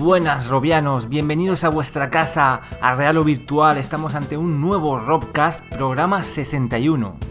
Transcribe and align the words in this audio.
Buenas, 0.00 0.48
Robianos. 0.48 1.10
Bienvenidos 1.10 1.62
a 1.62 1.68
vuestra 1.68 2.08
casa, 2.08 2.62
a 2.80 2.94
Real 2.94 3.18
o 3.18 3.24
Virtual. 3.24 3.76
Estamos 3.76 4.14
ante 4.14 4.38
un 4.38 4.58
nuevo 4.58 4.98
Robcast, 4.98 5.62
programa 5.68 6.22
61. 6.22 7.30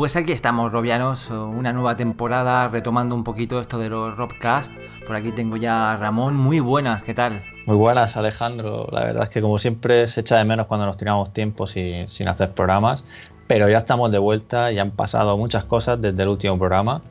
Pues 0.00 0.16
aquí 0.16 0.32
estamos, 0.32 0.72
Robianos, 0.72 1.28
una 1.28 1.74
nueva 1.74 1.96
temporada 1.96 2.68
retomando 2.68 3.14
un 3.14 3.22
poquito 3.22 3.60
esto 3.60 3.78
de 3.78 3.90
los 3.90 4.16
Robcast. 4.16 4.72
Por 5.06 5.14
aquí 5.14 5.30
tengo 5.30 5.58
ya 5.58 5.92
a 5.92 5.96
Ramón, 5.98 6.36
muy 6.36 6.58
buenas, 6.58 7.02
¿qué 7.02 7.12
tal? 7.12 7.42
Muy 7.66 7.76
buenas, 7.76 8.16
Alejandro. 8.16 8.88
La 8.92 9.04
verdad 9.04 9.24
es 9.24 9.28
que 9.28 9.42
como 9.42 9.58
siempre 9.58 10.08
se 10.08 10.22
echa 10.22 10.38
de 10.38 10.46
menos 10.46 10.66
cuando 10.66 10.86
nos 10.86 10.96
tiramos 10.96 11.34
tiempo 11.34 11.66
sin, 11.66 12.28
hacer 12.28 12.52
programas, 12.52 13.04
pero 13.46 13.68
ya 13.68 13.76
estamos 13.76 14.10
de 14.10 14.18
vuelta 14.18 14.72
y 14.72 14.78
han 14.78 14.92
pasado 14.92 15.36
muchas 15.36 15.64
cosas 15.64 16.00
desde 16.00 16.22
el 16.22 16.30
último 16.30 16.58
programa. 16.58 17.02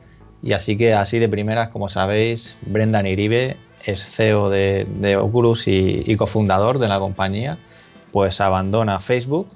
Y 0.42 0.52
así 0.52 0.76
que 0.76 0.92
así 0.92 1.20
de 1.20 1.28
primeras, 1.28 1.68
como 1.68 1.88
sabéis, 1.88 2.58
Brendan 2.62 3.06
Iribe 3.06 3.56
es 3.84 4.02
CEO 4.02 4.50
de, 4.50 5.16
Oculus 5.16 5.68
y, 5.68 6.02
y, 6.04 6.16
cofundador 6.16 6.80
de 6.80 6.88
la 6.88 6.98
compañía, 6.98 7.58
pues 8.12 8.40
abandona 8.40 9.00
Facebook 9.00 9.48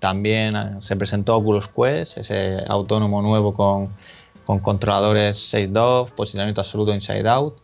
también 0.00 0.56
eh, 0.56 0.76
se 0.80 0.96
presentó 0.96 1.36
Oculus 1.36 1.68
Quest, 1.68 2.18
ese 2.18 2.64
autónomo 2.66 3.22
nuevo 3.22 3.54
con, 3.54 3.90
controladores 4.62 5.38
6 5.50 5.72
DOF, 5.72 6.10
posicionamiento 6.10 6.60
absoluto 6.62 6.92
inside 6.92 7.28
out. 7.28 7.54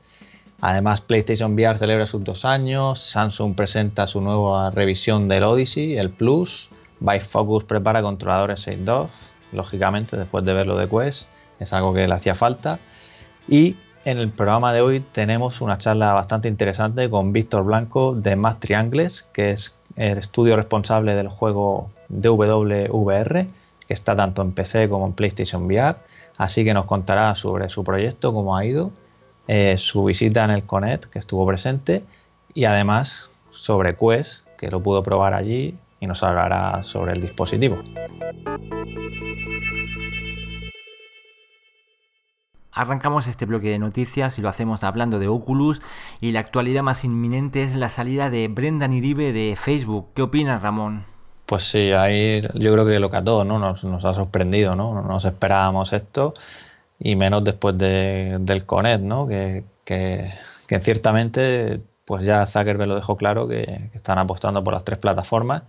Además, 0.61 1.01
PlayStation 1.01 1.55
VR 1.55 1.77
celebra 1.77 2.07
sus 2.07 2.23
dos 2.23 2.45
años, 2.45 3.01
Samsung 3.01 3.57
presenta 3.57 4.07
su 4.07 4.21
nueva 4.21 4.71
revisión 4.71 5.27
del 5.27 5.43
Odyssey, 5.43 5.97
el 5.97 6.11
Plus, 6.11 6.71
Bifocus 7.01 7.65
prepara 7.65 8.03
controladores 8.03 8.61
6 8.61 8.85
DOF, 8.85 9.11
lógicamente 9.53 10.17
después 10.17 10.45
de 10.45 10.53
ver 10.53 10.67
lo 10.67 10.77
de 10.77 10.89
Quest, 10.89 11.27
es 11.59 11.73
algo 11.73 11.93
que 11.93 12.07
le 12.07 12.15
hacía 12.15 12.35
falta. 12.35 12.79
Y 13.49 13.77
en 14.05 14.19
el 14.19 14.31
programa 14.31 14.73
de 14.73 14.83
hoy 14.83 15.01
tenemos 15.01 15.61
una 15.61 15.79
charla 15.79 16.13
bastante 16.13 16.49
interesante 16.49 17.11
con 17.11 17.33
Víctor 17.33 17.65
Blanco 17.65 18.15
de 18.15 18.37
Más 18.37 18.61
Triangles, 18.61 19.29
que 19.33 19.51
es 19.51 19.77
el 19.97 20.19
estudio 20.19 20.57
responsable 20.57 21.15
del 21.15 21.29
juego 21.29 21.91
DWVR, 22.09 23.47
que 23.87 23.95
está 23.95 24.15
tanto 24.15 24.43
en 24.43 24.53
PC 24.53 24.89
como 24.89 25.07
en 25.07 25.13
PlayStation 25.13 25.65
VR. 25.65 25.97
Así 26.37 26.65
que 26.65 26.75
nos 26.75 26.85
contará 26.85 27.35
sobre 27.35 27.69
su 27.69 27.83
proyecto, 27.83 28.33
cómo 28.33 28.57
ha 28.57 28.65
ido, 28.65 28.91
eh, 29.49 29.77
su 29.79 30.05
visita 30.05 30.45
en 30.45 30.51
el 30.51 30.65
Connect, 30.65 31.07
que 31.07 31.19
estuvo 31.19 31.47
presente, 31.47 32.03
y 32.53 32.65
además 32.65 33.31
sobre 33.51 33.97
Quest, 33.97 34.47
que 34.59 34.71
lo 34.71 34.83
pudo 34.83 35.03
probar 35.03 35.35
allí 35.35 35.75
y 36.01 36.07
nos 36.07 36.23
hablará 36.23 36.83
sobre 36.85 37.13
el 37.13 37.21
dispositivo. 37.21 37.79
Arrancamos 42.77 43.27
este 43.27 43.47
bloque 43.47 43.71
de 43.71 43.79
noticias 43.79 44.39
y 44.39 44.43
lo 44.43 44.51
hacemos 44.51 44.85
hablando 44.85 45.19
de 45.19 45.29
Oculus 45.29 45.81
y 46.21 46.33
la 46.33 46.41
actualidad 46.41 46.83
más 46.83 47.05
inminente 47.05 47.63
es 47.63 47.75
la 47.75 47.89
salida 47.89 48.29
de 48.29 48.49
Brendan 48.49 48.93
Iribe 48.93 49.33
de 49.33 49.57
Facebook. 49.57 50.09
¿Qué 50.15 50.21
opinas, 50.21 50.61
Ramón? 50.61 51.07
Pues 51.47 51.63
sí, 51.63 51.93
ahí 51.93 52.43
yo 52.53 52.73
creo 52.75 52.85
que 52.85 53.01
lo 53.01 53.11
que 53.11 53.17
a 53.17 53.25
todos 53.25 53.47
¿no? 53.47 53.59
nos, 53.59 54.05
ha 54.05 54.13
sorprendido, 54.13 54.77
¿no? 54.77 54.93
No 54.93 55.01
nos 55.01 55.25
esperábamos 55.25 55.95
esto 55.95 56.35
y 56.99 57.17
menos 57.17 57.45
después 57.45 57.79
del 57.79 58.67
Conet, 58.67 59.01
¿no? 59.01 59.27
Que, 59.27 59.65
ciertamente 60.83 61.81
pues 62.05 62.27
ya 62.27 62.45
Zuckerberg 62.45 62.89
lo 62.89 62.97
dejó 62.97 63.17
claro 63.17 63.49
que, 63.49 63.89
que 63.91 63.97
están 63.97 64.19
apostando 64.19 64.63
por 64.63 64.75
las 64.75 64.85
tres 64.85 64.99
plataformas 64.99 65.63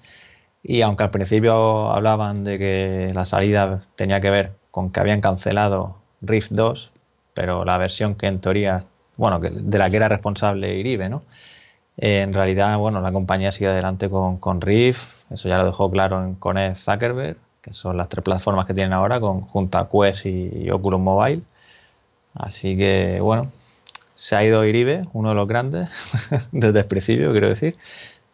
y 0.62 0.82
aunque 0.82 1.04
al 1.04 1.12
principio 1.12 1.90
hablaban 1.90 2.44
de 2.44 2.58
que 2.58 3.12
la 3.14 3.24
salida 3.24 3.84
tenía 3.96 4.20
que 4.20 4.30
ver 4.30 4.52
con 4.72 4.92
que 4.92 5.00
habían 5.00 5.22
cancelado 5.22 6.02
Rift 6.22 6.52
2, 6.52 6.92
pero 7.38 7.64
la 7.66 7.78
versión 7.78 8.16
que 8.16 8.26
en 8.26 8.40
teoría, 8.40 8.84
bueno, 9.16 9.40
de 9.40 9.78
la 9.78 9.92
que 9.92 9.98
era 9.98 10.10
responsable 10.10 10.76
Iribe, 10.76 11.08
¿no? 11.08 11.22
Eh, 11.96 12.22
en 12.22 12.34
realidad, 12.34 12.80
bueno, 12.80 13.00
la 13.00 13.12
compañía 13.12 13.52
sigue 13.52 13.68
adelante 13.68 14.10
con, 14.10 14.38
con 14.40 14.60
Rift, 14.60 15.04
eso 15.30 15.48
ya 15.48 15.60
lo 15.60 15.66
dejó 15.68 15.92
claro 15.92 16.24
en, 16.24 16.34
con 16.34 16.58
Zuckerberg, 16.76 17.38
que 17.62 17.74
son 17.74 17.96
las 17.96 18.10
tres 18.10 18.24
plataformas 18.24 18.66
que 18.66 18.74
tienen 18.74 18.92
ahora, 18.92 19.20
con, 19.20 19.42
junto 19.42 19.78
a 19.78 19.88
Quest 19.88 20.26
y, 20.26 20.72
Oculus 20.72 21.00
Mobile. 21.00 21.44
Así 22.34 22.76
que, 22.76 23.20
bueno, 23.22 23.52
se 24.16 24.36
ha 24.36 24.44
ido 24.44 24.66
Iribe, 24.66 25.04
uno 25.14 25.30
de 25.30 25.36
los 25.36 25.48
grandes, 25.48 25.90
desde 26.52 26.80
el 26.80 26.86
principio, 26.86 27.34
quiero 27.34 27.50
decir, 27.50 27.78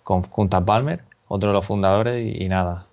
con, 0.04 0.24
junto 0.24 0.64
Palmer, 0.64 1.04
otro 1.28 1.50
de 1.50 1.54
los 1.56 1.66
fundadores, 1.66 2.26
y, 2.26 2.48
nada, 2.48 2.86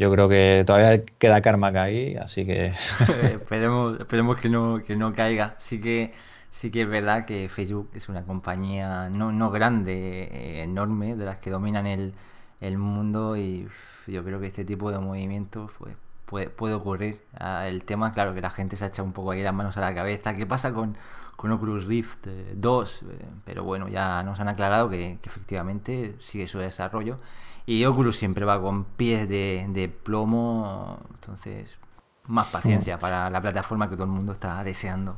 yo 0.00 0.10
creo 0.10 0.30
que 0.30 0.64
todavía 0.66 1.04
queda 1.18 1.42
karma 1.42 1.68
ahí, 1.68 2.16
así 2.16 2.46
que... 2.46 2.68
esperemos, 3.22 4.00
esperemos 4.00 4.38
que 4.38 4.48
no, 4.48 4.82
que 4.82 4.96
no 4.96 5.12
caiga. 5.12 5.56
Sí 5.58 5.78
que, 5.78 6.14
sí 6.50 6.70
que 6.70 6.82
es 6.82 6.88
verdad 6.88 7.26
que 7.26 7.50
Facebook 7.50 7.90
es 7.92 8.08
una 8.08 8.24
compañía 8.24 9.10
no, 9.10 9.30
no 9.30 9.50
grande, 9.50 10.22
eh, 10.22 10.62
enorme, 10.62 11.16
de 11.16 11.26
las 11.26 11.36
que 11.36 11.50
dominan 11.50 11.86
el, 11.86 12.14
el, 12.62 12.78
mundo 12.78 13.36
y 13.36 13.68
yo 14.06 14.24
creo 14.24 14.40
que 14.40 14.46
este 14.46 14.64
tipo 14.64 14.90
de 14.90 14.98
movimientos 15.00 15.70
pues, 15.78 15.94
puede, 16.24 16.48
puede 16.48 16.72
ocurrir. 16.72 17.20
Ah, 17.38 17.68
el 17.68 17.84
tema, 17.84 18.14
claro, 18.14 18.32
que 18.34 18.40
la 18.40 18.48
gente 18.48 18.76
se 18.76 18.84
ha 18.84 18.88
echado 18.88 19.04
un 19.04 19.12
poco 19.12 19.32
ahí 19.32 19.42
las 19.42 19.52
manos 19.52 19.76
a 19.76 19.82
la 19.82 19.94
cabeza. 19.94 20.34
¿Qué 20.34 20.46
pasa 20.46 20.72
con, 20.72 20.96
con 21.36 21.52
Oculus 21.52 21.84
Rift 21.84 22.26
2? 22.54 23.02
Eh, 23.02 23.06
pero 23.44 23.64
bueno, 23.64 23.86
ya 23.88 24.22
nos 24.22 24.40
han 24.40 24.48
aclarado 24.48 24.88
que, 24.88 25.18
que 25.20 25.28
efectivamente 25.28 26.16
sigue 26.20 26.46
su 26.46 26.58
desarrollo 26.58 27.18
y 27.66 27.84
Oculus 27.84 28.16
siempre 28.16 28.44
va 28.44 28.60
con 28.60 28.84
pies 28.84 29.28
de, 29.28 29.92
plomo, 30.02 30.98
entonces 31.14 31.78
más 32.26 32.48
paciencia 32.48 32.96
mm. 32.96 33.00
para 33.00 33.30
la 33.30 33.40
plataforma 33.40 33.88
que 33.88 33.96
todo 33.96 34.04
el 34.04 34.10
mundo 34.10 34.32
está 34.32 34.62
deseando. 34.62 35.16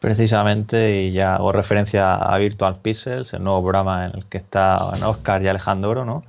Precisamente, 0.00 1.02
y 1.02 1.12
ya 1.12 1.36
hago 1.36 1.52
referencia 1.52 2.14
a 2.16 2.36
Virtual 2.38 2.80
Pixels, 2.80 3.32
el 3.32 3.42
nuevo 3.42 3.62
programa 3.62 4.06
en 4.06 4.16
el 4.16 4.26
que 4.26 4.38
están 4.38 5.02
Oscar 5.02 5.42
y 5.42 5.48
Alejandro, 5.48 6.04
¿no? 6.04 6.24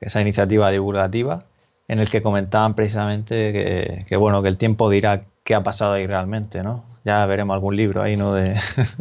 esa 0.00 0.20
iniciativa 0.20 0.70
divulgativa, 0.70 1.44
en 1.88 1.98
el 1.98 2.08
que 2.08 2.22
comentaban 2.22 2.74
precisamente 2.74 4.04
que, 4.06 4.16
bueno, 4.16 4.42
que 4.42 4.48
el 4.48 4.56
tiempo 4.56 4.88
dirá 4.90 5.24
qué 5.44 5.54
ha 5.54 5.62
pasado 5.62 5.92
ahí 5.92 6.06
realmente, 6.06 6.62
¿no? 6.62 6.84
Ya 7.04 7.24
veremos 7.26 7.54
algún 7.54 7.76
libro 7.76 8.02
ahí, 8.02 8.16
¿no? 8.16 8.32
De, 8.34 8.58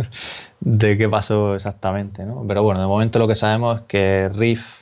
de 0.60 0.98
qué 0.98 1.08
pasó 1.08 1.56
exactamente, 1.56 2.26
¿no? 2.26 2.44
Pero 2.48 2.64
bueno, 2.64 2.82
de 2.82 2.88
momento 2.88 3.20
lo 3.20 3.28
que 3.28 3.36
sabemos 3.36 3.80
es 3.80 3.86
que 3.88 4.30
Riff 4.30 4.79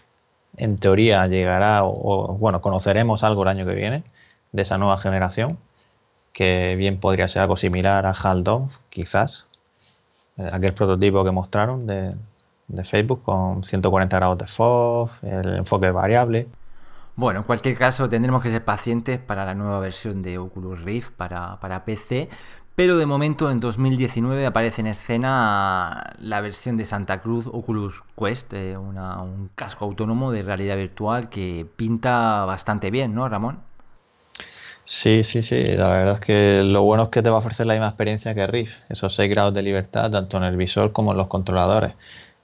en 0.58 0.78
teoría 0.78 1.28
llegará, 1.28 1.84
o, 1.84 2.36
bueno, 2.38 2.62
conoceremos 2.62 3.24
algo 3.24 3.44
el 3.44 3.50
año 3.50 3.66
que 3.66 3.74
viene 3.74 4.04
de 4.52 4.62
esa 4.64 4.78
nueva 4.78 4.98
generación, 4.98 5.58
que 6.34 6.76
bien 6.76 7.00
podría 7.00 7.28
ser 7.28 7.44
algo 7.44 7.58
similar 7.58 8.06
a 8.06 8.12
Haldon, 8.12 8.70
quizás, 8.90 9.46
eh, 10.38 10.50
aquel 10.52 10.74
prototipo 10.74 11.24
que 11.24 11.32
mostraron 11.32 11.86
de, 11.86 12.16
Facebook 12.84 13.24
con 13.24 13.64
140 13.64 14.18
grados 14.18 14.38
de 14.40 14.48
FOV, 14.48 15.10
el 15.24 15.56
enfoque 15.56 15.90
variable. 15.90 16.48
Bueno, 17.16 17.40
en 17.40 17.46
cualquier 17.46 17.78
caso 17.78 18.10
tendremos 18.10 18.44
que 18.44 18.50
ser 18.50 18.64
pacientes 18.64 19.20
para 19.20 19.46
la 19.46 19.56
nueva 19.56 19.80
versión 19.80 20.22
de 20.22 20.38
Oculus 20.38 20.84
Rift 20.84 21.12
para, 21.14 21.60
para 21.62 21.86
PC, 21.86 22.30
pero 22.78 22.96
de 22.98 23.08
momento 23.08 23.50
en 23.50 23.60
2019 23.60 24.46
aparece 24.46 24.82
en 24.82 24.88
escena 24.88 26.14
la 26.20 26.42
versión 26.42 26.78
de 26.78 26.86
Santa 26.86 27.22
Cruz 27.22 27.48
Oculus 27.48 28.04
Quest, 28.16 28.54
eh, 28.54 28.78
un 28.78 29.50
casco 29.56 29.86
autónomo 29.86 30.32
de 30.32 30.44
realidad 30.44 30.78
virtual 30.78 31.28
que 31.28 31.66
pinta 31.76 32.46
bastante 32.46 32.92
bien, 32.92 33.16
¿no, 33.16 33.28
Ramón? 33.28 33.62
Sí, 34.86 35.24
sí, 35.24 35.42
sí. 35.42 35.64
La 35.66 35.88
verdad 35.88 36.14
es 36.14 36.20
que 36.20 36.62
lo 36.64 36.84
bueno 36.84 37.06
es 37.06 37.10
que 37.10 37.24
te 37.24 37.32
va 37.32 37.38
a 37.38 37.40
ofrecer 37.40 37.66
la 37.66 37.74
misma 37.74 37.88
experiencia 37.88 38.36
que 38.36 38.46
Rift, 38.46 38.76
esos 38.90 39.16
6 39.16 39.28
grados 39.28 39.56
de 39.56 39.64
libertad 39.64 40.12
tanto 40.12 40.38
en 40.38 40.44
el 40.44 40.56
visor 40.56 40.92
como 40.92 41.14
en 41.14 41.18
los 41.18 41.26
controladores. 41.30 41.96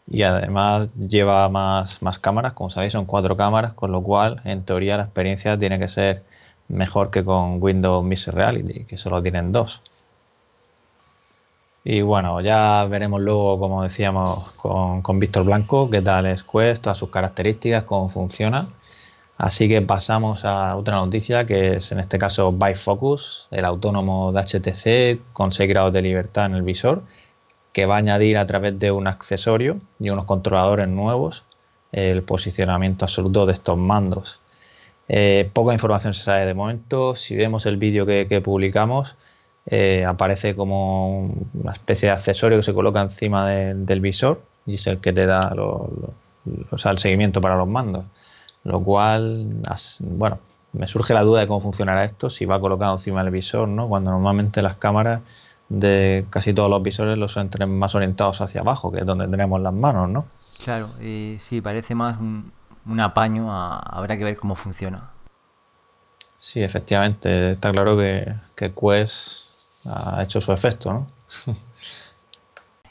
Y 0.08 0.24
además 0.24 0.92
lleva 0.96 1.48
más, 1.50 2.02
más 2.02 2.18
cámaras, 2.18 2.54
como 2.54 2.72
sabéis 2.72 2.94
son 2.94 3.06
cuatro 3.06 3.38
cámaras, 3.38 3.74
con 3.74 3.92
lo 3.92 4.02
cual 4.02 4.42
en 4.46 4.64
teoría 4.66 4.98
la 4.98 5.04
experiencia 5.04 5.60
tiene 5.60 5.78
que 5.78 5.90
ser 5.90 6.24
mejor 6.70 7.12
que 7.12 7.24
con 7.24 7.62
Windows 7.62 8.04
Mixed 8.04 8.34
Reality, 8.34 8.86
que 8.86 8.98
solo 8.98 9.22
tienen 9.22 9.52
dos. 9.52 9.84
Y 11.84 12.02
bueno, 12.02 12.42
ya 12.42 12.86
veremos 12.90 13.22
luego, 13.22 13.60
como 13.60 13.84
decíamos, 13.84 14.52
con, 14.54 15.02
con 15.02 15.20
Víctor 15.20 15.44
Blanco, 15.44 15.90
qué 15.90 16.02
tal 16.02 16.26
es 16.28 16.44
Quest, 16.44 16.84
todas 16.84 16.98
sus 16.98 17.10
características, 17.10 17.84
cómo 17.84 18.10
funciona. 18.10 18.68
Así 19.38 19.68
que 19.68 19.82
pasamos 19.82 20.46
a 20.46 20.76
otra 20.78 20.96
noticia 20.96 21.46
que 21.46 21.76
es 21.76 21.92
en 21.92 22.00
este 22.00 22.18
caso 22.20 22.52
Bifocus, 22.54 23.48
el 23.52 23.66
autónomo 23.66 24.32
de 24.32 24.42
HTC 24.42 25.34
con 25.34 25.52
6 25.52 25.70
grados 25.70 25.92
de 25.94 26.02
libertad 26.02 26.46
en 26.46 26.56
el 26.56 26.62
visor, 26.62 27.04
que 27.74 27.86
va 27.86 27.96
a 27.96 27.98
añadir 28.00 28.38
a 28.38 28.48
través 28.48 28.80
de 28.80 28.92
un 28.92 29.08
accesorio 29.08 29.82
y 30.00 30.10
unos 30.10 30.26
controladores 30.26 30.88
nuevos 30.88 31.44
el 31.92 32.24
posicionamiento 32.24 33.06
absoluto 33.06 33.46
de 33.46 33.54
estos 33.54 33.78
mandos. 33.78 34.40
Eh, 35.08 35.50
poca 35.54 35.74
información 35.74 36.14
se 36.14 36.24
sabe 36.24 36.46
de 36.46 36.54
momento. 36.54 37.16
Si 37.16 37.36
vemos 37.36 37.66
el 37.66 37.78
vídeo 37.78 38.06
que, 38.06 38.42
publicamos, 38.44 39.16
eh, 39.66 40.04
aparece 40.06 40.56
como 40.56 41.28
una 41.54 41.72
especie 41.72 42.10
de 42.10 42.16
accesorio 42.16 42.58
que 42.58 42.64
se 42.64 42.74
coloca 42.74 43.02
encima 43.02 43.48
del 43.48 44.02
visor 44.02 44.42
y 44.66 44.76
es 44.76 44.88
el 44.88 45.00
que 45.00 45.14
te 45.14 45.26
da 45.26 45.40
el 46.46 47.00
seguimiento 47.00 47.42
para 47.42 47.56
los 47.56 47.68
mandos. 47.68 48.06
Lo 48.64 48.82
cual, 48.82 49.48
bueno, 50.00 50.40
me 50.74 50.88
surge 50.88 51.14
la 51.14 51.24
duda 51.24 51.42
de 51.42 51.48
cómo 51.48 51.62
funcionará 51.62 52.06
esto, 52.06 52.30
si 52.30 52.46
va 52.46 52.60
colocado 52.60 52.94
encima 52.94 53.24
del 53.24 53.32
visor, 53.32 53.68
¿no? 53.68 53.88
Cuando 53.88 54.12
normalmente 54.12 54.62
las 54.62 54.78
cámaras 54.78 55.22
de 55.70 56.26
casi 56.30 56.54
todos 56.54 56.70
los 56.70 56.84
visores 56.84 57.18
los 57.18 57.32
suelen 57.32 57.78
más 57.78 57.96
orientados 57.96 58.42
hacia 58.42 58.62
abajo, 58.62 58.92
que 58.92 59.00
es 59.00 59.06
donde 59.06 59.28
tenemos 59.28 59.62
las 59.62 59.74
manos, 59.74 60.10
¿no? 60.10 60.26
Claro, 60.64 60.90
eh, 61.00 61.38
sí, 61.40 61.62
parece 61.62 61.96
más 61.96 62.18
un, 62.20 62.52
apaño, 63.00 63.52
habrá 63.52 64.18
que 64.18 64.24
ver 64.24 64.38
cómo 64.38 64.56
funciona. 64.56 65.10
Sí, 66.38 66.62
efectivamente, 66.62 67.52
está 67.52 67.72
claro 67.72 67.98
que, 67.98 68.34
que 68.56 68.74
Quest 68.74 69.53
ha 69.86 70.24
hecho 70.24 70.42
su 70.42 70.52
efecto, 70.52 70.94
¿no? 70.94 71.08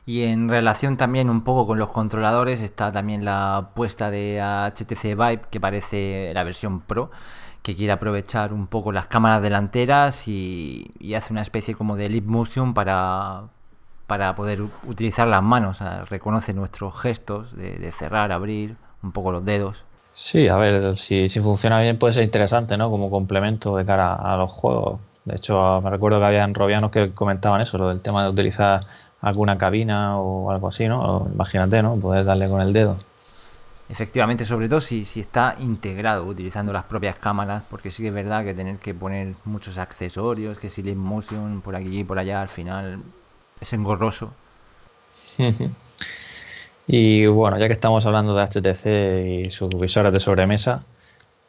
Y 0.05 0.25
en 0.25 0.49
relación 0.49 0.97
también 0.97 1.31
un 1.31 1.43
poco 1.43 1.67
con 1.67 1.79
los 1.79 1.91
controladores 1.91 2.61
está 2.61 2.91
también 2.91 3.25
la 3.25 3.71
puesta 3.75 4.11
de 4.11 4.41
HTC 4.41 5.03
Vive, 5.15 5.43
que 5.51 5.61
parece 5.61 6.33
la 6.35 6.43
versión 6.43 6.81
Pro, 6.81 7.11
que 7.63 7.77
quiere 7.77 7.93
aprovechar 7.93 8.53
un 8.53 8.67
poco 8.67 8.91
las 8.91 9.07
cámaras 9.07 9.43
delanteras 9.43 10.27
y, 10.27 10.91
hace 11.17 11.33
una 11.33 11.43
especie 11.43 11.75
como 11.77 11.97
de 11.97 12.09
lip 12.09 12.27
motion 12.27 12.75
para, 12.75 13.45
para 14.09 14.35
poder 14.35 14.63
utilizar 14.89 15.29
las 15.29 15.43
manos. 15.43 15.79
reconoce 16.11 16.53
nuestros 16.53 17.01
gestos 17.01 17.57
de, 17.57 17.93
cerrar, 17.93 18.33
abrir, 18.33 18.77
un 19.05 19.13
poco 19.13 19.31
los 19.31 19.45
dedos. 19.45 19.85
Sí, 20.15 20.49
a 20.49 20.57
ver, 20.57 20.99
si, 20.99 21.29
si 21.29 21.41
funciona 21.41 21.81
bien 21.81 21.99
puede 21.99 22.15
ser 22.15 22.25
interesante, 22.25 22.77
¿no? 22.77 22.91
Como 22.91 23.09
complemento 23.09 23.77
de 23.77 23.85
cara 23.85 24.15
a 24.15 24.37
los 24.37 24.51
juegos. 24.51 25.01
De 25.25 25.37
hecho, 25.37 25.81
me 25.83 25.91
recuerdo 25.91 26.19
que 26.19 26.27
habían 26.27 26.55
robianos 26.55 26.91
que 26.91 27.13
comentaban 27.13 27.61
eso, 27.61 27.79
lo 27.79 27.89
del 27.89 28.01
tema 28.01 28.25
de 28.25 28.31
utilizar 28.31 28.85
alguna 29.21 29.57
cabina 29.57 30.19
o 30.19 30.51
algo 30.51 30.69
así, 30.69 30.89
¿no? 30.89 31.29
imagínate, 31.33 31.83
¿no? 31.83 31.97
Poder 31.97 32.25
darle 32.25 32.49
con 32.49 32.61
el 32.61 32.73
dedo. 32.73 32.97
Efectivamente, 33.89 34.45
sobre 34.45 34.69
todo 34.69 34.81
si, 34.81 35.05
si 35.05 35.21
está 35.21 35.57
integrado 35.59 36.25
utilizando 36.25 36.73
las 36.73 36.85
propias 36.85 37.17
cámaras, 37.17 37.63
porque 37.69 37.91
sí 37.91 38.03
que 38.03 38.09
es 38.09 38.15
verdad 38.15 38.43
que 38.45 38.55
tener 38.55 38.77
que 38.79 38.95
poner 38.95 39.35
muchos 39.45 39.79
accesorios, 39.79 40.59
que 40.59 40.69
si 40.69 40.83
motion 40.95 41.61
por 41.61 41.77
aquí 41.77 42.01
y 42.01 42.05
por 42.05 42.19
allá, 42.19 42.43
al 42.43 42.49
final 42.49 43.03
es 43.61 43.73
engorroso. 43.73 44.33
y 46.87 47.27
bueno, 47.27 47.59
ya 47.59 47.67
que 47.67 47.75
estamos 47.75 48.05
hablando 48.07 48.35
de 48.35 48.43
HTC 48.43 49.47
y 49.47 49.51
sus 49.51 49.69
visores 49.79 50.13
de 50.13 50.21
sobremesa, 50.21 50.85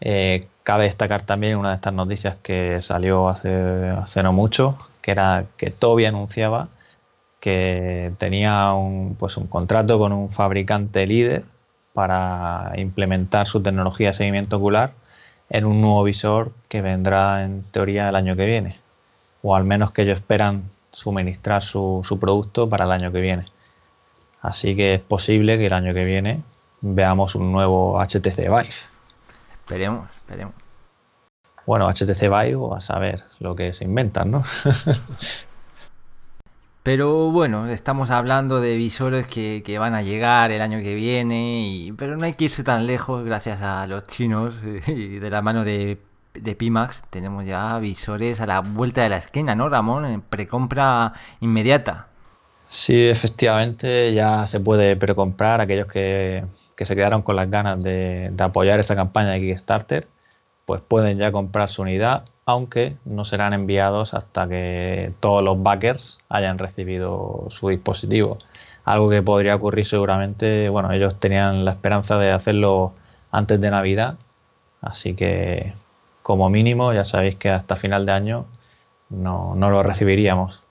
eh, 0.01 0.47
cabe 0.63 0.85
destacar 0.85 1.23
también 1.23 1.57
una 1.57 1.69
de 1.69 1.75
estas 1.75 1.93
noticias 1.93 2.37
que 2.41 2.81
salió 2.81 3.29
hace, 3.29 4.23
no 4.23 4.33
mucho, 4.33 4.77
que 5.01 5.11
era 5.11 5.45
que 5.57 5.69
Toby 5.71 6.05
anunciaba 6.05 6.69
que 7.39 8.13
tenía 8.19 8.73
un, 8.73 9.15
pues 9.19 9.35
un 9.37 9.47
contrato 9.47 9.99
con 9.99 10.13
un 10.13 10.31
fabricante 10.31 11.05
líder 11.05 11.43
para 11.93 12.71
implementar 12.77 13.47
su 13.47 13.61
tecnología 13.61 14.09
de 14.09 14.13
seguimiento 14.13 14.57
ocular 14.57 14.93
en 15.49 15.65
un 15.65 15.81
nuevo 15.81 16.03
visor 16.03 16.53
que 16.69 16.81
vendrá 16.81 17.43
en 17.43 17.63
teoría 17.71 18.09
el 18.09 18.15
año 18.15 18.35
que 18.35 18.45
viene, 18.45 18.79
o 19.41 19.55
al 19.55 19.65
menos 19.65 19.91
que 19.91 20.03
ellos 20.03 20.17
esperan 20.17 20.63
suministrar 20.91 21.63
su, 21.63 22.01
su 22.03 22.19
producto 22.19 22.69
para 22.69 22.85
el 22.85 22.91
año 22.91 23.11
que 23.11 23.21
viene. 23.21 23.45
Así 24.41 24.75
que 24.75 24.95
es 24.95 25.01
posible 25.01 25.57
que 25.57 25.67
el 25.67 25.73
año 25.73 25.93
que 25.93 26.05
viene 26.05 26.41
veamos 26.81 27.35
un 27.35 27.51
nuevo 27.51 27.99
HTC 28.01 28.37
Vive. 28.37 28.92
Esperemos, 29.63 30.09
esperemos. 30.17 30.53
Bueno, 31.65 31.87
HTC 31.89 32.23
Vive, 32.23 32.75
a 32.75 32.81
saber 32.81 33.23
lo 33.39 33.55
que 33.55 33.71
se 33.71 33.85
inventan, 33.85 34.31
¿no? 34.31 34.43
Pero 36.83 37.31
bueno, 37.31 37.67
estamos 37.67 38.11
hablando 38.11 38.59
de 38.59 38.75
visores 38.75 39.25
que, 39.25 39.77
van 39.79 39.93
a 39.93 40.01
llegar 40.01 40.51
el 40.51 40.61
año 40.61 40.81
que 40.81 40.93
viene, 40.95 41.65
y, 41.65 41.93
pero 41.93 42.17
no 42.17 42.25
hay 42.25 42.33
que 42.33 42.43
irse 42.43 42.61
tan 42.65 42.85
lejos 42.85 43.23
gracias 43.23 43.61
a 43.61 43.87
los 43.87 44.05
chinos 44.07 44.55
y 44.87 45.19
de 45.19 45.29
la 45.29 45.41
mano 45.41 45.63
de, 45.63 45.97
de 46.33 46.55
Pimax. 46.55 47.03
Tenemos 47.09 47.45
ya 47.45 47.79
visores 47.79 48.41
a 48.41 48.47
la 48.47 48.59
vuelta 48.59 49.01
de 49.01 49.07
la 49.07 49.15
esquina, 49.15 49.55
¿no, 49.55 49.69
Ramón? 49.69 50.03
En 50.03 50.21
precompra 50.21 51.13
inmediata. 51.39 52.07
Sí, 52.67 53.07
efectivamente, 53.07 54.13
ya 54.13 54.45
se 54.45 54.59
puede 54.59 54.97
precomprar 54.97 55.61
aquellos 55.61 55.87
que, 55.87 56.43
que 56.83 56.87
se 56.87 56.95
quedaron 56.97 57.21
con 57.21 57.37
las 57.37 57.49
ganas 57.49 57.81
de, 57.81 58.33
apoyar 58.39 58.77
esa 58.81 58.93
campaña 58.93 59.31
de 59.31 59.39
Kickstarter 59.39 60.07
pues 60.65 60.81
pueden 60.81 61.17
ya 61.17 61.31
comprar 61.31 61.69
su 61.69 61.81
unidad, 61.81 62.23
aunque 62.45 62.97
no 63.05 63.23
serán 63.25 63.53
enviados 63.53 64.13
hasta 64.13 64.47
que 64.47 65.13
todos 65.21 65.43
los 65.43 65.61
backers 65.61 66.19
hayan 66.29 66.57
recibido 66.57 67.47
su 67.49 67.69
dispositivo. 67.69 68.37
Algo 68.85 69.09
que 69.09 69.21
podría 69.21 69.55
ocurrir 69.55 69.85
seguramente, 69.85 70.69
bueno, 70.69 70.91
ellos 70.91 71.19
tenían 71.19 71.63
la 71.65 71.71
esperanza 71.71 72.17
de 72.17 72.31
hacerlo 72.31 72.93
antes 73.31 73.59
de 73.59 73.71
Navidad, 73.71 74.15
así 74.81 75.15
que 75.15 75.73
como 76.21 76.49
mínimo 76.49 76.93
ya 76.93 77.05
sabéis 77.05 77.35
que 77.35 77.49
hasta 77.49 77.75
final 77.77 78.05
de 78.05 78.11
año 78.11 78.45
no, 79.09 79.55
no 79.55 79.69
lo 79.69 79.83
recibiríamos. 79.83 80.61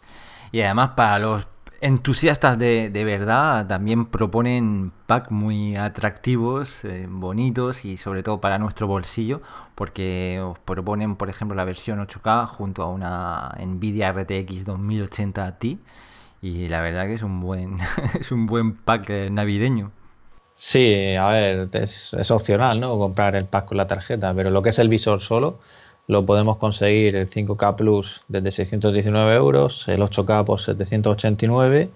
Y 0.53 0.61
además 0.61 0.91
para 0.95 1.19
los 1.19 1.52
entusiastas 1.83 2.59
de, 2.59 2.91
verdad 3.05 3.67
también 3.67 4.07
proponen 4.07 4.93
packs 5.07 5.31
muy 5.31 5.77
atractivos, 5.77 6.85
eh, 6.85 7.07
bonitos 7.09 7.85
y 7.85 7.97
sobre 7.97 8.23
todo 8.23 8.41
para 8.41 8.59
nuestro 8.59 8.87
bolsillo, 8.87 9.43
porque 9.75 10.41
os 10.41 10.59
proponen, 10.61 11.17
por 11.17 11.29
ejemplo, 11.29 11.57
la 11.57 11.65
versión 11.65 11.99
8K 11.99 12.47
junto 12.47 12.83
a 12.83 12.89
una 12.89 13.57
Nvidia 13.61 14.13
RTX 14.13 14.65
2080 14.65 15.59
Ti 15.59 15.81
y 16.41 16.69
la 16.69 16.81
verdad 16.81 17.07
que 17.07 17.15
es 17.15 17.23
un 17.23 17.41
buen 17.41 17.79
es 18.21 18.33
un 18.33 18.47
buen 18.47 18.77
pack 18.77 19.11
eh, 19.11 19.29
navideño. 19.31 19.91
Sí, 20.55 21.15
a 21.19 21.29
ver, 21.31 21.69
es, 21.73 22.15
es 22.15 22.31
opcional, 22.31 22.79
¿no? 22.81 22.97
Comprar 22.99 23.35
el 23.37 23.47
pack 23.47 23.67
con 23.67 23.77
la 23.79 23.87
tarjeta, 23.87 24.33
pero 24.35 24.51
lo 24.51 24.63
que 24.63 24.69
es 24.71 24.79
el 24.79 24.89
visor 24.89 25.21
solo, 25.21 25.61
lo 26.07 26.27
podemos 26.27 26.57
conseguir 26.57 27.17
el 27.17 27.31
5K 27.31 27.77
Plus 27.77 28.25
desde 28.29 28.51
619 28.51 29.35
euros, 29.35 29.87
el 29.89 30.01
8K 30.01 30.45
por 30.45 30.61
789, 30.61 31.91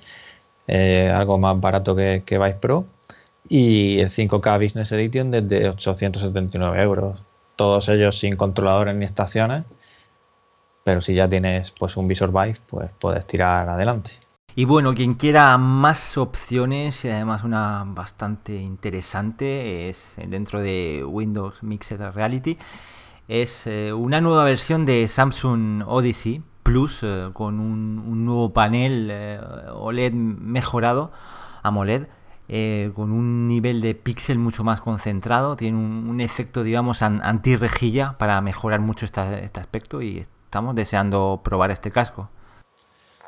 eh, 0.69 1.13
algo 1.15 1.39
más 1.39 1.61
barato 1.61 1.95
que, 1.97 2.23
que 2.25 2.39
Vice 2.39 2.59
Pro, 2.61 2.87
y 3.49 4.01
el 4.01 4.11
5K 4.11 4.63
Business 4.63 4.93
Edition 4.93 5.31
desde 5.31 5.69
879 5.69 6.83
euros. 6.83 7.23
Todos 7.57 7.89
ellos 7.89 8.19
sin 8.19 8.37
controladores 8.37 8.95
ni 8.97 9.05
estaciones, 9.05 9.65
pero 10.85 11.01
si 11.01 11.15
ya 11.15 11.29
tienes 11.29 11.73
pues 11.79 11.97
un 11.97 12.07
visor 12.07 12.31
Vive, 12.31 12.59
pues 12.69 12.91
puedes 12.99 13.27
tirar 13.27 13.69
adelante. 13.69 14.13
Y 14.55 14.65
bueno, 14.65 14.95
quien 14.95 15.15
quiera 15.15 15.59
más 15.59 16.17
opciones 16.17 17.05
y 17.05 17.11
además 17.11 17.45
una 17.45 17.85
bastante 17.87 18.57
interesante 18.57 19.91
es 19.91 20.17
dentro 20.29 20.63
de 20.63 21.05
Windows 21.05 21.63
Mixed 21.63 22.01
Reality 22.15 22.57
es 23.29 23.67
eh, 23.67 23.93
una 23.93 24.21
nueva 24.21 24.45
versión 24.45 24.87
de 24.87 25.09
Samsung 25.09 25.83
Odyssey 25.87 26.43
Plus 26.63 27.01
eh, 27.03 27.31
con 27.33 27.61
un, 27.61 28.25
nuevo 28.25 28.53
panel 28.53 29.09
eh, 29.11 29.41
OLED 29.73 30.13
mejorado, 30.13 31.13
AMOLED, 31.63 32.07
con 32.95 33.11
un 33.11 33.49
nivel 33.49 33.81
de 33.81 33.97
píxel 33.97 34.39
mucho 34.39 34.63
más 34.63 34.81
concentrado, 34.81 35.57
tiene 35.57 35.79
un, 35.79 36.21
efecto, 36.21 36.63
digamos, 36.63 37.03
anti-rejilla 37.03 38.15
para 38.19 38.41
mejorar 38.41 38.79
mucho 38.79 39.05
este 39.05 39.21
aspecto 39.59 40.01
y 40.01 40.19
estamos 40.19 40.77
deseando 40.77 41.41
probar 41.43 41.73
este 41.73 41.91
casco. 41.91 42.31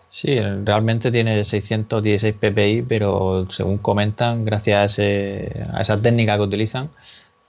Sí, 0.09 0.38
realmente 0.64 1.11
tiene 1.11 1.45
616 1.45 2.35
ppi, 2.35 2.83
pero 2.83 3.50
según 3.50 3.78
comentan, 3.78 4.45
gracias 4.45 5.00
a, 5.00 5.02
a 5.02 5.83
esa 5.83 6.00
técnica 6.00 6.37
que 6.37 6.43
utilizan, 6.43 6.90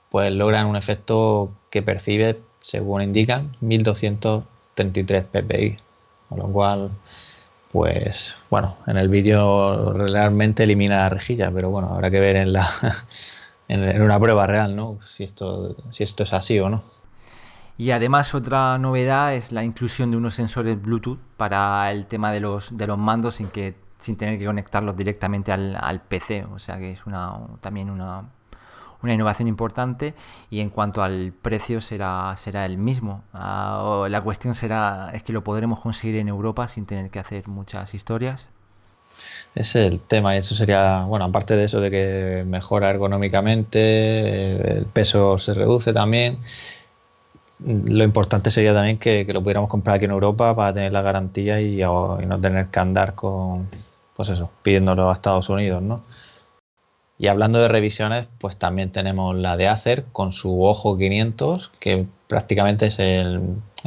pues 0.10 0.34
logran 0.34 0.66
un 0.66 0.76
efecto 0.76 1.52
que 1.70 1.82
percibe, 1.82 2.40
según 2.62 3.02
indican, 3.02 3.56
1233 3.62 5.26
ppi. 5.26 5.78
Con 6.30 6.40
lo 6.40 6.48
cual, 6.48 6.92
pues 7.72 8.36
bueno, 8.50 8.78
en 8.88 8.98
el 8.98 9.10
vídeo 9.10 9.94
realmente 9.94 10.64
elimina 10.64 10.98
la 10.98 11.10
rejilla, 11.10 11.52
pero 11.52 11.70
bueno, 11.70 11.90
habrá 11.94 12.12
que 12.12 12.20
ver 12.20 12.36
en 12.36 12.54
la 12.54 12.70
en 13.68 14.02
una 14.02 14.20
prueba 14.20 14.48
real, 14.48 14.76
¿no? 14.76 15.00
Si 15.06 15.24
esto, 15.24 15.76
si 15.92 16.04
esto 16.04 16.24
es 16.24 16.34
así 16.34 16.60
o 16.60 16.70
no. 16.70 16.84
Y 17.78 17.92
además 17.92 18.36
otra 18.36 18.78
novedad 18.78 19.34
es 19.34 19.52
la 19.52 19.64
inclusión 19.64 20.12
de 20.12 20.18
unos 20.18 20.34
sensores 20.36 20.82
Bluetooth 20.82 21.20
para 21.38 21.90
el 21.92 22.08
tema 22.08 22.32
de 22.32 22.42
los, 22.42 22.78
de 22.78 22.88
los 22.88 22.98
mandos 22.98 23.36
sin 23.36 23.48
que 23.48 23.74
sin 24.00 24.16
tener 24.16 24.40
que 24.40 24.46
conectarlos 24.46 24.96
directamente 24.96 25.52
al, 25.52 26.02
PC. 26.08 26.46
O 26.46 26.60
sea 26.60 26.78
que 26.78 26.92
es 26.92 27.06
una, 27.06 27.34
también 27.62 27.90
una, 27.90 28.24
una 29.02 29.14
innovación 29.14 29.48
importante 29.48 30.14
y 30.50 30.60
en 30.60 30.70
cuanto 30.70 31.02
al 31.04 31.34
precio 31.34 31.82
será, 31.82 32.34
será 32.38 32.66
el 32.66 32.78
mismo. 32.78 33.24
Ah, 33.34 34.06
la 34.10 34.22
cuestión 34.22 34.56
será, 34.56 35.12
es 35.14 35.24
que 35.24 35.34
lo 35.34 35.44
podremos 35.44 35.80
conseguir 35.80 36.18
en 36.18 36.28
Europa 36.28 36.68
sin 36.68 36.86
tener 36.86 37.10
que 37.10 37.20
hacer 37.20 37.48
muchas 37.48 37.94
historias. 37.94 38.48
Es 39.56 39.76
el 39.76 40.00
tema 40.00 40.36
y 40.36 40.40
eso 40.40 40.56
sería, 40.56 41.04
bueno, 41.06 41.26
aparte 41.26 41.56
de 41.56 41.66
eso 41.66 41.82
de 41.82 41.92
que 41.92 42.44
mejora 42.46 42.90
ergonómicamente, 42.90 44.78
el 44.78 44.86
peso 44.86 45.38
se 45.38 45.54
reduce 45.54 45.92
también, 45.92 46.40
lo 47.66 48.04
importante 48.04 48.52
sería 48.52 48.74
también 48.74 48.98
que, 49.00 49.26
lo 49.26 49.42
pudiéramos 49.42 49.70
comprar 49.70 49.98
aquí 49.98 50.06
en 50.06 50.12
Europa 50.12 50.56
para 50.56 50.74
tener 50.74 50.94
la 50.94 51.02
garantía 51.02 51.60
y, 51.60 51.80
no 51.82 52.40
tener 52.42 52.68
que 52.68 52.80
andar 52.80 53.16
con, 53.16 53.68
pues 54.16 54.30
eso, 54.30 54.50
pidiéndolo 54.64 55.10
a 55.10 55.14
Estados 55.14 55.50
Unidos, 55.50 55.82
¿no? 55.82 56.02
Y 57.20 57.28
hablando 57.28 57.60
de 57.60 57.68
revisiones, 57.68 58.28
pues 58.40 58.58
también 58.58 58.94
tenemos 58.94 59.36
la 59.36 59.58
de 59.58 59.68
Acer 59.68 60.06
con 60.14 60.32
su 60.32 60.64
Ojo 60.64 60.96
500, 60.96 61.70
que 61.82 62.06
prácticamente 62.28 62.86
es 62.86 62.98
el, 62.98 63.42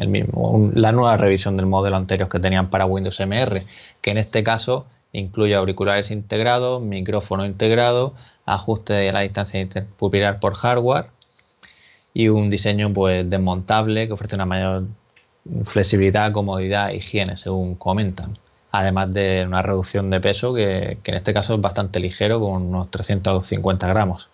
mismo, 0.06 0.70
la 0.74 0.92
nueva 0.92 1.16
revisión 1.16 1.56
del 1.56 1.64
modelo 1.64 1.96
anterior 1.96 2.28
que 2.28 2.38
tenían 2.40 2.68
para 2.68 2.84
Windows 2.84 3.18
MR, 3.20 3.64
que 4.02 4.10
en 4.10 4.18
este 4.18 4.44
caso 4.44 4.84
incluye 5.12 5.54
auriculares 5.54 6.10
integrados, 6.10 6.82
micrófono 6.82 7.46
integrado, 7.46 8.14
ajuste 8.44 8.92
de 8.92 9.12
la 9.12 9.20
distancia 9.20 9.60
interpupilar 9.60 10.38
por 10.38 10.52
hardware 10.52 11.06
y 12.12 12.28
un 12.28 12.50
diseño 12.50 12.92
pues 12.92 13.28
desmontable 13.28 14.08
que 14.08 14.12
ofrece 14.12 14.34
una 14.34 14.44
mayor 14.46 14.84
flexibilidad, 15.64 16.32
comodidad, 16.32 16.90
higiene, 16.90 17.38
según 17.38 17.76
comentan. 17.76 18.36
Además 18.72 19.12
de 19.12 19.44
una 19.46 19.62
reducción 19.62 20.10
de 20.10 20.20
peso 20.20 20.54
que, 20.54 20.98
que 21.02 21.10
en 21.12 21.16
este 21.16 21.32
caso 21.32 21.54
es 21.54 21.60
bastante 21.60 22.00
ligero, 22.00 22.40
con 22.40 22.62
unos 22.62 22.90
350 22.90 23.86
gramos. 23.86 24.28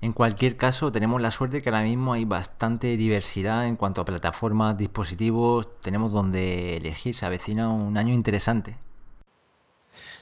En 0.00 0.12
cualquier 0.12 0.56
caso, 0.56 0.90
tenemos 0.90 1.22
la 1.22 1.30
suerte 1.30 1.62
que 1.62 1.68
ahora 1.68 1.84
mismo 1.84 2.12
hay 2.12 2.24
bastante 2.24 2.96
diversidad 2.96 3.68
en 3.68 3.76
cuanto 3.76 4.00
a 4.00 4.04
plataformas, 4.04 4.76
dispositivos, 4.76 5.68
tenemos 5.80 6.10
donde 6.10 6.76
elegir, 6.76 7.14
se 7.14 7.24
avecina 7.24 7.68
un 7.68 7.96
año 7.96 8.12
interesante. 8.12 8.74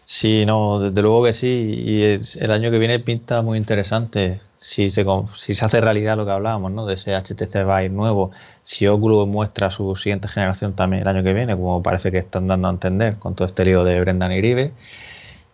Sí, 0.05 0.45
no, 0.45 0.81
desde 0.81 1.01
luego 1.01 1.25
que 1.25 1.33
sí. 1.33 1.73
Y 1.87 2.03
el 2.03 2.51
año 2.51 2.71
que 2.71 2.79
viene 2.79 2.99
pinta 2.99 3.43
muy 3.43 3.57
interesante. 3.57 4.41
Si 4.61 4.91
se, 4.91 5.07
si 5.37 5.55
se 5.55 5.65
hace 5.65 5.81
realidad 5.81 6.17
lo 6.17 6.27
que 6.27 6.33
hablábamos, 6.33 6.71
¿no? 6.73 6.87
De 6.87 6.95
ese 6.95 7.15
HTC 7.15 7.65
Vive 7.65 7.89
nuevo, 7.89 8.31
si 8.63 8.87
Oculus 8.87 9.27
muestra 9.27 9.71
su 9.71 9.97
siguiente 9.97 10.29
generación 10.29 10.75
también 10.75 11.03
el 11.03 11.09
año 11.09 11.23
que 11.23 11.33
viene, 11.33 11.57
como 11.57 11.83
parece 11.83 12.13
que 12.13 12.19
están 12.19 12.47
dando 12.47 12.69
a 12.69 12.71
entender 12.73 13.17
con 13.17 13.35
todo 13.35 13.49
este 13.49 13.65
lío 13.65 13.85
de 13.85 14.01
Brendan 14.01 14.31
Grieve. 14.37 14.73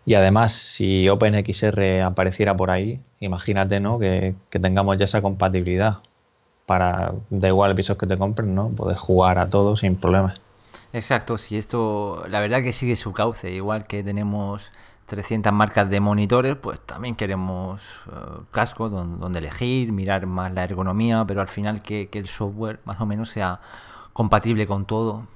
Y 0.04 0.14
además, 0.14 0.52
si 0.52 1.08
OpenXR 1.08 2.02
apareciera 2.02 2.56
por 2.56 2.70
ahí, 2.70 3.00
imagínate, 3.20 3.80
¿no? 3.80 3.98
Que, 3.98 4.34
que 4.50 4.58
tengamos 4.58 4.98
ya 4.98 5.04
esa 5.06 5.22
compatibilidad 5.22 5.98
para, 6.66 7.12
da 7.30 7.48
igual 7.48 7.78
el 7.78 7.96
que 7.96 8.06
te 8.06 8.18
compren, 8.18 8.54
¿no? 8.54 8.68
Poder 8.70 8.96
jugar 8.96 9.38
a 9.38 9.48
todo 9.48 9.76
sin 9.76 9.96
problemas. 9.96 10.40
Exacto, 10.92 11.38
si 11.38 11.56
esto, 11.56 12.24
la 12.28 12.40
verdad 12.40 12.62
que 12.62 12.72
sigue 12.72 12.96
su 12.96 13.12
cauce, 13.12 13.50
igual 13.52 13.86
que 13.86 14.02
tenemos 14.02 14.70
300 15.06 15.52
marcas 15.52 15.88
de 15.88 16.00
monitores, 16.00 16.56
pues 16.56 16.80
también 16.80 17.14
queremos 17.14 17.80
uh, 18.06 18.42
cascos 18.50 18.90
donde, 18.90 19.38
elegir, 19.38 19.92
mirar 19.92 20.26
más 20.26 20.52
la 20.52 20.64
ergonomía, 20.64 21.24
pero 21.26 21.40
al 21.40 21.48
final 21.48 21.80
que, 21.80 22.08
el 22.12 22.26
software 22.26 22.80
más 22.84 23.00
o 23.00 23.06
menos 23.06 23.30
sea 23.30 23.60
compatible 24.12 24.66
con 24.66 24.84
todo. 24.84 25.26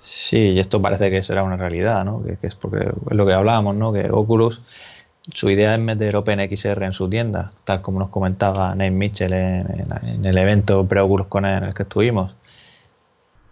Sí, 0.00 0.38
y 0.38 0.58
esto 0.60 0.80
parece 0.80 1.10
que 1.10 1.22
será 1.22 1.42
una 1.42 1.56
realidad, 1.56 2.04
¿no? 2.04 2.22
Que, 2.22 2.38
es 2.46 2.54
porque 2.54 2.90
es 3.10 3.16
lo 3.16 3.26
que 3.26 3.32
hablábamos, 3.32 3.74
¿no? 3.76 3.92
Que 3.92 4.10
Oculus, 4.10 4.62
su 5.32 5.50
idea 5.50 5.74
es 5.74 5.80
meter 5.80 6.14
OpenXR 6.16 6.82
en 6.82 6.92
su 6.92 7.08
tienda, 7.08 7.52
tal 7.64 7.80
como 7.80 7.98
nos 7.98 8.10
comentaba 8.10 8.74
Nate 8.74 8.90
Mitchell 8.90 9.32
en, 9.32 10.24
el 10.24 10.38
evento 10.38 10.86
pre-Oculus 10.86 11.26
con 11.28 11.46
en 11.46 11.64
el 11.64 11.74
que 11.74 11.82
estuvimos 11.84 12.34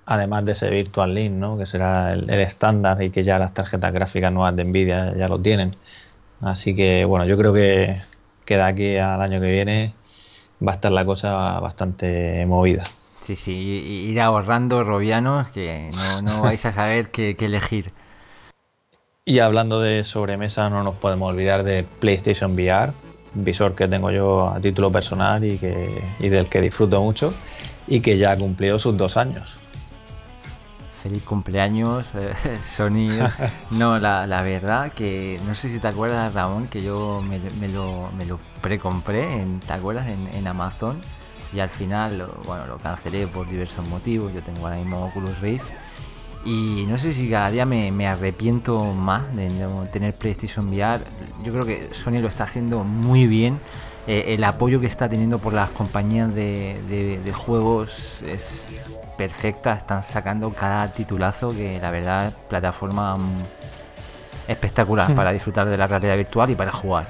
además 0.07 0.45
de 0.45 0.53
ese 0.53 0.71
Virtual 0.71 1.13
Link, 1.13 1.33
¿no? 1.33 1.59
que 1.59 1.67
será 1.67 2.13
el, 2.15 2.31
estándar 2.31 3.03
y 3.03 3.11
que 3.11 3.25
ya 3.25 3.39
las 3.39 3.53
tarjetas 3.53 3.93
gráficas 3.93 4.33
nuevas 4.33 4.55
de 4.57 4.65
Nvidia 4.65 5.15
ya 5.17 5.29
lo 5.29 5.41
tienen. 5.41 5.77
Así 6.41 6.75
que 6.75 7.05
bueno, 7.05 7.27
yo 7.27 7.37
creo 7.37 7.53
que, 7.53 8.01
que 8.45 8.57
de 8.57 8.63
aquí 8.63 8.97
al 8.97 9.21
año 9.21 9.41
que 9.41 9.51
viene 9.51 9.95
va 10.67 10.73
a 10.73 10.75
estar 10.77 10.93
la 10.93 11.05
cosa 11.05 11.59
bastante 11.61 12.47
movida. 12.47 12.85
Sí, 13.21 13.35
sí, 13.35 13.53
ir 13.53 14.21
ahorrando 14.21 14.85
robianos 14.85 15.49
que 15.49 15.91
no, 16.23 16.43
vais 16.43 16.65
a 16.65 16.73
saber 16.73 17.11
qué, 17.11 17.37
elegir. 17.41 17.91
Y 19.25 19.41
hablando 19.41 19.81
de 19.81 20.05
sobremesa, 20.05 20.71
no 20.71 20.85
nos 20.85 20.95
podemos 20.95 21.31
olvidar 21.31 21.65
de 21.65 21.83
PlayStation 21.83 22.53
VR, 22.53 22.93
visor 23.35 23.75
que 23.75 23.89
tengo 23.89 24.13
yo 24.13 24.49
a 24.49 24.61
título 24.61 24.93
personal 24.93 25.45
y, 25.45 25.59
que, 25.59 26.01
y 26.21 26.29
del 26.29 26.47
que 26.47 26.61
disfruto 26.61 27.03
mucho 27.03 27.35
y 27.89 28.01
que 28.01 28.19
ya 28.19 28.31
ha 28.31 28.37
cumplido 28.37 28.79
sus 28.79 28.97
dos 28.97 29.17
años 29.17 29.59
feliz 31.07 31.23
cumpleaños, 31.23 32.07
eh, 32.15 32.59
Sony. 32.77 33.09
No, 33.71 33.99
la, 33.99 34.27
la, 34.27 34.43
verdad 34.43 34.93
que 34.93 35.41
no 35.47 35.55
sé 35.55 35.69
si 35.69 35.79
te 35.79 35.87
acuerdas, 35.89 36.35
Ramón, 36.35 36.67
que 36.67 36.83
yo 36.83 37.23
me, 37.23 37.39
lo, 37.69 38.11
me 38.17 38.27
lo 38.27 38.39
precompré, 38.61 39.41
en, 39.41 39.61
¿te 39.61 39.73
acuerdas? 39.73 40.09
En, 40.09 40.47
Amazon. 40.47 41.01
Y 41.53 41.61
al 41.61 41.69
final, 41.69 42.29
bueno, 42.45 42.67
lo 42.67 42.79
cancelé 42.79 43.27
por 43.29 43.49
diversos 43.49 43.87
motivos. 43.87 44.33
Yo 44.35 44.43
tengo 44.43 44.67
ahora 44.67 44.77
mismo 44.77 45.07
Oculus 45.07 45.41
Rift. 45.41 45.71
Y 46.45 46.85
no 46.89 46.99
sé 46.99 47.13
si 47.13 47.31
cada 47.31 47.51
día 47.51 47.65
me, 47.65 48.09
arrepiento 48.09 48.81
más 48.93 49.35
de 49.35 49.49
no 49.51 49.85
tener 49.93 50.15
PlayStation 50.15 50.69
VR. 50.69 51.01
Yo 51.45 51.53
creo 51.53 51.65
que 51.65 51.89
Sony 51.93 52.21
lo 52.21 52.29
está 52.29 52.45
haciendo 52.45 52.83
muy 52.83 53.27
bien. 53.27 53.61
Eh, 54.09 54.35
el 54.35 54.45
apoyo 54.45 54.81
que 54.81 54.87
está 54.87 55.09
teniendo 55.09 55.39
por 55.39 55.53
las 55.53 55.71
compañías 55.71 56.35
de, 56.35 57.21
de 57.25 57.33
juegos 57.33 58.19
es 58.25 58.65
perfecta, 59.17 59.73
están 59.73 60.03
sacando 60.03 60.51
cada 60.51 60.89
titulazo 60.89 61.53
que 61.53 61.79
la 61.81 61.91
verdad 61.91 62.33
plataforma 62.49 63.17
mm, 63.17 63.43
espectacular 64.49 65.15
para 65.15 65.33
disfrutar 65.33 65.69
de 65.69 65.77
la 65.77 65.87
realidad 65.87 66.17
virtual 66.17 66.51
y 66.51 66.55
para 66.55 66.73
jugar. 66.73 67.07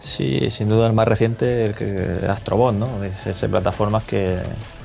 Sí, 0.00 0.50
sin 0.50 0.68
duda 0.68 0.86
el 0.86 0.92
más 0.92 1.08
reciente, 1.08 1.66
el 1.66 1.74
que 1.74 2.26
Astrobot, 2.28 2.74
¿no? 2.74 3.02
Es 3.02 3.26
esa 3.26 3.48
plataforma 3.48 4.02
que, 4.06 4.38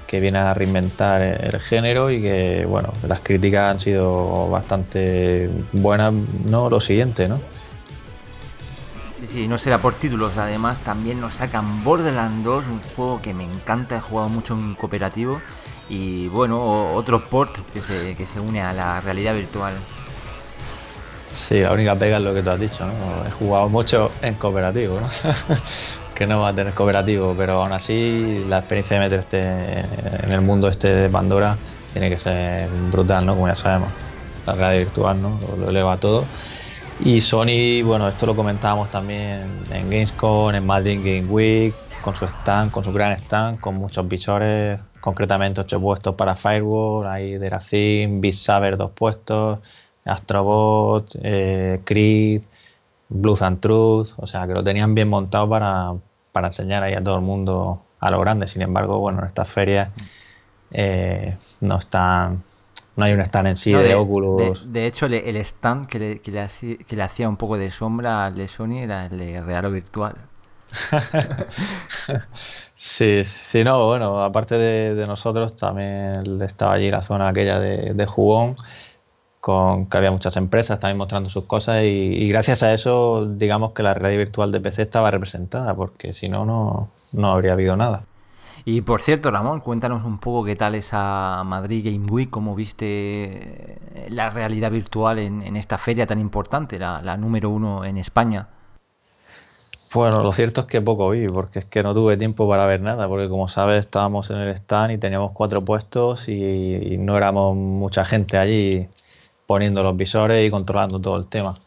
que 0.07 0.19
viene 0.19 0.39
a 0.39 0.53
reinventar 0.53 1.21
el 1.21 1.59
género 1.59 2.09
y 2.09 2.21
que, 2.21 2.65
bueno, 2.65 2.93
las 3.07 3.19
críticas 3.19 3.75
han 3.75 3.81
sido 3.81 4.49
bastante 4.49 5.49
buenas, 5.73 6.13
¿no? 6.45 6.69
Lo 6.69 6.79
siguiente, 6.79 7.27
¿no? 7.27 7.39
Sí, 9.19 9.27
sí, 9.27 9.47
no 9.49 9.57
será 9.57 9.79
por 9.79 9.95
títulos, 9.95 10.37
además 10.37 10.77
también 10.79 11.19
nos 11.19 11.33
sacan 11.33 11.83
Borderlands 11.83 12.45
2, 12.45 12.63
un 12.67 12.81
juego 12.95 13.21
que 13.21 13.33
me 13.33 13.43
encanta, 13.43 13.97
he 13.97 13.99
jugado 13.99 14.29
mucho 14.29 14.53
en 14.53 14.75
cooperativo 14.75 15.41
y 15.89 16.27
bueno, 16.27 16.93
otro 16.93 17.27
port 17.29 17.57
que 17.73 17.81
se, 17.81 18.15
que 18.15 18.25
se 18.25 18.39
une 18.39 18.61
a 18.61 18.71
la 18.73 19.01
realidad 19.01 19.33
virtual. 19.33 19.73
Sí, 21.33 21.61
la 21.61 21.71
única 21.71 21.95
pega 21.95 22.17
es 22.17 22.23
lo 22.23 22.33
que 22.33 22.43
tú 22.43 22.49
has 22.49 22.59
dicho, 22.59 22.85
¿no? 22.85 22.93
He 23.27 23.31
jugado 23.31 23.69
mucho 23.69 24.11
en 24.21 24.35
cooperativo, 24.35 24.99
que 26.15 26.27
no 26.27 26.41
va 26.41 26.49
a 26.49 26.53
tener 26.53 26.73
cooperativo, 26.73 27.33
pero 27.37 27.63
aún 27.63 27.71
así 27.71 28.45
la 28.47 28.59
experiencia 28.59 28.99
de 28.99 29.09
meterte 29.09 29.39
en 30.25 30.31
el 30.31 30.41
mundo 30.41 30.67
este 30.69 30.89
de 30.89 31.09
Pandora 31.09 31.57
tiene 31.93 32.09
que 32.09 32.17
ser 32.17 32.69
brutal, 32.91 33.25
¿no? 33.25 33.33
Como 33.35 33.47
ya 33.47 33.55
sabemos, 33.55 33.89
la 34.45 34.53
realidad 34.53 34.85
virtual, 34.85 35.21
¿no? 35.21 35.39
Lo 35.57 35.69
eleva 35.69 35.97
todo. 35.97 36.25
Y 37.03 37.21
Sony, 37.21 37.81
bueno, 37.83 38.09
esto 38.09 38.25
lo 38.25 38.35
comentábamos 38.35 38.91
también 38.91 39.63
en 39.71 39.89
Gamescom, 39.89 40.53
en 40.53 40.65
Madrid 40.65 40.99
Game 40.99 41.27
Week, 41.27 41.73
con 42.01 42.15
su 42.15 42.25
stand, 42.25 42.71
con 42.71 42.83
su 42.83 42.93
gran 42.93 43.13
stand, 43.13 43.59
con 43.59 43.75
muchos 43.75 44.07
visores, 44.07 44.79
concretamente 44.99 45.61
8 45.61 45.79
puestos 45.79 46.15
para 46.15 46.35
Firewall, 46.35 47.07
hay 47.07 47.37
Deracin, 47.37 48.21
Beat 48.21 48.35
Saber 48.35 48.77
2 48.77 48.91
puestos, 48.91 49.59
Astrobot, 50.05 51.15
eh, 51.21 51.81
Creed, 51.83 52.41
Blues 53.09 53.41
and 53.41 53.59
Truth, 53.59 54.09
o 54.17 54.27
sea 54.27 54.47
que 54.47 54.53
lo 54.53 54.63
tenían 54.63 54.93
bien 54.93 55.09
montado 55.09 55.49
para, 55.49 55.93
enseñar 56.47 56.83
ahí 56.83 56.93
a 56.93 57.03
todo 57.03 57.15
el 57.15 57.21
mundo 57.21 57.83
a 57.99 58.11
lo 58.11 58.19
grande. 58.19 58.47
Sin 58.47 58.61
embargo, 58.61 58.99
bueno, 58.99 59.19
en 59.19 59.27
estas 59.27 59.49
ferias 59.49 59.89
eh, 60.71 61.37
no 61.59 61.79
están. 61.79 62.43
No 62.95 63.05
hay 63.05 63.13
un 63.13 63.21
stand 63.21 63.47
en 63.47 63.57
sí 63.57 63.71
de, 63.71 63.95
Oculus. 63.95 64.71
De, 64.71 64.85
hecho, 64.85 65.05
el, 65.05 65.35
stand 65.37 65.87
que 65.87 65.99
le, 65.99 66.19
que, 66.19 66.31
le 66.31 67.01
hacía, 67.03 67.29
un 67.29 67.37
poco 67.37 67.57
de 67.57 67.69
sombra 67.69 68.25
al 68.25 68.35
de 68.35 68.47
Sony 68.49 68.79
era 68.79 69.05
el 69.05 69.17
de 69.17 69.41
Real 69.41 69.65
o 69.65 69.71
Virtual. 69.71 70.15
sí, 72.75 73.23
sí, 73.23 73.63
no, 73.63 73.87
bueno, 73.87 74.23
aparte 74.23 74.57
de, 74.57 75.07
nosotros, 75.07 75.55
también 75.55 76.41
estaba 76.41 76.73
allí 76.73 76.89
la 76.89 77.01
zona 77.01 77.29
aquella 77.29 77.59
de, 77.59 78.05
jugón, 78.05 78.55
con 79.39 79.87
que 79.87 79.97
había 79.97 80.11
muchas 80.11 80.35
empresas 80.37 80.79
también 80.79 80.97
mostrando 80.97 81.29
sus 81.29 81.45
cosas 81.45 81.83
y, 81.83 82.27
gracias 82.29 82.63
a 82.63 82.73
eso, 82.73 83.25
digamos 83.25 83.73
que 83.73 83.83
la 83.83 83.93
realidad 83.93 84.19
virtual 84.19 84.51
de 84.51 84.61
PC 84.61 84.83
estaba 84.83 85.11
representada, 85.11 85.75
porque 85.75 86.13
si 86.13 86.29
no, 86.29 86.45
no, 86.45 87.31
habría 87.31 87.53
habido 87.53 87.75
nada. 87.75 88.03
Y 88.65 88.81
por 88.81 89.01
cierto, 89.01 89.31
Ramón, 89.31 89.61
cuéntanos 89.61 90.03
un 90.03 90.19
poco 90.19 90.43
qué 90.43 90.55
tal 90.55 90.75
esa 90.75 91.43
Madrid 91.45 91.85
Game 91.85 92.11
Week, 92.11 92.29
cómo 92.29 92.55
viste 92.55 93.79
la 94.09 94.29
realidad 94.29 94.69
virtual 94.69 95.17
en, 95.17 95.55
esta 95.55 95.77
feria 95.77 96.05
tan 96.05 96.19
importante, 96.19 96.77
la 96.77 97.17
número 97.17 97.49
uno 97.49 97.85
en 97.85 97.97
España. 97.97 98.49
Bueno, 99.93 100.21
lo 100.21 100.33
cierto 100.33 100.61
es 100.61 100.67
que 100.67 100.81
poco 100.81 101.09
vi, 101.09 101.27
porque 101.27 101.59
es 101.59 101.65
que 101.65 101.81
no 101.81 101.93
tuve 101.95 102.15
tiempo 102.15 102.47
para 102.47 102.67
ver 102.67 102.81
nada, 102.81 103.07
porque 103.07 103.27
como 103.27 103.49
sabes 103.49 103.79
estábamos 103.85 104.29
en 104.29 104.37
el 104.37 104.49
stand 104.55 104.91
y 104.91 104.97
teníamos 104.99 105.31
cuatro 105.31 105.65
puestos 105.65 106.29
y, 106.29 106.97
no 106.99 107.17
éramos 107.17 107.55
mucha 107.55 108.05
gente 108.05 108.37
allí 108.37 108.87
poniendo 109.47 109.81
los 109.81 109.97
visores 109.97 110.47
y 110.47 110.51
controlando 110.51 110.99
todo 110.99 111.17
el 111.17 111.25
tema. 111.27 111.57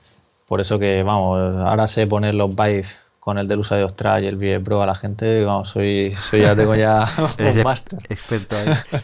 Por 0.47 0.61
eso 0.61 0.79
que, 0.79 1.03
vamos, 1.03 1.67
ahora 1.67 1.89
sé 1.89 2.07
poner 2.07 2.35
los 2.35 2.55
Vive 2.55 2.87
con 3.19 3.39
el 3.39 3.49
del 3.49 3.61
uso 3.61 3.75
de 3.75 3.85
Ostral 3.85 4.23
y 4.25 4.29
el 4.29 4.37
Vive 4.37 4.61
Pro 4.61 4.83
a 4.83 4.87
la 4.87 4.95
gente, 4.95 5.45
vamos, 5.45 5.71
soy, 5.71 6.15
soy 6.17 6.43
ya 6.43 6.55
tengo 6.55 6.77
ya 6.77 7.09
un 7.39 7.63
máster. 7.63 7.99
Experto 8.09 8.57
ahí. 8.57 8.67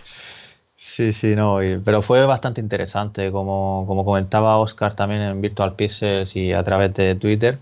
Sí, 0.81 1.13
sí, 1.13 1.35
no, 1.35 1.59
pero 1.85 2.03
fue 2.03 2.25
bastante 2.25 2.61
interesante, 2.61 3.33
como, 3.33 3.85
como 3.89 4.05
comentaba 4.05 4.59
Oscar 4.59 4.95
también 4.95 5.23
en 5.23 5.41
Virtual 5.41 5.75
Pieces 5.75 6.37
y 6.37 6.53
a 6.53 6.63
través 6.63 6.95
de 6.95 7.17
Twitter, 7.17 7.59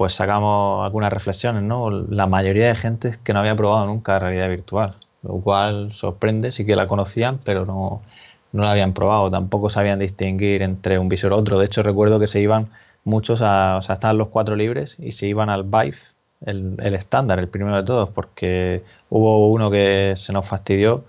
pues 0.00 0.14
sacamos 0.14 0.82
algunas 0.82 1.12
reflexiones, 1.12 1.62
¿no? 1.62 1.90
La 1.90 2.26
mayoría 2.26 2.68
de 2.68 2.74
gente 2.74 3.18
que 3.22 3.34
no 3.34 3.40
había 3.40 3.54
probado 3.54 3.84
nunca 3.84 4.18
realidad 4.18 4.48
virtual, 4.48 4.94
lo 5.22 5.34
cual 5.42 5.92
sorprende, 5.92 6.52
sí 6.52 6.64
que 6.64 6.74
la 6.74 6.86
conocían, 6.86 7.38
pero 7.44 7.66
no, 7.66 8.00
no 8.52 8.64
la 8.64 8.72
habían 8.72 8.94
probado, 8.94 9.30
tampoco 9.30 9.68
sabían 9.68 9.98
distinguir 9.98 10.62
entre 10.62 10.98
un 10.98 11.10
visor 11.10 11.34
u 11.34 11.36
otro. 11.36 11.58
De 11.58 11.66
hecho, 11.66 11.82
recuerdo 11.82 12.18
que 12.18 12.28
se 12.28 12.40
iban 12.40 12.70
muchos 13.04 13.42
a, 13.42 13.76
o 13.76 13.82
sea, 13.82 13.96
estaban 13.96 14.16
los 14.16 14.28
cuatro 14.28 14.56
libres 14.56 14.96
y 14.98 15.12
se 15.12 15.26
iban 15.26 15.50
al 15.50 15.64
Vive, 15.64 15.98
el, 16.46 16.76
el 16.82 16.94
estándar, 16.94 17.38
el 17.38 17.48
primero 17.48 17.76
de 17.76 17.82
todos, 17.82 18.08
porque 18.08 18.82
hubo 19.10 19.50
uno 19.50 19.70
que 19.70 20.14
se 20.16 20.32
nos 20.32 20.48
fastidió 20.48 21.04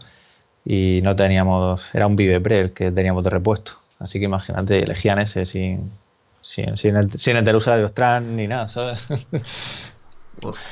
y 0.66 1.00
no 1.02 1.16
teníamos, 1.16 1.82
era 1.94 2.08
un 2.08 2.18
Vive 2.18 2.42
Pre 2.42 2.60
el 2.60 2.74
que 2.74 2.92
teníamos 2.92 3.24
de 3.24 3.30
repuesto. 3.30 3.72
Así 4.00 4.20
que 4.20 4.26
imagínate, 4.26 4.84
elegían 4.84 5.20
ese 5.20 5.46
sin, 5.46 5.92
sin, 6.42 6.78
sin, 6.78 6.96
el, 6.96 7.12
sin 7.18 7.38
el 7.38 7.46
de 7.46 7.54
Ostran 7.56 8.36
ni 8.36 8.48
nada, 8.48 8.68
¿sabes? 8.68 9.06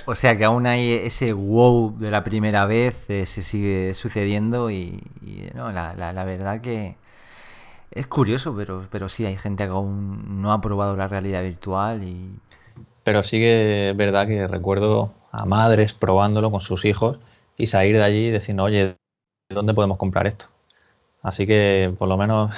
O, 0.07 0.15
sea 0.15 0.37
que 0.37 0.45
aún 0.45 0.65
hay 0.65 0.93
ese 0.93 1.33
wow 1.33 1.95
de 1.99 2.09
la 2.09 2.23
primera 2.23 2.65
vez, 2.65 2.95
eh, 3.09 3.25
se 3.25 3.41
sigue 3.41 3.93
sucediendo 3.93 4.71
y, 4.71 5.03
no, 5.53 5.71
la, 5.71 5.93
la, 5.93 6.23
verdad 6.23 6.61
que 6.61 6.95
es 7.91 8.07
curioso, 8.07 8.55
pero, 8.55 8.87
pero 8.89 9.09
sí 9.09 9.25
hay 9.25 9.37
gente 9.37 9.65
que 9.65 9.69
aún 9.69 10.41
no 10.41 10.53
ha 10.53 10.61
probado 10.61 10.95
la 10.95 11.07
realidad 11.07 11.43
virtual 11.43 12.03
y... 12.03 12.31
Pero 13.03 13.21
sí 13.21 13.37
que 13.37 13.91
es 13.91 13.97
verdad 13.97 14.27
que 14.27 14.47
recuerdo 14.47 15.13
a 15.31 15.45
madres 15.45 15.93
probándolo 15.93 16.49
con 16.49 16.61
sus 16.61 16.85
hijos 16.85 17.19
y 17.57 17.67
salir 17.67 17.95
de 17.95 18.03
allí 18.03 18.31
diciendo, 18.31 18.63
oye, 18.63 18.95
¿dónde 19.49 19.73
podemos 19.73 19.97
comprar 19.97 20.25
esto? 20.25 20.47
Así 21.21 21.45
que 21.45 21.93
por 21.99 22.07
lo 22.07 22.17
menos 22.17 22.51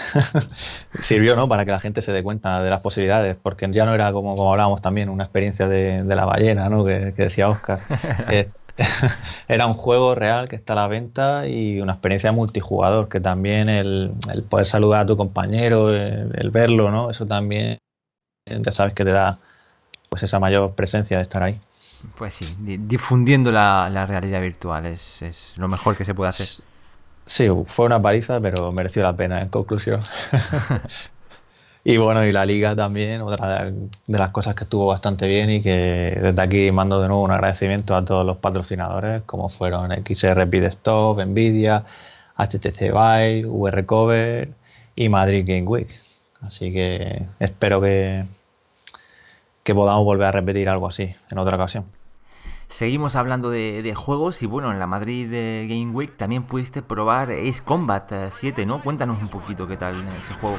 sirvió 1.01 1.35
¿no? 1.35 1.47
para 1.49 1.65
que 1.65 1.71
la 1.71 1.79
gente 1.79 2.01
se 2.01 2.11
dé 2.11 2.21
cuenta 2.21 2.61
de 2.61 2.69
las 2.69 2.81
posibilidades, 2.81 3.35
porque 3.41 3.67
ya 3.71 3.85
no 3.85 3.95
era 3.95 4.11
como, 4.13 4.35
como 4.35 4.51
hablábamos 4.51 4.81
también, 4.81 5.09
una 5.09 5.23
experiencia 5.23 5.67
de, 5.67 6.03
la 6.03 6.25
ballena, 6.25 6.69
¿no? 6.69 6.85
que, 6.85 7.11
decía 7.15 7.49
Oscar. 7.49 7.81
era 9.47 9.67
un 9.67 9.73
juego 9.73 10.15
real 10.15 10.47
que 10.47 10.55
está 10.55 10.73
a 10.73 10.75
la 10.75 10.87
venta 10.87 11.47
y 11.47 11.81
una 11.81 11.93
experiencia 11.93 12.31
multijugador, 12.31 13.09
que 13.09 13.19
también 13.19 13.67
el, 13.69 14.13
poder 14.49 14.65
saludar 14.65 15.01
a 15.01 15.05
tu 15.05 15.17
compañero, 15.17 15.89
el, 15.89 16.51
verlo, 16.51 16.91
¿no? 16.91 17.09
eso 17.09 17.25
también 17.25 17.77
ya 18.47 18.71
sabes 18.71 18.93
que 18.93 19.03
te 19.03 19.11
da 19.11 19.39
pues 20.09 20.23
esa 20.23 20.39
mayor 20.39 20.73
presencia 20.75 21.17
de 21.17 21.23
estar 21.23 21.41
ahí. 21.43 21.59
Pues 22.17 22.33
sí, 22.33 22.55
difundiendo 22.59 23.51
la, 23.51 24.05
realidad 24.07 24.41
virtual 24.41 24.85
es, 24.85 25.21
es, 25.21 25.57
lo 25.57 25.67
mejor 25.67 25.95
que 25.95 26.05
se 26.05 26.13
puede 26.13 26.29
hacer. 26.29 26.65
Sí, 27.25 27.47
fue 27.67 27.85
una 27.85 28.01
paliza, 28.01 28.39
pero 28.41 28.71
mereció 28.71 29.03
la 29.03 29.15
pena 29.15 29.41
en 29.41 29.49
conclusión. 29.49 30.01
y 31.83 31.97
bueno, 31.97 32.25
y 32.25 32.31
la 32.31 32.45
liga 32.45 32.75
también, 32.75 33.21
otra 33.21 33.71
de 33.71 34.17
las 34.19 34.31
cosas 34.31 34.55
que 34.55 34.65
estuvo 34.65 34.87
bastante 34.87 35.27
bien 35.27 35.49
y 35.49 35.61
que 35.61 36.17
desde 36.21 36.41
aquí 36.41 36.71
mando 36.71 37.01
de 37.01 37.07
nuevo 37.07 37.23
un 37.23 37.31
agradecimiento 37.31 37.95
a 37.95 38.03
todos 38.05 38.25
los 38.25 38.37
patrocinadores, 38.37 39.23
como 39.23 39.49
fueron 39.49 39.91
XR 39.91 40.47
Stop, 40.65 41.19
Nvidia, 41.25 41.85
HTC 42.37 42.91
Vive, 42.91 43.45
VRCover 43.45 44.49
y 44.95 45.09
Madrid 45.09 45.45
Game 45.47 45.67
Week. 45.67 45.89
Así 46.41 46.71
que 46.73 47.27
espero 47.39 47.81
que, 47.81 48.25
que 49.63 49.75
podamos 49.75 50.05
volver 50.05 50.27
a 50.27 50.31
repetir 50.31 50.69
algo 50.69 50.87
así 50.87 51.15
en 51.29 51.37
otra 51.37 51.55
ocasión. 51.55 52.00
Seguimos 52.71 53.17
hablando 53.17 53.49
de, 53.49 53.93
juegos 53.95 54.41
y 54.43 54.45
bueno, 54.45 54.71
en 54.71 54.79
la 54.79 54.87
Madrid 54.87 55.29
Game 55.29 55.91
Week 55.91 56.15
también 56.15 56.43
pudiste 56.43 56.81
probar 56.81 57.29
Ace 57.29 57.61
Combat 57.65 58.09
7, 58.31 58.61
eh, 58.61 58.65
¿no? 58.65 58.81
Cuéntanos 58.81 59.21
un 59.21 59.27
poquito 59.27 59.67
qué 59.67 59.75
tal 59.75 60.01
ese 60.17 60.33
juego. 60.35 60.57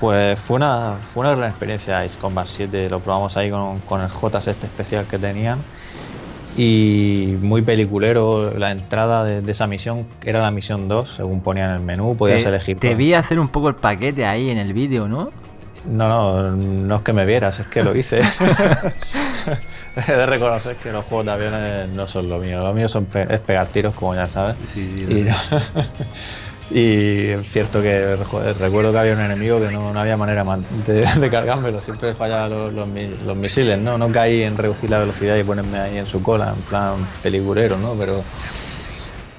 Pues 0.00 0.40
fue 0.40 0.56
una, 0.56 0.96
fue 1.14 1.20
una 1.20 1.36
gran 1.36 1.48
experiencia 1.48 2.00
Ace 2.00 2.18
Combat 2.18 2.48
7, 2.48 2.90
lo 2.90 2.98
probamos 2.98 3.36
ahí 3.36 3.48
con, 3.48 3.78
con 3.80 4.00
el 4.00 4.08
JS 4.08 4.48
este 4.48 4.66
especial 4.66 5.06
que 5.06 5.18
tenían 5.18 5.60
y 6.56 7.36
muy 7.40 7.62
peliculero 7.62 8.58
la 8.58 8.72
entrada 8.72 9.22
de, 9.22 9.48
esa 9.50 9.68
misión, 9.68 10.04
era 10.24 10.42
la 10.42 10.50
misión 10.50 10.88
2, 10.88 11.14
según 11.16 11.42
ponía 11.42 11.66
en 11.66 11.72
el 11.76 11.80
menú, 11.80 12.16
podías 12.16 12.44
elegir. 12.44 12.80
Te 12.80 12.96
vi 12.96 13.14
hacer 13.14 13.38
un 13.38 13.48
poco 13.48 13.68
el 13.68 13.76
paquete 13.76 14.26
ahí 14.26 14.50
en 14.50 14.58
el 14.58 14.72
vídeo, 14.72 15.06
¿no? 15.06 15.30
No, 15.88 16.08
no, 16.08 16.50
no 16.50 16.96
es 16.96 17.02
que 17.02 17.12
me 17.12 17.24
vieras, 17.24 17.60
es 17.60 17.66
que 17.68 17.84
lo 17.84 17.94
hice. 17.94 18.20
He 19.96 20.12
de 20.12 20.26
reconocer 20.26 20.76
que 20.76 20.92
los 20.92 21.06
juegos 21.06 21.24
de 21.26 21.32
aviones 21.32 21.88
no 21.88 22.06
son 22.06 22.28
lo 22.28 22.38
mío. 22.38 22.60
Lo 22.60 22.74
mío 22.74 22.88
son 22.88 23.08
es 23.14 23.40
pegar 23.40 23.68
tiros, 23.68 23.94
como 23.94 24.14
ya 24.14 24.28
sabes. 24.28 24.56
y, 26.70 27.28
es 27.28 27.50
cierto 27.50 27.80
que 27.80 28.16
recuerdo 28.58 28.92
que 28.92 28.98
había 28.98 29.14
un 29.14 29.20
enemigo 29.20 29.58
que 29.58 29.70
no, 29.70 29.98
había 29.98 30.18
manera 30.18 30.44
de, 30.86 31.06
de, 31.20 31.30
cargármelo. 31.30 31.80
Siempre 31.80 32.12
fallaban 32.14 32.74
los, 32.74 32.86
misiles, 33.36 33.78
¿no? 33.78 33.96
No 33.96 34.12
caí 34.12 34.42
en 34.42 34.58
reducir 34.58 34.90
la 34.90 34.98
velocidad 34.98 35.36
y 35.36 35.44
ponerme 35.44 35.78
ahí 35.78 35.96
en 35.96 36.06
su 36.06 36.22
cola, 36.22 36.52
en 36.54 36.62
plan 36.62 36.94
peliculero, 37.22 37.78
¿no? 37.78 37.94
Pero, 37.94 38.22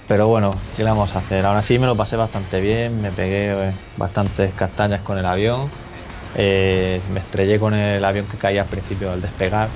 pero 0.08 0.28
bueno, 0.28 0.56
¿qué 0.76 0.84
le 0.84 0.90
vamos 0.90 1.16
a 1.16 1.20
hacer? 1.20 1.46
Aún 1.46 1.58
así 1.58 1.78
me 1.78 1.86
lo 1.86 1.96
pasé 1.96 2.16
bastante 2.16 2.62
bien, 2.62 3.00
me 3.00 3.12
pegué 3.12 3.52
eh, 3.52 3.74
bastantes 3.96 4.56
castañas 4.56 5.02
con 5.02 5.20
el 5.20 5.26
avión 5.28 5.70
eh, 6.36 7.02
me 7.14 7.20
estrellé 7.20 7.60
con 7.60 7.74
el 7.74 8.04
avión 8.04 8.26
que 8.26 8.38
caía 8.38 8.64
al 8.64 8.68
principio 8.68 9.12
al 9.12 9.22
despegar. 9.22 9.70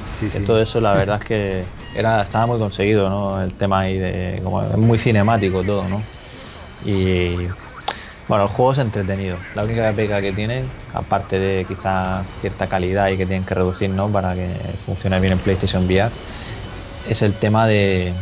Todo 0.45 0.61
eso 0.61 0.79
la 0.79 0.93
verdad 0.93 1.19
es 1.21 1.27
que 1.27 1.63
era, 1.95 2.21
estaba 2.21 2.45
muy 2.45 2.59
conseguido, 2.59 3.09
¿no? 3.09 3.41
El 3.41 3.53
tema 3.53 3.81
ahí 3.81 3.97
de. 3.97 4.41
Como, 4.43 4.61
es 4.61 4.77
muy 4.77 4.97
cinemático 4.99 5.63
todo, 5.63 5.87
¿no? 5.87 6.01
Y 6.85 7.35
bueno, 8.27 8.45
el 8.45 8.49
juego 8.49 8.73
es 8.73 8.79
entretenido. 8.79 9.37
La 9.55 9.63
única 9.63 9.91
pega 9.91 10.21
que 10.21 10.31
tiene, 10.31 10.63
aparte 10.93 11.39
de 11.39 11.65
quizá 11.65 12.23
cierta 12.39 12.67
calidad 12.67 13.09
y 13.09 13.17
que 13.17 13.25
tienen 13.25 13.45
que 13.45 13.55
reducir, 13.55 13.89
¿no? 13.89 14.09
Para 14.09 14.33
que 14.35 14.47
funcione 14.85 15.19
bien 15.19 15.33
en 15.33 15.39
PlayStation 15.39 15.85
VR, 15.85 16.11
es 17.09 17.21
el 17.21 17.33
tema 17.33 17.67
de, 17.67 18.13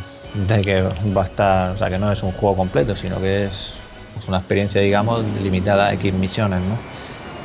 que 0.63 0.82
va 1.15 1.24
a 1.24 1.26
estar, 1.26 1.72
o 1.72 1.78
sea, 1.78 1.89
que 1.89 2.00
no 2.00 2.12
es 2.12 2.24
un 2.24 2.32
juego 2.32 2.56
completo, 2.56 2.96
sino 2.96 3.20
que 3.20 3.46
es, 3.46 3.74
es 4.18 4.28
una 4.28 4.38
experiencia, 4.38 4.82
digamos, 4.82 5.24
limitada 5.44 5.89
a 5.89 5.94
X 5.94 6.13
misiones, 6.13 6.62
¿no? 6.62 6.78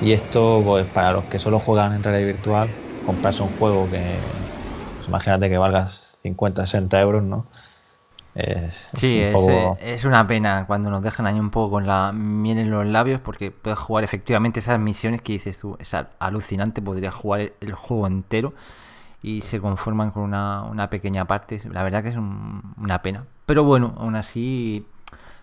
Y 0.00 0.12
esto, 0.12 0.62
pues 0.64 0.86
para 0.86 1.12
los 1.12 1.24
que 1.24 1.38
solo 1.38 1.58
juegan 1.58 1.94
en 1.94 2.02
realidad 2.02 2.26
virtual, 2.26 2.68
comprarse 3.06 3.42
un 3.42 3.50
juego 3.58 3.88
que, 3.90 4.02
pues, 4.96 5.08
imagínate 5.08 5.48
que 5.48 5.58
valgas 5.58 6.18
50, 6.22 6.66
60 6.66 7.00
euros, 7.00 7.22
¿no? 7.22 7.46
sí, 8.94 9.20
es, 9.20 10.04
una 10.04 10.26
pena 10.26 10.64
cuando 10.66 10.90
nos 10.90 11.02
dejan 11.02 11.26
ahí 11.26 11.38
un 11.38 11.50
poco 11.50 11.72
con 11.72 11.86
la 11.86 12.10
miel 12.12 12.58
en 12.58 12.70
los 12.70 12.84
labios 12.84 13.20
porque 13.20 13.52
puedes 13.52 13.78
jugar 13.78 14.02
efectivamente 14.02 14.58
esas 14.58 14.80
misiones 14.80 15.22
que 15.22 15.34
dices 15.34 15.58
tú, 15.58 15.76
es 15.78 15.94
alucinante, 16.18 16.82
podrías 16.82 17.14
jugar 17.14 17.52
el 17.60 17.74
juego 17.74 18.08
entero 18.08 18.52
y 19.22 19.40
se 19.42 19.60
conforman 19.60 20.10
con 20.10 20.24
una, 20.24 20.88
pequeña 20.90 21.26
parte, 21.26 21.60
la 21.70 21.82
verdad 21.82 22.02
que 22.02 22.10
es 22.10 22.16
una 22.16 23.02
pena. 23.02 23.24
Pero 23.46 23.64
bueno, 23.64 23.94
aún 23.98 24.16
así 24.16 24.84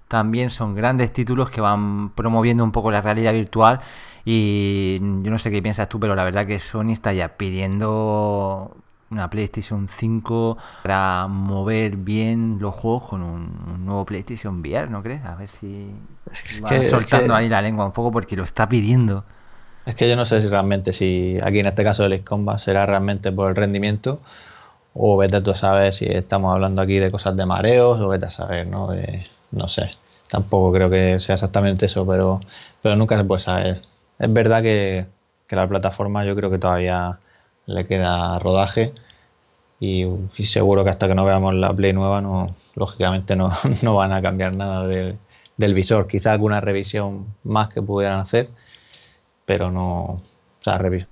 también 0.07 0.49
son 0.49 0.75
grandes 0.75 1.13
títulos 1.13 1.49
que 1.49 1.61
van 1.61 2.09
promoviendo 2.09 2.63
un 2.63 2.71
poco 2.71 2.91
la 2.91 3.01
realidad 3.01 3.31
virtual 3.33 3.79
y 4.25 4.99
yo 4.99 5.31
no 5.31 5.38
sé 5.38 5.51
qué 5.51 5.62
piensas 5.62 5.89
tú, 5.89 5.99
pero 5.99 6.15
la 6.15 6.23
verdad 6.23 6.45
que 6.45 6.60
Sony 6.60 6.91
está 6.91 7.13
ya 7.13 7.29
pidiendo 7.38 8.75
una 9.12 9.29
PlayStation 9.29 9.88
5 9.89 10.57
para 10.84 11.27
mover 11.27 11.97
bien 11.97 12.57
los 12.60 12.73
juegos 12.73 13.10
con 13.10 13.23
un, 13.23 13.86
nuevo 13.86 14.05
PlayStation 14.05 14.62
VR, 14.62 14.89
¿no 14.89 15.03
crees? 15.03 15.23
A 15.25 15.36
ver 15.36 15.49
si 15.49 15.93
va 16.63 16.81
soltando 16.84 17.36
ahí 17.36 17.49
la 17.49 17.62
lengua 17.62 17.86
un 17.86 17.91
poco 17.91 18.12
porque 18.12 18.36
lo 18.36 18.43
está 18.43 18.69
pidiendo. 18.69 19.25
Es 19.86 19.95
que 19.95 20.07
yo 20.07 20.15
no 20.15 20.25
sé 20.25 20.41
si 20.41 20.47
realmente, 20.47 20.93
si 20.93 21.36
aquí 21.43 21.60
en 21.60 21.65
este 21.65 21.84
caso 21.84 22.05
el 22.05 22.23
Combat 22.23 22.60
será 22.60 22.86
realmente 22.86 23.31
por 23.31 23.49
el 23.49 23.55
rendimiento 23.55 24.21
o 24.93 25.17
vete 25.17 25.41
tú 25.41 25.51
a 25.51 25.55
saber 25.55 25.93
si 25.93 26.05
estamos 26.05 26.53
hablando 26.53 26.81
aquí 26.81 26.99
de 26.99 27.12
cosas 27.12 27.36
de 27.36 27.45
mareos 27.45 27.99
o 27.99 28.07
vete 28.07 28.27
a 28.27 28.29
saber, 28.29 28.67
¿no? 28.67 28.88
De, 28.88 29.25
no 29.51 29.67
sé, 29.67 29.91
tampoco 30.29 30.71
creo 30.71 30.89
que 30.89 31.19
sea 31.19 31.36
exactamente 31.36 31.88
eso, 31.88 32.05
pero, 32.05 32.39
pero 32.81 32.95
nunca 32.95 33.17
se 33.17 33.23
puede 33.23 33.41
saber. 33.41 33.81
Es 34.21 34.31
verdad 34.31 34.62
que, 34.62 35.07
la 35.49 35.67
plataforma 35.67 36.23
yo 36.23 36.36
creo 36.36 36.51
que 36.51 36.60
todavía 36.60 37.19
le 37.65 37.86
queda 37.88 38.38
rodaje 38.38 38.93
y, 39.79 40.05
seguro 40.45 40.84
que 40.84 40.91
hasta 40.91 41.07
que 41.07 41.15
no 41.15 41.25
veamos 41.25 41.55
la 41.55 41.73
Play 41.73 41.91
nueva, 41.91 42.21
no, 42.21 42.45
lógicamente 42.75 43.36
no, 43.36 43.49
van 43.95 44.13
a 44.13 44.21
cambiar 44.21 44.55
nada 44.55 44.86
del, 44.86 45.17
visor. 45.73 46.07
Quizá 46.07 46.34
alguna 46.34 46.62
revisión 46.62 47.36
más 47.43 47.69
que 47.69 47.81
pudieran 47.81 48.19
hacer, 48.19 48.49
pero 49.45 49.71
no. 49.71 50.03
O 50.03 50.21
sea, 50.60 50.77
revisión. 50.77 51.10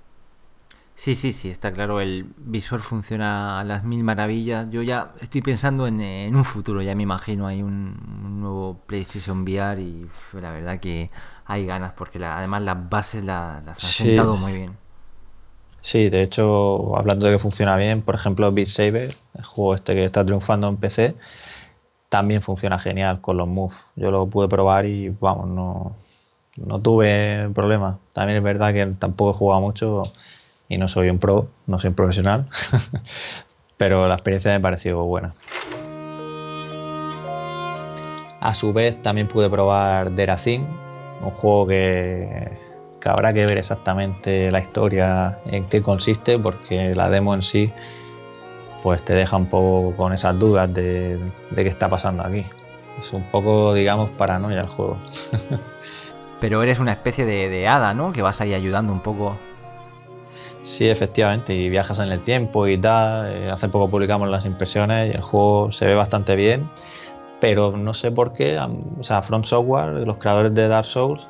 Sí, 0.94 1.14
sí, 1.14 1.32
sí, 1.32 1.48
está 1.48 1.72
claro. 1.72 2.00
El 2.00 2.26
visor 2.36 2.80
funciona 2.80 3.58
a 3.58 3.64
las 3.64 3.84
mil 3.84 4.04
maravillas. 4.04 4.68
Yo 4.70 4.82
ya 4.82 5.14
estoy 5.20 5.42
pensando 5.42 5.86
en, 5.86 6.36
un 6.36 6.44
futuro, 6.44 6.82
ya 6.82 6.94
me 6.94 7.02
imagino 7.02 7.46
hay 7.46 7.62
un, 7.62 8.38
nuevo 8.38 8.78
PlayStation 8.86 9.42
VR 9.42 9.80
y 9.80 10.06
la 10.34 10.52
verdad 10.52 10.78
que 10.78 11.10
hay 11.50 11.66
ganas 11.66 11.92
porque 11.96 12.24
además 12.24 12.62
las 12.62 12.88
bases 12.88 13.24
las, 13.24 13.64
las 13.64 13.82
han 13.82 13.90
sentado 13.90 14.36
muy 14.36 14.52
bien. 14.52 14.76
Sí, 15.82 16.08
de 16.08 16.22
hecho, 16.22 16.96
hablando 16.96 17.26
de 17.26 17.32
que 17.32 17.38
funciona 17.40 17.76
bien, 17.76 18.02
por 18.02 18.14
ejemplo, 18.14 18.52
Beat 18.52 18.68
Saber, 18.68 19.14
el 19.34 19.44
juego 19.44 19.74
este 19.74 19.94
que 19.94 20.04
está 20.04 20.24
triunfando 20.24 20.68
en 20.68 20.76
PC, 20.76 21.16
también 22.08 22.42
funciona 22.42 22.78
genial 22.78 23.20
con 23.20 23.36
los 23.36 23.48
moves. 23.48 23.76
Yo 23.96 24.12
lo 24.12 24.26
pude 24.28 24.46
probar 24.46 24.86
y 24.86 25.08
vamos, 25.08 25.48
no, 25.48 25.96
no 26.56 26.80
tuve 26.80 27.48
problema. 27.52 27.98
También 28.12 28.36
es 28.38 28.44
verdad 28.44 28.72
que 28.72 28.86
tampoco 28.86 29.30
he 29.30 29.34
jugado 29.34 29.60
mucho 29.60 30.02
y 30.68 30.78
no 30.78 30.86
soy 30.86 31.10
un 31.10 31.18
pro, 31.18 31.48
no 31.66 31.80
soy 31.80 31.88
un 31.88 31.94
profesional, 31.94 32.48
pero 33.76 34.06
la 34.06 34.14
experiencia 34.14 34.52
me 34.52 34.60
pareció 34.60 35.02
buena. 35.02 35.34
A 38.40 38.54
su 38.54 38.72
vez 38.72 39.02
también 39.02 39.26
pude 39.26 39.50
probar 39.50 40.12
Deracin, 40.12 40.64
un 41.20 41.30
juego 41.30 41.66
que 41.66 42.70
que 43.00 43.08
habrá 43.08 43.32
que 43.32 43.46
ver 43.46 43.58
exactamente 43.58 44.50
la 44.50 44.60
historia 44.60 45.38
en 45.46 45.64
qué 45.68 45.82
consiste, 45.82 46.38
porque 46.38 46.94
la 46.94 47.08
demo 47.08 47.34
en 47.34 47.42
sí 47.42 47.72
pues 48.82 49.02
te 49.04 49.12
deja 49.12 49.36
un 49.36 49.46
poco 49.46 49.94
con 49.96 50.12
esas 50.12 50.38
dudas 50.38 50.72
de, 50.72 51.18
qué 51.54 51.68
está 51.68 51.88
pasando 51.88 52.22
aquí. 52.22 52.46
Es 52.98 53.12
un 53.12 53.24
poco, 53.24 53.74
digamos, 53.74 54.10
paranoia 54.10 54.60
el 54.60 54.68
juego. 54.68 54.96
Pero 56.40 56.62
eres 56.62 56.78
una 56.78 56.92
especie 56.92 57.26
de, 57.26 57.68
hada, 57.68 57.92
¿no? 57.92 58.12
Que 58.12 58.22
vas 58.22 58.40
ahí 58.40 58.54
ayudando 58.54 58.92
un 58.92 59.00
poco. 59.00 59.36
Sí, 60.62 60.88
efectivamente, 60.88 61.54
y 61.54 61.68
viajas 61.68 61.98
en 61.98 62.10
el 62.10 62.20
tiempo 62.20 62.66
y 62.66 62.78
tal. 62.78 63.34
Eh, 63.34 63.50
hace 63.50 63.68
poco 63.68 63.90
publicamos 63.90 64.30
las 64.30 64.46
impresiones 64.46 65.12
y 65.12 65.16
el 65.16 65.22
juego 65.22 65.72
se 65.72 65.84
ve 65.84 65.94
bastante 65.94 66.36
bien, 66.36 66.70
pero 67.40 67.76
no 67.76 67.94
sé 67.94 68.10
por 68.10 68.32
qué, 68.32 68.58
o 68.58 69.02
sea, 69.02 69.22
Front 69.22 69.46
Software, 69.46 70.06
los 70.06 70.18
creadores 70.18 70.54
de 70.54 70.68
Dark 70.68 70.86
Souls, 70.86 71.26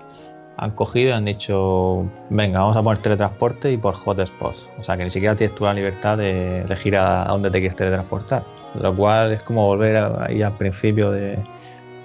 han 0.60 0.72
cogido 0.72 1.08
y 1.08 1.12
han 1.12 1.24
dicho, 1.24 2.04
venga, 2.28 2.60
vamos 2.60 2.76
a 2.76 2.82
poner 2.82 3.00
teletransporte 3.00 3.72
y 3.72 3.78
por 3.78 3.94
hotspots. 3.94 4.68
O 4.78 4.82
sea, 4.82 4.96
que 4.98 5.04
ni 5.04 5.10
siquiera 5.10 5.34
tienes 5.34 5.56
tú 5.56 5.64
la 5.64 5.72
libertad 5.72 6.18
de 6.18 6.60
elegir 6.60 6.96
a, 6.96 7.24
dónde 7.24 7.50
te 7.50 7.60
quieres 7.60 7.76
teletransportar. 7.76 8.44
Lo 8.74 8.94
cual 8.94 9.32
es 9.32 9.42
como 9.42 9.66
volver 9.66 9.96
ahí 9.96 10.42
al 10.42 10.56
principio 10.58 11.10
de... 11.12 11.38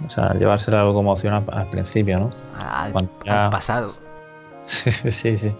O 0.05 0.09
sea, 0.09 0.33
llevarse 0.35 0.71
la 0.71 0.85
locomoción 0.85 1.33
al, 1.33 1.67
principio, 1.67 2.17
¿no? 2.19 2.29
Al, 2.57 2.93
pasado. 3.49 3.93
sí, 4.65 4.91
sí, 4.91 5.37
sí. 5.37 5.53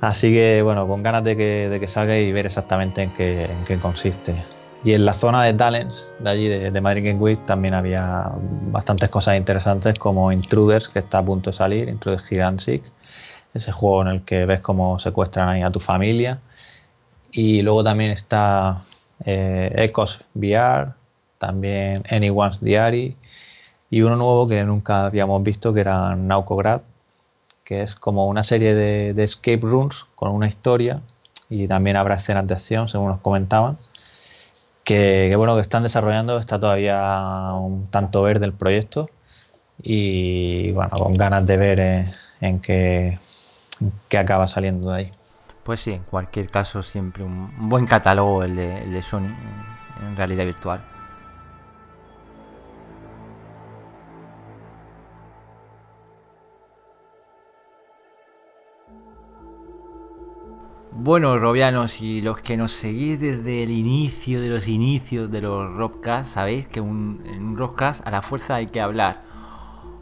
Así 0.00 0.32
que, 0.32 0.62
bueno, 0.62 0.86
con 0.86 1.02
ganas 1.02 1.24
de 1.24 1.36
que, 1.36 1.68
de 1.68 1.78
que 1.78 1.88
salga 1.88 2.16
y 2.16 2.32
ver 2.32 2.46
exactamente 2.46 3.02
en 3.02 3.12
qué, 3.12 3.44
en 3.44 3.64
qué 3.64 3.78
consiste. 3.78 4.44
Y 4.84 4.92
en 4.92 5.04
la 5.04 5.14
zona 5.14 5.42
de 5.44 5.54
Talents, 5.54 6.06
de 6.20 6.30
allí 6.30 6.48
de, 6.48 6.80
Madrid 6.80 7.04
Game 7.06 7.18
Week, 7.18 7.44
también 7.46 7.74
había 7.74 8.30
bastantes 8.70 9.08
cosas 9.08 9.36
interesantes 9.36 9.98
como 9.98 10.30
Intruders, 10.30 10.88
que 10.88 11.00
está 11.00 11.18
a 11.18 11.24
punto 11.24 11.50
de 11.50 11.56
salir, 11.56 11.88
Intruders 11.88 12.24
Gigantic, 12.26 12.84
ese 13.54 13.72
juego 13.72 14.02
en 14.02 14.08
el 14.08 14.24
que 14.24 14.46
ves 14.46 14.60
cómo 14.60 15.00
secuestran 15.00 15.64
a 15.64 15.70
tu 15.72 15.80
familia. 15.80 16.38
Y 17.32 17.62
luego 17.62 17.82
también 17.82 18.12
está 18.12 18.84
eh, 19.24 19.92
VR, 20.34 20.92
también 21.38 22.04
Anyone's 22.08 22.60
Diary 22.60 23.16
y 23.90 24.02
uno 24.02 24.16
nuevo 24.16 24.46
que 24.46 24.62
nunca 24.64 25.06
habíamos 25.06 25.42
visto 25.42 25.72
que 25.74 25.80
era 25.80 26.14
Naukograd, 26.14 26.82
que 27.64 27.82
es 27.82 27.94
como 27.96 28.28
una 28.28 28.42
serie 28.42 28.74
de, 28.74 29.14
de 29.14 29.24
escape 29.24 29.60
rooms 29.62 30.06
con 30.14 30.30
una 30.30 30.46
historia 30.46 31.00
y 31.50 31.66
también 31.66 31.96
habrá 31.96 32.16
escenas 32.16 32.46
de 32.46 32.54
acción, 32.54 32.88
según 32.88 33.08
nos 33.08 33.20
comentaban 33.20 33.78
que, 34.88 35.34
bueno 35.36 35.54
que 35.54 35.60
están 35.60 35.82
desarrollando, 35.82 36.38
está 36.38 36.58
todavía 36.58 37.52
un 37.52 37.88
tanto 37.90 38.22
verde 38.22 38.46
el 38.46 38.54
proyecto 38.54 39.10
y 39.82 40.72
bueno, 40.72 40.96
con 40.96 41.12
ganas 41.12 41.46
de 41.46 41.56
ver 41.58 41.78
eh, 41.78 42.12
en, 42.40 42.58
qué, 42.60 43.18
acaba 44.18 44.48
saliendo 44.48 44.90
de 44.90 44.98
ahí. 44.98 45.12
Pues 45.62 45.80
sí, 45.80 45.92
en 45.92 46.04
cualquier 46.04 46.48
caso 46.48 46.82
siempre 46.82 47.22
un, 47.22 47.68
buen 47.68 47.86
catálogo 47.86 48.42
el 48.42 48.56
de, 48.56 48.84
el 48.84 48.92
de 48.92 49.02
Sony 49.02 49.28
en 50.00 50.16
realidad 50.16 50.46
virtual. 50.46 50.80
Bueno, 61.00 61.38
Robianos 61.38 62.00
y 62.00 62.20
los 62.22 62.40
que 62.40 62.56
nos 62.56 62.72
seguís 62.72 63.20
desde 63.20 63.62
el 63.62 63.70
inicio 63.70 64.40
de 64.40 64.48
los 64.48 64.66
inicios 64.66 65.30
de 65.30 65.40
los 65.40 65.72
Robcast, 65.76 66.34
sabéis 66.34 66.66
que 66.66 66.80
un, 66.80 67.22
en 67.24 67.40
un 67.44 67.56
Robcast 67.56 68.04
a 68.04 68.10
la 68.10 68.20
fuerza 68.20 68.56
hay 68.56 68.66
que 68.66 68.80
hablar 68.80 69.22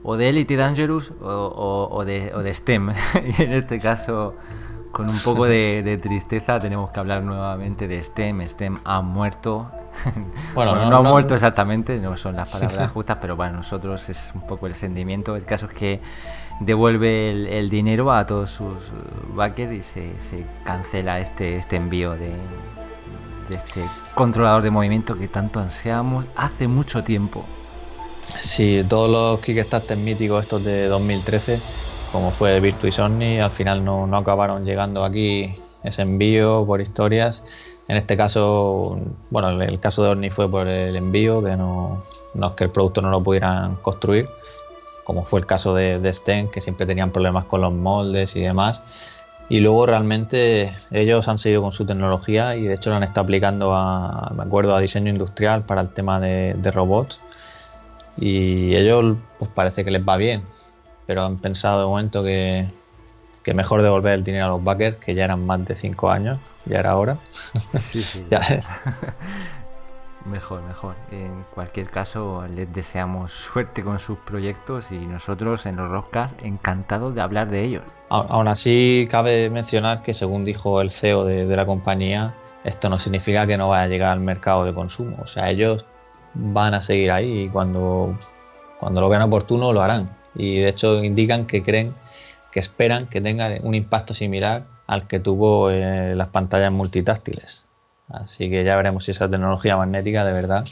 o 0.03 0.17
de 0.17 0.31
Elite 0.31 0.57
Dangerous 0.57 1.13
o, 1.21 2.03
de, 2.07 2.33
o 2.35 2.43
de, 2.43 2.55
STEM. 2.55 2.95
y 3.39 3.43
en 3.43 3.53
este 3.53 3.79
caso, 3.79 4.37
con 4.91 5.11
un 5.11 5.19
poco 5.19 5.45
de, 5.45 6.01
tristeza, 6.03 6.59
tenemos 6.59 6.89
que 6.93 6.99
hablar 6.99 7.23
nuevamente 7.23 7.87
de 7.89 8.03
STEM. 8.03 8.41
STEM 8.49 8.79
ha 8.85 9.03
muerto. 9.03 9.71
Bueno, 10.55 10.89
no, 10.89 10.97
ha 10.97 11.03
muerto 11.03 11.35
exactamente, 11.35 11.99
no 11.99 12.17
son 12.17 12.37
las 12.37 12.49
palabras 12.53 12.91
justas, 12.93 13.19
pero 13.21 13.37
para 13.37 13.53
nosotros 13.53 14.09
es 14.09 14.33
un 14.35 14.47
poco 14.47 14.67
el 14.67 14.75
sentimiento. 14.75 15.37
El 15.37 15.45
caso 15.45 15.67
es 15.67 15.73
que 15.75 16.01
devuelve 16.61 17.59
el, 17.59 17.69
dinero 17.71 18.12
a 18.12 18.27
todos 18.27 18.51
sus 18.51 18.77
backers 19.35 19.73
y 19.73 19.83
se, 19.83 20.47
cancela 20.64 21.21
este, 21.21 21.57
este 21.57 21.77
envío 21.77 22.12
de, 22.12 22.33
este 23.51 23.85
controlador 24.14 24.62
de 24.62 24.71
movimiento 24.71 25.16
que 25.16 25.29
tanto 25.29 25.61
ansiamos 25.61 26.25
hace 26.35 26.66
mucho 26.69 27.05
tiempo. 27.05 27.45
Sí, 28.42 28.85
todos 28.88 29.11
los 29.11 29.40
Kickstarter 29.40 29.97
míticos 29.97 30.42
estos 30.42 30.64
de 30.64 30.87
2013, 30.88 31.61
como 32.12 32.31
fue 32.31 32.59
Virtuis 32.61 32.99
Omni, 32.99 33.38
al 33.38 33.53
final 33.53 33.85
no, 33.85 34.05
acabaron 34.16 34.64
llegando 34.64 35.05
aquí 35.05 35.55
ese 35.85 36.03
envío 36.03 36.64
por 36.66 36.81
historias. 36.81 37.42
En 37.88 37.97
este 37.97 38.16
caso, 38.16 38.99
bueno, 39.31 39.62
el 39.62 39.79
caso 39.79 40.03
de 40.03 40.11
Omni 40.11 40.31
fue 40.31 40.51
por 40.51 40.66
el 40.66 40.97
envío, 40.97 41.42
que 41.42 41.57
no, 41.57 42.03
no 42.35 42.49
es 42.49 42.53
que 42.55 42.64
el 42.64 42.71
producto 42.71 43.01
no 43.01 43.11
lo 43.11 43.23
pudieran 43.23 43.77
construir, 43.77 44.29
como 45.07 45.25
fue 45.25 45.38
el 45.38 45.47
caso 45.47 45.73
de, 45.73 46.01
de 46.01 46.12
Sten, 46.12 46.51
que 46.51 46.61
siempre 46.61 46.85
tenían 46.85 47.12
problemas 47.12 47.45
con 47.45 47.61
los 47.61 47.73
moldes 47.73 48.35
y 48.35 48.40
demás. 48.40 48.83
Y 49.49 49.61
luego 49.61 49.87
realmente 49.87 50.75
ellos 50.90 51.29
han 51.29 51.38
seguido 51.38 51.62
con 51.62 51.71
su 51.71 51.87
tecnología 51.87 52.57
y 52.57 52.64
de 52.64 52.75
hecho 52.75 52.90
lo 52.90 52.97
han 52.97 53.05
estado 53.05 53.21
aplicando 53.21 53.73
a, 53.73 54.33
me 54.37 54.42
acuerdo, 54.42 54.75
a 54.75 54.81
diseño 54.81 55.09
industrial 55.11 55.62
para 55.64 55.81
el 55.81 55.90
tema 55.90 56.19
de, 56.19 56.71
robots. 56.73 57.21
Y 58.16 58.75
ellos 58.75 59.16
pues 59.38 59.49
parece 59.55 59.85
que 59.85 59.92
les 59.92 60.03
va 60.03 60.16
bien, 60.16 60.42
pero 61.07 61.25
han 61.25 61.37
pensado 61.37 61.79
de 61.83 61.87
momento 61.87 62.25
que, 62.25 62.66
que 63.45 63.55
mejor 63.55 63.83
devolver 63.83 64.14
el 64.14 64.25
dinero 64.25 64.47
a 64.47 64.49
los 64.49 64.64
backers, 64.64 64.97
que 64.97 65.14
ya 65.14 65.23
eran 65.23 65.47
más 65.47 65.64
de 65.64 65.77
5 65.77 66.11
años, 66.11 66.40
ya 66.64 66.81
era 66.81 66.97
hora. 66.97 67.19
Sí, 67.79 68.03
sí. 68.03 68.25
Mejor, 70.31 70.62
mejor. 70.62 70.97
En 71.12 71.45
cualquier 71.55 71.89
caso, 71.89 72.45
les 72.53 72.73
deseamos 72.73 73.33
suerte 73.33 73.85
con 73.85 74.01
sus 74.01 74.19
proyectos 74.19 74.91
y 74.91 75.07
nosotros 75.07 75.67
en 75.67 75.77
los 75.77 75.89
Rockcast 75.89 76.43
encantados 76.43 77.15
de 77.15 77.21
hablar 77.21 77.49
de 77.49 77.62
ellos. 77.62 77.85
Aún 78.09 78.49
así, 78.49 79.07
cabe 79.11 79.51
mencionar 79.51 80.03
que 80.03 80.15
según 80.15 80.45
dijo 80.45 80.81
el 80.81 80.91
CEO 80.91 81.25
de, 81.25 81.47
la 81.47 81.65
compañía, 81.65 82.35
esto 82.65 82.89
no 82.89 82.97
significa 82.97 83.47
que 83.47 83.57
no 83.57 83.69
vaya 83.69 83.83
a 83.85 83.89
llegar 83.89 84.12
al 84.12 84.21
mercado 84.21 84.65
de 84.65 84.75
consumo. 84.75 85.17
O 85.23 85.27
sea, 85.27 85.51
ellos 85.51 85.87
van 86.35 86.75
a 86.75 86.83
seguir 86.83 87.12
ahí 87.12 87.43
y 87.43 87.49
cuando, 87.49 88.19
cuando 88.79 89.01
lo 89.01 89.09
vean 89.09 89.23
oportuno 89.23 89.73
lo 89.73 89.83
harán. 89.83 90.11
Y 90.35 90.59
de 90.59 90.69
hecho 90.69 91.05
indican 91.05 91.47
que 91.47 91.62
creen, 91.62 91.95
que 92.51 92.59
esperan 92.59 93.07
que 93.07 93.21
tenga 93.21 93.49
un 93.62 93.75
impacto 93.75 94.12
similar 94.12 94.65
al 94.87 95.07
que 95.07 95.21
tuvo 95.21 95.71
eh, 95.71 96.15
las 96.17 96.29
pantallas 96.29 96.73
multitáctiles. 96.73 97.66
Así 98.09 98.49
que 98.51 98.64
ya 98.64 98.77
veremos 98.77 99.05
si 99.05 99.11
esa 99.11 99.29
tecnología 99.29 99.77
magnética 99.77 100.25
de 100.25 100.33
verdad, 100.33 100.64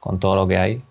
con 0.00 0.18
todo 0.18 0.36
lo 0.36 0.46
que 0.46 0.56
hay, 0.56 0.82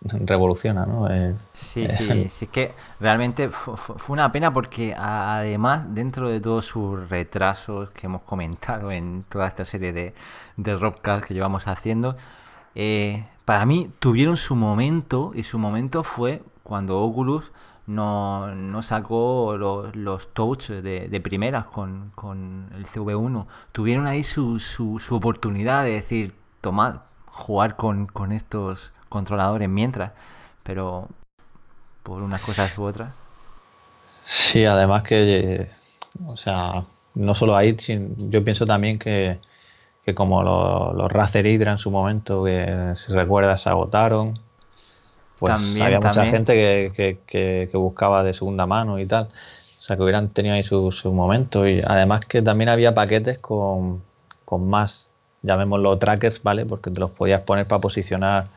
revoluciona, 0.00 0.86
¿no? 0.86 1.10
Eh, 1.10 1.34
sí, 1.52 1.86
sí, 1.88 2.28
sí, 2.30 2.44
es 2.44 2.50
que 2.50 2.72
realmente 3.00 3.48
fue, 3.50 3.96
una 4.08 4.30
pena 4.30 4.52
porque 4.52 4.94
además 4.96 5.86
dentro 5.94 6.30
de 6.30 6.40
todos 6.40 6.64
sus 6.64 7.08
retrasos 7.08 7.90
que 7.90 8.06
hemos 8.06 8.22
comentado 8.22 8.90
en 8.92 9.24
toda 9.28 9.48
esta 9.48 9.64
serie 9.64 9.92
de, 9.92 10.14
de 10.56 10.92
que 11.26 11.34
llevamos 11.34 11.66
haciendo, 11.66 12.16
eh, 12.74 13.26
para 13.44 13.66
mí 13.66 13.90
tuvieron 13.98 14.36
su 14.36 14.54
momento 14.54 15.32
y 15.34 15.42
su 15.42 15.58
momento 15.58 16.04
fue 16.04 16.42
cuando 16.62 17.00
Oculus 17.00 17.50
no, 17.88 18.82
sacó 18.82 19.56
los, 19.56 19.96
los 19.96 20.32
touch 20.34 20.68
de, 20.68 21.20
primeras 21.20 21.64
con, 21.64 22.12
con, 22.14 22.70
el 22.76 22.84
CV1. 22.86 23.46
Tuvieron 23.72 24.06
ahí 24.06 24.22
su, 24.22 24.60
su, 24.60 25.00
su 25.00 25.16
oportunidad 25.16 25.84
de 25.84 25.92
decir, 25.92 26.34
tomad, 26.60 26.96
jugar 27.26 27.76
con, 27.76 28.06
con, 28.06 28.32
estos 28.32 28.92
controladores 29.08 29.68
mientras, 29.68 30.12
pero 30.62 31.08
por 32.02 32.22
unas 32.22 32.42
cosas 32.42 32.76
u 32.76 32.82
otras. 32.82 33.14
Sí, 34.24 34.66
además 34.66 35.02
que, 35.02 35.70
o 36.26 36.36
sea, 36.36 36.84
no 37.14 37.34
solo 37.34 37.56
ahí, 37.56 37.74
yo 38.18 38.44
pienso 38.44 38.66
también 38.66 38.98
que, 38.98 39.38
que 40.04 40.14
como 40.14 40.42
los, 40.42 40.94
los 40.94 41.10
Razer 41.10 41.46
Hydra 41.46 41.72
en 41.72 41.78
su 41.78 41.90
momento, 41.90 42.44
que 42.44 42.92
si 42.96 43.12
recuerdas, 43.14 43.62
se 43.62 43.70
agotaron 43.70 44.38
pues 45.38 45.80
había 45.80 46.00
mucha 46.00 46.26
gente 46.26 46.92
que, 46.94 47.70
buscaba 47.74 48.22
de 48.22 48.34
segunda 48.34 48.66
mano 48.66 48.98
y 48.98 49.06
tal. 49.06 49.24
O 49.24 49.80
sea, 49.80 49.96
que 49.96 50.02
hubieran 50.02 50.28
tenido 50.30 50.54
ahí 50.54 50.62
su, 50.62 50.90
su 50.92 51.12
momento. 51.12 51.66
Y 51.66 51.80
además 51.86 52.24
que 52.26 52.42
también 52.42 52.68
había 52.68 52.94
paquetes 52.94 53.38
con, 53.38 54.02
con 54.44 54.68
más, 54.68 55.08
llamémoslo 55.42 55.96
trackers, 55.98 56.42
¿vale? 56.42 56.66
Porque 56.66 56.90
te 56.90 57.00
los 57.00 57.10
podías 57.10 57.42
poner 57.42 57.66
para 57.66 57.80
posicionar 57.80 58.48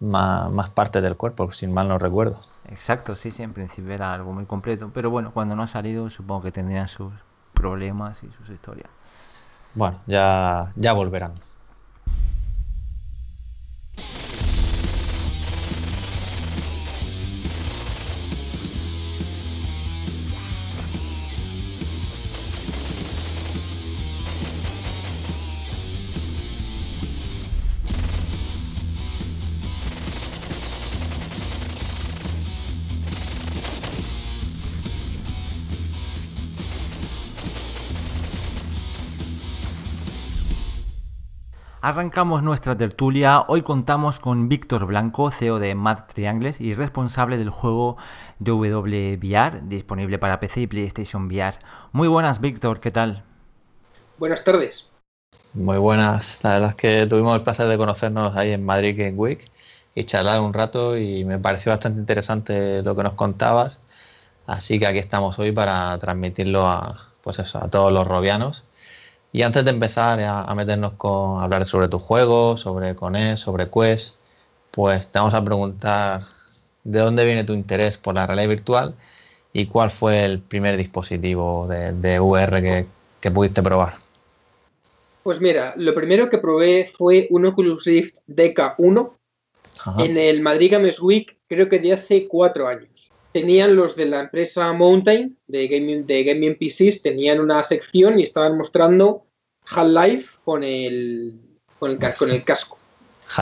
más, 0.00 0.50
más 0.50 0.70
partes 0.70 1.02
del 1.02 1.16
cuerpo, 1.16 1.52
sin 1.52 1.72
mal 1.72 1.88
no 1.88 1.98
recuerdo. 1.98 2.38
Exacto, 2.68 3.16
sí, 3.16 3.30
sí, 3.30 3.42
en 3.42 3.52
principio 3.52 3.92
era 3.92 4.12
algo 4.12 4.32
muy 4.32 4.44
completo. 4.44 4.90
Pero 4.94 5.10
bueno, 5.10 5.32
cuando 5.32 5.56
no 5.56 5.62
ha 5.62 5.66
salido, 5.66 6.08
supongo 6.10 6.42
que 6.42 6.52
tendrían 6.52 6.88
sus 6.88 7.12
problemas 7.54 8.22
y 8.22 8.28
sus 8.38 8.48
historias. 8.50 8.88
Bueno, 9.74 9.98
ya, 10.06 10.72
ya 10.76 10.92
volverán. 10.92 11.32
Arrancamos 41.82 42.42
nuestra 42.42 42.76
tertulia. 42.76 43.46
Hoy 43.48 43.62
contamos 43.62 44.20
con 44.20 44.50
Víctor 44.50 44.84
Blanco, 44.84 45.30
CEO 45.30 45.58
de 45.58 45.74
Mad 45.74 46.00
Triangles 46.12 46.60
y 46.60 46.74
responsable 46.74 47.38
del 47.38 47.48
juego 47.48 47.96
WVR, 48.38 49.66
disponible 49.66 50.18
para 50.18 50.40
PC 50.40 50.60
y 50.60 50.66
PlayStation 50.66 51.24
VR. 51.24 51.54
Muy 51.92 52.06
buenas, 52.06 52.42
Víctor, 52.42 52.80
¿qué 52.80 52.90
tal? 52.90 53.22
Buenas 54.18 54.44
tardes. 54.44 54.90
Muy 55.54 55.78
buenas. 55.78 56.40
La 56.42 56.50
verdad 56.50 56.70
es 56.70 56.76
que 56.76 57.06
tuvimos 57.06 57.34
el 57.34 57.44
placer 57.44 57.66
de 57.66 57.78
conocernos 57.78 58.36
ahí 58.36 58.52
en 58.52 58.62
Madrid 58.62 58.94
Game 58.98 59.16
Week 59.16 59.42
y 59.94 60.04
charlar 60.04 60.42
un 60.42 60.52
rato 60.52 60.98
y 60.98 61.24
me 61.24 61.38
pareció 61.38 61.72
bastante 61.72 61.98
interesante 61.98 62.82
lo 62.82 62.94
que 62.94 63.04
nos 63.04 63.14
contabas. 63.14 63.80
Así 64.46 64.78
que 64.78 64.86
aquí 64.86 64.98
estamos 64.98 65.38
hoy 65.38 65.50
para 65.50 65.98
transmitirlo 65.98 66.66
a, 66.66 67.08
pues 67.22 67.38
eso, 67.38 67.56
a 67.56 67.70
todos 67.70 67.90
los 67.90 68.06
robianos 68.06 68.66
y 69.32 69.42
antes 69.42 69.64
de 69.64 69.70
empezar 69.70 70.20
a, 70.20 70.52
meternos 70.54 70.92
con 70.94 71.42
hablar 71.42 71.64
sobre 71.66 71.88
tu 71.88 71.98
juego, 71.98 72.56
sobre 72.56 72.94
Cones, 72.94 73.40
sobre 73.40 73.70
Quest, 73.70 74.16
pues 74.70 75.06
te 75.06 75.18
vamos 75.18 75.34
a 75.34 75.44
preguntar 75.44 76.22
de 76.82 76.98
dónde 76.98 77.24
viene 77.24 77.44
tu 77.44 77.52
interés 77.52 77.96
por 77.96 78.14
la 78.14 78.26
realidad 78.26 78.48
virtual 78.48 78.94
y 79.52 79.66
cuál 79.66 79.90
fue 79.90 80.24
el 80.24 80.40
primer 80.40 80.76
dispositivo 80.76 81.68
de, 81.68 82.20
VR 82.20 82.86
que, 83.20 83.30
pudiste 83.30 83.62
probar. 83.62 83.94
Pues 85.22 85.40
mira, 85.40 85.74
lo 85.76 85.94
primero 85.94 86.30
que 86.30 86.38
probé 86.38 86.90
fue 86.96 87.28
un 87.30 87.46
Oculus 87.46 87.84
Rift 87.84 88.18
DK1 88.28 89.12
en 89.98 90.16
el 90.16 90.40
Madrid 90.40 90.72
Games 90.72 91.00
Week, 91.00 91.36
creo 91.48 91.68
que 91.68 91.78
de 91.78 91.92
hace 91.92 92.26
cuatro 92.26 92.66
años. 92.66 93.09
Tenían 93.32 93.76
los 93.76 93.94
de 93.94 94.06
la 94.06 94.20
empresa 94.20 94.72
Mountain 94.72 95.38
de 95.46 95.68
Gaming, 95.68 96.06
de 96.06 96.24
Gaming 96.24 96.56
PCs, 96.58 97.02
tenían 97.02 97.40
una 97.40 97.62
sección 97.64 98.18
y 98.18 98.24
estaban 98.24 98.56
mostrando 98.56 99.26
Half-Life 99.70 100.38
con 100.44 100.64
el, 100.64 101.38
con 101.78 101.92
el, 101.92 102.14
con 102.16 102.30
el 102.30 102.44
casco. 102.44 102.78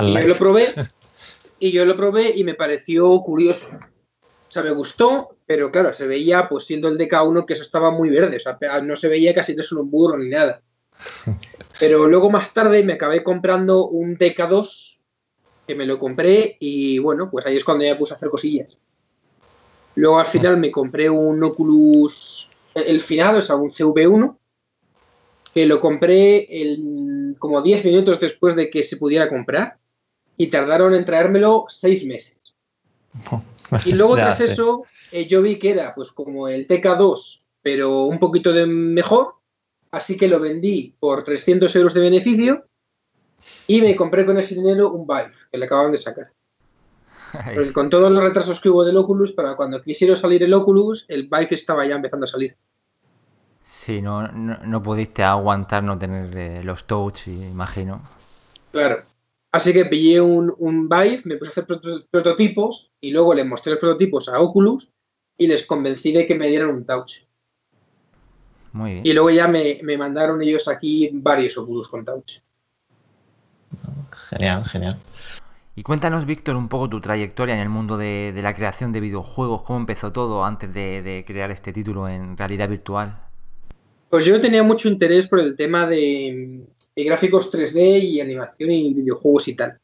Y 0.01 0.12
yo 0.12 0.29
lo 0.29 0.37
probé 0.37 0.66
y 1.59 1.72
yo 1.72 1.85
lo 1.85 1.96
probé 1.96 2.33
y 2.37 2.44
me 2.44 2.55
pareció 2.55 3.18
curioso. 3.20 3.79
O 4.20 4.51
sea, 4.51 4.62
me 4.62 4.70
gustó, 4.70 5.37
pero 5.46 5.70
claro, 5.70 5.92
se 5.92 6.07
veía, 6.07 6.48
pues 6.48 6.64
siendo 6.64 6.88
el 6.88 6.98
DK1, 6.98 7.44
que 7.44 7.53
eso 7.53 7.62
estaba 7.62 7.90
muy 7.90 8.09
verde. 8.09 8.37
O 8.37 8.40
sea, 8.40 8.59
no 8.83 8.96
se 8.96 9.09
veía 9.09 9.35
casi 9.35 9.55
de 9.55 9.62
solo 9.62 9.83
un 9.83 9.90
burro 9.90 10.18
ni 10.18 10.31
nada. 10.31 10.62
Pero 11.81 12.09
luego 12.09 12.29
más 12.29 12.53
tarde 12.53 12.83
me 12.83 12.94
acabé 12.94 13.22
comprando 13.22 13.87
un 13.87 14.18
DK2, 14.18 14.98
que 15.66 15.74
me 15.74 15.87
lo 15.87 15.98
compré 15.98 16.57
y 16.59 16.98
bueno, 16.98 17.31
pues 17.31 17.46
ahí 17.46 17.57
es 17.57 17.64
cuando 17.64 17.85
ya 17.85 17.96
puse 17.96 18.14
a 18.14 18.16
hacer 18.16 18.31
cosillas. 18.31 18.81
Luego 19.98 20.20
al 20.20 20.26
final 20.26 20.58
me 20.58 20.70
compré 20.70 21.11
un 21.11 21.42
Oculus, 21.42 22.48
el 22.72 23.00
final, 23.00 23.34
o 23.34 23.42
sea, 23.42 23.56
un 23.56 23.72
CV1, 23.72 24.37
que 25.52 25.66
lo 25.66 25.80
compré 25.80 26.48
como 27.40 27.61
10 27.61 27.84
minutos 27.84 28.20
después 28.20 28.54
de 28.54 28.70
que 28.70 28.84
se 28.84 28.96
pudiera 28.96 29.28
comprar 29.28 29.78
y 30.37 30.46
tardaron 30.46 30.94
en 30.94 31.04
traérmelo 31.04 31.64
6 31.68 32.06
meses. 32.06 32.40
Y 33.84 33.92
luego 33.92 34.14
tras 34.14 34.40
eso 34.40 34.84
eh, 35.12 35.26
yo 35.26 35.42
vi 35.42 35.58
que 35.58 35.68
era 35.68 35.94
pues 35.94 36.11
como 36.11 36.48
el 36.48 36.66
TK2, 36.66 37.48
pero 37.61 38.04
un 38.04 38.18
poquito 38.18 38.50
de 38.54 38.64
mejor, 38.64 39.34
así 39.90 40.16
que 40.16 40.26
lo 40.26 40.40
vendí 40.40 40.94
por 40.98 41.22
300 41.22 41.76
euros 41.76 41.92
de 41.92 42.00
beneficio 42.00 42.64
y 43.66 43.82
me 43.82 43.94
compré 43.94 44.24
con 44.24 44.38
ese 44.38 44.54
dinero 44.54 44.90
un 44.92 45.06
Vive, 45.06 45.32
que 45.52 45.58
le 45.58 45.66
acaban 45.66 45.92
de 45.92 45.98
sacar. 45.98 46.32
Con 47.73 47.91
todos 47.91 48.11
los 48.11 48.23
retrasos 48.23 48.61
que 48.61 48.69
hubo 48.69 48.85
del 48.85 48.97
Oculus, 48.97 49.33
para 49.33 49.57
cuando 49.57 49.83
quisiera 49.83 50.17
salir 50.17 50.43
el 50.43 50.55
Oculus, 50.55 51.05
el 51.09 51.25
Vive 51.25 51.49
estaba 51.51 51.87
ya 51.87 51.97
empezando 51.97 52.25
a 52.25 52.29
salir. 52.29 52.57
Sí, 53.64 54.01
no, 54.01 54.29
no, 54.29 54.83
pudiste 54.83 55.23
aguantar 55.23 55.83
no 55.83 55.99
tener 55.99 56.37
eh, 56.37 56.64
los 56.64 56.87
touch, 56.87 57.29
imagino. 57.29 58.03
Claro. 58.73 59.03
Así 59.53 59.73
que 59.73 59.85
pillé 59.85 60.21
un, 60.21 60.55
un 60.59 60.88
Vive, 60.88 61.23
me 61.25 61.37
puse 61.37 61.51
a 61.51 61.62
hacer 61.62 62.07
prototipos 62.11 62.93
y 63.01 63.11
luego 63.11 63.35
le 63.35 63.45
mostré 63.45 63.73
los 63.73 63.81
prototipos 63.81 64.29
a 64.29 64.41
Oculus 64.41 64.91
y 65.37 65.47
les 65.47 65.67
convencí 65.67 66.12
de 66.12 66.27
que 66.27 66.35
me 66.35 66.49
dieran 66.49 66.71
un 66.71 66.85
touch. 66.85 67.25
Muy 68.73 68.93
bien. 68.93 69.07
Y 69.07 69.12
luego 69.12 69.31
ya 69.31 69.49
me, 69.49 69.81
me 69.83 69.97
mandaron 69.97 70.43
ellos 70.43 70.69
aquí 70.69 71.11
varios 71.12 71.57
Oculus 71.57 71.88
con 71.88 72.05
touch. 72.05 72.41
Genial, 74.31 74.64
genial. 74.64 74.99
Y 75.79 75.85
cuéntanos, 75.85 76.27
Víctor, 76.27 76.57
un 76.57 76.69
poco 76.69 76.91
tu 76.91 77.01
trayectoria 77.01 77.55
en 77.55 77.61
el 77.61 77.69
mundo 77.69 77.97
de, 77.97 78.37
la 78.43 78.53
creación 78.53 78.91
de 78.91 78.99
videojuegos, 78.99 79.62
cómo 79.62 79.79
empezó 79.79 80.11
todo 80.11 80.45
antes 80.45 80.75
de, 80.75 81.23
crear 81.25 81.53
este 81.53 81.73
título 81.73 82.09
en 82.09 82.37
realidad 82.37 82.69
virtual. 82.69 83.17
Pues 84.11 84.25
yo 84.25 84.41
tenía 84.41 84.64
mucho 84.64 84.88
interés 84.88 85.29
por 85.29 85.38
el 85.38 85.55
tema 85.57 85.87
de, 85.87 86.64
gráficos 86.97 87.53
3D 87.53 88.03
y 88.03 88.21
animación 88.21 88.73
y 88.73 88.93
videojuegos 88.93 89.47
y 89.47 89.55
tal. 89.55 89.79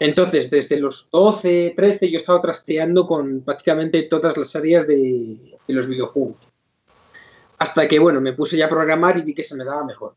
Entonces, 0.00 0.50
desde 0.50 0.80
los 0.80 1.08
12, 1.12 1.74
13, 1.76 2.10
yo 2.10 2.18
he 2.18 2.20
estado 2.20 2.40
trasteando 2.40 3.06
con 3.06 3.42
prácticamente 3.42 4.02
todas 4.02 4.36
las 4.36 4.56
áreas 4.56 4.88
de, 4.88 5.56
de 5.64 5.72
los 5.72 5.86
videojuegos. 5.86 6.52
Hasta 7.58 7.86
que, 7.86 8.00
bueno, 8.00 8.20
me 8.20 8.32
puse 8.32 8.56
ya 8.56 8.66
a 8.66 8.68
programar 8.68 9.16
y 9.16 9.22
vi 9.22 9.32
que 9.32 9.44
se 9.44 9.54
me 9.54 9.62
daba 9.62 9.84
mejor. 9.84 10.16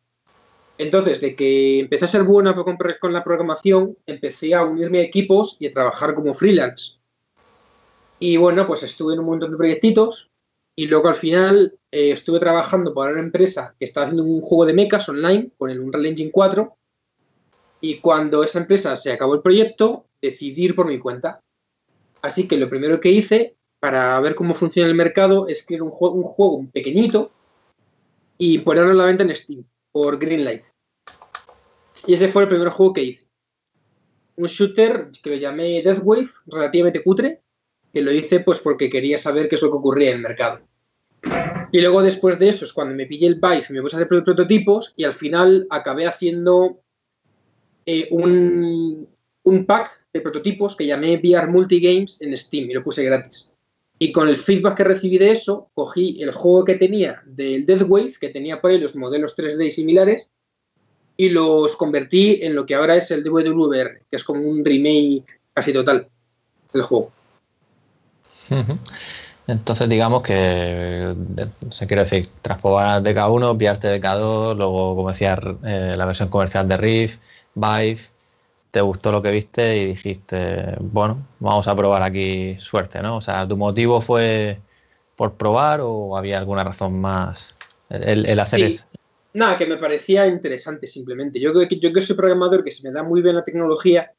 Entonces, 0.77 1.21
de 1.21 1.36
que 1.36 1.79
empecé 1.79 2.05
a 2.05 2.07
ser 2.07 2.23
bueno 2.23 2.55
con 2.99 3.13
la 3.13 3.23
programación, 3.23 3.97
empecé 4.05 4.55
a 4.55 4.63
unirme 4.63 4.99
a 4.99 5.03
equipos 5.03 5.57
y 5.59 5.67
a 5.67 5.73
trabajar 5.73 6.15
como 6.15 6.33
freelance. 6.33 6.97
Y 8.19 8.38
bueno, 8.38 8.65
pues 8.65 8.83
estuve 8.83 9.13
en 9.13 9.19
un 9.19 9.25
montón 9.25 9.51
de 9.51 9.57
proyectitos 9.57 10.31
y 10.75 10.88
luego 10.88 11.09
al 11.09 11.15
final 11.15 11.77
eh, 11.91 12.12
estuve 12.12 12.39
trabajando 12.39 12.93
para 12.93 13.12
una 13.12 13.21
empresa 13.21 13.75
que 13.77 13.86
estaba 13.86 14.07
haciendo 14.07 14.23
un 14.23 14.41
juego 14.41 14.65
de 14.65 14.73
mechas 14.73 15.07
online 15.09 15.51
con 15.57 15.69
el 15.69 15.79
Unreal 15.79 16.07
Engine 16.07 16.31
4 16.31 16.75
y 17.81 17.99
cuando 17.99 18.43
esa 18.43 18.59
empresa 18.59 18.95
se 18.95 19.12
acabó 19.12 19.36
el 19.36 19.41
proyecto, 19.41 20.05
decidí 20.21 20.63
ir 20.63 20.75
por 20.75 20.88
mi 20.88 20.99
cuenta. 20.99 21.41
Así 22.21 22.47
que 22.47 22.57
lo 22.57 22.69
primero 22.69 22.99
que 22.99 23.09
hice 23.09 23.55
para 23.79 24.19
ver 24.21 24.36
cómo 24.36 24.53
funciona 24.53 24.89
el 24.89 24.95
mercado 24.95 25.47
es 25.49 25.65
crear 25.65 25.83
un 25.83 25.91
juego, 25.91 26.15
un 26.15 26.23
juego 26.23 26.65
pequeñito 26.71 27.31
y 28.38 28.59
ponerlo 28.59 28.91
a 28.91 28.95
la 28.95 29.05
venta 29.05 29.23
en 29.23 29.36
Steam 29.36 29.65
por 29.93 30.19
Greenlight. 30.19 30.63
Y 32.06 32.15
ese 32.15 32.27
fue 32.27 32.43
el 32.43 32.49
primer 32.49 32.69
juego 32.69 32.91
que 32.91 33.03
hice. 33.03 33.27
Un 34.36 34.47
shooter 34.47 35.12
que 35.23 35.29
lo 35.29 35.36
llamé 35.38 35.82
Deathwave, 35.82 36.29
relativamente 36.47 37.03
cutre, 37.03 37.41
que 37.93 38.01
lo 38.01 38.12
hice 38.12 38.41
pues 38.41 38.60
porque 38.60 38.89
quería 38.89 39.17
saber 39.17 39.47
qué 39.47 39.56
es 39.56 39.62
lo 39.62 39.69
que 39.69 39.77
ocurría 39.77 40.10
en 40.10 40.17
el 40.17 40.23
mercado. 40.23 40.60
Y 41.71 41.79
luego 41.79 42.01
después 42.01 42.38
de 42.38 42.49
eso 42.49 42.65
es 42.65 42.73
cuando 42.73 42.93
me 42.93 43.06
pillé 43.06 43.27
el 43.27 43.36
Vive 43.36 43.65
me 43.69 43.82
puse 43.82 43.95
a 43.95 43.99
hacer 43.99 44.08
prototipos 44.08 44.93
y 44.97 45.06
al 45.06 45.13
final 45.13 45.65
acabé 45.69 46.06
haciendo 46.06 46.82
eh, 47.86 48.08
un, 48.12 49.08
un 49.43 49.65
pack 49.65 49.91
de 50.12 50.21
prototipos 50.21 50.75
que 50.75 50.86
llamé 50.86 51.17
VR 51.17 51.47
Multigames 51.47 52.21
en 52.21 52.38
Steam 52.38 52.69
y 52.69 52.73
lo 52.73 52.84
puse 52.84 53.03
gratis. 53.03 53.52
Y 53.99 54.12
con 54.12 54.27
el 54.27 54.38
feedback 54.38 54.77
que 54.77 54.84
recibí 54.84 55.17
de 55.17 55.32
eso, 55.32 55.69
cogí 55.73 56.21
el 56.21 56.32
juego 56.32 56.65
que 56.65 56.75
tenía 56.75 57.21
del 57.25 57.65
Deathwave, 57.65 58.15
que 58.19 58.29
tenía 58.29 58.60
por 58.60 58.71
ahí 58.71 58.79
los 58.79 58.95
modelos 58.95 59.38
3D 59.38 59.69
similares, 59.71 60.29
y 61.15 61.29
los 61.29 61.75
convertí 61.75 62.39
en 62.41 62.56
lo 62.56 62.65
que 62.65 62.75
ahora 62.75 62.95
es 62.95 63.12
el 63.12 63.23
DWR, 63.23 64.01
que 64.10 64.15
es 64.15 64.23
como 64.23 64.41
un 64.41 64.65
remake 64.65 65.25
casi 65.53 65.71
total 65.71 66.08
del 66.73 66.82
juego. 66.82 67.12
Entonces, 69.47 69.89
digamos 69.89 70.21
que 70.21 71.13
se 71.69 71.88
quiere 71.88 72.03
decir, 72.03 72.29
transformar 72.41 73.03
DK1, 73.03 73.58
pillarte 73.58 74.01
DK2, 74.01 74.56
luego, 74.56 74.95
como 74.95 75.10
decía, 75.10 75.38
eh, 75.65 75.95
la 75.97 76.06
versión 76.06 76.29
comercial 76.29 76.67
de 76.67 76.77
Rift, 76.77 77.19
Vive, 77.56 77.99
te 78.73 78.81
gustó 78.81 79.12
lo 79.12 79.21
que 79.21 79.29
viste 79.29 79.77
y 79.77 79.86
dijiste, 79.86 80.75
bueno, 80.79 81.27
vamos 81.39 81.67
a 81.67 81.75
probar 81.75 82.01
aquí 82.01 82.57
suerte, 82.59 83.03
¿no? 83.03 83.17
O 83.17 83.21
sea, 83.21 83.47
tu 83.47 83.55
motivo 83.55 84.01
fue 84.01 84.59
por 85.15 85.36
probar 85.36 85.81
o 85.83 86.17
había 86.17 86.39
alguna 86.39 86.63
razón 86.63 86.99
más 86.99 87.55
el, 87.91 88.27
hacer 88.39 88.59
Sí. 88.62 88.65
eso? 88.65 88.86
Nada, 89.36 89.59
que 89.59 89.67
me 89.67 89.77
parecía 89.77 90.25
interesante 90.25 90.88
simplemente. 90.88 91.39
Yo 91.39 91.53
que, 91.53 91.79
yo 91.79 91.93
que 91.93 92.01
soy 92.01 92.15
programador, 92.15 92.63
que 92.63 92.71
se 92.71 92.88
me 92.88 92.91
da 92.91 93.03
muy 93.03 93.21
bien 93.21 93.36
la 93.36 93.43
tecnología, 93.43 94.12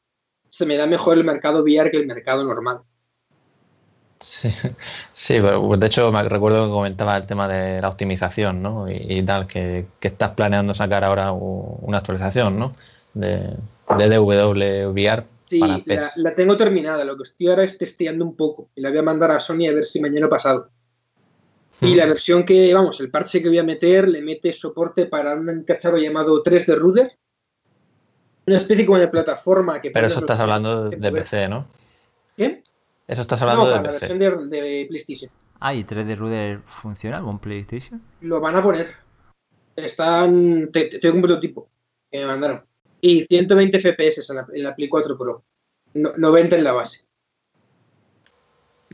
se 0.47 0.65
me 0.65 0.77
da 0.77 0.87
mejor 0.87 1.17
el 1.17 1.25
mercado 1.25 1.61
VR 1.61 1.91
que 1.91 1.97
el 1.97 2.07
mercado 2.07 2.45
normal. 2.45 2.77
Sí, 4.21 4.47
sí, 5.11 5.33
pero 5.41 5.67
pues, 5.67 5.81
de 5.81 5.87
hecho 5.87 6.09
me 6.13 6.23
recuerdo 6.23 6.67
que 6.67 6.71
comentaba 6.71 7.17
el 7.17 7.27
tema 7.27 7.49
de 7.49 7.81
la 7.81 7.89
optimización, 7.89 8.61
¿no? 8.61 8.85
Y, 8.89 9.17
y 9.19 9.21
tal, 9.23 9.47
que, 9.47 9.87
que 9.99 10.07
estás 10.07 10.31
planeando 10.31 10.73
sacar 10.73 11.03
ahora 11.03 11.33
una 11.33 11.97
actualización, 11.97 12.57
¿no? 12.57 12.73
De, 13.13 13.53
de 13.97 14.09
DW 14.09 14.89
VR 14.91 15.23
Sí, 15.45 15.59
para 15.59 15.77
la, 15.77 15.83
PES. 15.83 16.11
la 16.17 16.33
tengo 16.35 16.57
terminada. 16.57 17.03
Lo 17.05 17.15
que 17.17 17.23
estoy 17.23 17.47
ahora 17.47 17.63
es 17.63 17.77
testeando 17.77 18.25
un 18.25 18.35
poco. 18.35 18.69
Y 18.75 18.81
la 18.81 18.89
voy 18.89 18.97
a 18.97 19.03
mandar 19.03 19.31
a 19.31 19.39
Sony 19.39 19.67
a 19.69 19.73
ver 19.73 19.85
si 19.85 20.01
mañana 20.01 20.27
pasado. 20.27 20.69
Y 21.81 21.93
Mm. 21.93 21.97
la 21.97 22.05
versión 22.07 22.45
que, 22.45 22.73
vamos, 22.73 22.99
el 23.01 23.11
parche 23.11 23.41
que 23.43 23.49
voy 23.49 23.59
a 23.59 23.63
meter 23.63 24.07
le 24.07 24.21
mete 24.21 24.51
soporte 24.53 25.05
para 25.05 25.35
un 25.35 25.63
cacharro 25.67 25.97
llamado 25.97 26.41
3D 26.41 26.75
Ruder. 26.75 27.11
Una 28.47 28.57
especie 28.57 28.85
como 28.85 28.97
de 28.97 29.07
plataforma 29.07 29.81
que... 29.81 29.89
Pero 29.91 30.03
pones 30.05 30.11
eso 30.13 30.19
estás 30.21 30.39
hablando 30.39 30.89
de. 30.89 31.11
PC, 31.11 31.47
¿no? 31.49 31.67
¿Qué? 32.37 32.63
Eso 33.07 33.21
estás 33.21 33.41
hablando 33.41 33.67
de 33.67 33.75
la 33.75 33.83
PC. 33.83 33.99
versión 34.17 34.49
de, 34.49 34.57
de 34.57 34.85
PlayStation. 34.87 35.31
Ah, 35.59 35.73
¿y 35.75 35.83
3D 35.83 36.15
Ruder 36.15 36.59
funciona 36.65 37.21
con 37.21 37.39
PlayStation? 37.39 38.01
Lo 38.21 38.39
van 38.39 38.55
a 38.55 38.63
poner. 38.63 38.89
Están... 39.75 40.69
te- 40.71 40.85
te- 40.85 40.99
Tengo 40.99 41.15
un 41.15 41.21
prototipo 41.21 41.69
que 42.11 42.19
me 42.19 42.25
mandaron. 42.27 42.63
Y 43.07 43.25
120 43.27 43.79
FPS 43.79 44.29
en 44.31 44.35
la, 44.37 44.47
en 44.51 44.63
la 44.63 44.75
Play 44.75 44.89
4 44.89 45.15
Pro. 45.15 45.43
No- 45.93 46.13
90 46.17 46.55
en 46.55 46.63
la 46.63 46.71
base. 46.71 47.05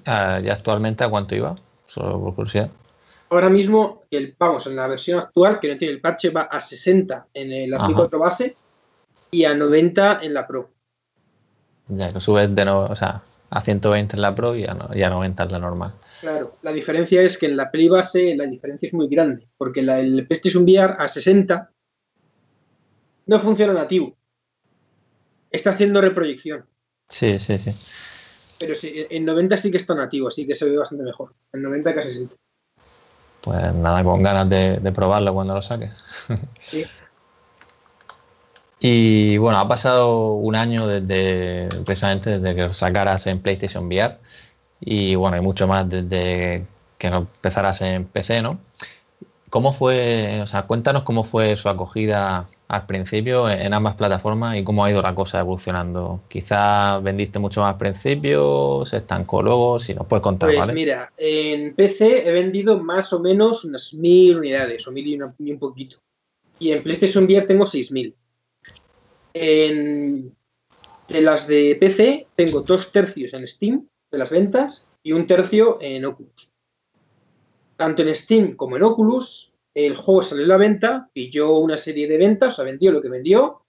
Ah, 0.05 0.41
¿Y 0.43 0.49
actualmente 0.49 1.03
a 1.03 1.09
cuánto 1.09 1.33
iba? 1.35 1.55
Solo 1.85 2.19
por 2.19 2.35
curiosidad. 2.35 2.69
Ahora 3.29 3.49
mismo, 3.49 4.03
el, 4.11 4.35
vamos, 4.37 4.67
en 4.67 4.75
la 4.75 4.87
versión 4.87 5.19
actual, 5.19 5.59
que 5.61 5.69
no 5.69 5.77
tiene 5.77 5.93
el 5.93 6.01
parche, 6.01 6.29
va 6.29 6.41
a 6.41 6.59
60 6.59 7.27
en 7.33 7.51
el- 7.53 7.69
la 7.71 7.77
Play 7.77 7.91
Ajá. 7.93 8.01
4 8.01 8.19
base 8.19 8.55
y 9.31 9.45
a 9.45 9.53
90 9.53 10.19
en 10.21 10.33
la 10.33 10.45
Pro. 10.45 10.69
Ya, 11.87 12.11
lo 12.11 12.19
subes 12.19 12.53
de 12.53 12.65
nuevo, 12.65 12.87
o 12.89 12.95
sea, 12.97 13.21
a 13.49 13.61
120 13.61 14.17
en 14.17 14.21
la 14.21 14.35
Pro 14.35 14.55
y 14.55 14.65
a, 14.65 14.73
no- 14.73 14.89
y 14.93 15.03
a 15.03 15.09
90 15.09 15.43
en 15.43 15.51
la 15.53 15.59
normal. 15.59 15.93
Claro, 16.19 16.57
la 16.63 16.73
diferencia 16.73 17.21
es 17.21 17.37
que 17.37 17.45
en 17.45 17.55
la 17.55 17.71
Play 17.71 17.87
base 17.87 18.35
la 18.35 18.45
diferencia 18.45 18.87
es 18.87 18.93
muy 18.93 19.07
grande, 19.07 19.47
porque 19.57 19.81
la, 19.81 19.99
el 20.01 20.27
PlayStation 20.27 20.63
VR 20.63 20.95
a 20.97 21.07
60 21.07 21.71
no 23.31 23.39
funciona 23.39 23.71
nativo. 23.73 24.13
Está 25.49 25.71
haciendo 25.71 26.01
reproyección, 26.01 26.65
Sí, 27.07 27.39
sí, 27.39 27.57
sí. 27.59 27.73
pero 28.59 28.75
sí, 28.75 29.05
en 29.09 29.23
90 29.25 29.55
sí 29.57 29.71
que 29.71 29.77
está 29.77 29.95
nativo, 29.95 30.27
así 30.27 30.45
que 30.45 30.53
se 30.53 30.69
ve 30.69 30.77
bastante 30.77 31.05
mejor. 31.05 31.33
En 31.53 31.61
90 31.63 31.93
que 31.93 31.99
a 31.99 32.03
60. 32.03 32.35
Pues 33.41 33.73
nada, 33.73 34.03
con 34.03 34.21
ganas 34.21 34.49
de, 34.49 34.79
de 34.79 34.91
probarlo 34.91 35.33
cuando 35.33 35.53
lo 35.55 35.61
saques. 35.61 35.91
Sí. 36.59 36.83
Y 38.83 39.37
bueno, 39.37 39.59
ha 39.59 39.67
pasado 39.67 40.33
un 40.33 40.55
año 40.55 40.87
desde 40.87 41.69
precisamente 41.85 42.39
desde 42.39 42.55
que 42.55 42.63
lo 42.63 42.73
sacaras 42.73 43.27
en 43.27 43.39
PlayStation 43.39 43.85
VR 43.85 44.17
y 44.79 45.13
bueno, 45.13 45.37
y 45.37 45.41
mucho 45.41 45.67
más 45.67 45.87
desde 45.87 46.65
que 46.97 47.09
lo 47.11 47.17
empezaras 47.17 47.79
en 47.81 48.05
PC, 48.05 48.41
¿no? 48.41 48.57
¿Cómo 49.51 49.73
fue, 49.73 50.41
o 50.41 50.47
sea, 50.47 50.63
cuéntanos 50.63 51.03
cómo 51.03 51.23
fue 51.23 51.55
su 51.57 51.69
acogida 51.69 52.47
al 52.71 52.85
principio 52.85 53.49
en 53.49 53.73
ambas 53.73 53.95
plataformas 53.95 54.55
y 54.57 54.63
cómo 54.63 54.85
ha 54.85 54.89
ido 54.89 55.01
la 55.01 55.13
cosa 55.13 55.39
evolucionando? 55.41 56.21
Quizá 56.29 56.99
vendiste 56.99 57.37
mucho 57.37 57.59
más 57.61 57.73
al 57.73 57.77
principio, 57.77 58.83
se 58.85 58.97
estancó 58.97 59.41
luego, 59.43 59.77
si 59.79 59.93
nos 59.93 60.07
puedes 60.07 60.23
contar, 60.23 60.47
Pues 60.49 60.59
¿vale? 60.59 60.71
mira, 60.73 61.11
en 61.17 61.75
PC 61.75 62.27
he 62.27 62.31
vendido 62.31 62.79
más 62.79 63.11
o 63.11 63.19
menos 63.19 63.65
unas 63.65 63.93
1000 63.93 64.37
unidades, 64.37 64.87
o 64.87 64.91
1000 64.93 65.05
y, 65.07 65.15
una- 65.15 65.35
y 65.37 65.51
un 65.51 65.59
poquito. 65.59 65.97
Y 66.59 66.71
en 66.71 66.81
PlayStation 66.81 67.25
VR 67.25 67.45
tengo 67.45 67.65
6000. 67.65 68.15
En, 69.33 70.33
de 71.09 71.21
las 71.21 71.47
de 71.47 71.75
PC 71.79 72.27
tengo 72.35 72.61
dos 72.61 72.91
tercios 72.91 73.33
en 73.33 73.47
Steam 73.47 73.87
de 74.11 74.17
las 74.17 74.29
ventas 74.29 74.87
y 75.03 75.11
un 75.11 75.27
tercio 75.27 75.77
en 75.81 76.05
Oculus. 76.05 76.53
Tanto 77.75 78.01
en 78.03 78.15
Steam 78.15 78.55
como 78.55 78.77
en 78.77 78.83
Oculus, 78.83 79.50
el 79.73 79.95
juego 79.95 80.23
salió 80.23 80.45
a 80.45 80.49
la 80.49 80.57
venta, 80.57 81.09
pilló 81.13 81.57
una 81.57 81.77
serie 81.77 82.07
de 82.07 82.17
ventas, 82.17 82.53
o 82.53 82.55
sea, 82.57 82.65
vendió 82.65 82.91
lo 82.91 83.01
que 83.01 83.09
vendió, 83.09 83.61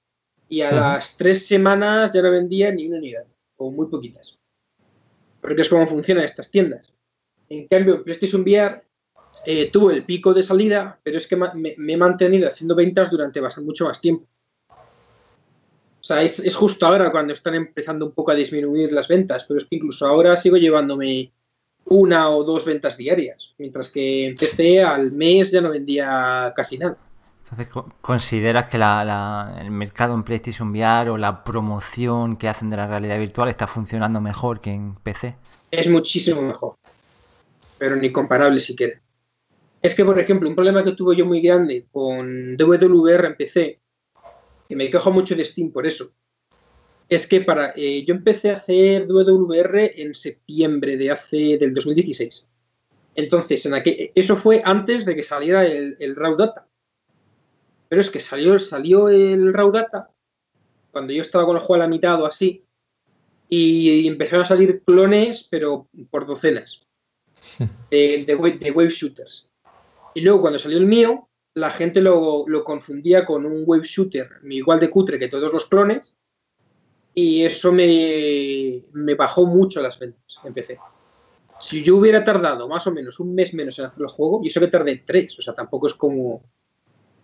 y 0.48 0.60
a 0.60 0.72
las 0.72 1.16
tres 1.16 1.46
semanas 1.46 2.12
ya 2.12 2.22
no 2.22 2.30
vendía 2.30 2.72
ni 2.72 2.86
una 2.86 2.98
unidad, 2.98 3.26
o 3.56 3.70
muy 3.70 3.86
poquitas. 3.86 4.38
Porque 5.40 5.62
es 5.62 5.68
como 5.68 5.86
funcionan 5.86 6.24
estas 6.24 6.50
tiendas. 6.50 6.92
En 7.48 7.66
cambio, 7.68 8.02
PlayStation 8.02 8.42
VR 8.42 8.82
eh, 9.46 9.70
tuvo 9.70 9.90
el 9.90 10.04
pico 10.04 10.34
de 10.34 10.42
salida, 10.42 11.00
pero 11.02 11.18
es 11.18 11.26
que 11.26 11.36
me 11.36 11.92
he 11.92 11.96
mantenido 11.96 12.48
haciendo 12.48 12.74
ventas 12.74 13.10
durante 13.10 13.40
bastante 13.40 13.66
mucho 13.66 13.86
más 13.86 14.00
tiempo. 14.00 14.26
O 16.02 16.04
sea, 16.04 16.20
es, 16.20 16.40
es 16.40 16.56
justo 16.56 16.84
ahora 16.84 17.12
cuando 17.12 17.32
están 17.32 17.54
empezando 17.54 18.06
un 18.06 18.12
poco 18.12 18.32
a 18.32 18.34
disminuir 18.34 18.92
las 18.92 19.06
ventas, 19.06 19.44
pero 19.46 19.58
es 19.58 19.66
que 19.66 19.76
incluso 19.76 20.04
ahora 20.04 20.36
sigo 20.36 20.56
llevándome 20.56 21.32
una 21.86 22.30
o 22.30 22.44
dos 22.44 22.64
ventas 22.64 22.96
diarias, 22.96 23.54
mientras 23.58 23.88
que 23.90 24.26
en 24.26 24.36
PC 24.36 24.82
al 24.82 25.12
mes 25.12 25.50
ya 25.50 25.60
no 25.60 25.70
vendía 25.70 26.52
casi 26.56 26.78
nada. 26.78 26.96
Entonces, 27.44 27.68
co- 27.68 27.92
¿consideras 28.00 28.68
que 28.68 28.78
la- 28.78 29.04
la- 29.04 29.58
el 29.60 29.70
mercado 29.70 30.14
en 30.14 30.22
PlayStation 30.22 30.70
VR 30.70 31.10
o 31.10 31.18
la 31.18 31.44
promoción 31.44 32.36
que 32.36 32.48
hacen 32.48 32.70
de 32.70 32.76
la 32.78 32.86
realidad 32.86 33.18
virtual 33.18 33.48
está 33.50 33.66
funcionando 33.66 34.20
mejor 34.20 34.60
que 34.60 34.70
en 34.72 34.94
PC? 34.96 35.36
es 35.70 35.88
muchísimo 35.88 36.42
mejor. 36.42 36.76
Pero 37.78 37.96
ni 37.96 38.12
comparable 38.12 38.60
siquiera. 38.60 39.00
Es 39.80 39.94
que, 39.94 40.04
por 40.04 40.18
ejemplo, 40.18 40.48
un 40.48 40.54
problema 40.54 40.84
que 40.84 40.92
tuve 40.92 41.16
yo 41.16 41.26
muy 41.26 41.40
grande 41.42 41.86
con 41.90 42.56
WWR 42.56 43.26
en 43.26 43.36
PC, 43.36 43.80
que 44.68 44.76
me 44.76 44.90
quejo 44.90 45.10
mucho 45.10 45.34
de 45.34 45.44
Steam 45.44 45.72
por 45.72 45.86
eso, 45.86 46.10
es 47.14 47.26
que 47.26 47.40
para 47.40 47.72
eh, 47.76 48.04
yo 48.06 48.14
empecé 48.14 48.50
a 48.50 48.56
hacer 48.56 49.06
WWR 49.06 50.00
en 50.00 50.14
septiembre 50.14 50.96
de 50.96 51.10
hace 51.10 51.58
del 51.58 51.74
2016. 51.74 52.48
Entonces, 53.14 53.66
en 53.66 53.74
aquel, 53.74 54.10
eso 54.14 54.36
fue 54.36 54.62
antes 54.64 55.04
de 55.04 55.14
que 55.14 55.22
saliera 55.22 55.66
el, 55.66 55.96
el 56.00 56.16
Raw 56.16 56.36
Data. 56.36 56.66
Pero 57.88 58.00
es 58.00 58.10
que 58.10 58.20
salió, 58.20 58.58
salió 58.58 59.08
el 59.10 59.52
Raw 59.52 59.70
Data 59.70 60.12
cuando 60.92 61.12
yo 61.12 61.22
estaba 61.22 61.46
con 61.46 61.56
el 61.56 61.62
juego 61.62 61.82
a 61.82 61.86
la 61.86 61.90
mitad 61.90 62.20
o 62.22 62.26
así, 62.26 62.64
y 63.48 64.06
empezaron 64.06 64.44
a 64.44 64.48
salir 64.48 64.82
clones, 64.84 65.46
pero 65.50 65.88
por 66.10 66.26
docenas, 66.26 66.80
de, 67.90 68.24
de 68.26 68.34
wave, 68.34 68.58
de 68.58 68.70
wave 68.70 68.90
shooters. 68.90 69.52
Y 70.14 70.20
luego 70.20 70.42
cuando 70.42 70.58
salió 70.58 70.78
el 70.78 70.86
mío, 70.86 71.28
la 71.54 71.70
gente 71.70 72.00
lo, 72.00 72.44
lo 72.46 72.64
confundía 72.64 73.26
con 73.26 73.44
un 73.44 73.64
wave 73.66 73.84
shooter 73.84 74.28
igual 74.44 74.80
de 74.80 74.90
cutre 74.90 75.18
que 75.18 75.28
todos 75.28 75.52
los 75.52 75.66
clones, 75.66 76.16
y 77.14 77.42
eso 77.44 77.72
me, 77.72 78.82
me 78.92 79.14
bajó 79.14 79.46
mucho 79.46 79.80
las 79.82 79.98
ventas 79.98 80.38
en 80.44 80.54
PC. 80.54 80.78
Si 81.60 81.82
yo 81.82 81.96
hubiera 81.96 82.24
tardado 82.24 82.68
más 82.68 82.86
o 82.86 82.90
menos 82.92 83.20
un 83.20 83.34
mes 83.34 83.54
menos 83.54 83.78
en 83.78 83.84
hacer 83.86 84.02
el 84.02 84.08
juego, 84.08 84.40
y 84.42 84.48
eso 84.48 84.60
que 84.60 84.68
tardé 84.68 84.96
tres, 85.06 85.38
o 85.38 85.42
sea, 85.42 85.54
tampoco 85.54 85.86
es 85.86 85.94
como... 85.94 86.42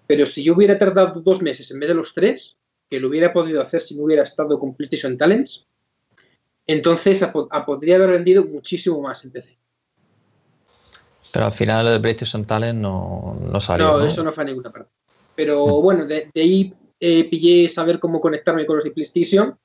Pero 0.06 0.26
si 0.26 0.44
yo 0.44 0.54
hubiera 0.54 0.78
tardado 0.78 1.20
dos 1.20 1.42
meses 1.42 1.70
en 1.70 1.80
vez 1.80 1.88
de 1.88 1.94
los 1.94 2.14
tres, 2.14 2.58
que 2.88 3.00
lo 3.00 3.08
hubiera 3.08 3.32
podido 3.32 3.60
hacer 3.60 3.80
si 3.80 3.96
no 3.96 4.04
hubiera 4.04 4.22
estado 4.22 4.58
con 4.58 4.74
PlayStation 4.74 5.18
Talents, 5.18 5.66
entonces 6.66 7.22
a- 7.22 7.32
a- 7.50 7.66
podría 7.66 7.96
haber 7.96 8.10
vendido 8.10 8.44
muchísimo 8.44 9.00
más 9.02 9.24
en 9.24 9.32
PC. 9.32 9.58
Pero 11.32 11.44
al 11.46 11.52
final 11.52 11.84
lo 11.86 11.90
de 11.92 12.00
PlayStation 12.00 12.44
Talent 12.44 12.78
no, 12.78 13.38
no 13.40 13.60
salió. 13.60 13.86
No, 13.88 13.98
¿no? 13.98 14.04
eso 14.06 14.22
no 14.22 14.32
fue 14.32 14.44
a 14.44 14.46
ninguna 14.46 14.70
parte. 14.70 14.90
Pero 15.34 15.82
bueno, 15.82 16.06
de, 16.06 16.30
de 16.32 16.40
ahí 16.40 16.74
eh, 17.00 17.28
pillé 17.28 17.68
saber 17.68 17.98
cómo 18.00 18.20
conectarme 18.20 18.64
con 18.66 18.76
los 18.76 18.84
de 18.84 18.90
PlayStation 18.92 19.56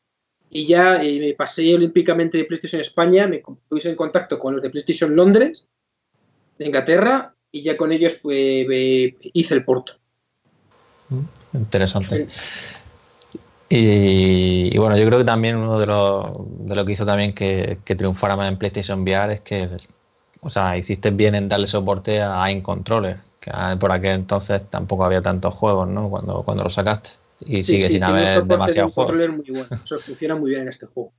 y 0.53 0.67
ya 0.67 1.03
eh, 1.03 1.19
me 1.19 1.33
pasé 1.33 1.73
olímpicamente 1.73 2.37
de 2.37 2.45
PlayStation 2.45 2.79
España, 2.79 3.27
me 3.27 3.41
puse 3.67 3.89
en 3.89 3.95
contacto 3.95 4.37
con 4.37 4.53
los 4.53 4.61
de 4.61 4.69
PlayStation 4.69 5.15
Londres, 5.15 5.67
de 6.59 6.65
Inglaterra, 6.65 7.33
y 7.51 7.63
ya 7.63 7.75
con 7.75 7.91
ellos 7.91 8.19
pues 8.21 8.37
eh, 8.37 9.15
hice 9.33 9.55
el 9.55 9.65
porto. 9.65 9.93
Interesante. 11.53 12.27
Y, 13.67 14.69
y 14.71 14.77
bueno, 14.77 14.95
yo 14.95 15.07
creo 15.07 15.19
que 15.19 15.25
también 15.25 15.57
uno 15.57 15.79
de 15.79 15.87
los 15.87 16.27
de 16.67 16.75
lo 16.75 16.85
que 16.85 16.91
hizo 16.91 17.05
también 17.05 17.33
que, 17.33 17.79
que 17.83 17.95
triunfara 17.95 18.35
más 18.35 18.47
en 18.47 18.57
PlayStation 18.57 19.01
VR 19.01 19.33
es 19.33 19.41
que, 19.41 19.67
o 20.41 20.51
sea, 20.51 20.77
hiciste 20.77 21.09
bien 21.09 21.33
en 21.33 21.49
darle 21.49 21.65
soporte 21.65 22.21
a 22.21 22.51
iController, 22.51 23.17
que 23.39 23.49
ah, 23.51 23.75
por 23.79 23.91
aquel 23.91 24.11
entonces 24.11 24.61
tampoco 24.69 25.03
había 25.03 25.23
tantos 25.23 25.55
juegos, 25.55 25.87
¿no? 25.87 26.09
Cuando, 26.11 26.43
cuando 26.43 26.63
lo 26.63 26.69
sacaste. 26.69 27.22
Y 27.45 27.63
Sí, 27.63 27.77
sigue 27.77 27.89
sí, 27.89 27.93
sin 27.93 28.03
haber 28.03 28.41
soporte 28.41 28.41
de 28.41 28.41
un 28.41 28.47
demasiados 28.47 28.93
juegos. 28.93 29.13
controller 29.13 29.31
muy 29.31 29.45
bueno. 29.49 29.73
Eso 29.83 29.99
funciona 29.99 30.35
muy 30.35 30.49
bien 30.51 30.63
en 30.63 30.69
este 30.69 30.85
juego. 30.87 31.13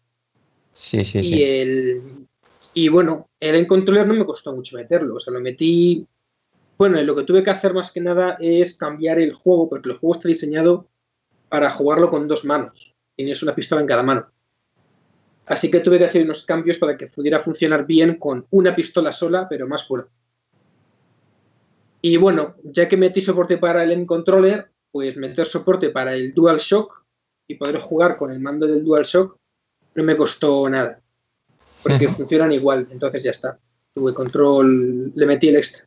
Sí, 0.73 1.05
sí, 1.05 1.19
y, 1.21 1.25
sí. 1.25 1.43
el, 1.43 2.27
y 2.75 2.89
bueno, 2.89 3.29
el 3.41 3.55
Encontroller 3.57 4.07
no 4.07 4.15
me 4.15 4.27
costó 4.27 4.55
mucho 4.55 4.77
meterlo. 4.77 5.17
O 5.17 5.21
sea, 5.21 5.33
lo 5.33 5.41
metí. 5.41 6.07
Bueno, 6.77 7.01
lo 7.03 7.15
que 7.15 7.23
tuve 7.25 7.43
que 7.45 7.51
hacer 7.51 7.73
más 7.75 7.93
que 7.93 8.01
nada 8.01 8.37
es 8.41 8.77
cambiar 8.77 9.21
el 9.21 9.33
juego, 9.33 9.69
porque 9.69 9.91
el 9.91 9.97
juego 9.97 10.15
está 10.17 10.29
diseñado 10.29 10.89
para 11.49 11.71
jugarlo 11.71 12.11
con 12.11 12.27
dos 12.27 12.45
manos. 12.45 12.95
Tienes 13.17 13.43
una 13.43 13.55
pistola 13.55 13.81
en 13.81 13.87
cada 13.87 14.03
mano. 14.03 14.27
Así 15.47 15.71
que 15.71 15.81
tuve 15.81 15.99
que 15.99 16.07
hacer 16.07 16.25
unos 16.25 16.45
cambios 16.47 16.79
para 16.79 16.97
que 16.97 17.07
pudiera 17.09 17.39
funcionar 17.39 17.87
bien 17.87 18.17
con 18.19 18.47
una 18.51 18.75
pistola 18.75 19.13
sola, 19.13 19.47
pero 19.49 19.69
más 19.69 19.87
fuera. 19.87 20.09
Y 22.01 22.17
bueno, 22.17 22.57
ya 22.65 22.89
que 22.89 22.97
metí 22.97 23.21
soporte 23.21 23.57
para 23.59 23.83
el 23.85 23.93
N-Controller, 23.93 24.71
pues 24.95 25.17
meter 25.17 25.45
soporte 25.45 25.91
para 25.91 26.15
el 26.15 26.33
DualShock 26.33 27.03
y 27.49 27.57
poder 27.57 27.81
jugar 27.81 28.17
con 28.17 28.31
el 28.31 28.39
mando 28.39 28.65
del 28.65 28.85
DualShock 28.85 29.37
no 29.97 30.05
me 30.05 30.17
costó 30.17 30.71
nada. 30.71 31.01
Porque 31.83 32.09
funcionan 32.09 32.53
igual, 32.53 32.87
entonces 32.93 33.25
ya 33.25 33.33
está. 33.33 33.59
Tuve 33.93 34.15
control, 34.15 35.13
le 35.13 35.27
metí 35.27 35.49
el 35.49 35.57
extra. 35.57 35.85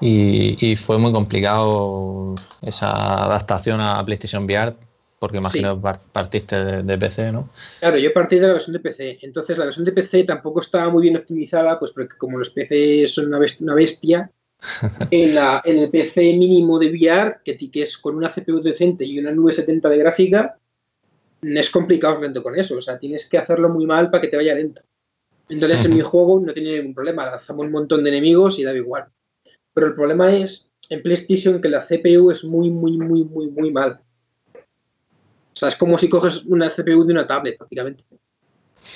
Y, 0.00 0.76
fue 0.76 0.96
muy 0.98 1.10
complicado 1.10 2.36
esa 2.62 3.24
adaptación 3.24 3.80
a 3.80 4.04
PlayStation 4.04 4.44
VR, 4.44 4.72
porque 5.18 5.38
imagino 5.38 5.82
que 5.82 5.98
partiste 6.12 6.84
de, 6.84 6.98
PC, 6.98 7.32
¿no? 7.32 7.50
Claro, 7.80 7.98
yo 7.98 8.12
partí 8.12 8.36
de 8.36 8.46
la 8.46 8.52
versión 8.52 8.74
de 8.74 8.80
PC. 8.80 9.18
Entonces 9.22 9.58
la 9.58 9.64
versión 9.64 9.84
de 9.84 9.90
PC 9.90 10.22
tampoco 10.22 10.60
estaba 10.60 10.88
muy 10.88 11.02
bien 11.02 11.16
optimizada, 11.16 11.80
pues 11.80 11.90
porque 11.90 12.16
como 12.16 12.38
los 12.38 12.50
PC 12.50 13.08
son 13.08 13.26
una 13.26 13.74
bestia, 13.74 14.30
en, 15.10 15.34
la, 15.34 15.62
en, 15.64 15.78
el 15.78 15.90
PC 15.90 16.36
mínimo 16.36 16.78
de 16.78 16.90
VR, 16.90 17.38
que, 17.44 17.56
que, 17.56 17.82
es 17.82 17.98
con 17.98 18.16
una 18.16 18.28
CPU 18.28 18.60
decente 18.60 19.04
y 19.04 19.18
una 19.18 19.30
970 19.30 19.88
de 19.88 19.98
gráfica, 19.98 20.58
es 21.42 21.70
complicado 21.70 22.20
lento 22.20 22.42
con 22.42 22.58
eso. 22.58 22.76
O 22.76 22.80
sea, 22.80 22.98
tienes 22.98 23.28
que 23.28 23.38
hacerlo 23.38 23.68
muy 23.68 23.86
mal 23.86 24.10
para 24.10 24.20
que 24.20 24.28
te 24.28 24.36
vaya 24.36 24.54
lento. 24.54 24.82
Entonces, 25.48 25.84
en 25.84 25.94
mi 25.94 26.00
juego 26.00 26.40
no 26.40 26.52
tiene 26.52 26.78
ningún 26.78 26.94
problema. 26.94 27.26
Lanzamos 27.26 27.66
un 27.66 27.72
montón 27.72 28.02
de 28.02 28.10
enemigos 28.10 28.58
y 28.58 28.64
da 28.64 28.74
igual. 28.74 29.06
Pero 29.72 29.88
el 29.88 29.94
problema 29.94 30.34
es 30.34 30.70
en 30.90 31.02
PlayStation 31.02 31.60
que 31.60 31.68
la 31.68 31.84
CPU 31.84 32.30
es 32.30 32.44
muy, 32.44 32.70
muy, 32.70 32.96
muy, 32.98 33.24
muy, 33.24 33.50
muy 33.50 33.70
mal. 33.70 34.00
O 34.54 35.58
sea, 35.58 35.68
es 35.68 35.76
como 35.76 35.98
si 35.98 36.08
coges 36.08 36.44
una 36.46 36.68
CPU 36.68 37.04
de 37.04 37.12
una 37.12 37.26
tablet, 37.26 37.56
prácticamente. 37.56 38.04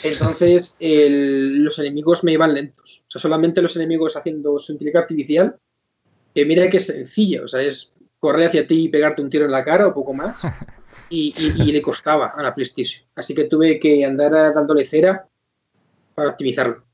Entonces, 0.03 0.77
los 0.81 1.79
enemigos 1.79 2.25
me 2.25 2.33
iban 2.33 2.55
lentos. 2.55 3.05
O 3.09 3.11
sea, 3.11 3.21
solamente 3.21 3.63
los 3.63 3.77
enemigos 3.77 4.17
haciendo 4.17 4.59
su 4.59 4.73
inteligencia 4.73 5.01
artificial, 5.03 5.57
que 6.35 6.45
mira 6.47 6.71
que 6.71 6.79
es 6.79 6.87
sencilla. 6.87 7.43
O 7.45 7.49
sea, 7.49 7.61
es 7.63 7.95
correr 8.19 8.49
hacia 8.49 8.67
ti 8.67 8.85
y 8.85 8.89
pegarte 8.89 9.23
un 9.23 9.31
tiro 9.31 9.47
en 9.47 9.53
la 9.53 9.65
cara 9.65 9.87
o 9.87 9.95
poco 9.95 10.15
más. 10.15 10.43
Y, 11.13 11.33
le 11.73 11.83
costaba 11.83 12.35
a 12.37 12.43
la 12.43 12.55
PlayStation. 12.55 13.05
Así 13.17 13.35
que 13.35 13.45
tuve 13.45 13.81
que 13.81 14.05
andar 14.05 14.31
dándole 14.55 14.85
cera 14.85 15.27
para 16.15 16.31
optimizarlo. 16.31 16.85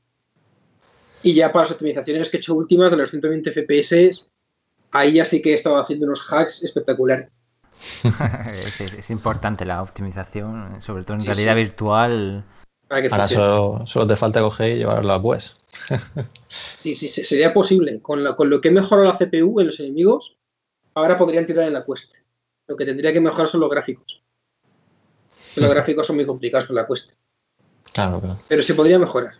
Y 1.21 1.35
ya 1.35 1.51
para 1.51 1.65
las 1.65 1.73
optimizaciones 1.73 2.29
que 2.29 2.37
he 2.37 2.39
hecho 2.39 2.55
últimas 2.55 2.89
de 2.89 2.97
los 2.97 3.11
120 3.11 3.51
FPS, 3.51 4.27
ahí 4.91 5.13
ya 5.13 5.25
sí 5.25 5.39
que 5.39 5.51
he 5.51 5.53
estado 5.53 5.77
haciendo 5.77 6.07
unos 6.07 6.25
hacks 6.31 6.63
espectaculares. 6.63 7.29
es, 8.97 9.09
importante 9.11 9.65
la 9.65 9.83
optimización, 9.83 10.81
sobre 10.81 11.03
todo 11.03 11.17
en 11.17 11.25
realidad 11.25 11.55
virtual. 11.55 12.43
Ahora 12.89 13.27
solo, 13.27 14.07
te 14.07 14.15
falta 14.15 14.41
coger 14.41 14.71
y 14.71 14.79
llevarlo 14.79 15.13
a 15.13 15.21
Quest. 15.21 15.57
sí, 16.77 16.95
sí, 16.95 17.09
sería 17.09 17.53
posible. 17.53 17.99
Con 18.01 18.23
lo, 18.23 18.35
con 18.35 18.49
lo 18.49 18.61
que 18.61 18.69
he 18.69 18.71
mejorado 18.71 19.07
la 19.07 19.17
CPU 19.17 19.59
en 19.59 19.67
los 19.67 19.79
enemigos, 19.79 20.37
ahora 20.93 21.17
podrían 21.17 21.45
tirar 21.45 21.67
en 21.67 21.73
la 21.73 21.85
Quest. 21.85 22.13
Lo 22.67 22.77
que 22.77 22.85
tendría 22.85 23.11
que 23.11 23.19
mejorar 23.19 23.47
son 23.47 23.59
los 23.61 23.69
gráficos. 23.69 24.21
Los 25.55 25.69
gráficos 25.69 26.07
son 26.07 26.15
muy 26.15 26.25
complicados 26.25 26.65
con 26.65 26.75
la 26.75 26.87
Quest. 26.87 27.11
Claro, 27.93 28.21
claro. 28.21 28.39
Pero 28.47 28.61
se 28.61 28.73
podría 28.73 28.99
mejorar. 28.99 29.33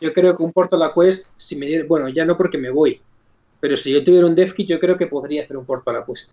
Yo 0.00 0.12
creo 0.12 0.36
que 0.36 0.42
un 0.42 0.52
porto 0.52 0.76
a 0.76 0.78
la 0.78 0.92
Quest, 0.94 1.28
si 1.36 1.56
me 1.56 1.82
bueno, 1.82 2.08
ya 2.08 2.24
no 2.24 2.36
porque 2.36 2.58
me 2.58 2.70
voy, 2.70 3.00
pero 3.60 3.76
si 3.76 3.92
yo 3.92 4.02
tuviera 4.02 4.26
un 4.26 4.34
DevKit, 4.34 4.68
yo 4.68 4.80
creo 4.80 4.96
que 4.96 5.06
podría 5.06 5.42
hacer 5.42 5.56
un 5.56 5.64
porto 5.64 5.90
a 5.90 5.94
la 5.94 6.04
Quest. 6.04 6.32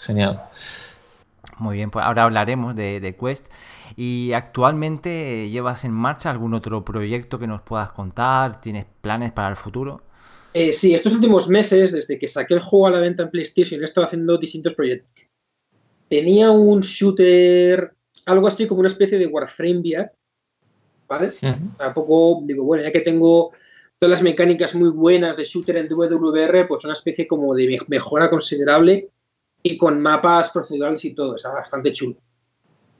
Genial. 0.00 0.42
Muy 1.62 1.76
bien, 1.76 1.92
pues 1.92 2.04
ahora 2.04 2.24
hablaremos 2.24 2.74
de, 2.74 3.16
Quest. 3.18 3.46
¿Y 3.96 4.32
actualmente 4.32 5.48
llevas 5.48 5.84
en 5.84 5.92
marcha 5.92 6.28
algún 6.28 6.54
otro 6.54 6.84
proyecto 6.84 7.38
que 7.38 7.46
nos 7.46 7.62
puedas 7.62 7.92
contar? 7.92 8.60
¿Tienes 8.60 8.86
planes 9.00 9.30
para 9.30 9.48
el 9.48 9.56
futuro? 9.56 10.02
Eh, 10.54 10.72
sí, 10.72 10.92
estos 10.92 11.12
últimos 11.12 11.48
meses, 11.48 11.92
desde 11.92 12.18
que 12.18 12.26
saqué 12.26 12.54
el 12.54 12.60
juego 12.60 12.88
a 12.88 12.90
la 12.90 12.98
venta 12.98 13.22
en 13.22 13.30
PlayStation, 13.30 13.80
he 13.80 13.84
estado 13.84 14.08
haciendo 14.08 14.36
distintos 14.38 14.74
proyectos. 14.74 15.28
Tenía 16.08 16.50
un 16.50 16.80
shooter, 16.80 17.94
algo 18.26 18.48
así 18.48 18.66
como 18.66 18.80
una 18.80 18.88
especie 18.88 19.16
de 19.16 19.28
Warframe 19.28 19.78
VR, 19.78 20.10
¿vale? 21.06 21.32
Tampoco, 21.78 22.42
digo, 22.44 22.64
bueno, 22.64 22.82
ya 22.82 22.90
que 22.90 23.00
tengo 23.00 23.52
todas 24.00 24.10
las 24.10 24.22
mecánicas 24.22 24.74
muy 24.74 24.88
buenas 24.88 25.36
de 25.36 25.44
shooter 25.44 25.76
en 25.76 25.88
WWR, 25.88 26.66
pues 26.66 26.82
una 26.82 26.94
especie 26.94 27.28
como 27.28 27.54
de 27.54 27.78
mejora 27.86 28.28
considerable 28.28 29.10
y 29.62 29.76
con 29.76 30.00
mapas 30.00 30.50
procedurales 30.50 31.04
y 31.04 31.14
todo, 31.14 31.36
o 31.36 31.52
bastante 31.52 31.92
chulo. 31.92 32.16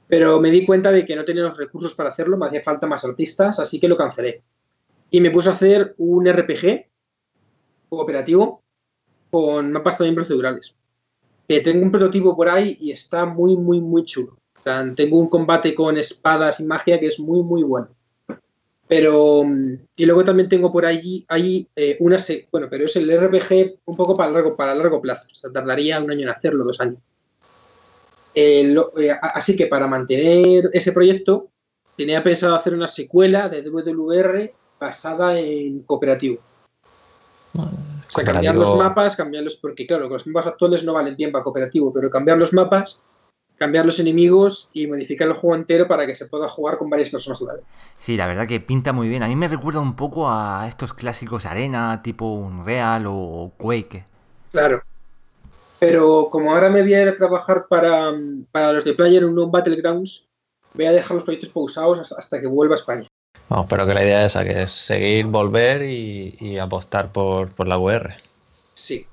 Pero 0.07 0.39
me 0.39 0.51
di 0.51 0.65
cuenta 0.65 0.91
de 0.91 1.05
que 1.05 1.15
no 1.15 1.25
tenía 1.25 1.43
los 1.43 1.57
recursos 1.57 1.95
para 1.95 2.09
hacerlo, 2.09 2.37
me 2.37 2.47
hacía 2.47 2.63
falta 2.63 2.87
más 2.87 3.03
artistas, 3.03 3.59
así 3.59 3.79
que 3.79 3.87
lo 3.87 3.97
cancelé. 3.97 4.43
Y 5.09 5.21
me 5.21 5.31
puse 5.31 5.49
a 5.49 5.53
hacer 5.53 5.95
un 5.97 6.27
RPG 6.27 6.87
cooperativo 7.89 8.63
con 9.31 9.71
mapas 9.71 9.97
también 9.97 10.15
procedurales. 10.15 10.75
Que 11.47 11.59
tengo 11.61 11.83
un 11.83 11.91
prototipo 11.91 12.35
por 12.35 12.49
ahí 12.49 12.77
y 12.79 12.91
está 12.91 13.25
muy, 13.25 13.57
muy, 13.57 13.81
muy 13.81 14.05
chulo. 14.05 14.37
tengo 14.95 15.17
un 15.17 15.29
combate 15.29 15.75
con 15.75 15.97
espadas 15.97 16.59
y 16.59 16.65
magia 16.65 16.99
que 16.99 17.07
es 17.07 17.19
muy, 17.19 17.43
muy 17.43 17.63
bueno. 17.63 17.89
Pero, 18.95 19.43
mm, 19.43 19.77
y 19.95 20.05
luego 20.05 20.23
también 20.23 20.47
tengo 20.47 20.71
por 20.71 20.85
allí, 20.85 21.25
ahí 21.27 21.67
eh, 21.75 21.97
una, 21.99 22.17
bueno, 22.51 22.67
pero 22.69 22.85
es 22.85 22.95
el 22.95 23.09
RPG 23.09 23.79
un 23.85 23.95
poco 23.95 24.15
para 24.15 24.29
largo, 24.29 24.55
para 24.55 24.75
largo 24.75 25.01
plazo. 25.01 25.25
O 25.31 25.33
sea, 25.33 25.51
tardaría 25.51 25.99
un 25.99 26.11
año 26.11 26.21
en 26.21 26.29
hacerlo, 26.29 26.63
dos 26.63 26.79
años. 26.79 26.99
Eh, 28.35 28.75
así 29.33 29.55
que 29.55 29.65
para 29.65 29.87
mantener 29.87 30.69
ese 30.73 30.91
proyecto, 30.91 31.47
tenía 31.97 32.23
pensado 32.23 32.53
hacer 32.53 32.75
una 32.75 32.85
secuela 32.85 33.49
de 33.49 33.63
WWR 33.67 34.53
basada 34.79 35.39
en 35.39 35.81
cooperativo. 35.81 36.37
O 37.55 37.67
sea, 38.09 38.23
cambiar 38.23 38.53
los 38.53 38.75
mapas, 38.77 39.15
cambiarlos, 39.15 39.55
porque 39.55 39.87
claro, 39.87 40.07
los 40.07 40.27
mapas 40.27 40.51
actuales 40.51 40.83
no 40.83 40.93
valen 40.93 41.15
bien 41.15 41.31
para 41.31 41.43
cooperativo, 41.43 41.91
pero 41.91 42.11
cambiar 42.11 42.37
los 42.37 42.53
mapas 42.53 43.01
cambiar 43.63 43.85
los 43.85 43.97
enemigos 43.97 44.69
y 44.73 44.87
modificar 44.87 45.25
el 45.25 45.35
juego 45.35 45.55
entero 45.55 45.87
para 45.87 46.05
que 46.05 46.17
se 46.17 46.25
pueda 46.25 46.49
jugar 46.49 46.77
con 46.77 46.89
varias 46.89 47.09
personas 47.09 47.41
a 47.41 47.45
Sí, 47.97 48.17
la 48.17 48.27
verdad 48.27 48.45
que 48.45 48.59
pinta 48.59 48.91
muy 48.91 49.07
bien. 49.07 49.23
A 49.23 49.29
mí 49.29 49.37
me 49.37 49.47
recuerda 49.47 49.79
un 49.79 49.95
poco 49.95 50.29
a 50.29 50.65
estos 50.67 50.93
clásicos 50.93 51.45
arena, 51.45 52.01
tipo 52.03 52.25
Unreal 52.25 53.05
o 53.07 53.53
Quake. 53.55 54.05
Claro. 54.51 54.83
Pero 55.79 56.27
como 56.29 56.53
ahora 56.53 56.69
me 56.69 56.81
voy 56.81 56.93
a 56.93 57.03
ir 57.03 57.07
a 57.07 57.15
trabajar 57.15 57.67
para, 57.69 58.11
los 58.11 58.83
de 58.83 58.93
Player 58.95 59.23
un 59.23 59.49
Battlegrounds, 59.49 60.27
voy 60.73 60.85
a 60.85 60.91
dejar 60.91 61.15
los 61.15 61.23
proyectos 61.23 61.53
pausados 61.53 62.11
hasta 62.11 62.41
que 62.41 62.47
vuelva 62.47 62.75
a 62.75 62.79
España. 62.79 63.07
Vamos, 63.47 63.67
pero 63.69 63.87
que 63.87 63.93
la 63.93 64.03
idea 64.03 64.25
es 64.25 64.33
esa, 64.33 64.43
que 64.43 64.63
es 64.63 64.71
seguir, 64.71 65.27
volver 65.27 65.83
y, 65.83 66.57
apostar 66.57 67.13
por, 67.13 67.51
por 67.51 67.69
la 67.69 67.77
UR. 67.77 68.11
Sí, 68.73 69.07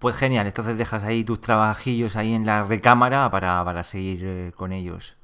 pues 0.00 0.16
genial, 0.16 0.46
entonces 0.46 0.78
dejas 0.78 1.04
ahí 1.04 1.24
tus 1.24 1.42
trabajillos 1.42 2.16
ahí 2.16 2.32
en 2.32 2.46
la 2.46 2.64
recámara 2.64 3.30
para, 3.30 3.84
seguir 3.84 4.20
eh, 4.24 4.52
con 4.56 4.72
ellos. 4.72 5.14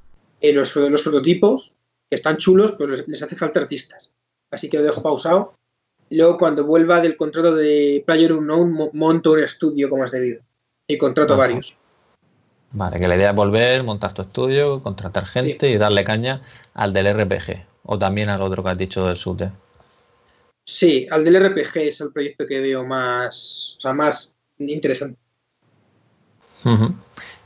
Eh, 0.43 0.53
los, 0.53 0.77
los 0.77 1.03
prototipos, 1.03 1.77
que 2.11 2.17
están 2.17 2.37
chulos, 2.37 2.75
pero 2.79 2.95
les 2.95 3.23
hace 3.23 3.37
falta 3.37 3.61
artistas. 3.61 4.15
Así 4.51 4.69
que 4.69 4.77
lo 4.77 4.85
dejo 4.85 5.03
pausado. 5.03 5.55
luego 6.11 6.37
cuando 6.37 6.65
vuelva 6.65 7.01
del 7.01 7.17
contrato 7.17 7.55
de 7.55 8.05
Player 8.07 8.35
Unknown, 8.35 8.91
monto 8.93 9.33
un 9.33 9.43
estudio 9.43 9.89
como 9.89 10.05
es 10.05 10.11
debido. 10.11 10.43
Y 10.87 10.99
contrato 10.99 11.39
varios. 11.39 11.79
Vale, 12.73 12.99
que 12.99 13.09
la 13.09 13.17
idea 13.17 13.31
es 13.31 13.37
volver, 13.37 13.83
montar 13.83 14.13
tu 14.13 14.23
estudio, 14.23 14.83
contratar 14.83 15.25
gente 15.25 15.71
y 15.71 15.79
darle 15.79 16.05
caña 16.05 16.43
al 16.75 16.93
del 16.93 17.19
RPG. 17.19 17.65
O 17.85 17.99
también 17.99 18.29
al 18.29 18.43
otro 18.43 18.63
que 18.63 18.71
has 18.71 18.79
dicho 18.79 19.07
del 19.07 19.17
SUTE. 19.17 19.51
Sí, 20.67 21.07
al 21.11 21.25
del 21.25 21.43
RPG 21.49 21.79
es 21.79 22.01
el 22.03 22.13
proyecto 22.13 22.47
que 22.47 22.61
veo 22.61 22.85
más, 22.85 23.77
o 23.79 23.81
sea, 23.81 23.95
más 23.95 24.36
interesante. 24.59 25.19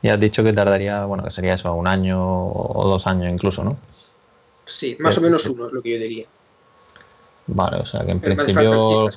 Y 0.02 0.08
has 0.08 0.18
dicho 0.18 0.42
que 0.42 0.52
tardaría, 0.52 1.04
bueno, 1.04 1.22
que 1.24 1.30
sería 1.30 1.54
eso, 1.54 1.72
un 1.74 1.86
año 1.86 2.18
o 2.22 2.88
dos 2.88 3.06
años 3.06 3.30
incluso, 3.30 3.62
¿no? 3.62 3.76
Sí, 4.64 4.96
más 5.00 5.18
o 5.18 5.20
menos 5.20 5.44
uno 5.46 5.66
es 5.66 5.72
lo 5.72 5.82
que 5.82 5.90
yo 5.92 5.98
diría. 5.98 6.26
Vale, 7.46 7.78
o 7.78 7.86
sea 7.86 8.04
que 8.04 8.12
en 8.12 8.20
principio 8.20 9.10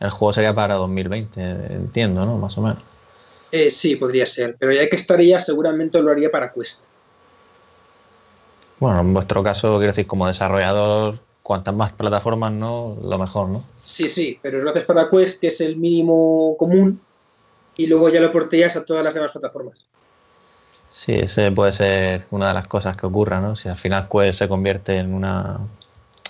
el 0.00 0.10
juego 0.10 0.32
sería 0.32 0.52
para 0.52 0.74
2020, 0.74 1.40
entiendo, 1.40 2.26
¿no? 2.26 2.36
Más 2.36 2.58
o 2.58 2.62
menos. 2.62 2.78
Eh, 3.52 3.70
sí, 3.70 3.96
podría 3.96 4.26
ser, 4.26 4.56
pero 4.58 4.72
ya 4.72 4.88
que 4.88 4.96
estaría, 4.96 5.38
seguramente 5.38 6.02
lo 6.02 6.10
haría 6.10 6.30
para 6.30 6.52
Quest. 6.52 6.84
Bueno, 8.78 9.00
en 9.00 9.14
vuestro 9.14 9.42
caso, 9.42 9.70
quiero 9.78 9.86
decir, 9.86 10.06
como 10.06 10.26
desarrollador, 10.26 11.20
cuantas 11.46 11.76
más 11.76 11.92
plataformas, 11.92 12.50
¿no? 12.50 12.96
Lo 13.00 13.18
mejor, 13.18 13.48
¿no? 13.48 13.62
Sí, 13.84 14.08
sí, 14.08 14.36
pero 14.42 14.60
lo 14.60 14.70
haces 14.70 14.82
para 14.82 15.08
Quest, 15.08 15.40
que 15.40 15.46
es 15.46 15.60
el 15.60 15.76
mínimo 15.76 16.56
común, 16.58 17.00
y 17.76 17.86
luego 17.86 18.08
ya 18.08 18.20
lo 18.20 18.32
porteas 18.32 18.74
a 18.74 18.84
todas 18.84 19.04
las 19.04 19.14
demás 19.14 19.30
plataformas. 19.30 19.86
Sí, 20.88 21.12
ese 21.12 21.52
puede 21.52 21.70
ser 21.70 22.26
una 22.32 22.48
de 22.48 22.54
las 22.54 22.66
cosas 22.66 22.96
que 22.96 23.06
ocurra, 23.06 23.40
¿no? 23.40 23.54
Si 23.54 23.68
al 23.68 23.76
final 23.76 24.08
Quest 24.10 24.40
se 24.40 24.48
convierte 24.48 24.98
en 24.98 25.14
una 25.14 25.60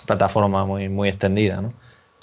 plataforma 0.05 0.65
muy, 0.65 0.87
muy 0.87 1.09
extendida, 1.09 1.61
¿no? 1.61 1.73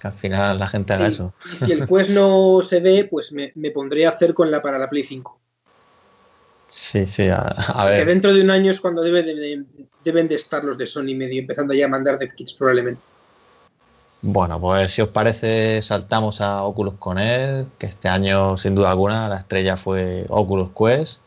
Que 0.01 0.07
al 0.07 0.15
final 0.15 0.61
la 0.61 0.69
gente 0.69 0.93
haga 0.93 1.09
eso. 1.09 1.33
Y 1.51 1.57
si 1.57 1.73
el 1.73 1.89
Quest 1.89 2.11
no 2.11 2.61
se 2.63 2.79
ve, 2.79 3.09
pues 3.11 3.33
me, 3.33 3.51
me 3.57 3.73
pondré 3.73 4.07
a 4.07 4.11
hacer 4.11 4.35
con 4.35 4.53
la 4.53 4.63
para 4.63 4.79
la 4.79 4.89
Play 4.89 5.03
5. 5.03 5.41
Sí, 6.67 7.07
sí, 7.07 7.29
a, 7.29 7.85
ver. 7.85 8.01
Que 8.01 8.05
dentro 8.07 8.33
de 8.33 8.41
un 8.43 8.51
año 8.51 8.71
es 8.71 8.81
cuando 8.81 9.03
deben 9.03 10.29
de 10.29 10.35
estar 10.35 10.65
los 10.65 10.79
de 10.79 10.87
Sony 10.87 11.15
medio 11.15 11.41
empezando 11.41 11.75
ya 11.75 11.87
a 11.87 11.89
mandar 11.89 12.19
de 12.19 12.29
kits 12.29 12.55
probablemente. 12.55 13.01
Bueno, 14.27 14.59
pues 14.59 14.93
si 14.93 15.03
os 15.03 15.11
parece, 15.11 15.83
saltamos 15.83 16.41
a 16.41 16.63
Oculus 16.63 16.95
Connect, 16.99 17.77
que 17.77 17.85
este 17.85 18.09
año, 18.09 18.57
sin 18.57 18.75
duda 18.75 18.91
alguna, 18.91 19.29
la 19.29 19.37
estrella 19.37 19.77
fue 19.77 20.25
Oculus 20.31 20.71
Quest. 20.75 21.21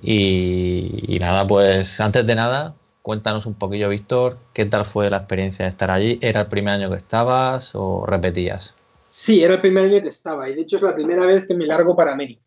Y, 0.00 1.18
nada, 1.20 1.44
pues 1.44 1.98
antes 2.00 2.24
de 2.24 2.36
nada, 2.36 2.74
cuéntanos 3.02 3.46
un 3.46 3.54
poquillo, 3.54 3.88
Víctor, 3.88 4.38
¿qué 4.52 4.64
tal 4.64 4.84
fue 4.84 5.10
la 5.10 5.18
experiencia 5.18 5.64
de 5.64 5.72
estar 5.72 5.90
allí? 5.90 6.20
¿Era 6.22 6.42
el 6.42 6.46
primer 6.46 6.74
año 6.74 6.90
que 6.90 6.98
estabas 6.98 7.72
o 7.74 8.06
repetías? 8.06 8.76
Sí, 9.10 9.42
era 9.42 9.54
el 9.54 9.60
primer 9.60 9.86
año 9.86 10.00
que 10.00 10.08
estaba 10.08 10.48
y 10.48 10.54
de 10.54 10.62
hecho 10.62 10.76
es 10.76 10.82
la 10.82 10.94
primera 10.94 11.26
vez 11.26 11.48
que 11.48 11.54
me 11.54 11.66
largo 11.66 11.96
para 11.96 12.12
América. 12.12 12.42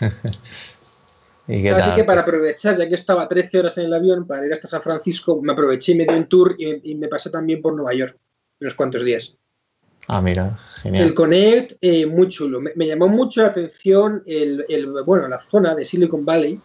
Así 1.46 1.94
que 1.94 2.04
para 2.04 2.22
aprovechar, 2.22 2.78
ya 2.78 2.88
que 2.88 2.94
estaba 2.94 3.28
13 3.28 3.58
horas 3.58 3.76
en 3.78 3.86
el 3.86 3.94
avión 3.94 4.26
para 4.26 4.46
ir 4.46 4.52
hasta 4.52 4.66
San 4.66 4.82
Francisco, 4.82 5.40
me 5.42 5.52
aproveché 5.52 5.92
y 5.92 5.96
me 5.96 6.06
di 6.06 6.14
un 6.14 6.26
tour 6.26 6.56
y, 6.58 6.94
me 6.94 7.08
pasé 7.08 7.30
también 7.30 7.60
por 7.60 7.74
Nueva 7.74 7.92
York 7.92 8.16
unos 8.60 8.74
cuantos 8.74 9.04
días. 9.04 9.38
Ah, 10.08 10.20
mira, 10.20 10.58
genial. 10.82 11.04
El 11.04 11.14
Connect, 11.14 11.72
eh, 11.80 12.06
muy 12.06 12.28
chulo. 12.28 12.60
Me, 12.60 12.86
llamó 12.86 13.08
mucho 13.08 13.42
la 13.42 13.48
atención 13.48 14.22
el, 14.26 14.64
bueno, 15.04 15.28
la 15.28 15.38
zona 15.38 15.74
de 15.74 15.84
Silicon 15.84 16.24
Valley, 16.24 16.60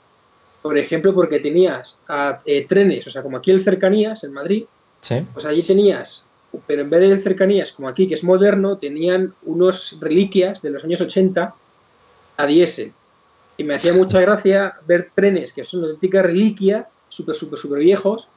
por 0.61 0.77
ejemplo, 0.77 1.13
porque 1.13 1.39
tenías 1.39 2.01
eh, 2.45 2.65
trenes, 2.67 3.07
o 3.07 3.11
sea, 3.11 3.21
como 3.21 3.37
aquí 3.37 3.51
el 3.51 3.63
Cercanías 3.63 4.23
en 4.23 4.33
Madrid, 4.33 4.65
¿Sí? 5.01 5.25
pues 5.33 5.45
allí 5.45 5.63
tenías, 5.63 6.25
pero 6.67 6.81
en 6.81 6.89
vez 6.89 7.01
de 7.01 7.21
Cercanías 7.21 7.71
como 7.71 7.87
aquí, 7.87 8.07
que 8.07 8.13
es 8.13 8.23
moderno, 8.23 8.77
tenían 8.77 9.33
unos 9.43 9.97
reliquias 10.01 10.61
de 10.61 10.69
los 10.71 10.83
años 10.83 11.01
80 11.01 11.53
a 12.37 12.45
diésel. 12.45 12.93
Y 13.59 13.65
me 13.65 13.75
hacía 13.75 13.93
mucha 13.93 14.21
gracia 14.21 14.77
ver 14.87 15.11
trenes 15.13 15.51
que 15.51 15.65
son 15.65 15.81
una 15.81 15.89
auténtica 15.89 16.23
reliquia, 16.23 16.87
súper, 17.09 17.35
súper, 17.35 17.59
súper 17.59 17.79
viejos, 17.79 18.29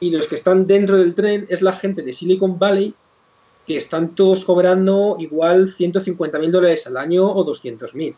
y 0.00 0.10
los 0.10 0.26
que 0.26 0.34
están 0.34 0.66
dentro 0.66 0.96
del 0.96 1.14
tren 1.14 1.46
es 1.48 1.62
la 1.62 1.72
gente 1.72 2.02
de 2.02 2.12
Silicon 2.12 2.58
Valley, 2.58 2.92
que 3.68 3.76
están 3.76 4.16
todos 4.16 4.44
cobrando 4.44 5.14
igual 5.20 5.72
150 5.72 6.40
mil 6.40 6.50
dólares 6.50 6.88
al 6.88 6.96
año 6.96 7.24
o 7.24 7.44
200 7.44 7.94
mil. 7.94 8.16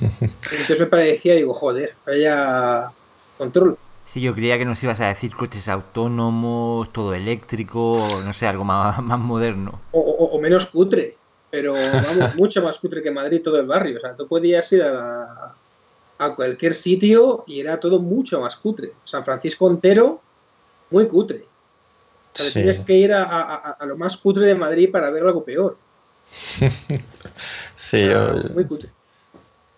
Entonces 0.00 0.80
me 0.80 0.86
parecía, 0.86 1.34
digo, 1.34 1.52
joder, 1.52 1.92
vaya 2.06 2.90
control. 3.36 3.76
Sí, 4.06 4.22
yo 4.22 4.34
creía 4.34 4.56
que 4.56 4.64
nos 4.64 4.82
ibas 4.82 5.02
a 5.02 5.08
decir 5.08 5.36
coches 5.36 5.68
autónomos, 5.68 6.90
todo 6.90 7.12
eléctrico, 7.12 8.22
no 8.24 8.32
sé, 8.32 8.46
algo 8.46 8.64
más, 8.64 8.98
más 9.02 9.18
moderno. 9.18 9.78
O, 9.92 10.40
menos 10.40 10.64
cutre, 10.68 11.18
pero 11.50 11.74
vamos, 11.74 12.34
mucho 12.34 12.62
más 12.62 12.78
cutre 12.78 13.02
que 13.02 13.10
Madrid, 13.10 13.42
todo 13.44 13.60
el 13.60 13.66
barrio. 13.66 13.98
O 13.98 14.00
sea, 14.00 14.16
tú 14.16 14.26
podías 14.26 14.72
ir 14.72 14.82
a, 14.82 15.54
a 16.18 16.34
cualquier 16.34 16.74
sitio 16.74 17.44
y 17.46 17.60
era 17.60 17.78
todo 17.78 17.98
mucho 17.98 18.40
más 18.40 18.56
cutre. 18.56 18.92
San 19.04 19.24
Francisco 19.24 19.70
entero, 19.70 20.20
muy 20.90 21.06
cutre. 21.06 21.44
Tienes 22.52 22.80
que 22.80 22.94
ir 22.94 23.12
a, 23.14 23.76
lo 23.86 23.96
más 23.96 24.16
cutre 24.16 24.46
de 24.46 24.54
Madrid 24.54 24.90
para 24.90 25.10
ver 25.10 25.22
algo 25.24 25.44
peor. 25.44 25.76
sí, 27.76 28.06
yo, 28.06 28.34
muy 28.52 28.64
cutre. 28.66 28.90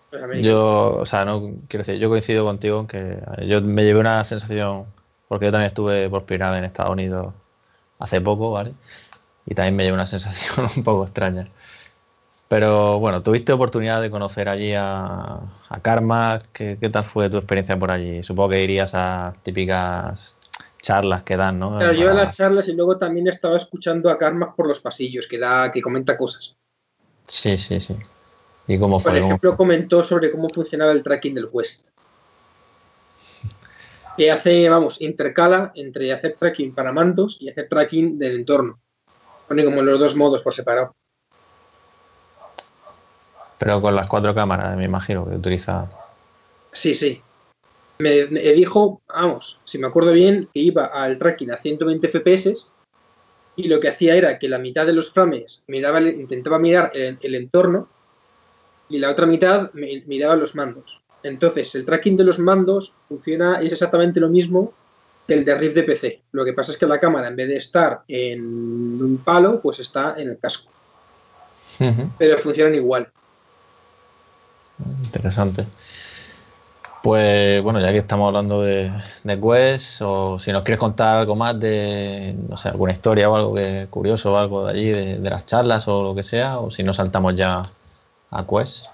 Pues 0.09 0.41
yo, 0.41 0.97
o 1.01 1.05
sea, 1.05 1.23
no 1.23 1.53
quiero 1.67 1.85
decir, 1.85 1.99
yo 1.99 2.09
coincido 2.09 2.43
contigo 2.43 2.79
en 2.79 2.87
que 2.87 3.19
yo 3.45 3.61
me 3.61 3.83
llevé 3.83 3.99
una 3.99 4.23
sensación, 4.23 4.85
porque 5.27 5.45
yo 5.45 5.51
también 5.51 5.67
estuve 5.67 6.09
por 6.09 6.25
primera 6.25 6.51
vez 6.51 6.59
en 6.59 6.65
Estados 6.65 6.91
Unidos 6.91 7.33
hace 7.99 8.19
poco, 8.19 8.51
¿vale? 8.51 8.73
Y 9.45 9.53
también 9.53 9.75
me 9.75 9.83
llevé 9.83 9.93
una 9.93 10.05
sensación 10.07 10.67
un 10.75 10.83
poco 10.83 11.05
extraña. 11.05 11.47
Pero 12.49 12.97
bueno, 12.97 13.21
tuviste 13.21 13.53
oportunidad 13.53 14.01
de 14.01 14.09
conocer 14.09 14.49
allí 14.49 14.73
a, 14.75 15.39
Karma. 15.83 16.41
¿Qué, 16.51 16.77
tal 16.91 17.05
fue 17.05 17.29
tu 17.29 17.37
experiencia 17.37 17.77
por 17.77 17.91
allí? 17.91 18.23
Supongo 18.23 18.49
que 18.49 18.63
irías 18.63 18.91
a 18.95 19.33
típicas 19.43 20.35
charlas 20.81 21.21
que 21.21 21.37
dan, 21.37 21.59
¿no? 21.59 21.77
Claro, 21.77 21.93
yo 21.93 22.09
a 22.09 22.13
las 22.13 22.35
charlas 22.35 22.67
y 22.67 22.73
luego 22.73 22.97
también 22.97 23.27
estaba 23.27 23.55
escuchando 23.55 24.09
a 24.09 24.17
Karma 24.17 24.55
por 24.55 24.67
los 24.67 24.79
pasillos, 24.79 25.27
que 25.27 25.37
da, 25.37 25.71
que 25.71 25.79
comenta 25.79 26.17
cosas. 26.17 26.55
Sí, 27.27 27.55
sí, 27.59 27.79
sí. 27.79 27.95
¿Y 28.67 28.79
cómo 28.79 28.99
fue? 28.99 29.11
Por 29.11 29.21
ejemplo, 29.21 29.55
comentó 29.55 30.03
sobre 30.03 30.31
cómo 30.31 30.49
funcionaba 30.49 30.91
el 30.91 31.03
tracking 31.03 31.35
del 31.35 31.51
Quest. 31.51 31.89
Que 34.17 34.31
hace, 34.31 34.67
vamos, 34.67 35.01
intercala 35.01 35.71
entre 35.75 36.11
hacer 36.11 36.35
tracking 36.37 36.73
para 36.73 36.91
mandos 36.91 37.37
y 37.39 37.47
hacer 37.47 37.69
tracking 37.69 38.17
del 38.17 38.39
entorno. 38.39 38.79
Pone 39.47 39.63
como 39.63 39.83
los 39.83 39.99
dos 39.99 40.15
modos 40.15 40.41
por 40.41 40.51
separado. 40.51 40.95
Pero 43.59 43.81
con 43.81 43.93
las 43.93 44.07
cuatro 44.07 44.33
cámaras, 44.33 44.75
me 44.77 44.85
imagino, 44.85 45.29
que 45.29 45.35
utiliza. 45.35 45.89
Sí, 46.71 46.93
sí. 46.93 47.21
Me, 47.99 48.23
dijo, 48.53 49.01
vamos, 49.13 49.59
si 49.65 49.77
me 49.77 49.87
acuerdo 49.87 50.13
bien, 50.13 50.47
que 50.53 50.61
iba 50.61 50.85
al 50.85 51.19
tracking 51.19 51.51
a 51.51 51.57
120 51.57 52.07
FPS 52.07 52.69
y 53.57 53.67
lo 53.67 53.81
que 53.81 53.89
hacía 53.89 54.15
era 54.15 54.39
que 54.39 54.47
la 54.47 54.57
mitad 54.57 54.85
de 54.85 54.93
los 54.93 55.11
frames 55.11 55.65
miraba, 55.67 56.01
intentaba 56.01 56.59
mirar 56.59 56.93
el, 56.95 57.35
entorno 57.35 57.89
y 58.87 58.99
la 58.99 59.11
otra 59.11 59.25
mitad 59.25 59.71
miraba 59.73 60.37
los 60.37 60.55
mandos. 60.55 61.01
Entonces, 61.23 61.75
el 61.75 61.85
tracking 61.85 62.15
de 62.15 62.23
los 62.23 62.39
mandos 62.39 62.93
funciona, 63.09 63.59
es 63.61 63.73
exactamente 63.73 64.21
lo 64.21 64.29
mismo 64.29 64.71
que 65.27 65.33
el 65.33 65.43
de 65.43 65.55
Rift 65.55 65.75
de 65.75 65.83
PC. 65.83 66.21
Lo 66.31 66.45
que 66.45 66.53
pasa 66.53 66.71
es 66.71 66.77
que 66.77 66.87
la 66.87 67.01
cámara, 67.01 67.27
en 67.27 67.35
vez 67.35 67.49
de 67.49 67.57
estar 67.57 68.03
en 68.07 68.41
un 68.41 69.17
palo, 69.25 69.59
pues 69.59 69.79
está 69.79 70.15
en 70.17 70.29
el 70.29 70.39
casco. 70.39 70.71
Pero 72.17 72.37
funcionan 72.37 72.75
igual. 72.75 73.09
Interesante. 75.03 75.65
Pues 77.01 77.61
bueno, 77.63 77.79
ya 77.79 77.91
que 77.91 77.97
estamos 77.97 78.27
hablando 78.27 78.61
de, 78.61 78.91
de, 79.23 79.39
Quest, 79.39 80.01
o 80.01 80.37
si 80.37 80.51
nos 80.51 80.63
quieres 80.63 80.79
contar 80.79 81.15
algo 81.17 81.35
más 81.35 81.57
de, 81.57 82.35
no 82.49 82.57
sé, 82.57 82.69
alguna 82.69 82.91
historia 82.91 83.29
o 83.29 83.35
algo 83.37 83.55
que 83.55 83.87
curioso 83.89 84.33
o 84.33 84.37
algo 84.37 84.65
de 84.65 84.71
allí, 84.71 84.89
de, 84.89 85.29
las 85.29 85.45
charlas 85.45 85.87
o 85.87 86.03
lo 86.03 86.13
que 86.13 86.23
sea, 86.23 86.59
o 86.59 86.69
si 86.69 86.83
no 86.83 86.93
saltamos 86.93 87.35
ya 87.35 87.71
a 88.31 88.45
Quest. 88.45 88.87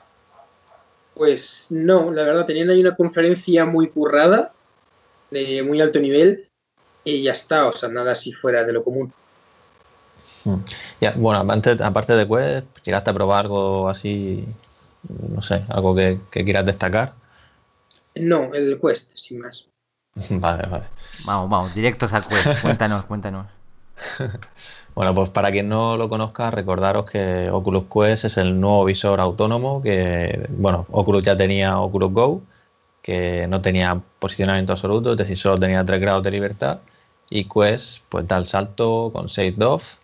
Pues 1.15 1.67
no, 1.71 2.11
la 2.11 2.23
verdad, 2.23 2.45
tenían 2.45 2.69
ahí 2.69 2.79
una 2.79 2.95
conferencia 2.95 3.65
muy 3.65 3.89
currada, 3.89 4.51
de 5.31 5.63
muy 5.63 5.81
alto 5.81 5.99
nivel, 5.99 6.47
y 7.03 7.23
ya 7.23 7.31
está, 7.31 7.65
o 7.65 7.73
sea, 7.73 7.89
nada 7.89 8.11
así 8.11 8.31
fuera 8.33 8.63
de 8.65 8.73
lo 8.73 8.83
común. 8.83 9.11
Hmm. 10.43 10.59
bueno, 11.15 11.39
aparte 11.39 12.13
de 12.13 12.27
Quest, 12.27 12.67
¿llegaste 12.85 13.09
a 13.09 13.13
probar 13.13 13.45
algo 13.45 13.89
así 13.89 14.45
no 15.09 15.41
sé, 15.41 15.63
algo 15.69 15.95
que, 15.95 16.19
quieras 16.31 16.65
destacar. 16.65 17.13
No, 18.15 18.53
el 18.53 18.79
Quest, 18.79 19.11
sin 19.15 19.39
más. 19.39 19.69
Vale, 20.29 20.65
vale. 20.69 20.85
Vamos, 21.25 21.49
vamos, 21.49 21.75
directos 21.75 22.13
al 22.13 22.23
Quest. 22.23 22.61
Cuéntanos, 22.61 23.05
cuéntanos. 23.07 23.47
Bueno, 24.95 25.13
pues 25.13 25.29
para 25.29 25.51
quien 25.51 25.67
no 25.67 25.97
lo 25.97 26.07
conozca, 26.07 26.51
recordaros 26.51 27.09
que 27.09 27.49
Oculus 27.49 27.85
Quest 27.93 28.25
es 28.25 28.37
el 28.37 28.59
nuevo 28.61 28.85
visor 28.85 29.19
autónomo 29.19 29.81
que, 29.81 30.47
bueno, 30.51 30.85
Oculus 30.89 31.21
ya 31.23 31.35
tenía 31.35 31.79
Oculus 31.79 32.13
Go, 32.13 32.41
que 33.01 33.45
no 33.49 33.61
tenía 33.61 34.01
posicionamiento 34.19 34.71
absoluto, 34.71 35.11
es 35.11 35.17
decir, 35.17 35.37
solo 35.37 35.59
tenía 35.59 35.85
3 35.85 35.99
grados 35.99 36.23
de 36.23 36.31
libertad. 36.31 36.79
Y 37.29 37.43
Quest, 37.49 38.03
pues 38.09 38.25
da 38.27 38.37
el 38.37 38.45
salto 38.45 39.11
con 39.13 39.27
6 39.27 39.57
DOF 39.57 39.95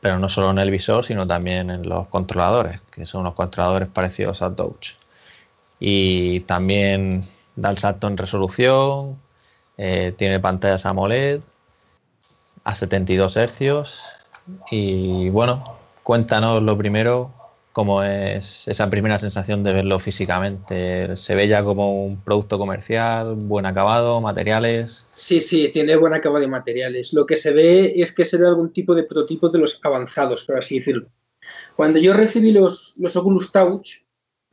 pero 0.00 0.18
no 0.18 0.28
solo 0.28 0.50
en 0.50 0.58
el 0.58 0.70
visor, 0.70 1.04
sino 1.04 1.26
también 1.26 1.70
en 1.70 1.88
los 1.88 2.06
controladores, 2.08 2.80
que 2.90 3.06
son 3.06 3.22
unos 3.22 3.34
controladores 3.34 3.88
parecidos 3.88 4.42
a 4.42 4.54
Touch. 4.54 4.94
Y 5.80 6.40
también 6.40 7.28
da 7.56 7.70
el 7.70 7.78
salto 7.78 8.06
en 8.06 8.16
resolución, 8.16 9.18
eh, 9.76 10.14
tiene 10.16 10.40
pantallas 10.40 10.86
AMOLED 10.86 11.40
a 12.64 12.74
72 12.74 13.36
Hz 13.36 14.18
y 14.70 15.28
bueno, 15.30 15.62
cuéntanos 16.02 16.62
lo 16.62 16.76
primero, 16.76 17.32
cómo 17.78 18.02
es 18.02 18.66
esa 18.66 18.90
primera 18.90 19.20
sensación 19.20 19.62
de 19.62 19.72
verlo 19.72 20.00
físicamente. 20.00 21.14
¿Se 21.14 21.36
ve 21.36 21.46
ya 21.46 21.62
como 21.62 22.04
un 22.06 22.20
producto 22.24 22.58
comercial, 22.58 23.36
buen 23.36 23.66
acabado, 23.66 24.20
materiales? 24.20 25.06
Sí, 25.12 25.40
sí, 25.40 25.68
tiene 25.68 25.94
buen 25.94 26.12
acabado 26.12 26.40
de 26.40 26.48
materiales. 26.48 27.12
Lo 27.12 27.24
que 27.24 27.36
se 27.36 27.52
ve 27.52 27.92
es 27.94 28.12
que 28.12 28.24
será 28.24 28.48
algún 28.48 28.72
tipo 28.72 28.96
de 28.96 29.04
prototipo 29.04 29.48
de 29.48 29.60
los 29.60 29.78
avanzados, 29.84 30.44
por 30.44 30.58
así 30.58 30.80
decirlo. 30.80 31.06
Cuando 31.76 32.00
yo 32.00 32.14
recibí 32.14 32.50
los, 32.50 32.96
los 32.98 33.14
Oculus 33.14 33.52
Touch 33.52 33.90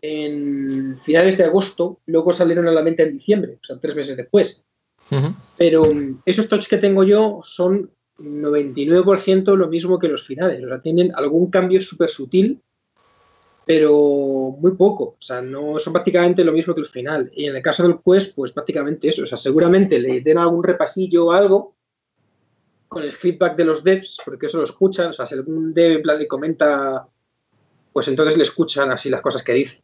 en 0.03 0.95
finales 0.99 1.39
de 1.39 1.45
agosto, 1.45 2.01
luego 2.05 2.31
salieron 2.31 2.67
a 2.67 2.73
la 2.73 2.83
venta 2.83 3.01
en 3.01 3.13
diciembre, 3.13 3.57
o 3.59 3.65
sea, 3.65 3.79
tres 3.79 3.95
meses 3.95 4.15
después. 4.17 4.63
Pero 5.57 5.85
mm, 5.85 6.21
esos 6.27 6.47
touch 6.47 6.67
que 6.67 6.77
tengo 6.77 7.03
yo 7.03 7.39
son 7.41 7.89
99% 8.19 9.55
lo 9.55 9.67
mismo 9.67 9.97
que 9.97 10.09
los 10.09 10.27
finales, 10.27 10.63
o 10.63 10.67
sea, 10.67 10.79
tienen 10.79 11.11
algún 11.15 11.49
cambio 11.49 11.81
súper 11.81 12.09
sutil 12.09 12.61
pero 13.65 14.55
muy 14.59 14.71
poco. 14.71 15.15
O 15.17 15.21
sea, 15.21 15.41
no 15.41 15.79
son 15.79 15.93
prácticamente 15.93 16.43
lo 16.43 16.53
mismo 16.53 16.75
que 16.75 16.81
el 16.81 16.87
final. 16.87 17.31
Y 17.33 17.45
en 17.47 17.55
el 17.55 17.61
caso 17.61 17.83
del 17.83 17.99
Quest, 18.05 18.35
pues 18.35 18.51
prácticamente 18.51 19.07
eso. 19.07 19.23
O 19.23 19.25
sea, 19.25 19.37
seguramente 19.37 19.99
le 19.99 20.21
den 20.21 20.37
algún 20.37 20.63
repasillo 20.63 21.27
o 21.27 21.31
algo 21.31 21.73
con 22.87 23.03
el 23.03 23.11
feedback 23.11 23.55
de 23.55 23.65
los 23.65 23.83
devs, 23.83 24.19
porque 24.23 24.45
eso 24.45 24.59
lo 24.59 24.63
escuchan. 24.63 25.09
O 25.09 25.13
sea, 25.13 25.25
si 25.25 25.33
algún 25.33 25.73
dev 25.73 26.03
le 26.05 26.27
comenta, 26.27 27.07
pues 27.91 28.07
entonces 28.07 28.37
le 28.37 28.43
escuchan 28.43 28.91
así 28.91 29.09
las 29.09 29.21
cosas 29.21 29.41
que 29.41 29.53
dice. 29.53 29.81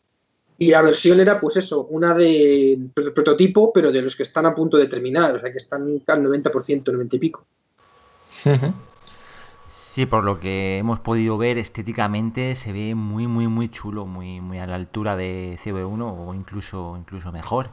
Y 0.59 0.69
la 0.69 0.83
versión 0.83 1.19
era, 1.19 1.41
pues 1.41 1.57
eso, 1.57 1.85
una 1.85 2.13
de, 2.13 2.79
prototipo, 2.93 3.73
pero 3.73 3.91
de 3.91 4.03
los 4.03 4.15
que 4.15 4.23
están 4.23 4.45
a 4.45 4.53
punto 4.53 4.77
de 4.77 4.87
terminar. 4.87 5.37
O 5.37 5.41
sea, 5.41 5.51
que 5.51 5.57
están 5.57 6.03
al 6.05 6.23
90%, 6.23 6.91
90 6.91 7.15
y 7.15 7.19
pico. 7.19 7.45
Sí, 9.91 10.05
por 10.05 10.23
lo 10.23 10.39
que 10.39 10.77
hemos 10.77 11.01
podido 11.01 11.37
ver 11.37 11.57
estéticamente 11.57 12.55
se 12.55 12.71
ve 12.71 12.95
muy 12.95 13.27
muy 13.27 13.49
muy 13.49 13.67
chulo, 13.67 14.05
muy 14.05 14.39
muy 14.39 14.57
a 14.57 14.65
la 14.65 14.75
altura 14.75 15.17
de 15.17 15.57
CV1 15.61 16.15
o 16.17 16.33
incluso 16.33 16.95
incluso 16.97 17.33
mejor. 17.33 17.71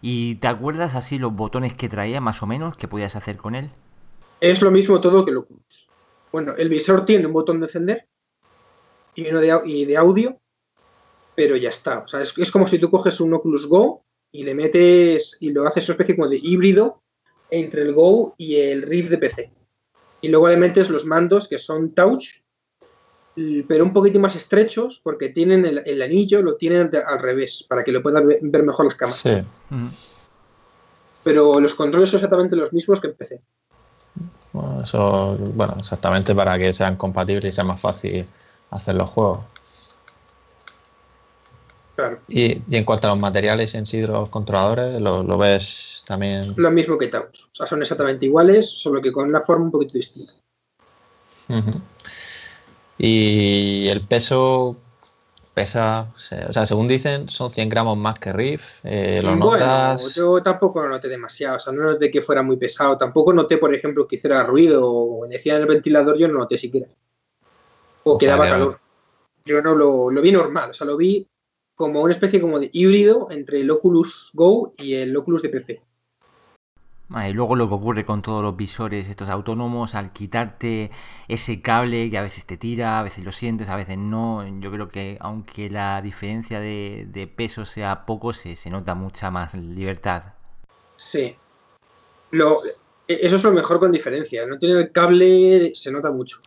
¿Y 0.00 0.36
te 0.36 0.48
acuerdas 0.48 0.94
así 0.94 1.18
los 1.18 1.34
botones 1.34 1.74
que 1.74 1.90
traía 1.90 2.22
más 2.22 2.42
o 2.42 2.46
menos 2.46 2.74
que 2.74 2.88
podías 2.88 3.16
hacer 3.16 3.36
con 3.36 3.54
él? 3.54 3.68
Es 4.40 4.62
lo 4.62 4.70
mismo 4.70 4.98
todo 4.98 5.26
que 5.26 5.30
el 5.30 5.36
Oculus. 5.36 5.90
Bueno, 6.32 6.54
el 6.56 6.70
visor 6.70 7.04
tiene 7.04 7.26
un 7.26 7.34
botón 7.34 7.60
de 7.60 7.66
encender 7.66 8.08
y 9.14 9.28
uno 9.28 9.40
de 9.40 9.94
audio, 9.98 10.40
pero 11.34 11.54
ya 11.54 11.68
está. 11.68 11.98
O 11.98 12.08
sea, 12.08 12.22
es, 12.22 12.38
es, 12.38 12.50
como 12.50 12.66
si 12.66 12.78
tú 12.78 12.90
coges 12.90 13.20
un 13.20 13.34
Oculus 13.34 13.66
Go 13.66 14.06
y 14.32 14.42
le 14.42 14.54
metes 14.54 15.36
y 15.38 15.50
lo 15.50 15.68
haces 15.68 15.86
una 15.90 15.96
especie 15.96 16.16
como 16.16 16.30
de 16.30 16.40
híbrido 16.42 17.02
entre 17.50 17.82
el 17.82 17.92
Go 17.92 18.34
y 18.38 18.56
el 18.56 18.84
Rift 18.84 19.10
de 19.10 19.18
PC. 19.18 19.57
Y 20.20 20.28
luego 20.28 20.48
le 20.48 20.56
metes 20.56 20.90
los 20.90 21.04
mandos 21.04 21.48
que 21.48 21.58
son 21.58 21.92
touch, 21.94 22.26
pero 23.68 23.84
un 23.84 23.92
poquito 23.92 24.18
más 24.18 24.34
estrechos 24.34 25.00
porque 25.02 25.28
tienen 25.28 25.64
el, 25.64 25.82
el 25.86 26.02
anillo, 26.02 26.42
lo 26.42 26.56
tienen 26.56 26.90
al 27.06 27.18
revés, 27.20 27.64
para 27.68 27.84
que 27.84 27.92
lo 27.92 28.02
puedan 28.02 28.26
ver, 28.26 28.62
mejor 28.62 28.86
las 28.86 28.96
cámaras. 28.96 29.20
Sí. 29.20 29.32
Pero 31.22 31.60
los 31.60 31.74
controles 31.74 32.10
son 32.10 32.18
exactamente 32.18 32.56
los 32.56 32.72
mismos 32.72 33.00
que 33.00 33.08
en 33.08 33.14
PC. 33.14 33.40
Bueno, 34.52 34.82
eso, 34.82 35.36
bueno, 35.54 35.76
exactamente 35.78 36.34
para 36.34 36.58
que 36.58 36.72
sean 36.72 36.96
compatibles 36.96 37.44
y 37.44 37.52
sea 37.52 37.64
más 37.64 37.80
fácil 37.80 38.26
hacer 38.70 38.94
los 38.94 39.10
juegos. 39.10 39.40
Claro. 41.98 42.20
Y, 42.28 42.62
y 42.68 42.76
en 42.76 42.84
cuanto 42.84 43.08
a 43.08 43.10
los 43.10 43.18
materiales 43.18 43.74
en 43.74 43.84
sí 43.84 44.00
de 44.00 44.06
los 44.06 44.28
controladores, 44.28 45.00
¿lo, 45.00 45.24
lo 45.24 45.36
ves 45.36 46.04
también? 46.06 46.54
Lo 46.56 46.70
mismo 46.70 46.96
que 46.96 47.08
Touch. 47.08 47.42
O 47.50 47.54
sea, 47.54 47.66
son 47.66 47.82
exactamente 47.82 48.24
iguales, 48.24 48.70
solo 48.70 49.02
que 49.02 49.10
con 49.10 49.28
una 49.28 49.40
forma 49.40 49.64
un 49.64 49.72
poquito 49.72 49.94
distinta. 49.94 50.32
Y 52.98 53.88
el 53.88 54.02
peso 54.02 54.76
pesa, 55.54 56.06
o 56.14 56.18
sea, 56.20 56.66
según 56.66 56.86
dicen, 56.86 57.28
son 57.28 57.50
100 57.50 57.68
gramos 57.68 57.96
más 57.98 58.20
que 58.20 58.32
Riff. 58.32 58.62
Eh, 58.84 59.18
¿Lo 59.20 59.30
bueno, 59.30 59.50
notas? 59.50 60.14
yo 60.14 60.40
tampoco 60.40 60.80
lo 60.82 60.90
noté 60.90 61.08
demasiado. 61.08 61.56
O 61.56 61.58
sea, 61.58 61.72
no 61.72 61.82
noté 61.82 62.12
que 62.12 62.22
fuera 62.22 62.42
muy 62.42 62.58
pesado. 62.58 62.96
Tampoco 62.96 63.32
noté, 63.32 63.58
por 63.58 63.74
ejemplo, 63.74 64.06
que 64.06 64.14
hiciera 64.14 64.44
ruido 64.44 64.82
o 64.84 65.26
decía 65.26 65.56
en 65.56 65.62
el 65.62 65.66
ventilador, 65.66 66.16
yo 66.16 66.28
no 66.28 66.38
noté 66.38 66.58
siquiera. 66.58 66.86
O, 68.04 68.12
O 68.12 68.18
que 68.18 68.28
daba 68.28 68.48
calor. 68.48 68.78
Yo 69.44 69.60
no 69.62 69.74
lo, 69.74 70.12
lo 70.12 70.22
vi 70.22 70.30
normal. 70.30 70.70
O 70.70 70.74
sea, 70.74 70.86
lo 70.86 70.96
vi 70.96 71.26
como 71.78 72.02
una 72.02 72.12
especie 72.12 72.40
como 72.40 72.58
de 72.58 72.70
híbrido 72.72 73.28
entre 73.30 73.60
el 73.60 73.70
Oculus 73.70 74.32
Go 74.34 74.74
y 74.76 74.94
el 74.94 75.16
Oculus 75.16 75.42
de 75.42 75.48
PC. 75.48 75.80
Ah, 77.10 77.28
y 77.28 77.32
luego 77.32 77.54
lo 77.54 77.68
que 77.68 77.74
ocurre 77.74 78.04
con 78.04 78.20
todos 78.20 78.42
los 78.42 78.56
visores 78.56 79.08
estos 79.08 79.30
autónomos, 79.30 79.94
al 79.94 80.12
quitarte 80.12 80.90
ese 81.28 81.62
cable 81.62 82.10
que 82.10 82.18
a 82.18 82.22
veces 82.22 82.44
te 82.44 82.56
tira, 82.56 82.98
a 82.98 83.02
veces 83.04 83.24
lo 83.24 83.30
sientes, 83.32 83.68
a 83.68 83.76
veces 83.76 83.96
no, 83.96 84.44
yo 84.60 84.70
creo 84.72 84.88
que 84.88 85.16
aunque 85.20 85.70
la 85.70 86.02
diferencia 86.02 86.58
de, 86.60 87.06
de 87.08 87.28
peso 87.28 87.64
sea 87.64 88.04
poco, 88.04 88.32
se, 88.32 88.56
se 88.56 88.70
nota 88.70 88.94
mucha 88.94 89.30
más 89.30 89.54
libertad. 89.54 90.34
Sí. 90.96 91.34
Lo, 92.32 92.62
e- 92.64 93.20
eso 93.22 93.36
es 93.36 93.44
lo 93.44 93.52
mejor 93.52 93.78
con 93.78 93.92
diferencia. 93.92 94.44
No 94.46 94.58
tiene 94.58 94.80
el 94.80 94.92
cable, 94.92 95.72
se 95.76 95.92
nota 95.92 96.10
mucho. 96.10 96.38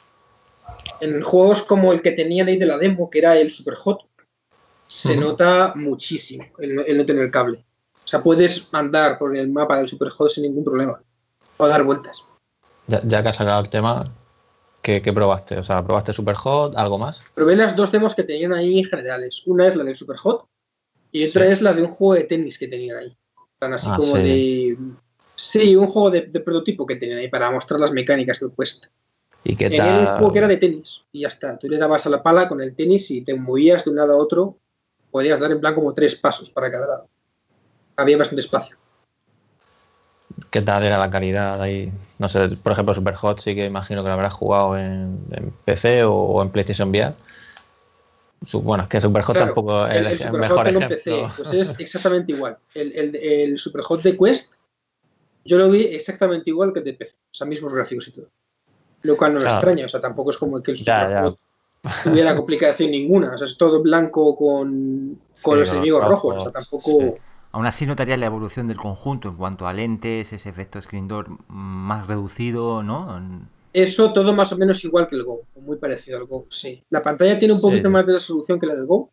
En 1.00 1.24
juegos 1.24 1.64
como 1.64 1.92
el 1.92 2.02
que 2.02 2.12
tenían 2.12 2.50
ahí 2.50 2.58
de 2.58 2.66
la 2.68 2.78
demo, 2.78 3.10
que 3.10 3.20
era 3.20 3.38
el 3.38 3.50
Super 3.50 3.76
Hot, 3.76 4.11
se 4.92 5.16
nota 5.16 5.72
muchísimo 5.76 6.44
el, 6.60 6.76
no- 6.76 6.82
el 6.84 6.98
no 6.98 7.06
tener 7.06 7.32
cable. 7.32 7.64
O 8.04 8.08
sea, 8.08 8.22
puedes 8.22 8.68
andar 8.74 9.18
por 9.18 9.36
el 9.38 9.48
mapa 9.50 9.78
del 9.78 9.88
Super 9.88 10.10
Hot 10.10 10.30
sin 10.30 10.44
ningún 10.44 10.66
problema. 10.66 11.02
O 11.58 11.68
dar 11.68 11.84
vueltas. 11.84 12.24
Ya, 12.88 13.00
ya 13.06 13.24
que 13.24 13.30
has 13.30 13.36
sacado 13.38 13.62
el 13.62 13.70
tema, 13.70 14.04
¿qué, 14.82 15.02
qué 15.02 15.14
probaste? 15.14 15.58
O 15.58 15.64
sea, 15.64 15.82
¿probaste 15.86 16.12
Superhot? 16.12 16.76
¿Algo 16.76 16.98
más? 16.98 17.22
Probé 17.36 17.56
las 17.56 17.76
dos 17.76 17.92
demos 17.92 18.16
que 18.16 18.24
tenían 18.24 18.52
ahí 18.54 18.84
generales. 18.84 19.44
Una 19.46 19.68
es 19.68 19.76
la 19.78 19.84
del 19.86 19.96
Super 19.96 20.18
Hot 20.18 20.46
y 21.14 21.26
otra 21.28 21.46
Sí. 21.46 21.52
es 21.54 21.62
la 21.62 21.74
de 21.74 21.84
un 21.84 21.90
juego 21.90 22.16
de 22.16 22.24
tenis 22.26 22.58
que 22.58 22.68
tenían 22.68 22.98
ahí. 22.98 23.18
Tan 23.60 23.74
así 23.74 23.88
Ah, 23.90 23.96
como 23.98 24.16
sí. 24.18 24.22
de. 24.24 24.78
Sí, 25.36 25.76
un 25.76 25.88
juego 25.88 26.10
de, 26.12 26.22
de 26.22 26.40
prototipo 26.42 26.86
que 26.86 26.98
tenían 26.98 27.20
ahí 27.20 27.30
para 27.30 27.50
mostrar 27.50 27.80
las 27.80 27.92
mecánicas 27.94 28.40
del 28.42 28.52
Quest. 28.58 28.86
¿Y 29.44 29.56
qué 29.56 29.70
Tenían 29.70 30.00
un 30.00 30.06
tal? 30.06 30.18
juego 30.18 30.34
que 30.34 30.40
era 30.40 30.48
de 30.48 30.58
tenis 30.58 31.04
y 31.14 31.22
ya 31.22 31.30
está. 31.30 31.58
Tú 31.58 31.70
le 31.70 31.78
dabas 31.78 32.06
a 32.06 32.10
la 32.10 32.22
pala 32.22 32.50
con 32.50 32.60
el 32.62 32.76
tenis 32.76 33.10
y 33.12 33.22
te 33.24 33.34
movías 33.36 33.86
de 33.86 33.92
un 33.92 33.98
lado 33.98 34.14
a 34.14 34.18
otro. 34.18 34.58
Podías 35.12 35.40
dar 35.40 35.52
en 35.52 35.60
plan 35.60 35.76
como 35.76 35.94
tres 35.94 36.16
pasos 36.16 36.50
para 36.50 36.72
cada 36.72 36.88
lado. 36.88 37.08
Había 37.98 38.18
bastante 38.18 38.42
espacio. 38.42 38.78
¿Qué 40.50 40.62
tal 40.62 40.84
era 40.84 40.98
la 40.98 41.12
calidad 41.12 41.62
ahí? 41.62 41.92
No 42.18 42.30
sé, 42.30 42.50
por 42.64 42.72
ejemplo, 42.72 42.94
Superhot 42.94 43.40
sí 43.40 43.54
que 43.54 43.66
imagino 43.66 44.02
que 44.02 44.08
lo 44.08 44.14
habrás 44.14 44.34
jugado 44.34 44.78
en, 44.78 45.20
en 45.32 45.52
PC 45.66 46.04
o, 46.04 46.14
o 46.14 46.42
en 46.42 46.50
PlayStation 46.50 46.90
VR. 46.90 47.14
Bueno, 48.54 48.84
es 48.84 48.90
que 48.90 49.00
Superhot 49.02 49.34
Claro, 49.34 49.48
tampoco 49.48 49.86
es 49.88 49.96
el, 49.96 50.06
el, 50.06 50.12
el 50.14 50.20
Super 50.20 50.40
mejor 50.40 50.68
ejemplo. 50.68 50.88
PC, 50.90 51.28
pues 51.36 51.54
es 51.54 51.80
exactamente 51.80 52.32
igual. 52.32 52.58
El, 52.74 52.92
el, 52.94 53.16
el 53.16 53.60
Super 53.60 53.82
Hot 53.84 54.02
de 54.02 54.18
Quest, 54.18 54.56
yo 55.46 55.58
lo 55.58 55.70
vi 55.70 55.84
exactamente 55.84 56.50
igual 56.50 56.74
que 56.74 56.80
el 56.80 56.86
de 56.86 56.94
PC. 56.94 57.14
O 57.14 57.34
sea, 57.34 57.48
mismos 57.48 57.74
gráficos 57.74 58.08
y 58.08 58.12
todo. 58.12 58.28
Lo 59.04 59.16
cual 59.18 59.34
no 59.34 59.40
me 59.40 59.46
Claro. 59.46 59.58
extraña. 59.58 59.86
O 59.86 59.90
sea, 59.90 60.02
tampoco 60.02 60.32
es 60.32 60.38
como 60.38 60.62
que 60.62 60.72
el 60.72 60.78
Ya, 60.78 61.34
Tuviera 62.04 62.36
complicación 62.36 62.92
ninguna. 62.92 63.34
O 63.34 63.38
sea, 63.38 63.46
es 63.46 63.58
todo 63.58 63.82
blanco 63.82 64.36
con, 64.36 65.20
con 65.42 65.54
Sí, 65.56 65.60
los 65.60 65.70
enemigos 65.70 66.08
rojos, 66.08 66.36
rojos. 66.36 66.48
O 66.48 66.52
sea, 66.52 66.52
tampoco. 66.52 67.00
sí. 67.00 67.22
Aún 67.54 67.66
así 67.66 67.86
notarías 67.86 68.18
la 68.18 68.28
evolución 68.28 68.68
del 68.70 68.78
conjunto 68.78 69.28
en 69.28 69.36
cuanto 69.36 69.68
a 69.68 69.74
lentes, 69.74 70.32
ese 70.32 70.50
efecto 70.50 70.80
screen 70.80 71.10
door 71.10 71.28
más 71.50 72.08
reducido, 72.08 72.82
¿no? 72.82 73.22
Eso 73.74 74.14
todo 74.14 74.34
más 74.34 74.54
o 74.54 74.58
menos 74.58 74.84
igual 74.86 75.08
que 75.08 75.16
el 75.18 75.24
Go, 75.26 75.42
muy 75.62 75.76
parecido 75.78 76.18
al 76.18 76.26
Go, 76.26 76.46
sí. 76.50 76.82
La 76.90 77.02
pantalla 77.02 77.38
tiene 77.38 77.54
un 77.54 77.60
Sí. 77.60 77.68
poquito 77.68 77.90
más 77.90 78.06
de 78.06 78.14
resolución 78.14 78.58
que 78.60 78.68
la 78.68 78.76
del 78.76 78.86
Go, 78.86 79.10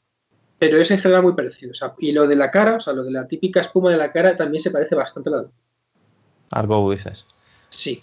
pero 0.58 0.78
es 0.80 0.88
en 0.92 0.98
general 0.98 1.24
muy 1.24 1.32
parecido. 1.34 1.72
O 1.72 1.74
sea, 1.74 1.94
y 1.98 2.12
lo 2.12 2.28
de 2.28 2.36
la 2.36 2.50
cara, 2.52 2.76
o 2.76 2.80
sea, 2.80 2.92
lo 2.92 3.02
de 3.02 3.10
la 3.10 3.26
típica 3.26 3.60
espuma 3.60 3.90
de 3.90 3.98
la 3.98 4.12
cara 4.12 4.36
también 4.36 4.60
se 4.60 4.70
parece 4.70 4.94
bastante 4.94 5.30
a 5.30 5.32
la 5.32 5.38
del 5.42 5.50
Algo 6.52 6.90
dices. 6.92 7.26
Sí. 7.70 8.00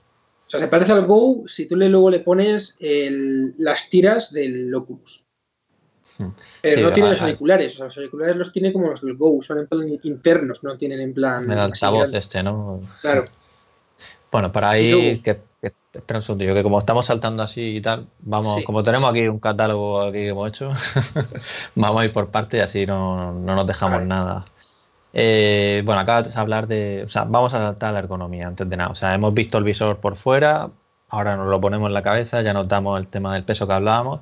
O 0.48 0.50
sea, 0.50 0.60
se 0.60 0.68
parece 0.68 0.92
al 0.92 1.06
Go 1.06 1.44
si 1.48 1.68
tú 1.68 1.76
le, 1.76 1.90
luego 1.90 2.10
le 2.10 2.20
pones 2.20 2.78
el- 2.80 3.56
las 3.58 3.90
tiras 3.90 4.32
del 4.32 4.74
Oculus. 4.74 5.26
Hmm. 6.18 6.30
Pero 6.62 6.78
Sí, 6.78 6.84
no 6.84 6.94
tiene 6.94 7.10
los 7.12 7.22
auriculares. 7.22 7.74
O 7.74 7.78
sea, 7.78 7.86
los 7.88 7.98
auriculares 7.98 8.36
los 8.36 8.52
tiene 8.54 8.72
como 8.72 8.90
los 8.90 9.02
del 9.02 9.18
Go, 9.18 9.42
son 9.42 9.60
en 9.60 9.68
plan 9.68 9.88
internos, 10.04 10.64
no 10.64 10.78
tienen 10.78 11.00
en 11.02 11.14
plan. 11.14 11.52
El 11.52 11.60
altavoz 11.60 12.14
este, 12.14 12.42
¿no? 12.44 12.82
Claro. 13.02 13.26
Sí. 13.28 13.32
Bueno, 14.32 14.52
para 14.52 14.70
ahí, 14.72 15.20
que, 15.20 15.42
que- 15.62 15.74
espera 15.94 16.20
un 16.20 16.24
segundillo, 16.24 16.54
que 16.54 16.62
como 16.64 16.78
estamos 16.80 17.06
saltando 17.06 17.42
así 17.42 17.78
y 17.78 17.82
tal, 17.82 18.08
vamos, 18.20 18.56
Sí. 18.58 18.64
como 18.64 18.84
tenemos 18.84 19.10
aquí 19.10 19.28
un 19.28 19.40
catálogo 19.40 20.02
aquí 20.02 20.20
que 20.20 20.28
hemos 20.30 20.50
hecho, 20.50 20.70
vamos 21.76 22.02
a 22.02 22.06
ir 22.06 22.14
por 22.14 22.30
partes 22.30 22.60
y 22.60 22.64
así 22.64 22.86
no, 22.86 23.32
no 23.34 23.56
nos 23.56 23.66
dejamos 23.66 24.04
nada. 24.04 24.46
Eh, 25.18 25.82
bueno, 25.86 26.02
acabas 26.02 26.34
de 26.34 26.40
hablar 26.40 26.68
de, 26.68 27.04
o 27.06 27.10
sea, 27.10 27.24
vamos 27.24 27.54
a 27.54 27.60
saltar 27.60 27.90
a 27.90 27.94
la 27.94 28.00
ergonomía 28.00 28.48
antes 28.48 28.70
de 28.70 28.76
nada. 28.76 28.90
O 28.92 28.96
sea, 28.96 29.14
hemos 29.16 29.34
visto 29.34 29.58
el 29.58 29.64
visor 29.64 29.98
por 29.98 30.18
fuera, 30.18 30.70
ahora 31.08 31.38
nos 31.38 31.48
lo 31.48 31.62
ponemos 31.62 31.88
en 31.88 31.94
la 31.94 32.04
cabeza, 32.04 32.42
ya 32.42 32.54
notamos 32.54 33.00
el 33.00 33.08
tema 33.08 33.34
del 33.34 33.46
peso 33.46 33.66
que 33.66 33.74
hablábamos 33.74 34.20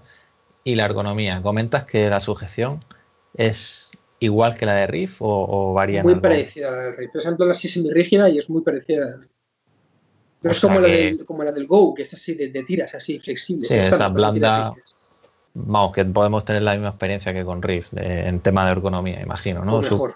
y 0.64 0.76
la 0.76 0.86
ergonomía. 0.86 1.42
Comentas 1.42 1.86
que 1.86 2.10
la 2.10 2.20
sujeción 2.20 2.86
es 3.36 3.90
igual 4.20 4.56
que 4.56 4.68
la 4.68 4.76
de 4.76 4.86
Riff 4.88 5.20
o, 5.20 5.26
o 5.28 5.74
varía 5.74 6.04
Muy 6.04 6.16
parecida 6.16 6.68
a 6.70 6.72
la 6.72 6.84
del 6.84 6.98
Rift. 6.98 7.16
Es 7.16 7.26
en 7.26 7.38
plan 7.38 7.50
así 7.50 7.68
semi-rígida 7.68 8.30
y 8.30 8.38
es 8.38 8.50
muy 8.52 8.62
parecida 8.62 9.04
a 9.04 9.10
la. 9.10 9.18
No 10.44 10.52
es 10.52 10.60
como, 10.60 10.80
la 10.80 10.88
del, 10.90 11.26
como 11.26 11.44
la 11.44 11.52
del 11.54 11.66
Go, 11.68 11.94
que 11.94 12.02
es 12.02 12.14
así 12.14 12.36
de, 12.36 12.50
de 12.50 12.64
tiras, 12.64 12.94
así 12.94 13.18
flexible. 13.18 13.66
Sí, 13.66 13.76
esa 13.76 14.10
blanda, 14.10 14.74
vamos, 15.54 15.94
que 15.94 16.04
podemos 16.04 16.44
tener 16.44 16.64
la 16.64 16.74
misma 16.74 16.90
experiencia 16.90 17.34
que 17.34 17.46
con 17.46 17.62
Riff 17.62 17.90
de- 17.92 18.28
en 18.28 18.42
tema 18.42 18.66
de 18.66 18.74
ergonomía, 18.74 19.22
imagino, 19.22 19.64
¿no? 19.64 19.82
Su- 19.82 19.92
mejor, 19.94 20.16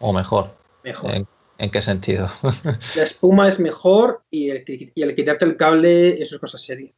o 0.00 0.12
mejor. 0.12 0.50
mejor. 0.82 1.14
¿En, 1.14 1.26
en 1.58 1.70
qué 1.70 1.80
sentido? 1.82 2.28
La 2.96 3.02
espuma 3.02 3.48
es 3.48 3.60
mejor 3.60 4.22
y 4.30 4.50
el, 4.50 4.64
y 4.94 5.02
el 5.02 5.14
quitarte 5.14 5.44
el 5.44 5.56
cable, 5.56 6.20
eso 6.22 6.34
es 6.36 6.40
cosa 6.40 6.58
seria. 6.58 6.90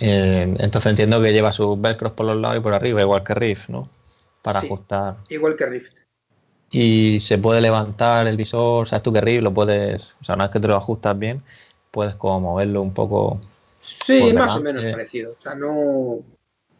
Eh, 0.00 0.54
entonces 0.58 0.90
entiendo 0.90 1.22
que 1.22 1.32
lleva 1.32 1.52
sus 1.52 1.80
velcros 1.80 2.12
por 2.12 2.26
los 2.26 2.36
lados 2.36 2.58
y 2.58 2.60
por 2.60 2.74
arriba, 2.74 3.00
igual 3.02 3.22
que 3.22 3.34
Riff, 3.34 3.68
¿no? 3.68 3.88
Para 4.42 4.60
Sí. 4.60 4.66
ajustar. 4.66 5.16
Igual 5.28 5.56
que 5.56 5.66
Rift. 5.66 5.94
Y 6.72 7.18
se 7.20 7.38
puede 7.38 7.60
levantar 7.60 8.26
el 8.26 8.36
visor, 8.36 8.88
sabes 8.88 9.02
tú 9.02 9.12
que 9.12 9.20
Riff 9.20 9.42
lo 9.42 9.52
puedes, 9.54 10.14
o 10.20 10.24
sea, 10.24 10.34
una 10.36 10.44
vez 10.46 10.52
que 10.52 10.60
te 10.60 10.68
lo 10.68 10.76
ajustas 10.76 11.18
bien, 11.18 11.42
puedes 11.90 12.14
como 12.16 12.40
moverlo 12.40 12.82
un 12.82 12.94
poco. 12.94 13.40
Sí, 13.78 14.32
más 14.32 14.56
o 14.56 14.60
menos 14.60 14.84
parecido. 14.84 15.32
O 15.38 15.40
sea, 15.40 15.54
no. 15.54 15.70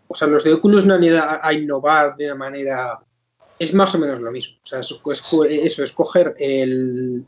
O 0.08 0.14
sea, 0.14 0.26
los 0.28 0.42
de 0.44 0.52
Oculus 0.52 0.84
no 0.84 0.94
han 0.94 1.04
ido 1.04 1.18
a, 1.20 1.40
a 1.46 1.52
innovar 1.52 2.16
de 2.16 2.26
una 2.26 2.34
manera. 2.34 2.98
Es 3.60 3.74
más 3.74 3.94
o 3.94 3.98
menos 3.98 4.20
lo 4.20 4.32
mismo. 4.32 4.56
O 4.62 4.66
sea, 4.66 4.80
eso 4.80 4.98
es, 5.12 5.20
co- 5.22 5.44
eso 5.44 5.84
es 5.84 5.92
coger 5.92 6.34
el, 6.38 7.24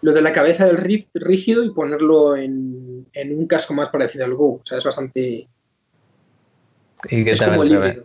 lo 0.00 0.12
de 0.14 0.22
la 0.22 0.32
cabeza 0.32 0.64
del 0.66 0.78
Rift 0.78 1.10
rígido 1.14 1.62
y 1.62 1.70
ponerlo 1.74 2.34
en, 2.34 3.06
en 3.12 3.38
un 3.38 3.46
casco 3.46 3.74
más 3.74 3.90
parecido 3.90 4.24
al 4.24 4.34
Go. 4.34 4.54
O 4.54 4.62
sea, 4.64 4.78
es 4.78 4.84
bastante. 4.84 5.48
Y 7.10 7.24
que 7.24 7.30
Es 7.32 7.38
tal 7.38 7.50
como 7.50 7.62
el, 7.64 8.04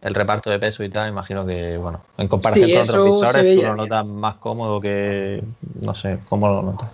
el 0.00 0.14
reparto 0.14 0.48
de 0.48 0.60
peso 0.60 0.84
y 0.84 0.90
tal, 0.90 1.08
imagino 1.10 1.44
que, 1.44 1.76
bueno, 1.76 2.04
en 2.18 2.28
comparación 2.28 2.68
Sí, 2.70 2.72
con 2.72 2.82
otros 2.82 3.04
visores, 3.04 3.54
tú 3.54 3.62
lo 3.62 3.62
bien. 3.62 3.76
notas 3.76 4.06
más 4.06 4.36
cómodo 4.36 4.80
que, 4.80 5.42
no 5.82 5.94
sé, 5.96 6.20
¿cómo 6.28 6.46
lo 6.48 6.62
notas? 6.62 6.90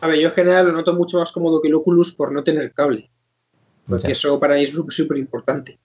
A 0.00 0.06
ver, 0.08 0.18
yo 0.18 0.28
en 0.28 0.34
general 0.34 0.68
lo 0.68 0.72
noto 0.72 0.94
mucho 0.94 1.18
más 1.18 1.30
cómodo 1.32 1.60
que 1.60 1.68
el 1.68 1.74
Oculus 1.74 2.12
por 2.12 2.32
no 2.32 2.42
tener 2.42 2.72
cable. 2.72 3.10
Porque 3.86 4.12
eso 4.12 4.40
para 4.40 4.54
mí 4.54 4.62
es 4.64 4.72
súper 4.88 5.18
importante. 5.18 5.78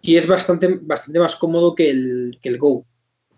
Y 0.00 0.14
es 0.16 0.28
bastante, 0.28 0.78
bastante 0.80 1.18
más 1.18 1.34
cómodo 1.34 1.74
que 1.74 1.90
el, 1.90 2.38
que 2.40 2.48
el 2.48 2.58
Go. 2.58 2.86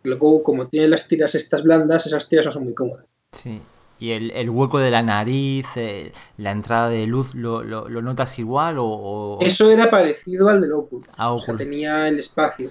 El 0.05 0.17
Go, 0.17 0.43
como 0.43 0.69
tiene 0.69 0.89
las 0.89 1.09
tiras 1.09 1.35
estas 1.35 1.63
blandas, 1.63 2.07
esas 2.07 2.29
tiras 2.29 2.47
no 2.47 2.53
son 2.53 2.65
muy 2.65 2.75
cómodas. 2.75 3.07
Sí. 3.33 3.61
¿Y 3.99 4.11
el, 4.11 4.51
hueco 4.51 4.81
de 4.81 4.91
la 4.91 5.03
nariz, 5.03 5.67
eh, 5.77 6.13
la 6.37 6.51
entrada 6.51 6.91
de 6.91 7.07
luz, 7.07 7.35
¿lo, 7.35 7.63
notas 7.89 8.39
igual 8.39 8.77
o, 8.79 9.39
Eso 9.41 9.71
era 9.71 9.89
parecido 9.89 10.49
al 10.49 10.61
del 10.61 10.73
Oculus. 10.73 11.09
Ah, 11.17 11.33
o 11.33 11.39
sea, 11.39 11.57
tenía 11.57 12.09
el 12.09 12.19
espacio. 12.19 12.71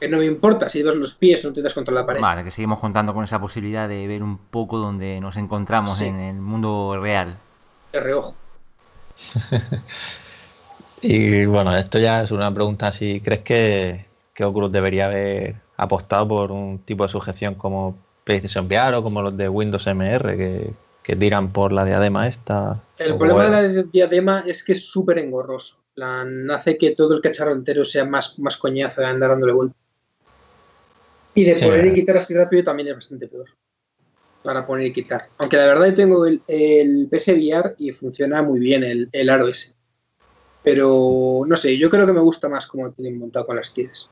Que 0.00 0.08
no 0.08 0.18
me 0.18 0.24
importa, 0.24 0.68
si 0.68 0.82
dos 0.82 0.96
los 0.96 1.14
pies 1.14 1.44
no 1.44 1.52
te 1.52 1.62
das 1.62 1.74
contra 1.74 1.94
la 1.94 2.06
pared. 2.06 2.20
Vale, 2.20 2.42
que 2.42 2.50
seguimos 2.50 2.80
contando 2.80 3.14
con 3.14 3.22
esa 3.22 3.40
posibilidad 3.40 3.88
de 3.88 4.06
ver 4.08 4.22
un 4.22 4.38
poco 4.38 4.78
donde 4.78 5.20
nos 5.20 5.36
encontramos 5.36 6.00
en 6.00 6.18
el 6.18 6.36
mundo 6.36 6.98
real. 7.00 7.36
De 7.92 8.00
reojo. 8.00 8.34
y 11.02 11.44
bueno, 11.44 11.76
esto 11.76 11.98
ya 11.98 12.22
es 12.22 12.30
una 12.30 12.52
pregunta 12.52 12.90
si 12.90 13.20
crees 13.20 13.42
que, 13.42 14.06
que 14.32 14.44
Oculus 14.44 14.72
debería 14.72 15.06
haber 15.06 15.67
apostado 15.78 16.28
por 16.28 16.52
un 16.52 16.80
tipo 16.80 17.04
de 17.04 17.08
sujeción 17.08 17.54
como 17.54 17.96
PlayStation 18.24 18.66
VR 18.66 18.96
o 18.96 19.02
como 19.02 19.22
los 19.22 19.36
de 19.36 19.48
Windows 19.48 19.86
MR 19.86 20.36
que, 20.36 20.70
que 21.02 21.16
tiran 21.16 21.52
por 21.52 21.72
la 21.72 21.84
diadema 21.84 22.28
esta. 22.28 22.82
El 22.98 23.16
problema 23.16 23.48
de 23.62 23.72
la 23.72 23.82
diadema 23.84 24.44
es 24.46 24.62
que 24.62 24.72
es 24.72 24.84
súper 24.84 25.18
engorroso. 25.18 25.76
hace 26.52 26.76
que 26.76 26.90
todo 26.90 27.14
el 27.14 27.22
cacharro 27.22 27.52
entero 27.52 27.84
sea 27.84 28.04
más, 28.04 28.38
más 28.40 28.56
coñazo 28.56 29.00
de 29.00 29.06
andar 29.06 29.30
dándole 29.30 29.52
vuelta. 29.52 29.76
Y 31.34 31.44
de 31.44 31.54
poner 31.54 31.86
y 31.86 31.94
quitar 31.94 32.16
así 32.16 32.34
rápido 32.34 32.64
también 32.64 32.88
es 32.88 32.94
bastante 32.96 33.28
peor. 33.28 33.46
Para 34.42 34.66
poner 34.66 34.86
y 34.86 34.92
quitar. 34.92 35.28
Aunque 35.38 35.56
la 35.56 35.66
verdad 35.66 35.86
yo 35.86 35.94
tengo 35.94 36.26
el, 36.26 36.42
el 36.48 37.08
PSVR 37.10 37.76
y 37.78 37.92
funciona 37.92 38.42
muy 38.42 38.58
bien 38.58 38.82
el, 38.82 39.08
el 39.12 39.30
aro 39.30 39.46
ese. 39.46 39.74
Pero 40.64 41.42
no 41.46 41.56
sé, 41.56 41.78
yo 41.78 41.88
creo 41.88 42.04
que 42.04 42.12
me 42.12 42.20
gusta 42.20 42.48
más 42.48 42.66
como 42.66 42.90
tienen 42.90 43.18
montado 43.18 43.46
con 43.46 43.56
las 43.56 43.72
tiras. 43.72 44.10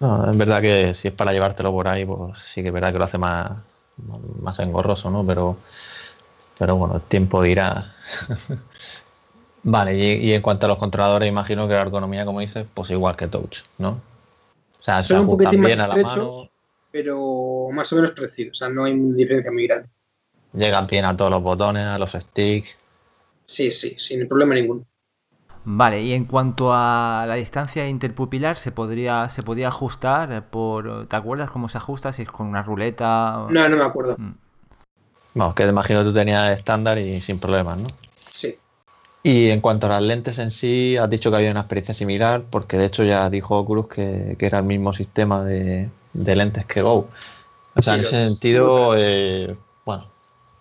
No, 0.00 0.30
es 0.30 0.36
verdad 0.36 0.60
que 0.60 0.94
si 0.94 1.08
es 1.08 1.14
para 1.14 1.32
llevártelo 1.32 1.72
por 1.72 1.88
ahí, 1.88 2.04
pues 2.04 2.38
sí 2.38 2.62
que 2.62 2.68
es 2.68 2.74
verdad 2.74 2.92
que 2.92 2.98
lo 2.98 3.04
hace 3.04 3.18
más, 3.18 3.52
más 4.40 4.58
engorroso, 4.58 5.10
¿no? 5.10 5.26
Pero, 5.26 5.56
pero 6.58 6.76
bueno, 6.76 6.96
el 6.96 7.02
tiempo 7.02 7.42
dirá. 7.42 7.94
vale, 9.62 9.96
y, 9.96 10.32
en 10.32 10.42
cuanto 10.42 10.66
a 10.66 10.68
los 10.68 10.78
controladores, 10.78 11.28
imagino 11.28 11.66
que 11.66 11.74
la 11.74 11.82
ergonomía, 11.82 12.26
como 12.26 12.40
dices, 12.40 12.66
pues 12.74 12.90
igual 12.90 13.16
que 13.16 13.28
Touch, 13.28 13.60
¿no? 13.78 14.00
O 14.78 14.82
sea, 14.82 15.02
se 15.02 15.18
un 15.18 15.26
poquitín 15.26 15.62
bien 15.62 15.80
a 15.80 15.88
la 15.88 15.96
mano. 15.96 16.50
Pero 16.92 17.68
más 17.72 17.92
o 17.92 17.96
menos 17.96 18.12
parecido, 18.12 18.52
o 18.52 18.54
sea, 18.54 18.68
no 18.68 18.84
hay 18.84 18.94
diferencia 18.94 19.50
muy 19.50 19.66
grande. 19.66 19.88
Llegan 20.52 20.86
bien 20.86 21.04
a 21.04 21.16
todos 21.16 21.30
los 21.30 21.42
botones, 21.42 21.84
a 21.84 21.98
los 21.98 22.12
sticks. 22.12 22.76
Sí, 23.44 23.70
sí, 23.70 23.96
sin 23.98 24.26
problema 24.28 24.54
ninguno. 24.54 24.86
Vale, 25.68 26.00
y 26.00 26.12
en 26.12 26.26
cuanto 26.26 26.72
a 26.72 27.24
la 27.26 27.34
distancia 27.34 27.88
interpupilar, 27.88 28.56
¿se 28.56 28.70
podría 28.70 29.28
se 29.28 29.42
podía 29.42 29.66
ajustar 29.66 30.44
por... 30.48 31.08
¿Te 31.08 31.16
acuerdas 31.16 31.50
cómo 31.50 31.68
se 31.68 31.76
ajusta? 31.76 32.12
Si 32.12 32.22
es 32.22 32.30
con 32.30 32.46
una 32.46 32.62
ruleta... 32.62 33.46
No, 33.50 33.68
no 33.68 33.76
me 33.76 33.82
acuerdo. 33.82 34.14
Mm. 34.16 34.34
Vamos, 35.34 35.56
que 35.56 35.64
te 35.64 35.70
imagino 35.70 35.98
que 35.98 36.04
tú 36.04 36.14
tenías 36.14 36.56
estándar 36.56 36.98
y 36.98 37.20
sin 37.20 37.40
problemas, 37.40 37.78
¿no? 37.78 37.88
Sí. 38.32 38.56
Y 39.24 39.50
en 39.50 39.60
cuanto 39.60 39.88
a 39.88 39.90
las 39.90 40.04
lentes 40.04 40.38
en 40.38 40.52
sí, 40.52 40.96
has 40.98 41.10
dicho 41.10 41.32
que 41.32 41.38
había 41.38 41.50
una 41.50 41.62
experiencia 41.62 41.94
similar, 41.94 42.44
porque 42.48 42.78
de 42.78 42.84
hecho 42.84 43.02
ya 43.02 43.28
dijo 43.28 43.58
Oculus 43.58 43.88
que, 43.88 44.36
era 44.38 44.58
el 44.58 44.64
mismo 44.64 44.92
sistema 44.92 45.42
de, 45.42 45.90
lentes 46.14 46.64
que 46.66 46.80
Go. 46.80 47.08
O 47.74 47.82
sea, 47.82 47.96
en 47.96 48.02
ese 48.02 48.22
sentido, 48.22 48.94
eh, 48.96 49.56
bueno, 49.84 50.06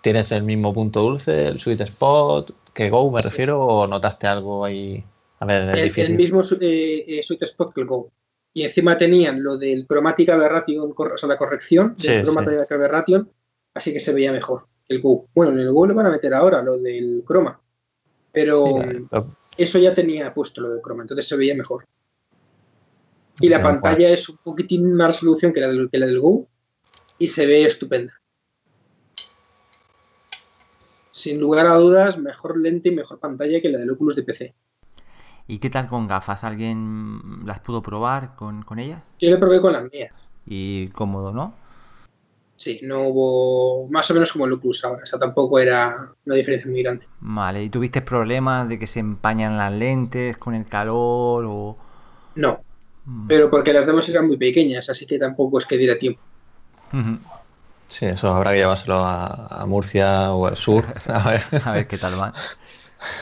tienes 0.01 0.31
el 0.31 0.41
mismo 0.41 0.73
punto 0.73 1.01
dulce, 1.01 1.45
el 1.47 1.59
sweet 1.59 1.81
spot, 1.81 2.55
que 2.75 2.89
Go, 2.89 3.09
me 3.09 3.21
refiero, 3.21 3.65
o 3.65 3.87
notaste 3.87 4.27
algo 4.27 4.65
ahí? 4.65 5.03
A 5.39 5.45
ver, 5.45 5.77
el, 5.97 6.15
mismo 6.15 6.41
eh, 6.61 7.05
eh, 7.07 7.23
sweet 7.23 7.43
spot 7.43 7.73
que 7.73 7.81
el 7.81 7.87
Go. 7.87 8.11
Y 8.53 8.63
encima 8.63 8.97
tenían 8.97 9.41
lo 9.41 9.57
del 9.57 9.87
Chromatic 9.87 10.29
Aberration, 10.29 10.93
o 10.95 11.17
sea, 11.17 11.29
la 11.29 11.37
corrección 11.37 11.95
del 11.97 12.23
Chromatic 12.23 12.71
Aberration, 12.71 13.29
así 13.73 13.93
que 13.93 13.99
se 13.99 14.13
veía 14.13 14.31
mejor 14.31 14.67
el 14.89 15.01
Go. 15.01 15.27
Bueno, 15.33 15.53
en 15.53 15.59
el 15.59 15.71
Go 15.71 15.87
lo 15.87 15.95
van 15.95 16.05
a 16.05 16.11
meter 16.11 16.33
ahora, 16.33 16.61
lo 16.61 16.77
del 16.77 17.23
Chroma. 17.25 17.59
Pero 18.31 18.75
eso 19.57 19.79
ya 19.79 19.93
tenía 19.93 20.33
puesto 20.33 20.61
lo 20.61 20.69
del 20.69 20.81
Chroma, 20.81 21.03
entonces 21.03 21.27
se 21.27 21.37
veía 21.37 21.55
mejor. 21.55 21.85
Y 23.39 23.49
la 23.49 23.61
pantalla 23.61 24.09
es 24.09 24.27
un 24.29 24.37
poquitín 24.37 24.93
más 24.93 25.07
resolución 25.07 25.53
que 25.53 25.61
la, 25.61 25.67
del, 25.67 25.89
que 25.89 25.97
la 25.97 26.07
del 26.07 26.19
Go 26.19 26.47
y 27.17 27.27
se 27.27 27.45
ve 27.45 27.65
estupenda 27.65 28.13
sin 31.15 31.39
lugar 31.39 31.65
a 31.65 31.75
dudas, 31.75 32.17
mejor 32.17 32.57
lente 32.57 32.89
y 32.89 32.91
mejor 32.91 33.19
pantalla 33.19 33.61
que 33.61 33.69
la 33.69 33.79
del 33.79 33.91
Oculus 33.91 34.17
de 34.17 34.23
PC. 34.23 34.53
¿Y 35.47 35.59
qué 35.59 35.69
tal 35.69 35.87
con 35.87 36.07
gafas? 36.07 36.43
¿Alguien 36.43 37.45
las 37.45 37.61
pudo 37.61 37.81
probar 37.81 38.35
con, 38.35 38.63
con 38.63 38.79
ellas? 38.79 39.01
Yo 39.19 39.29
le 39.29 39.37
probé 39.37 39.61
con 39.61 39.71
las 39.71 39.89
mías. 39.89 40.11
Y 40.45 40.89
cómodo, 40.89 41.31
¿no? 41.31 41.53
Sí, 42.57 42.81
no 42.83 43.07
hubo 43.07 43.87
más 43.89 44.11
o 44.11 44.13
menos 44.13 44.33
como 44.33 44.45
el 44.45 44.53
Oculus 44.53 44.83
ahora, 44.83 45.03
o 45.03 45.05
sea, 45.05 45.17
tampoco 45.17 45.57
era 45.57 46.13
una 46.25 46.35
diferencia 46.35 46.69
muy 46.69 46.83
grande. 46.83 47.07
Vale, 47.21 47.63
¿y 47.63 47.69
tuviste 47.69 48.01
problemas 48.01 48.67
de 48.67 48.77
que 48.77 48.87
se 48.87 48.99
empañan 48.99 49.57
las 49.57 49.71
lentes 49.71 50.37
con 50.37 50.53
el 50.53 50.65
calor 50.65 51.45
o...? 51.47 51.77
No, 52.35 52.59
mm. 53.05 53.27
pero 53.27 53.49
porque 53.49 53.71
las 53.71 53.85
demás 53.85 54.07
eran 54.09 54.27
muy 54.27 54.37
pequeñas, 54.37 54.89
así 54.89 55.05
que 55.05 55.17
tampoco 55.17 55.59
es 55.59 55.65
que 55.65 55.77
diera 55.77 55.97
tiempo. 55.97 56.21
Sí, 57.87 58.05
eso 58.05 58.33
habrá 58.33 58.51
que 58.51 58.57
llevárselo 58.57 59.03
a, 59.03 59.65
Murcia 59.67 60.33
o 60.33 60.47
al 60.47 60.57
sur. 60.57 60.85
A 61.07 61.31
ver, 61.31 61.41
a 61.63 61.71
ver 61.71 61.87
qué 61.87 61.97
tal 61.97 62.19
va. 62.19 62.33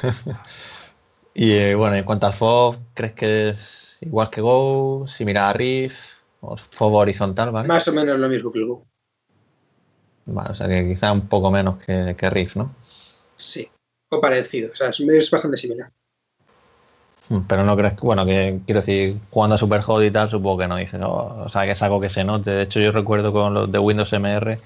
y 1.34 1.54
eh, 1.54 1.76
bueno, 1.76 1.96
en 1.96 2.04
cuanto 2.04 2.28
al 2.28 2.34
FOV, 2.34 2.78
¿crees 2.94 3.14
que 3.14 3.50
es 3.50 3.98
igual 4.02 4.30
que 4.30 4.42
Go? 4.42 5.06
Si 5.08 5.26
mira 5.26 5.50
a 5.50 5.54
Riff, 5.54 6.00
o 6.42 6.56
FOV 6.58 6.94
horizontal, 6.96 7.52
¿vale? 7.52 7.68
Más 7.68 7.88
o 7.88 7.94
menos 7.94 8.20
lo 8.20 8.30
mismo 8.30 8.52
que 8.52 8.60
el 8.60 8.68
Go. 8.68 8.86
Vale, 10.26 10.52
o 10.52 10.56
sea 10.56 10.68
que 10.68 10.88
quizá 10.88 11.12
un 11.12 11.28
poco 11.28 11.52
menos 11.52 11.84
que, 11.84 12.16
que 12.18 12.30
Riff, 12.30 12.56
¿no? 12.56 12.74
Sí, 13.36 13.70
o 14.10 14.22
parecido, 14.22 14.72
o 14.72 14.76
sea, 14.76 14.90
es 14.90 15.32
bastante 15.32 15.58
similar. 15.58 15.92
Pero 17.48 17.64
no 17.64 17.76
crees 17.76 17.94
que, 17.94 18.02
bueno, 18.02 18.26
que 18.26 18.60
quiero 18.66 18.82
decir, 18.82 19.18
cuando 19.30 19.56
a 19.56 19.58
Superhot 19.58 20.04
y 20.04 20.12
tal, 20.12 20.30
supongo 20.30 20.60
que 20.60 20.68
no 20.68 20.76
dice, 20.76 20.98
o 21.02 21.48
sea, 21.50 21.64
que 21.64 21.72
es 21.72 21.82
algo 21.82 22.00
que 22.02 22.10
se 22.10 22.24
note. 22.24 22.52
De 22.52 22.64
hecho, 22.64 22.80
yo 22.80 22.92
recuerdo 22.92 23.32
con 23.32 23.54
los 23.54 23.72
de 23.72 23.80
Windows 23.80 24.12
MR, 24.14 24.58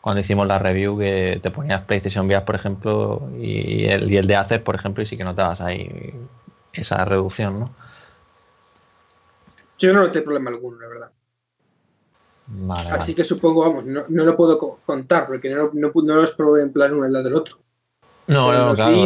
cuando 0.00 0.20
hicimos 0.20 0.46
la 0.46 0.58
review, 0.58 0.98
que 0.98 1.40
te 1.42 1.50
ponías 1.50 1.82
PlayStation 1.82 2.26
VR, 2.26 2.44
por 2.44 2.54
ejemplo, 2.54 3.28
y 3.38 3.84
el, 3.86 4.10
y 4.10 4.16
el 4.16 4.26
de 4.26 4.36
Acer, 4.36 4.62
por 4.62 4.74
ejemplo, 4.74 5.02
y 5.02 5.06
sí 5.06 5.16
que 5.16 5.24
notabas 5.24 5.60
ahí 5.60 6.14
esa 6.72 7.04
reducción, 7.04 7.60
¿no? 7.60 7.70
Yo 9.78 9.92
no 9.92 10.02
noté 10.02 10.22
problema 10.22 10.50
alguno, 10.50 10.78
la 10.80 10.88
verdad. 10.88 11.10
Así 12.92 13.14
que 13.14 13.24
supongo, 13.24 13.62
vamos, 13.62 13.84
no, 13.86 14.04
lo 14.08 14.36
puedo 14.36 14.78
contar, 14.84 15.26
porque 15.26 15.50
no, 15.50 15.70
no, 15.72 15.90
no 15.94 16.14
los 16.16 16.32
probé 16.32 16.62
en 16.62 16.72
plan 16.72 16.94
uno 16.94 17.04
al 17.04 17.12
lado 17.12 17.24
del 17.24 17.34
otro. 17.34 17.56
No, 18.26 18.52
no, 18.52 18.74
claro. 18.74 19.04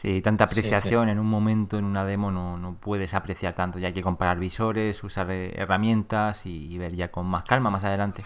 Sí, 0.00 0.22
tanta 0.22 0.44
apreciación 0.44 1.08
en 1.08 1.18
un 1.18 1.26
momento, 1.26 1.76
en 1.76 1.84
una 1.84 2.04
demo, 2.04 2.30
no, 2.30 2.56
no, 2.56 2.76
puedes 2.78 3.14
apreciar 3.14 3.56
tanto. 3.56 3.80
Ya 3.80 3.88
hay 3.88 3.92
que 3.92 4.00
comparar 4.00 4.38
visores, 4.38 5.02
usar 5.02 5.28
eh, 5.32 5.52
herramientas 5.56 6.46
y, 6.46 6.78
ver 6.78 6.94
ya 6.94 7.10
con 7.10 7.26
más 7.26 7.42
calma 7.42 7.68
más 7.68 7.82
adelante. 7.82 8.24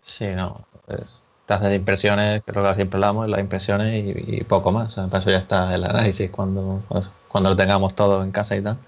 Sí, 0.00 0.28
no. 0.28 0.64
te 0.86 1.54
haces 1.54 1.74
impresiones, 1.74 2.44
que 2.44 2.52
es 2.52 2.56
lo 2.56 2.62
que 2.62 2.74
siempre 2.76 2.98
hablamos, 2.98 3.28
las 3.28 3.40
impresiones 3.40 4.16
y, 4.16 4.44
poco 4.44 4.70
más. 4.70 4.94
para 4.94 5.18
eso 5.18 5.30
ya 5.32 5.38
está 5.38 5.74
el 5.74 5.82
análisis 5.82 6.30
cuando, 6.30 6.84
cuando 7.26 7.50
lo 7.50 7.56
tengamos 7.56 7.96
todo 7.96 8.22
en 8.22 8.30
casa 8.30 8.56
y 8.56 8.62
tal. 8.62 8.78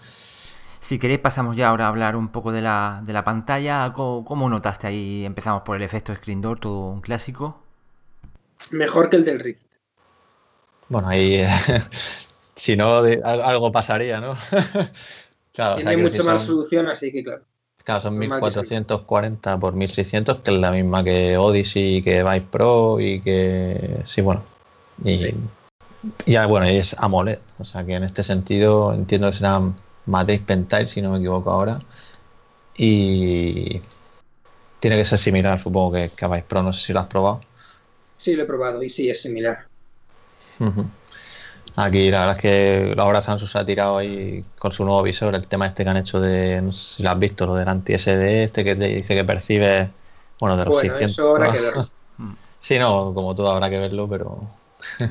Si 0.79 1.01
queréis 1.01 1.19
pasamos 1.19 1.57
ya 1.57 1.71
ahora 1.71 1.87
a 1.87 1.89
hablar 1.89 2.15
un 2.15 2.29
poco 2.29 2.53
de 2.53 2.61
la, 2.61 3.03
de 3.05 3.13
la 3.13 3.25
pantalla. 3.25 3.93
¿Cómo, 3.93 4.25
¿Cómo, 4.25 4.49
notaste 4.49 4.87
ahí? 4.87 5.25
Empezamos 5.25 5.63
por 5.63 5.75
el 5.75 5.83
efecto 5.83 6.15
screen 6.15 6.43
door, 6.43 6.61
todo 6.61 6.91
un 6.91 7.01
clásico. 7.01 7.61
Mejor 8.71 9.11
que 9.11 9.17
el 9.17 9.25
del 9.25 9.41
Rift. 9.41 9.72
Bueno, 10.93 11.09
ahí 11.09 11.43
si 12.55 12.77
no, 12.77 12.99
algo 13.25 13.73
pasaría, 13.73 14.21
¿no? 14.21 14.37
claro, 15.55 15.77
Tiene 15.77 15.97
mucho 15.97 16.23
más 16.23 16.45
solución, 16.45 16.87
así 16.87 17.11
que 17.11 17.25
claro. 17.25 17.45
Claro, 17.83 18.03
son 18.03 18.19
1440 18.19 19.59
por 19.59 19.73
1600, 19.73 20.41
que 20.41 20.51
es 20.51 20.59
la 20.59 20.71
misma 20.71 21.03
que 21.03 21.39
Odyssey, 21.39 22.03
que 22.03 22.23
Vive 22.23 22.43
Pro 22.43 23.01
y 23.01 23.23
que. 23.23 24.03
Sí, 24.05 24.21
bueno. 24.21 24.43
Y 25.03 25.35
ya, 26.27 26.47
bueno, 26.47 26.67
es 26.67 26.95
AMOLED. 26.99 27.39
O 27.59 27.65
sea 27.65 27.85
que 27.87 27.95
en 27.95 28.05
este 28.05 28.23
sentido 28.23 28.93
entiendo 28.93 29.29
que 29.29 29.37
será 29.39 29.63
matriz 30.05 30.43
Pentile, 30.43 30.87
si 30.87 31.01
no 31.01 31.13
me 31.13 31.19
equivoco 31.19 31.51
ahora. 31.51 31.81
Y. 32.77 33.81
Tiene 34.79 34.99
que 34.99 35.07
ser 35.07 35.19
similar, 35.19 35.59
supongo 35.59 35.93
que, 35.93 36.11
que 36.15 36.25
a 36.27 36.29
Vive 36.29 36.45
Pro. 36.47 36.63
No 36.63 36.73
sé 36.75 36.87
si 36.87 36.93
lo 36.93 37.01
has 37.01 37.07
probado. 37.07 37.41
Sí, 38.19 38.37
lo 38.37 38.43
he 38.43 38.47
probado 38.47 38.83
y 38.83 38.91
sí, 38.91 39.09
es 39.09 39.23
similar. 39.23 39.72
Aquí 41.75 42.11
la 42.11 42.21
verdad 42.21 42.37
es 42.37 42.43
que 42.43 42.95
ahora 42.99 43.23
Samsung 43.23 43.49
se 43.49 43.59
ha 43.59 43.65
tirado 43.65 43.97
ahí 43.97 44.45
con 44.59 44.73
su 44.73 44.85
nuevo 44.85 45.03
visor, 45.03 45.35
el 45.35 45.47
tema 45.47 45.67
este 45.67 45.85
que 45.85 45.91
han 45.91 45.97
hecho 45.97 46.21
de, 46.21 46.61
no 46.61 46.73
sé 46.73 46.97
si 46.97 47.03
lo 47.03 47.11
has 47.11 47.19
visto, 47.19 47.47
lo 47.47 47.55
del 47.55 47.69
anti-SD, 47.69 48.45
este 48.45 48.63
que 48.63 48.77
te 48.77 48.89
dice 48.89 49.15
que 49.15 49.25
percibe, 49.25 49.91
bueno, 50.39 50.57
de 50.57 50.65
los 50.67 50.75
bueno, 50.75 50.91
600. 50.91 51.13
Eso 51.13 51.31
habrá 51.31 51.51
que 51.51 51.61
verlo. 51.63 51.89
sí, 52.59 52.79
no, 52.79 53.15
como 53.15 53.35
todo 53.35 53.51
habrá 53.51 53.71
que 53.71 53.79
verlo, 53.79 54.07
pero... 54.09 54.51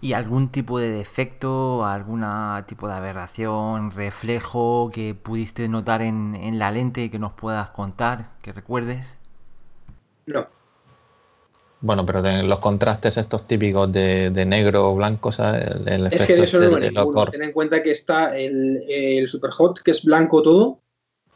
¿Y 0.00 0.12
algún 0.12 0.50
tipo 0.50 0.78
de 0.78 0.90
defecto, 0.90 1.84
algún 1.84 2.24
tipo 2.66 2.86
de 2.88 2.94
aberración, 2.94 3.90
reflejo 3.90 4.90
que 4.92 5.14
pudiste 5.14 5.68
notar 5.68 6.02
en, 6.02 6.34
en 6.34 6.58
la 6.58 6.70
lente 6.70 7.10
que 7.10 7.18
nos 7.18 7.32
puedas 7.32 7.70
contar, 7.70 8.30
que 8.42 8.52
recuerdes? 8.52 9.16
No. 10.26 10.55
Bueno, 11.80 12.06
pero 12.06 12.22
los 12.42 12.58
contrastes 12.58 13.18
estos 13.18 13.46
típicos 13.46 13.92
de, 13.92 14.44
negro 14.46 14.90
o 14.90 14.94
blanco, 14.96 15.30
¿sabes? 15.30 15.66
El, 15.86 16.06
es 16.10 16.24
que 16.24 16.34
de 16.34 16.44
eso 16.44 16.58
no 16.58 16.78
lo 16.78 17.30
Ten 17.30 17.42
en 17.42 17.52
cuenta 17.52 17.82
que 17.82 17.90
está 17.90 18.36
el, 18.36 18.82
el 18.88 19.28
Super 19.28 19.50
Hot, 19.50 19.80
que 19.82 19.90
es 19.90 20.02
blanco 20.02 20.42
todo, 20.42 20.80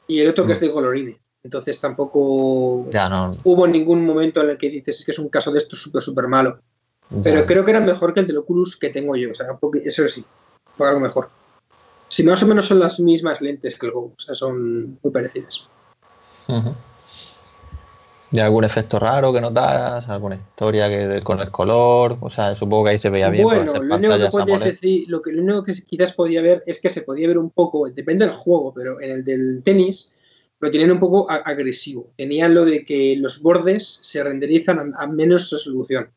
y 0.06 0.20
el 0.20 0.28
otro 0.28 0.46
que 0.46 0.52
es 0.52 0.60
mm. 0.60 0.64
de 0.64 0.72
colorine. 0.72 1.20
Entonces 1.42 1.80
tampoco 1.80 2.90
ya, 2.90 3.08
no. 3.08 3.36
hubo 3.44 3.66
ningún 3.66 4.04
momento 4.04 4.42
en 4.42 4.50
el 4.50 4.58
que 4.58 4.68
dices 4.68 5.04
que 5.04 5.12
es 5.12 5.18
un 5.18 5.28
caso 5.28 5.50
de 5.52 5.58
esto 5.58 5.76
súper, 5.76 6.02
súper 6.02 6.26
malo. 6.28 6.60
Pero 7.22 7.44
creo 7.44 7.64
que 7.64 7.72
era 7.72 7.80
mejor 7.80 8.14
que 8.14 8.20
el 8.20 8.26
del 8.26 8.38
Oculus 8.38 8.76
que 8.76 8.90
tengo 8.90 9.16
yo. 9.16 9.32
O 9.32 9.34
sea, 9.34 9.46
eso 9.84 10.08
sí, 10.08 10.24
fue 10.76 10.86
algo 10.86 11.00
mejor. 11.00 11.28
Si 12.06 12.22
más 12.22 12.42
o 12.42 12.46
menos 12.46 12.66
son 12.66 12.78
las 12.78 13.00
mismas 13.00 13.40
lentes 13.40 13.78
que 13.78 13.86
el 13.86 13.92
Go, 13.92 14.12
o 14.16 14.20
sea, 14.20 14.34
son 14.34 14.98
muy 15.02 15.12
parecidas. 15.12 15.66
¿Y 18.32 18.38
algún 18.38 18.62
efecto 18.62 19.00
raro 19.00 19.32
que 19.32 19.40
notas? 19.40 20.08
¿Alguna 20.08 20.36
historia 20.36 20.88
que 20.88 21.20
con 21.22 21.40
el 21.40 21.50
color? 21.50 22.16
O 22.20 22.30
sea, 22.30 22.54
supongo 22.54 22.84
que 22.84 22.90
ahí 22.90 22.98
se 22.98 23.10
veía 23.10 23.28
bien. 23.28 23.42
Bueno, 23.42 23.82
lo 23.82 23.96
único, 23.96 24.16
que 24.16 24.28
podías 24.28 24.60
decir, 24.60 25.04
lo, 25.08 25.20
que, 25.20 25.32
lo 25.32 25.42
único 25.42 25.64
que 25.64 25.72
quizás 25.72 26.12
podía 26.12 26.40
ver 26.40 26.62
es 26.66 26.80
que 26.80 26.90
se 26.90 27.02
podía 27.02 27.26
ver 27.26 27.38
un 27.38 27.50
poco, 27.50 27.88
depende 27.90 28.24
del 28.24 28.34
juego, 28.34 28.72
pero 28.72 29.00
en 29.00 29.10
el 29.10 29.24
del 29.24 29.62
tenis 29.64 30.14
lo 30.60 30.70
tenían 30.70 30.92
un 30.92 31.00
poco 31.00 31.28
agresivo. 31.28 32.12
Tenían 32.16 32.54
lo 32.54 32.64
de 32.64 32.84
que 32.84 33.16
los 33.16 33.42
bordes 33.42 33.84
se 34.02 34.22
renderizan 34.22 34.94
a, 34.96 35.06
menos 35.08 35.50
resolución. 35.50 36.10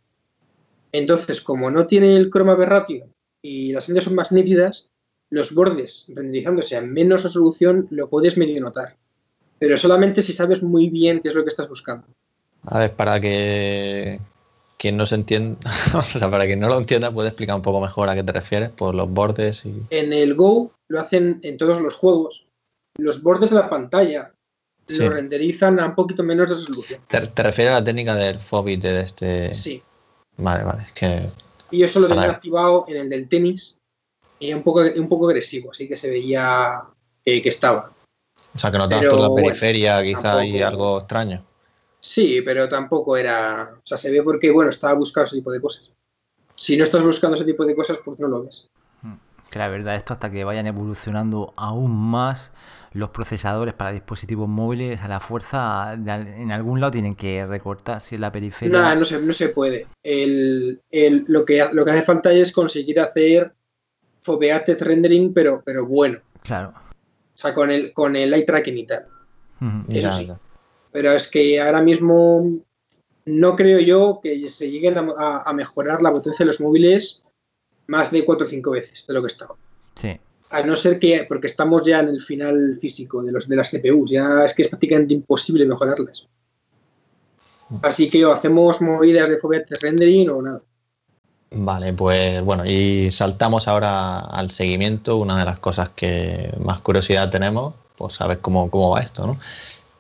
Entonces, 0.92 1.42
como 1.42 1.72
no 1.72 1.88
tiene 1.88 2.16
el 2.16 2.30
chroma 2.30 2.56
ratio 2.56 3.08
y 3.42 3.72
las 3.72 3.88
lentes 3.88 4.04
son 4.04 4.16
más 4.16 4.32
nítidas, 4.32 4.92
los 5.32 5.56
bordes 5.56 6.12
renderizándose 6.14 6.78
a 6.78 6.82
menos 6.82 7.24
resolución 7.24 7.88
lo 7.90 8.08
puedes 8.08 8.38
medio 8.38 8.62
notar. 8.62 8.98
Pero 9.60 9.78
solamente 9.78 10.22
si 10.22 10.34
sabes 10.34 10.62
muy 10.64 10.90
bien 10.90 11.22
qué 11.22 11.30
es 11.30 11.36
lo 11.36 11.44
que 11.44 11.50
estás 11.50 11.70
buscando. 11.70 12.06
A 12.66 12.80
ver, 12.80 12.94
para 12.94 13.20
que 13.20 14.20
quien 14.78 14.98
no 14.98 15.06
se 15.06 15.16
entienda, 15.16 15.60
o 15.94 16.02
sea, 16.02 16.30
para 16.30 16.46
quien 16.46 16.60
no 16.60 16.68
lo 16.68 16.78
entienda, 16.78 17.12
puede 17.12 17.30
explicar 17.30 17.56
un 17.56 17.62
poco 17.62 17.80
mejor 17.80 18.10
a 18.10 18.16
qué 18.16 18.24
te 18.24 18.32
refieres 18.32 18.70
por 18.70 18.96
los 18.96 19.10
bordes 19.10 19.66
y. 19.66 19.82
En 19.90 20.14
el 20.14 20.36
Go 20.36 20.72
lo 20.90 21.00
hacen 21.00 21.40
en 21.44 21.58
todos 21.58 21.82
los 21.82 21.94
juegos. 21.94 22.46
Los 22.98 23.24
bordes 23.24 23.50
de 23.50 23.56
la 23.56 23.70
pantalla 23.70 24.34
lo 24.88 25.10
renderizan 25.10 25.80
a 25.80 25.88
un 25.88 25.96
poquito 25.96 26.24
menos 26.24 26.50
de 26.50 26.56
resolución. 26.56 27.02
¿Te, 27.08 27.20
refieres 27.20 27.72
a 27.72 27.80
la 27.80 27.84
técnica 27.84 28.16
del 28.16 28.40
Fobit 28.40 28.82
de 28.82 29.00
este? 29.00 29.54
Sí. 29.54 29.82
Vale, 30.38 30.64
vale, 30.64 30.84
es 30.84 30.92
que... 30.92 31.30
Y 31.72 31.84
eso 31.84 32.00
lo 32.00 32.08
tenía 32.08 32.30
activado 32.30 32.86
en 32.88 32.98
el 32.98 33.10
del 33.10 33.28
tenis 33.28 33.80
y 34.40 34.54
un 34.54 34.62
poco, 34.62 34.82
un 34.82 35.08
poco 35.08 35.28
agresivo, 35.28 35.72
así 35.72 35.88
que 35.88 35.96
se 35.96 36.12
veía 36.12 36.82
que 37.24 37.42
estaba. 37.46 37.92
O 38.54 38.60
sea, 38.60 38.72
que 38.72 38.78
notabas 38.78 39.08
por 39.08 39.20
la 39.20 39.34
periferia 39.34 40.04
quizá 40.04 40.40
hay 40.40 40.62
algo 40.62 41.00
extraño. 41.00 41.46
Sí, 42.00 42.42
pero 42.44 42.68
tampoco 42.68 43.16
era... 43.18 43.72
O 43.78 43.82
sea, 43.86 43.98
se 43.98 44.12
ve 44.12 44.22
porque, 44.22 44.52
bueno, 44.52 44.70
estaba 44.70 44.94
buscando 44.94 45.28
ese 45.28 45.38
tipo 45.38 45.52
de 45.52 45.62
cosas. 45.62 45.94
Si 46.56 46.78
no 46.78 46.84
estás 46.84 47.02
buscando 47.02 47.36
ese 47.36 47.46
tipo 47.46 47.66
de 47.66 47.76
cosas, 47.76 48.00
pues 48.04 48.20
no 48.20 48.28
lo 48.28 48.44
ves. 48.44 48.70
Que 49.50 49.60
la 49.60 49.68
verdad, 49.68 49.96
esto 49.96 50.14
hasta 50.14 50.32
que 50.32 50.44
vayan 50.44 50.66
evolucionando 50.66 51.54
aún 51.56 51.96
más 51.96 52.52
los 52.92 53.10
procesadores 53.10 53.74
para 53.74 53.92
dispositivos 53.92 54.50
móviles 54.50 55.02
a 55.02 55.08
la 55.08 55.20
fuerza 55.20 55.94
en 55.94 56.52
algún 56.52 56.80
lado 56.80 56.92
tienen 56.92 57.16
que 57.16 57.46
recortar 57.46 58.02
si 58.02 58.16
es 58.16 58.22
la 58.22 58.32
periferia. 58.32 58.80
No, 58.80 58.96
no 58.96 59.06
se, 59.06 59.22
no 59.22 59.34
se 59.34 59.50
puede. 59.50 59.88
lo, 60.04 61.46
que, 61.46 61.68
lo 61.72 61.86
que 61.86 61.92
hace 61.92 62.02
falta 62.02 62.32
es 62.32 62.52
conseguir 62.52 63.00
hacer 63.00 63.54
foveated 64.22 64.82
rendering, 64.82 65.34
pero, 65.34 65.62
pero 65.64 65.86
bueno. 65.86 66.20
Claro. 66.44 66.74
O 67.34 67.38
sea, 67.38 67.54
con 67.54 67.72
el, 67.72 67.94
con 67.94 68.16
el 68.16 68.34
eye 68.34 68.44
tracking 68.44 68.78
y 68.78 68.86
tal. 68.86 69.06
Eso 69.90 70.12
sí. 70.12 70.30
Pero 70.92 71.14
es 71.14 71.30
que 71.30 71.60
ahora 71.60 71.82
mismo 71.82 72.60
no 73.26 73.56
creo 73.56 73.80
yo 73.80 74.20
que 74.22 74.48
se 74.50 74.70
lleguen 74.70 74.98
a, 74.98 75.40
a 75.40 75.54
mejorar 75.54 76.02
la 76.02 76.12
potencia 76.12 76.44
de 76.44 76.48
los 76.48 76.62
móviles 76.62 77.24
más 77.88 78.12
de 78.12 78.24
4 78.24 78.46
o 78.46 78.50
5 78.50 78.72
veces 78.72 79.08
de 79.08 79.14
lo 79.14 79.22
que 79.22 79.28
estaba. 79.28 79.56
Sí 79.96 80.20
a 80.54 80.62
no 80.62 80.76
ser 80.76 81.00
que, 81.00 81.26
porque 81.28 81.48
estamos 81.48 81.84
ya 81.84 82.02
en 82.02 82.10
el 82.10 82.22
final 82.22 82.78
físico 82.80 83.24
de, 83.24 83.32
los, 83.32 83.50
de 83.50 83.56
las 83.56 83.72
CPUs, 83.72 84.12
ya 84.12 84.46
es 84.46 84.54
que 84.54 84.62
es 84.62 84.68
prácticamente 84.68 85.16
imposible 85.16 85.66
mejorarlas. 85.66 86.28
Así 87.82 88.08
que 88.08 88.24
o 88.24 88.32
hacemos 88.32 88.80
movidas 88.80 89.30
de 89.30 89.38
Fobia 89.38 89.66
rendering 89.82 90.30
o 90.30 90.42
nada. 90.44 90.62
Vale, 91.56 91.94
pues 91.94 92.44
bueno, 92.44 92.66
y 92.66 93.12
saltamos 93.12 93.68
ahora 93.68 94.20
al 94.20 94.50
seguimiento, 94.50 95.18
una 95.18 95.38
de 95.38 95.46
las 95.46 95.60
cosas 95.60 95.90
que 95.90 96.52
más 96.60 96.82
curiosidad 96.82 97.30
tenemos, 97.30 97.76
pues 97.96 98.14
saber 98.14 98.40
cómo, 98.40 98.72
cómo 98.72 98.90
va 98.90 99.02
esto, 99.02 99.28
¿no? 99.28 99.38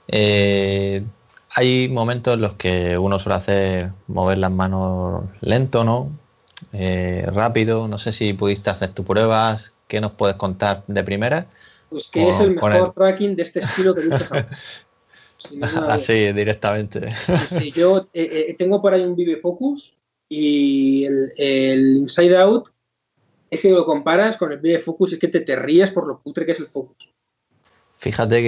Eh, 0.07 1.03
hay 1.55 1.87
momentos 1.89 2.33
en 2.33 2.41
los 2.41 2.55
que 2.55 2.97
uno 2.97 3.19
suele 3.19 3.35
hacer 3.35 3.91
mover 4.07 4.39
las 4.39 4.51
manos 4.51 5.25
lento, 5.41 5.83
¿no? 5.83 6.09
Eh, 6.71 7.27
rápido, 7.27 7.87
no 7.87 7.99
sé 7.99 8.13
si 8.13 8.33
pudiste 8.33 8.71
hacer 8.71 8.89
tus 8.89 9.05
pruebas, 9.05 9.73
¿Qué 9.87 10.01
nos 10.01 10.13
puedes 10.13 10.37
contar 10.37 10.83
de 10.87 11.03
primera? 11.03 11.45
Pues 11.89 12.09
que 12.09 12.27
es 12.27 12.39
el 12.39 12.55
mejor 12.55 12.93
tracking 12.93 13.35
de 13.35 13.43
este 13.43 13.59
estilo 13.59 13.93
que 13.93 14.01
he 14.01 14.03
visto 14.05 14.25
Así, 15.87 16.31
directamente. 16.31 17.11
Sí, 17.11 17.59
sí, 17.59 17.71
yo 17.71 18.07
eh, 18.13 18.47
eh, 18.49 18.55
tengo 18.57 18.81
por 18.81 18.93
ahí 18.93 19.01
un 19.03 19.15
Vive 19.15 19.37
Focus 19.37 19.99
y 20.35 21.05
el, 21.05 21.97
Inside 21.97 22.37
Out 22.37 22.69
es 23.49 23.61
que 23.61 23.69
lo 23.69 23.85
comparas 23.85 24.37
con 24.37 24.51
el 24.51 24.59
Vive 24.59 24.79
Focus 24.79 25.13
es 25.13 25.19
que 25.19 25.27
te, 25.27 25.41
te 25.41 25.55
ríes 25.55 25.91
por 25.91 26.07
lo 26.07 26.19
cutre 26.21 26.45
que 26.45 26.53
es 26.53 26.59
el 26.59 26.67
Focus. 26.67 27.09
Fíjate 27.97 28.41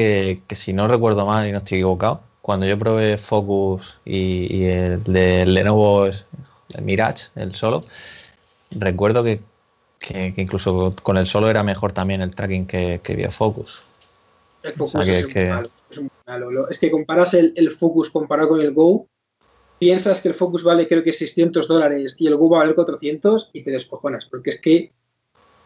que, 0.48 0.56
si 0.56 0.74
no 0.74 0.88
recuerdo 0.88 1.26
mal 1.26 1.48
y 1.48 1.52
no 1.52 1.60
estoy 1.60 1.78
equivocado, 1.78 2.22
cuando 2.42 2.66
yo 2.66 2.78
probé 2.78 3.18
Focus 3.18 4.00
y, 4.04 4.64
el 4.66 5.04
de 5.04 5.46
Lenovo 5.46 6.06
el 6.06 6.82
Mirage, 6.82 7.28
el 7.36 7.56
solo, 7.56 7.86
recuerdo 8.72 9.24
que 9.24 9.40
que, 10.00 10.34
incluso 10.38 10.96
con 11.02 11.18
el 11.18 11.28
solo 11.28 11.50
era 11.50 11.64
mejor 11.64 11.92
también 11.92 12.22
el 12.22 12.36
tracking 12.36 12.68
que, 12.68 13.00
que 13.04 13.32
Focus. 13.32 13.82
El 14.64 14.72
Focus 14.72 15.08
es, 15.08 15.28
que... 15.28 15.46
Muy 15.98 16.10
malo, 16.26 16.70
es, 16.70 16.80
que 16.80 16.92
comparas 16.92 17.34
el, 17.34 17.72
Focus 17.72 18.10
comparado 18.10 18.50
con 18.50 18.62
el 18.62 18.74
Go, 18.74 19.08
piensas 19.80 20.22
que 20.22 20.30
el 20.30 20.34
Focus 20.34 20.64
vale 20.64 20.88
creo 20.88 21.04
que 21.04 21.14
600 21.14 21.68
dólares 21.68 22.16
y 22.18 22.28
el 22.28 22.36
Go 22.36 22.50
vale 22.50 22.76
400 22.76 23.52
y 23.54 23.64
te 23.64 23.72
descojonas, 23.72 24.26
porque 24.26 24.52
es 24.52 24.62
que 24.62 24.92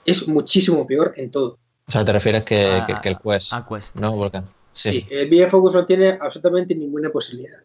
es 0.06 0.28
muchísimo 0.28 0.86
peor 0.88 1.14
en 1.18 1.32
todo. 1.32 1.58
O 1.88 1.92
sea, 1.92 2.06
te 2.06 2.12
refieres 2.12 2.44
que, 2.44 2.84
que, 3.02 3.10
el 3.10 3.18
Quest. 3.18 3.54
A 3.54 3.66
Quest. 3.68 3.96
¿no? 3.96 4.30
sí. 4.74 4.92
sí, 4.92 5.08
el 5.10 5.30
VF 5.30 5.52
Focus 5.52 5.74
no 5.74 5.86
tiene 5.86 6.18
absolutamente 6.22 6.76
ninguna 6.76 7.10
posibilidad. 7.10 7.60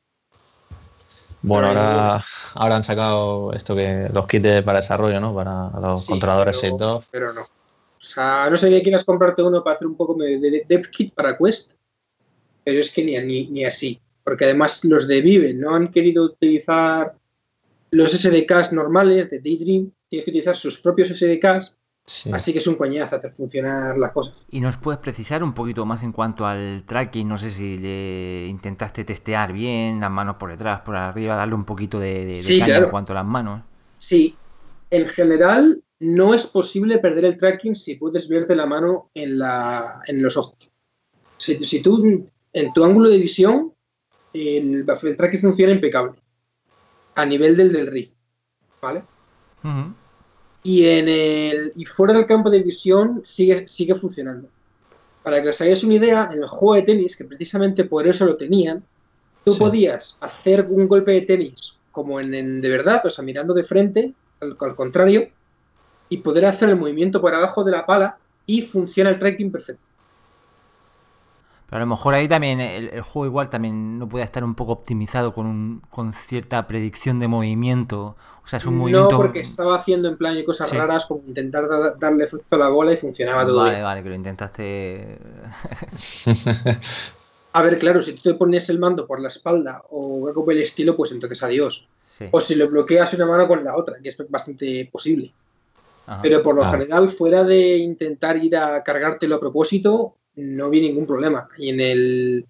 Bueno, 1.46 1.68
ahora, 1.68 2.24
ahora 2.54 2.76
han 2.76 2.84
sacado 2.84 3.52
esto 3.52 3.76
que 3.76 4.08
los 4.10 4.26
kits 4.26 4.62
para 4.62 4.80
desarrollo, 4.80 5.20
¿no? 5.20 5.34
Para 5.34 5.68
los 5.78 6.06
controladores 6.06 6.58
pero, 6.58 7.04
Pero 7.10 7.32
no. 7.34 7.42
O 7.42 8.06
sea, 8.06 8.48
no 8.50 8.56
sé 8.56 8.70
que 8.70 8.82
quieras 8.82 9.04
comprarte 9.04 9.42
uno 9.42 9.62
para 9.62 9.76
hacer 9.76 9.86
un 9.86 9.96
poco 9.96 10.14
de, 10.14 10.64
de, 10.66 10.82
kit 10.90 11.14
para 11.14 11.36
Quest, 11.36 11.72
pero 12.64 12.80
es 12.80 12.92
que 12.92 13.04
ni, 13.04 13.46
ni, 13.46 13.64
así. 13.64 14.00
Porque 14.24 14.46
además 14.46 14.84
los 14.84 15.06
de 15.06 15.20
Vive 15.20 15.54
no 15.54 15.74
han 15.74 15.92
querido 15.92 16.24
utilizar 16.24 17.14
los 17.90 18.10
SDKs 18.12 18.72
normales 18.72 19.30
de 19.30 19.38
Daydream, 19.38 19.92
tienes 20.08 20.24
que 20.24 20.30
utilizar 20.30 20.56
sus 20.56 20.80
propios 20.80 21.10
SDKs 21.10 21.76
Así 22.32 22.52
que 22.52 22.58
es 22.58 22.66
un 22.66 22.74
coñazo 22.74 23.16
hacer 23.16 23.32
funcionar 23.32 23.96
las 23.96 24.12
cosas. 24.12 24.34
¿Y 24.50 24.60
nos 24.60 24.76
puedes 24.76 25.00
precisar 25.00 25.42
un 25.42 25.54
poquito 25.54 25.86
más 25.86 26.02
en 26.02 26.12
cuanto 26.12 26.44
al 26.44 26.84
tracking? 26.84 27.26
No 27.26 27.38
sé 27.38 27.48
si 27.48 27.78
le 27.78 28.46
intentaste 28.46 29.04
testear 29.04 29.54
bien, 29.54 30.00
las 30.00 30.10
manos 30.10 30.36
por 30.36 30.50
detrás, 30.50 30.82
por 30.82 30.96
arriba, 30.96 31.34
darle 31.34 31.54
un 31.54 31.64
poquito 31.64 31.98
de, 31.98 32.38
caña 32.60 32.76
en 32.76 32.90
cuanto 32.90 33.12
a 33.12 33.16
las 33.16 33.24
manos. 33.24 33.62
Sí, 33.96 34.36
en 34.90 35.08
general 35.08 35.82
no 36.00 36.34
es 36.34 36.46
posible 36.46 36.98
perder 36.98 37.24
el 37.24 37.38
tracking 37.38 37.74
si 37.74 37.94
puedes 37.94 38.28
verte 38.28 38.54
la 38.54 38.66
mano 38.66 39.10
en, 39.14 39.38
la, 39.38 40.02
en 40.06 40.22
los 40.22 40.36
ojos. 40.36 40.72
Si, 41.38 41.82
tú, 41.82 42.28
en 42.52 42.72
tu 42.74 42.84
ángulo 42.84 43.08
de 43.08 43.18
visión, 43.18 43.72
el, 44.34 44.84
tracking 45.16 45.40
funciona 45.40 45.72
impecable. 45.72 46.12
A 47.14 47.24
nivel 47.24 47.56
del 47.56 47.72
del 47.72 47.86
rig. 47.86 48.10
¿Vale? 48.82 49.02
y, 50.62 50.84
en 50.86 51.08
el, 51.08 51.72
y 51.74 51.86
fuera 51.86 52.12
del 52.12 52.26
campo 52.26 52.50
de 52.50 52.62
visión 52.62 53.20
sigue, 53.24 53.66
sigue 53.66 53.94
funcionando. 53.94 54.48
Para 55.22 55.42
que 55.42 55.48
os 55.48 55.60
hagáis 55.60 55.82
una 55.84 55.94
idea, 55.94 56.28
en 56.32 56.42
el 56.42 56.48
juego 56.48 56.74
de 56.74 56.82
tenis, 56.82 57.16
que 57.16 57.24
precisamente 57.24 57.84
por 57.84 58.06
eso 58.06 58.26
lo 58.26 58.36
tenían, 58.36 58.84
tú 59.44 59.56
podías 59.56 60.18
hacer 60.20 60.66
un 60.68 60.86
golpe 60.86 61.12
de 61.12 61.22
tenis 61.22 61.80
como 61.94 62.18
en, 62.18 62.60
de 62.60 62.68
verdad, 62.68 63.06
o 63.06 63.08
sea, 63.08 63.24
mirando 63.24 63.54
de 63.54 63.62
frente, 63.62 64.12
al, 64.40 64.56
contrario, 64.56 65.28
y 66.08 66.16
poder 66.18 66.44
hacer 66.46 66.68
el 66.68 66.76
movimiento 66.76 67.20
por 67.20 67.32
abajo 67.32 67.62
de 67.62 67.70
la 67.70 67.86
pala 67.86 68.18
y 68.46 68.62
funciona 68.62 69.10
el 69.10 69.18
tracking 69.20 69.52
perfecto. 69.52 69.80
Pero 71.74 71.82
a 71.82 71.86
lo 71.86 71.90
mejor 71.90 72.14
ahí 72.14 72.28
también 72.28 72.60
el, 72.60 73.00
juego 73.00 73.26
igual 73.26 73.50
también 73.50 73.98
no 73.98 74.08
puede 74.08 74.24
estar 74.24 74.44
un 74.44 74.54
poco 74.54 74.70
optimizado 74.70 75.34
con, 75.34 75.82
con 75.90 76.12
cierta 76.12 76.68
predicción 76.68 77.18
de 77.18 77.26
movimiento. 77.26 78.14
O 78.44 78.46
sea, 78.46 78.58
es 78.60 78.66
un 78.66 78.76
movimiento... 78.76 79.10
No, 79.10 79.16
porque 79.16 79.40
estaba 79.40 79.74
haciendo 79.74 80.08
en 80.08 80.16
plan 80.16 80.40
cosas 80.44 80.72
raras 80.72 81.06
como 81.06 81.24
intentar 81.26 81.66
darle 81.98 82.26
efecto 82.26 82.54
a 82.54 82.58
la 82.58 82.68
bola 82.68 82.92
y 82.92 82.98
funcionaba 82.98 83.44
todo 83.44 83.64
Vale, 83.64 83.82
vale, 83.82 84.04
que 84.04 84.08
lo 84.08 84.14
intentaste... 84.14 85.18
a 87.52 87.62
ver, 87.62 87.80
claro, 87.80 88.02
si 88.02 88.12
tú 88.12 88.22
te 88.30 88.34
pones 88.34 88.70
el 88.70 88.78
mando 88.78 89.04
por 89.04 89.18
la 89.18 89.26
espalda 89.26 89.82
o 89.90 90.28
algo 90.28 90.44
por 90.44 90.54
el 90.54 90.62
estilo, 90.62 90.96
pues 90.96 91.10
entonces 91.10 91.42
adiós. 91.42 91.88
O 92.30 92.40
si 92.40 92.54
lo 92.54 92.68
bloqueas 92.68 93.14
una 93.14 93.26
mano 93.26 93.48
con 93.48 93.64
la 93.64 93.76
otra, 93.76 93.96
que 94.00 94.10
es 94.10 94.30
bastante 94.30 94.88
posible. 94.92 95.32
Pero 96.22 96.40
por 96.40 96.54
lo 96.54 96.64
general, 96.70 97.10
fuera 97.10 97.42
de 97.42 97.78
intentar 97.78 98.36
ir 98.36 98.56
a 98.56 98.80
cargártelo 98.84 99.34
a 99.34 99.40
propósito, 99.40 100.14
no 100.36 100.70
vi 100.70 100.80
ningún 100.80 101.06
problema. 101.06 101.48
Y 101.58 101.70
en 101.70 101.80
el, 101.80 102.46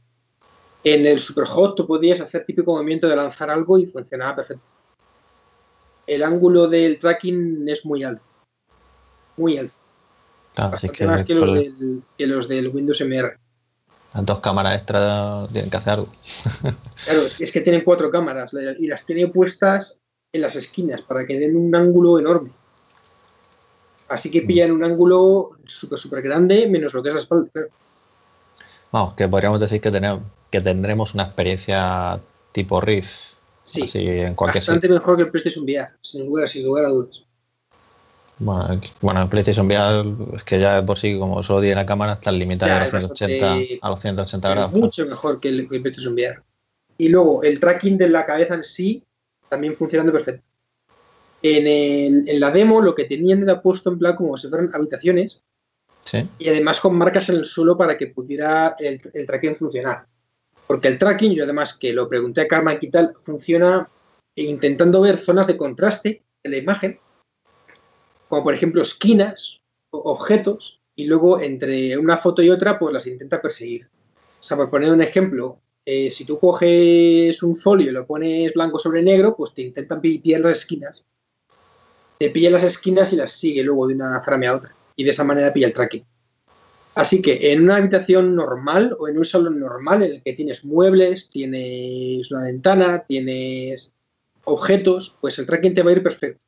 en 0.84 1.06
el 1.06 1.20
Superhot 1.20 1.76
tú 1.76 1.86
podías 1.86 2.20
hacer 2.20 2.44
típico 2.44 2.74
movimiento 2.74 3.08
de 3.08 3.16
lanzar 3.16 3.50
algo 3.50 3.78
y 3.78 3.86
funcionaba 3.86 4.36
perfecto. 4.36 4.64
El 6.06 6.22
ángulo 6.22 6.68
del 6.68 6.98
tracking 6.98 7.68
es 7.68 7.84
muy 7.86 8.04
alto. 8.04 8.22
Muy 9.36 9.58
alto. 9.58 9.74
Que 10.92 11.06
más 11.06 11.24
que 11.24 11.34
los, 11.34 11.52
del, 11.52 12.02
que 12.16 12.26
los 12.26 12.46
del 12.46 12.68
Windows 12.68 13.00
MR. 13.00 13.36
Las 14.14 14.26
dos 14.26 14.38
cámaras 14.38 14.76
extra 14.76 15.48
tienen 15.52 15.70
que 15.70 15.76
hacer 15.76 15.94
algo. 15.94 16.08
claro, 17.04 17.22
es 17.38 17.50
que 17.50 17.60
tienen 17.60 17.82
cuatro 17.82 18.10
cámaras 18.10 18.54
y 18.78 18.86
las 18.86 19.04
tiene 19.04 19.26
puestas 19.26 20.00
en 20.32 20.42
las 20.42 20.54
esquinas 20.54 21.02
para 21.02 21.26
que 21.26 21.38
den 21.38 21.56
un 21.56 21.74
ángulo 21.74 22.20
enorme. 22.20 22.50
Así 24.14 24.30
que 24.30 24.42
pillan 24.42 24.70
un 24.70 24.84
ángulo 24.84 25.58
súper, 25.66 25.98
súper 25.98 26.22
grande, 26.22 26.68
menos 26.68 26.94
lo 26.94 27.02
que 27.02 27.08
es 27.08 27.14
la 27.16 27.20
espalda. 27.20 27.50
Vamos, 28.92 29.14
que 29.14 29.26
podríamos 29.26 29.58
decir 29.58 29.80
que, 29.80 29.90
tenemos, 29.90 30.22
que 30.52 30.60
tendremos 30.60 31.14
una 31.14 31.24
experiencia 31.24 32.20
tipo 32.52 32.80
Rift. 32.80 33.34
Sí, 33.64 33.90
en 33.94 34.36
bastante 34.36 34.88
mejor 34.88 35.16
que 35.16 35.22
el 35.24 35.30
PlayStation 35.30 35.64
VR, 35.64 35.88
sin 36.00 36.26
lugar, 36.26 36.48
sin 36.48 36.64
lugar 36.64 36.84
a 36.84 36.90
dudas. 36.90 37.24
Bueno, 38.38 38.80
bueno, 39.00 39.22
el 39.22 39.28
PlayStation 39.28 39.66
VR 39.66 40.36
es 40.36 40.44
que 40.44 40.60
ya 40.60 40.86
por 40.86 40.96
sí, 40.96 41.18
como 41.18 41.42
solo 41.42 41.60
tiene 41.60 41.74
la 41.74 41.86
cámara, 41.86 42.12
está 42.12 42.30
limitado 42.30 42.72
a, 42.72 42.84
los 42.84 43.08
180, 43.14 43.78
a 43.82 43.90
los 43.90 44.00
180 44.00 44.48
grados. 44.48 44.72
Mucho 44.74 45.06
mejor 45.06 45.40
que 45.40 45.48
el, 45.48 45.68
que 45.68 45.74
el 45.74 45.82
PlayStation 45.82 46.14
VR. 46.14 46.40
Y 46.98 47.08
luego, 47.08 47.42
el 47.42 47.58
tracking 47.58 47.98
de 47.98 48.08
la 48.10 48.24
cabeza 48.24 48.54
en 48.54 48.62
sí 48.62 49.02
también 49.48 49.74
funcionando 49.74 50.12
perfecto. 50.12 50.44
En, 51.46 52.40
la 52.40 52.50
demo 52.50 52.80
lo 52.80 52.94
que 52.94 53.04
tenían 53.04 53.42
era 53.42 53.60
puesto 53.60 53.92
en 53.92 53.98
plan 53.98 54.16
como 54.16 54.34
si 54.38 54.48
fueran 54.48 54.70
habitaciones 54.72 55.42
y 56.38 56.48
además 56.48 56.80
con 56.80 56.96
marcas 56.96 57.28
en 57.28 57.36
el 57.36 57.44
suelo 57.44 57.76
para 57.76 57.98
que 57.98 58.06
pudiera 58.06 58.74
el, 58.78 58.98
tracking 59.26 59.56
funcionar. 59.56 60.06
Porque 60.66 60.88
el 60.88 60.96
tracking, 60.96 61.34
yo 61.34 61.44
además 61.44 61.76
que 61.76 61.92
lo 61.92 62.08
pregunté 62.08 62.40
a 62.40 62.48
Karma 62.48 62.78
y 62.80 62.90
tal, 62.90 63.12
funciona 63.22 63.90
intentando 64.36 65.02
ver 65.02 65.18
zonas 65.18 65.46
de 65.46 65.58
contraste 65.58 66.22
en 66.42 66.50
la 66.50 66.56
imagen, 66.56 66.98
como 68.30 68.42
por 68.42 68.54
ejemplo 68.54 68.80
esquinas, 68.80 69.60
objetos, 69.90 70.80
y 70.96 71.04
luego 71.04 71.40
entre 71.40 71.98
una 71.98 72.16
foto 72.16 72.40
y 72.40 72.48
otra 72.48 72.78
pues 72.78 72.94
las 72.94 73.06
intenta 73.06 73.42
perseguir. 73.42 73.86
O 74.16 74.42
sea, 74.42 74.56
por 74.56 74.70
poner 74.70 74.90
un 74.90 75.02
ejemplo, 75.02 75.58
eh, 75.84 76.08
si 76.08 76.24
tú 76.24 76.38
coges 76.38 77.42
un 77.42 77.54
folio 77.54 77.90
y 77.90 77.92
lo 77.92 78.06
pones 78.06 78.54
blanco 78.54 78.78
sobre 78.78 79.02
negro, 79.02 79.36
pues 79.36 79.52
te 79.52 79.60
intentan 79.60 80.00
pillar 80.00 80.40
las 80.40 80.60
esquinas 80.60 81.04
te 82.18 82.30
pilla 82.30 82.50
las 82.50 82.62
esquinas 82.62 83.12
y 83.12 83.16
las 83.16 83.32
sigue 83.32 83.62
luego 83.62 83.88
de 83.88 83.94
una 83.94 84.20
frame 84.20 84.46
a 84.46 84.56
otra. 84.56 84.74
Y 84.96 85.04
de 85.04 85.10
esa 85.10 85.24
manera 85.24 85.52
pilla 85.52 85.66
el 85.66 85.74
tracking. 85.74 86.04
Así 86.94 87.20
que 87.20 87.52
en 87.52 87.64
una 87.64 87.76
habitación 87.76 88.36
normal 88.36 88.96
o 88.98 89.08
en 89.08 89.18
un 89.18 89.24
salón 89.24 89.58
normal 89.58 90.04
en 90.04 90.12
el 90.12 90.22
que 90.22 90.32
tienes 90.32 90.64
muebles, 90.64 91.28
tienes 91.28 92.30
una 92.30 92.44
ventana, 92.44 93.04
tienes 93.06 93.92
objetos, 94.44 95.18
pues 95.20 95.38
el 95.38 95.46
tracking 95.46 95.74
te 95.74 95.82
va 95.82 95.90
a 95.90 95.94
ir 95.94 96.02
perfecto. 96.02 96.40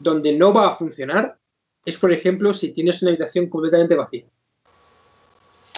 Donde 0.00 0.36
no 0.36 0.52
va 0.52 0.68
a 0.68 0.76
funcionar 0.76 1.38
es, 1.84 1.96
por 1.98 2.12
ejemplo, 2.12 2.52
si 2.52 2.72
tienes 2.72 3.00
una 3.02 3.10
habitación 3.10 3.48
completamente 3.48 3.94
vacía. 3.94 4.24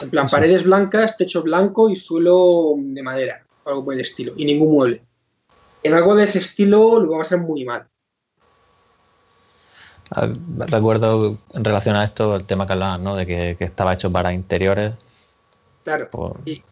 En 0.00 0.10
plan, 0.10 0.28
paredes 0.28 0.64
blancas, 0.64 1.16
techo 1.16 1.42
blanco 1.42 1.90
y 1.90 1.96
suelo 1.96 2.74
de 2.78 3.02
madera, 3.02 3.46
algo 3.64 3.84
por 3.84 3.94
el 3.94 4.00
estilo, 4.00 4.32
y 4.36 4.44
ningún 4.44 4.72
mueble. 4.72 5.02
En 5.82 5.94
algo 5.94 6.14
de 6.14 6.24
ese 6.24 6.38
estilo 6.38 6.98
lo 7.00 7.12
va 7.12 7.22
a 7.22 7.24
ser 7.24 7.38
muy 7.38 7.64
mal. 7.64 7.88
Recuerdo 10.10 11.36
en 11.52 11.64
relación 11.64 11.96
a 11.96 12.04
esto 12.04 12.36
el 12.36 12.46
tema 12.46 12.66
que 12.66 12.74
hablaban, 12.74 13.02
¿no? 13.02 13.16
De 13.16 13.26
que, 13.26 13.56
estaba 13.58 13.94
hecho 13.94 14.10
para 14.10 14.32
interiores. 14.32 14.94
Claro. 15.84 16.08
Y, 16.44 16.62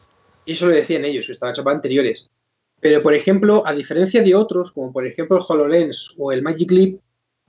eso 0.47 0.67
lo 0.67 0.75
decían 0.75 1.05
ellos, 1.05 1.27
que 1.27 1.33
estaba 1.33 1.51
hecho 1.51 1.65
para 1.65 1.77
interiores. 1.77 2.31
Pero, 2.81 3.03
por 3.03 3.15
ejemplo, 3.15 3.63
a 3.67 3.73
diferencia 3.73 4.23
de 4.23 4.35
otros, 4.35 4.73
como 4.73 4.93
por 4.93 5.07
ejemplo 5.07 5.39
el 5.39 5.45
HoloLens 5.47 6.15
o 6.19 6.33
el 6.33 6.43
Magic 6.43 6.71
Leap, 6.71 7.01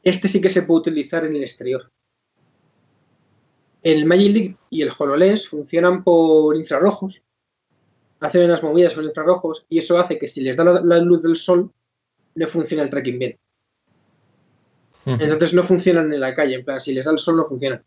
este 0.03 0.27
sí 0.27 0.39
que 0.39 0.49
se 0.49 0.63
puede 0.63 0.81
utilizar 0.81 1.25
en 1.25 1.35
el 1.35 1.43
exterior. 1.43 1.91
El 3.83 4.05
Magic 4.05 4.33
Leap 4.33 4.55
y 4.69 4.81
el 4.81 4.91
HoloLens 4.97 5.47
funcionan 5.47 6.03
por 6.03 6.55
infrarrojos, 6.55 7.23
hacen 8.21 8.45
unas 8.45 8.63
movidas 8.63 8.93
por 8.93 9.03
infrarrojos 9.03 9.65
y 9.69 9.79
eso 9.79 9.99
hace 9.99 10.17
que 10.17 10.27
si 10.27 10.41
les 10.41 10.57
da 10.57 10.63
la 10.63 10.99
luz 10.99 11.21
del 11.21 11.35
sol, 11.35 11.71
no 12.35 12.47
funcione 12.47 12.83
el 12.83 12.89
tracking 12.89 13.19
bien. 13.19 13.37
Entonces 15.05 15.53
no 15.53 15.63
funcionan 15.63 16.11
en 16.11 16.19
la 16.19 16.33
calle, 16.33 16.55
en 16.55 16.65
plan, 16.65 16.81
si 16.81 16.93
les 16.93 17.05
da 17.05 17.11
el 17.11 17.19
sol 17.19 17.37
no 17.37 17.45
funcionan. 17.45 17.83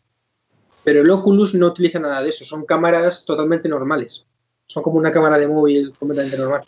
Pero 0.83 1.01
el 1.01 1.09
Oculus 1.09 1.53
no 1.53 1.67
utiliza 1.67 1.99
nada 1.99 2.21
de 2.23 2.29
eso, 2.29 2.45
son 2.45 2.65
cámaras 2.65 3.25
totalmente 3.25 3.67
normales. 3.67 4.25
Son 4.67 4.83
como 4.83 4.97
una 4.97 5.11
cámara 5.11 5.37
de 5.37 5.47
móvil 5.47 5.93
completamente 5.99 6.37
normal. 6.37 6.61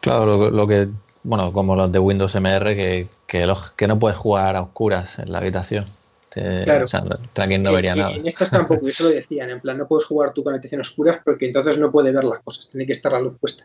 Claro, 0.00 0.50
lo, 0.50 0.66
que, 0.66 0.88
bueno, 1.22 1.52
como 1.52 1.76
los 1.76 1.92
de 1.92 1.98
Windows 2.00 2.34
MR, 2.34 2.74
que, 2.74 3.06
que, 3.26 3.86
no 3.86 3.98
puedes 3.98 4.18
jugar 4.18 4.56
a 4.56 4.62
oscuras 4.62 5.18
en 5.18 5.30
la 5.30 5.38
habitación. 5.38 5.86
claro. 6.30 6.84
O 6.84 6.88
sea, 6.88 7.02
no 7.02 7.72
vería 7.72 7.94
nada. 7.94 8.10
En 8.10 8.26
estas 8.26 8.50
tampoco, 8.50 8.88
eso 8.88 9.04
lo 9.04 9.10
decían, 9.10 9.50
en 9.50 9.60
plan, 9.60 9.78
no 9.78 9.86
puedes 9.86 10.06
jugar 10.06 10.32
tú 10.32 10.42
con 10.42 10.54
habitación 10.54 10.80
a 10.80 10.82
oscuras 10.82 11.20
porque 11.24 11.46
entonces 11.46 11.78
no 11.78 11.92
puede 11.92 12.12
ver 12.12 12.24
las 12.24 12.40
cosas, 12.40 12.68
tiene 12.68 12.86
que 12.86 12.92
estar 12.92 13.12
la 13.12 13.20
luz 13.20 13.36
puesta. 13.38 13.64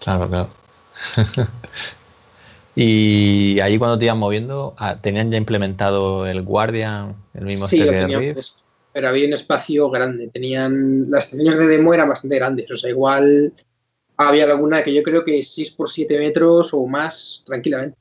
Claro, 0.00 0.28
claro. 0.28 0.48
Y 2.76 3.58
ahí 3.60 3.78
cuando 3.78 3.98
te 3.98 4.04
ibas 4.04 4.18
moviendo, 4.18 4.74
ah, 4.76 4.96
¿tenían 4.96 5.30
ya 5.30 5.38
implementado 5.38 6.26
el 6.26 6.42
Guardian, 6.42 7.16
el 7.32 7.46
mismo 7.46 7.66
sí, 7.66 7.78
lo 7.78 7.90
pero 8.92 9.10
había 9.10 9.26
un 9.26 9.34
espacio 9.34 9.90
grande. 9.90 10.28
Tenían 10.32 11.10
las 11.10 11.24
estaciones 11.24 11.58
de 11.58 11.66
demo 11.66 11.92
eran 11.92 12.08
bastante 12.08 12.36
grandes, 12.36 12.70
o 12.70 12.76
sea, 12.76 12.88
igual 12.88 13.52
había 14.16 14.44
alguna 14.44 14.82
que 14.82 14.94
yo 14.94 15.02
creo 15.02 15.22
que 15.22 15.42
6 15.42 15.72
por 15.72 15.90
7 15.90 16.18
metros 16.18 16.72
o 16.72 16.86
más 16.86 17.44
tranquilamente. 17.46 17.98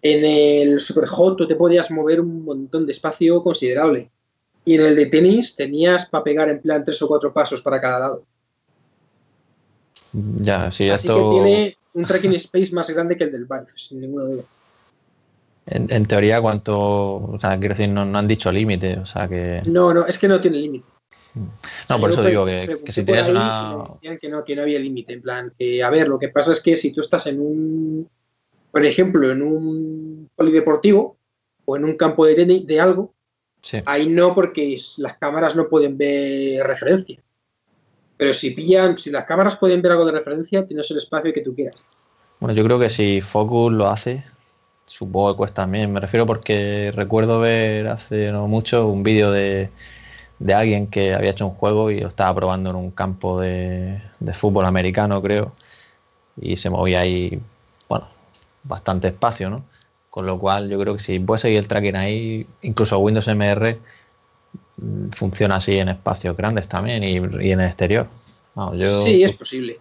En 0.00 0.24
el 0.24 0.80
Superhot 0.80 1.36
tú 1.36 1.46
te 1.46 1.56
podías 1.56 1.90
mover 1.90 2.22
un 2.22 2.42
montón 2.42 2.86
de 2.86 2.92
espacio 2.92 3.42
considerable. 3.42 4.10
Y 4.64 4.76
en 4.76 4.82
el 4.82 4.96
de 4.96 5.06
tenis 5.06 5.54
tenías 5.56 6.08
para 6.08 6.24
pegar 6.24 6.48
en 6.48 6.62
plan 6.62 6.84
tres 6.84 7.02
o 7.02 7.08
cuatro 7.08 7.30
pasos 7.30 7.60
para 7.60 7.78
cada 7.78 7.98
lado. 7.98 8.24
Ya, 10.12 10.70
sí, 10.70 10.88
Así 10.88 11.08
que 11.08 11.14
tiene 11.14 11.76
un 11.94 12.04
tracking 12.04 12.34
space 12.34 12.74
más 12.74 12.90
grande 12.90 13.16
que 13.16 13.24
el 13.24 13.32
del 13.32 13.44
Valve, 13.44 13.70
sin 13.76 14.00
ninguna 14.00 14.24
duda. 14.24 14.42
En, 15.70 16.06
teoría, 16.06 16.40
¿cuánto? 16.40 16.78
O 16.78 17.38
sea, 17.38 17.58
quiero 17.58 17.74
decir, 17.74 17.90
no, 17.90 18.00
han 18.00 18.28
dicho 18.28 18.50
límite, 18.50 18.98
o 18.98 19.04
sea 19.04 19.28
que... 19.28 19.60
No, 19.66 19.92
no, 19.92 20.06
es 20.06 20.18
que 20.18 20.26
no 20.26 20.40
tiene 20.40 20.58
límite. 20.58 20.86
No, 21.90 22.00
por 22.00 22.10
eso 22.10 22.22
digo 22.24 22.46
que, 22.46 22.80
si 22.88 23.04
tienes 23.04 23.28
una... 23.28 23.84
Que 24.00 24.28
no, 24.30 24.44
que 24.44 24.56
no 24.56 24.62
había 24.62 24.78
límite, 24.78 25.12
en 25.12 25.20
plan, 25.20 25.52
que 25.58 25.82
a 25.82 25.90
ver, 25.90 26.08
lo 26.08 26.18
que 26.18 26.30
pasa 26.30 26.52
es 26.52 26.62
que 26.62 26.74
si 26.74 26.94
tú 26.94 27.02
estás 27.02 27.26
en 27.26 27.40
un, 27.40 28.08
por 28.70 28.84
ejemplo, 28.84 29.30
en 29.30 29.42
un 29.42 30.30
polideportivo 30.34 31.18
o 31.66 31.76
en 31.76 31.84
un 31.84 31.96
campo 31.98 32.24
de 32.24 32.34
tenis 32.34 32.66
de 32.66 32.80
algo, 32.80 33.14
ahí 33.84 34.08
no 34.08 34.34
porque 34.34 34.74
las 34.98 35.18
cámaras 35.18 35.54
no 35.54 35.68
pueden 35.68 35.98
ver 35.98 36.66
referencia. 36.66 37.18
Pero 38.18 38.32
si 38.34 38.50
pillan, 38.50 38.98
si 38.98 39.10
las 39.10 39.24
cámaras 39.24 39.56
pueden 39.56 39.80
ver 39.80 39.92
algo 39.92 40.04
de 40.04 40.12
referencia, 40.12 40.66
tienes 40.66 40.90
el 40.90 40.98
espacio 40.98 41.32
que 41.32 41.40
tú 41.40 41.54
quieras. 41.54 41.76
Bueno, 42.40 42.54
yo 42.54 42.64
creo 42.64 42.78
que 42.78 42.90
si 42.90 43.20
Focus 43.20 43.72
lo 43.72 43.88
hace, 43.88 44.24
supongo 44.86 45.32
que 45.32 45.36
cuesta 45.36 45.62
también. 45.62 45.92
Me 45.92 46.00
refiero 46.00 46.26
porque 46.26 46.92
recuerdo 46.94 47.38
ver 47.38 47.86
hace 47.86 48.32
no 48.32 48.48
mucho 48.48 48.88
un 48.88 49.04
vídeo 49.04 49.30
de, 49.30 49.70
alguien 50.52 50.88
que 50.88 51.14
había 51.14 51.30
hecho 51.30 51.46
un 51.46 51.54
juego 51.54 51.92
y 51.92 52.00
lo 52.00 52.08
estaba 52.08 52.34
probando 52.34 52.70
en 52.70 52.76
un 52.76 52.90
campo 52.90 53.40
de, 53.40 54.00
fútbol 54.34 54.66
americano, 54.66 55.22
creo. 55.22 55.52
Y 56.40 56.56
se 56.56 56.70
movía 56.70 57.00
ahí, 57.00 57.40
bueno, 57.88 58.08
bastante 58.64 59.08
espacio, 59.08 59.48
¿no? 59.48 59.64
Con 60.10 60.26
lo 60.26 60.38
cual 60.38 60.68
yo 60.68 60.78
creo 60.80 60.96
que 60.96 61.02
si 61.02 61.20
puedes 61.20 61.42
seguir 61.42 61.58
el 61.58 61.68
tracking 61.68 61.96
ahí, 61.96 62.46
incluso 62.62 62.98
Windows 62.98 63.28
MR 63.28 63.78
funciona 65.12 65.56
así 65.56 65.78
en 65.78 65.88
espacios 65.88 66.36
grandes 66.36 66.68
también 66.68 67.02
y, 67.04 67.16
en 67.16 67.60
el 67.60 67.66
exterior. 67.66 68.06
Sí, 69.04 69.22
es 69.22 69.32
posible. 69.32 69.78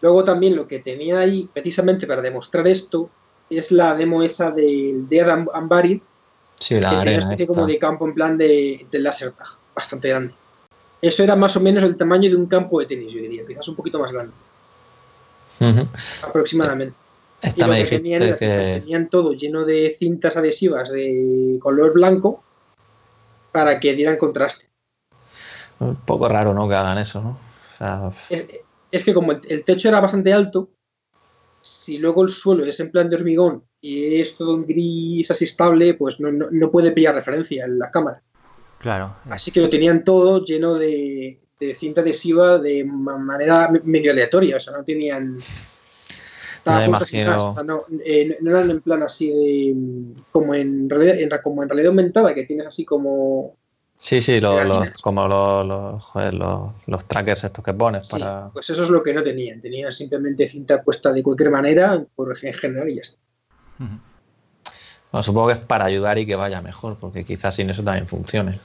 Luego 0.00 0.24
también 0.24 0.56
lo 0.56 0.66
que 0.66 0.80
tenía 0.80 1.20
ahí, 1.20 1.48
precisamente 1.52 2.06
para 2.06 2.20
demostrar 2.20 2.66
esto, 2.66 3.08
es 3.48 3.70
la 3.70 3.94
demo 3.94 4.22
esa 4.22 4.50
del 4.50 5.08
Dead 5.08 5.28
and 5.28 5.68
Buried. 5.68 6.00
Sí, 6.58 6.78
la 6.78 6.90
que 6.90 6.96
arena. 6.96 7.24
Una 7.24 7.34
especie 7.34 7.46
como 7.46 7.66
de 7.66 7.78
campo 7.78 8.06
en 8.06 8.14
plan 8.14 8.36
de, 8.36 8.86
de 8.90 8.98
láser 8.98 9.32
bastante 9.74 10.08
grande. 10.08 10.34
Eso 11.00 11.24
era 11.24 11.34
más 11.34 11.56
o 11.56 11.60
menos 11.60 11.82
el 11.82 11.96
tamaño 11.96 12.30
de 12.30 12.36
un 12.36 12.46
campo 12.46 12.78
de 12.78 12.86
tenis, 12.86 13.12
yo 13.12 13.20
diría, 13.20 13.44
quizás 13.44 13.66
un 13.66 13.74
poquito 13.74 13.98
más 13.98 14.12
grande, 14.12 14.32
aproximadamente. 16.22 16.94
Esta 17.40 17.64
y 17.64 17.68
lo 17.68 17.74
que 17.74 17.78
dijiste 17.78 17.96
tenían, 17.98 18.38
que. 18.38 18.80
tenían 18.80 19.08
todo 19.08 19.32
lleno 19.32 19.64
de 19.64 19.96
cintas 19.98 20.36
adhesivas 20.36 20.90
de 20.90 21.58
color 21.60 21.92
blanco 21.92 22.44
para 23.52 23.78
que 23.78 23.94
dieran 23.94 24.16
contraste. 24.16 24.66
Un 25.78 25.96
poco 25.96 26.28
raro, 26.28 26.54
¿no? 26.54 26.68
Que 26.68 26.74
hagan 26.74 26.98
eso, 26.98 27.20
¿no? 27.20 27.30
O 27.30 27.76
sea, 27.78 28.10
Es, 28.30 28.48
es 28.90 29.04
que 29.04 29.14
como 29.14 29.32
el, 29.32 29.40
el 29.48 29.64
techo 29.64 29.88
era 29.88 30.00
bastante 30.00 30.32
alto, 30.32 30.70
si 31.60 31.98
luego 31.98 32.22
el 32.22 32.28
suelo 32.28 32.64
es 32.64 32.78
en 32.80 32.90
plan 32.90 33.08
de 33.08 33.16
hormigón 33.16 33.64
y 33.80 34.20
es 34.20 34.36
todo 34.36 34.54
en 34.54 34.66
gris 34.66 35.30
así 35.30 35.44
estable, 35.44 35.94
pues 35.94 36.20
no, 36.20 36.30
no- 36.32 36.48
no 36.50 36.70
puede 36.70 36.92
pillar 36.92 37.14
referencia 37.14 37.64
en 37.64 37.78
la 37.78 37.90
cámara. 37.90 38.22
Claro. 38.78 39.14
Así 39.30 39.50
que 39.52 39.60
lo 39.60 39.70
tenían 39.70 40.02
todo 40.04 40.44
lleno 40.44 40.74
de, 40.74 41.38
de 41.60 41.74
cinta 41.76 42.00
adhesiva 42.00 42.58
de 42.58 42.84
ma- 42.84 43.16
manera 43.18 43.68
me- 43.68 43.80
medio 43.84 44.10
aleatoria, 44.12 44.56
o 44.56 44.60
sea, 44.60 44.76
no 44.76 44.84
tenían... 44.84 45.38
estaba 46.62 46.84
puesto 46.86 47.04
así 47.04 47.20
atrás, 47.20 47.42
o 47.42 47.50
sea, 47.54 47.62
no, 47.64 47.84
eh, 48.04 48.38
no 48.40 48.50
eran 48.50 48.70
en 48.70 48.80
plan 48.82 49.02
así 49.02 49.28
de... 49.30 49.74
como 50.30 50.54
en 50.54 50.88
realidad, 50.88 51.18
en, 51.18 51.30
como 51.42 51.62
en 51.62 51.68
realidad 51.68 51.88
aumentada, 51.90 52.34
que 52.34 52.44
tienes 52.44 52.66
así 52.66 52.84
como... 52.84 53.56
sí, 53.98 54.20
sí, 54.20 54.40
lo- 54.40 54.64
los- 54.64 54.90
como 55.02 55.26
los, 55.28 55.66
los, 55.66 56.02
joder, 56.04 56.34
los, 56.34 56.88
los 56.88 57.04
trackers 57.06 57.44
estos 57.44 57.64
que 57.64 57.72
pones 57.74 58.06
Sí, 58.06 58.18
para. 58.18 58.50
pues 58.52 58.68
eso 58.70 58.82
es 58.84 58.90
lo 58.90 59.02
que 59.02 59.12
no 59.12 59.22
tenían, 59.22 59.60
tenían 59.60 59.92
simplemente 59.92 60.48
cinta 60.48 60.82
puesta 60.82 61.12
de 61.12 61.22
cualquier 61.22 61.50
manera, 61.50 62.04
por 62.14 62.36
en 62.42 62.52
general 62.54 62.88
y 62.90 62.96
ya 62.96 63.02
está. 63.02 63.18
Bueno, 65.10 65.22
supongo 65.22 65.48
que 65.48 65.54
es 65.54 65.58
para 65.60 65.84
ayudar 65.84 66.18
y 66.18 66.26
que 66.26 66.36
vaya 66.36 66.62
mejor, 66.62 66.96
porque 66.98 67.24
quizás 67.24 67.54
sin 67.54 67.70
eso 67.70 67.82
también 67.82 68.08
funcione. 68.08 68.60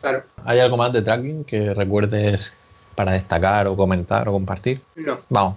Claro, 0.00 0.24
¿Hay 0.44 0.58
algo 0.58 0.76
más 0.76 0.92
de 0.92 1.02
tracking 1.02 1.44
que 1.44 1.74
recuerdes 1.74 2.52
para 2.96 3.12
destacar 3.12 3.68
o 3.68 3.76
comentar 3.76 4.28
o 4.28 4.32
compartir? 4.32 4.80
no, 4.96 5.20
Vamos, 5.28 5.56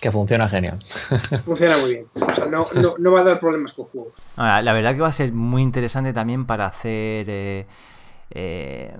que 0.00 0.10
funciona 0.12 0.48
genial. 0.48 0.78
funciona 1.44 1.76
muy 1.78 1.90
bien. 1.90 2.06
O 2.14 2.32
sea, 2.34 2.46
no, 2.46 2.66
no, 2.74 2.94
no 2.98 3.12
va 3.12 3.20
a 3.20 3.24
dar 3.24 3.40
problemas 3.40 3.72
con 3.74 3.86
juegos. 3.86 4.12
Ahora, 4.36 4.62
la 4.62 4.72
verdad 4.72 4.94
que 4.94 5.00
va 5.00 5.08
a 5.08 5.12
ser 5.12 5.32
muy 5.32 5.62
interesante 5.62 6.12
también 6.12 6.46
para 6.46 6.66
hacer, 6.66 7.26
eh, 7.28 7.66
eh, 8.30 8.94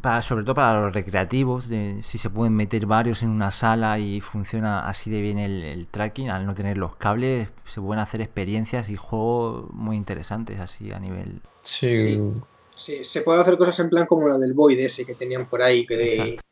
para, 0.00 0.22
sobre 0.22 0.44
todo 0.44 0.54
para 0.54 0.80
los 0.80 0.92
recreativos, 0.94 1.68
de, 1.68 2.02
si 2.02 2.18
se 2.18 2.30
pueden 2.30 2.54
meter 2.54 2.86
varios 2.86 3.22
en 3.22 3.30
una 3.30 3.50
sala 3.50 3.98
y 3.98 4.20
funciona 4.20 4.88
así 4.88 5.10
de 5.10 5.20
bien 5.20 5.38
el, 5.38 5.64
el 5.64 5.86
tracking, 5.88 6.30
al 6.30 6.46
no 6.46 6.54
tener 6.54 6.76
los 6.78 6.96
cables, 6.96 7.48
se 7.64 7.80
pueden 7.80 8.00
hacer 8.00 8.20
experiencias 8.20 8.88
y 8.88 8.96
juegos 8.96 9.70
muy 9.72 9.96
interesantes 9.96 10.60
así 10.60 10.92
a 10.92 10.98
nivel... 10.98 11.40
Sí, 11.62 11.94
Sí. 11.94 12.32
Sí, 12.74 13.04
se 13.04 13.22
puede 13.22 13.40
hacer 13.40 13.58
cosas 13.58 13.80
en 13.80 13.90
plan 13.90 14.06
como 14.06 14.28
la 14.28 14.38
del 14.38 14.54
Void 14.54 14.78
ese 14.78 15.04
que 15.04 15.16
tenían 15.16 15.46
por 15.46 15.60
ahí, 15.62 15.84
que 15.84 15.96
de... 15.96 16.12
Exacto. 16.12 16.42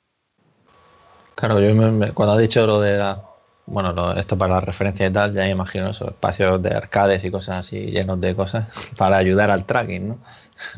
claro, 1.37 1.61
yo 1.61 1.72
me- 1.74 1.91
me- 1.93 2.12
cuando 2.12 2.34
has 2.34 2.41
dicho 2.41 2.66
lo 2.66 2.80
de 2.80 2.97
la. 2.99 3.22
Bueno, 3.67 3.93
lo- 3.93 4.14
esto 4.17 4.39
para 4.39 4.55
la 4.55 4.61
referencia 4.61 5.07
y 5.07 5.12
tal, 5.12 5.35
ya 5.35 5.43
me 5.43 5.51
imagino 5.51 5.91
esos 5.91 6.09
espacios 6.09 6.62
de 6.62 6.71
arcades 6.75 7.25
y 7.25 7.31
cosas 7.31 7.59
así 7.59 7.87
llenos 7.91 8.21
de 8.21 8.35
cosas 8.35 8.67
para 8.97 9.17
ayudar 9.19 9.51
al 9.51 9.64
tracking, 9.67 10.09
¿no? 10.09 10.19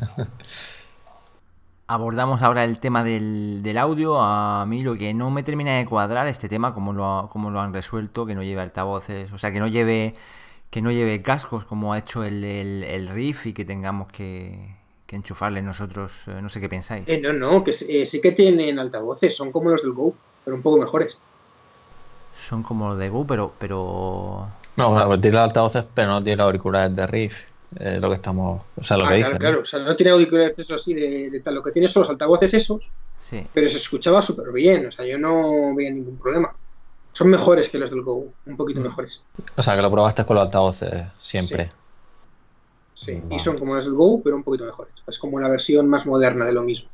Abordamos 1.87 2.43
ahora 2.43 2.65
el 2.65 2.79
tema 2.79 3.03
del, 3.03 3.61
del 3.63 3.77
audio. 3.79 4.19
A 4.21 4.63
mí 4.67 4.83
lo 4.83 4.95
que 4.95 5.13
no 5.15 5.31
me 5.31 5.41
termina 5.43 5.77
de 5.77 5.85
cuadrar 5.87 6.27
este 6.27 6.47
tema, 6.47 6.73
como 6.73 6.93
lo, 6.93 7.29
cómo 7.31 7.49
lo 7.49 7.59
han 7.61 7.73
resuelto, 7.73 8.25
que 8.27 8.35
no 8.35 8.43
lleve 8.43 8.61
altavoces, 8.61 9.31
o 9.31 9.37
sea, 9.39 9.51
que 9.51 9.59
no 9.59 9.67
lleve 9.67 10.15
que 10.71 10.81
no 10.81 10.91
lleve 10.91 11.21
cascos 11.23 11.65
como 11.65 11.93
ha 11.93 11.99
hecho 11.99 12.23
el, 12.25 12.43
el, 12.45 12.83
el 12.85 13.09
Riff 13.09 13.45
y 13.47 13.53
que 13.53 13.65
tengamos 13.65 14.09
que, 14.11 14.77
que 15.07 15.15
enchufarle 15.17 15.61
nosotros. 15.63 16.13
eh, 16.27 16.41
no 16.41 16.49
sé 16.49 16.61
qué 16.61 16.69
pensáis. 16.69 17.07
Eh, 17.07 17.19
no, 17.21 17.33
no, 17.33 17.63
que 17.63 17.71
eh, 17.71 18.05
sí 18.05 18.21
que 18.21 18.31
tienen 18.31 18.79
altavoces, 18.79 19.35
son 19.35 19.51
como 19.51 19.69
los 19.69 19.81
del 19.81 19.91
Go, 19.93 20.15
pero 20.43 20.55
un 20.55 20.61
poco 20.63 20.77
mejores. 20.77 21.17
Son 22.47 22.63
como 22.63 22.89
los 22.89 22.97
de 22.97 23.09
Go, 23.09 23.25
pero, 23.27 23.53
pero 23.59 24.47
No, 24.75 24.91
bueno, 24.91 25.07
pues 25.07 25.21
tiene 25.21 25.37
los 25.37 25.43
altavoces, 25.45 25.85
pero 25.93 26.09
no 26.09 26.23
tiene 26.23 26.37
los 26.37 26.45
auriculares 26.45 26.95
de 26.95 27.07
Riff. 27.07 27.35
eh, 27.79 27.99
lo 28.01 28.09
que 28.09 28.15
estamos. 28.15 28.63
O 28.77 28.83
sea, 28.83 28.97
lo 28.97 29.05
Ah, 29.05 29.09
que 29.09 29.17
claro, 29.17 29.25
dicen. 29.25 29.33
¿no? 29.33 29.39
claro, 29.39 29.61
o 29.61 29.65
sea, 29.65 29.79
no 29.79 29.95
tiene 29.95 30.11
auriculares 30.11 30.57
eso 30.57 30.75
así 30.75 30.93
de, 30.95 31.29
de 31.29 31.39
tal, 31.41 31.53
lo 31.55 31.63
que 31.63 31.71
tiene 31.71 31.87
son 31.87 32.01
los 32.01 32.09
altavoces 32.09 32.51
esos, 32.55 32.81
sí. 33.29 33.45
pero 33.53 33.67
se 33.69 33.77
escuchaba 33.77 34.21
súper 34.23 34.51
bien, 34.51 34.87
o 34.87 34.91
sea, 34.91 35.05
yo 35.05 35.19
no 35.19 35.75
veía 35.75 35.91
ningún 35.91 36.17
problema. 36.17 36.51
Son 37.11 37.29
mejores 37.29 37.69
que 37.69 37.77
los 37.77 37.91
del 37.91 38.01
Go, 38.01 38.25
un 38.45 38.57
poquito 38.57 38.79
Mm. 38.79 38.83
mejores. 38.83 39.21
O 39.55 39.61
sea, 39.61 39.75
que 39.75 39.81
lo 39.83 39.91
probaste 39.91 40.25
con 40.25 40.35
los 40.37 40.45
altavoces 40.45 41.03
siempre. 41.19 41.71
Sí, 42.95 43.21
y 43.29 43.39
son 43.39 43.57
como 43.57 43.75
los 43.75 43.85
del 43.85 43.93
Go, 43.93 44.21
pero 44.23 44.35
un 44.35 44.43
poquito 44.43 44.65
mejores. 44.65 44.93
Es 45.07 45.19
como 45.19 45.39
la 45.39 45.47
versión 45.49 45.87
más 45.87 46.05
moderna 46.05 46.45
de 46.45 46.53
lo 46.53 46.63
mismo. 46.63 46.89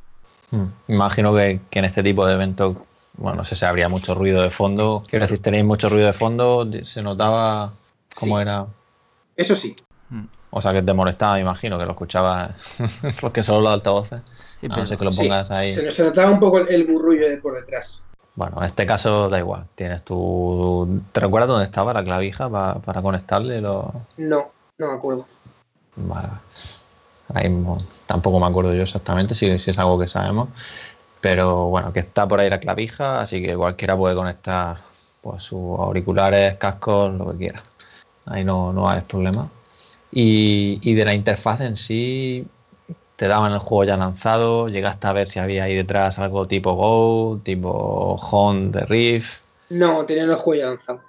Mm. 0.50 0.92
Imagino 0.92 1.34
que, 1.34 1.60
que 1.70 1.78
en 1.80 1.84
este 1.86 2.02
tipo 2.02 2.24
de 2.26 2.34
eventos, 2.34 2.76
bueno, 3.18 3.38
no 3.38 3.44
sé 3.44 3.56
si 3.56 3.64
habría 3.64 3.88
mucho 3.88 4.14
ruido 4.14 4.42
de 4.42 4.50
fondo. 4.50 5.02
Quiero 5.08 5.24
decir, 5.24 5.40
tenéis 5.42 5.64
mucho 5.64 5.88
ruido 5.88 6.06
de 6.06 6.12
fondo, 6.12 6.66
se 6.84 7.02
notaba 7.02 7.72
cómo 8.14 8.36
Sí. 8.36 8.42
era. 8.42 8.66
Eso 9.36 9.54
sí. 9.54 9.76
O 10.50 10.62
sea, 10.62 10.72
que 10.72 10.80
te 10.82 10.94
molestaba, 10.94 11.34
me 11.34 11.40
imagino, 11.40 11.78
que 11.78 11.84
lo 11.84 11.90
escuchabas 11.90 12.52
porque 13.20 13.42
solo 13.42 13.62
los 13.62 13.72
altavoces. 13.72 14.20
Sí, 14.60 14.66
A 14.66 14.74
pero- 14.74 14.86
no 14.90 14.98
que 14.98 15.04
lo 15.04 15.12
sí, 15.12 15.22
pongas 15.22 15.50
ahí. 15.50 15.70
se, 15.70 15.84
nos- 15.84 15.94
se 15.94 16.04
notaba 16.04 16.30
un 16.30 16.40
poco 16.40 16.58
el, 16.58 16.68
el 16.68 16.86
burrullo 16.86 17.28
de 17.28 17.36
por 17.38 17.54
detrás. 17.56 18.02
Bueno, 18.36 18.56
en 18.58 18.64
este 18.64 18.86
caso 18.86 19.28
da 19.28 19.38
igual. 19.38 19.64
Tienes 19.74 20.02
tu. 20.02 21.00
¿Te 21.12 21.20
recuerdas 21.20 21.48
dónde 21.48 21.64
estaba 21.64 21.92
la 21.94 22.04
clavija 22.04 22.48
pa- 22.48 22.74
para 22.80 23.02
conectarle? 23.02 23.60
Lo... 23.60 23.92
No, 24.18 24.50
no 24.78 24.86
me 24.88 24.92
acuerdo. 24.94 25.26
Vale. 25.96 26.28
Ahora 27.28 27.48
mismo 27.48 27.78
tampoco 28.06 28.38
me 28.38 28.46
acuerdo 28.46 28.72
yo 28.74 28.82
exactamente 28.82 29.34
si, 29.34 29.58
si 29.58 29.70
es 29.70 29.78
algo 29.78 29.98
que 29.98 30.06
sabemos. 30.08 30.48
Pero 31.26 31.66
bueno, 31.66 31.92
que 31.92 31.98
está 31.98 32.28
por 32.28 32.38
ahí 32.38 32.48
la 32.48 32.60
clavija, 32.60 33.20
así 33.20 33.42
que 33.42 33.56
cualquiera 33.56 33.96
puede 33.96 34.14
conectar 34.14 34.76
pues, 35.20 35.42
sus 35.42 35.76
auriculares, 35.76 36.54
cascos, 36.54 37.12
lo 37.18 37.32
que 37.32 37.36
quiera. 37.36 37.64
Ahí 38.26 38.44
no, 38.44 38.72
no 38.72 38.88
hay 38.88 39.00
problema. 39.00 39.48
Y, 40.12 40.78
y 40.82 40.94
de 40.94 41.04
la 41.04 41.14
interfaz 41.14 41.62
en 41.62 41.74
sí, 41.74 42.46
te 43.16 43.26
daban 43.26 43.50
el 43.50 43.58
juego 43.58 43.82
ya 43.82 43.96
lanzado, 43.96 44.68
llegaste 44.68 45.08
a 45.08 45.12
ver 45.12 45.28
si 45.28 45.40
había 45.40 45.64
ahí 45.64 45.74
detrás 45.74 46.20
algo 46.20 46.46
tipo 46.46 46.74
Go, 46.74 47.40
tipo 47.42 48.14
Home 48.30 48.70
de 48.70 48.80
Rift. 48.82 49.40
No, 49.70 50.06
tenían 50.06 50.30
el 50.30 50.36
juego 50.36 50.62
ya 50.62 50.68
lanzado. 50.68 51.00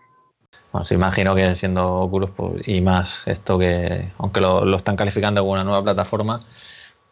Bueno, 0.71 0.83
se 0.83 0.95
imagino 0.95 1.35
que 1.35 1.53
siendo 1.53 1.93
Oculus 1.99 2.31
pues, 2.31 2.67
y 2.67 2.81
más 2.81 3.21
esto 3.27 3.59
que, 3.59 4.09
aunque 4.17 4.41
lo, 4.41 4.65
lo 4.65 4.77
están 4.77 4.95
calificando 4.95 5.41
como 5.41 5.53
una 5.53 5.63
nueva 5.63 5.83
plataforma, 5.83 6.41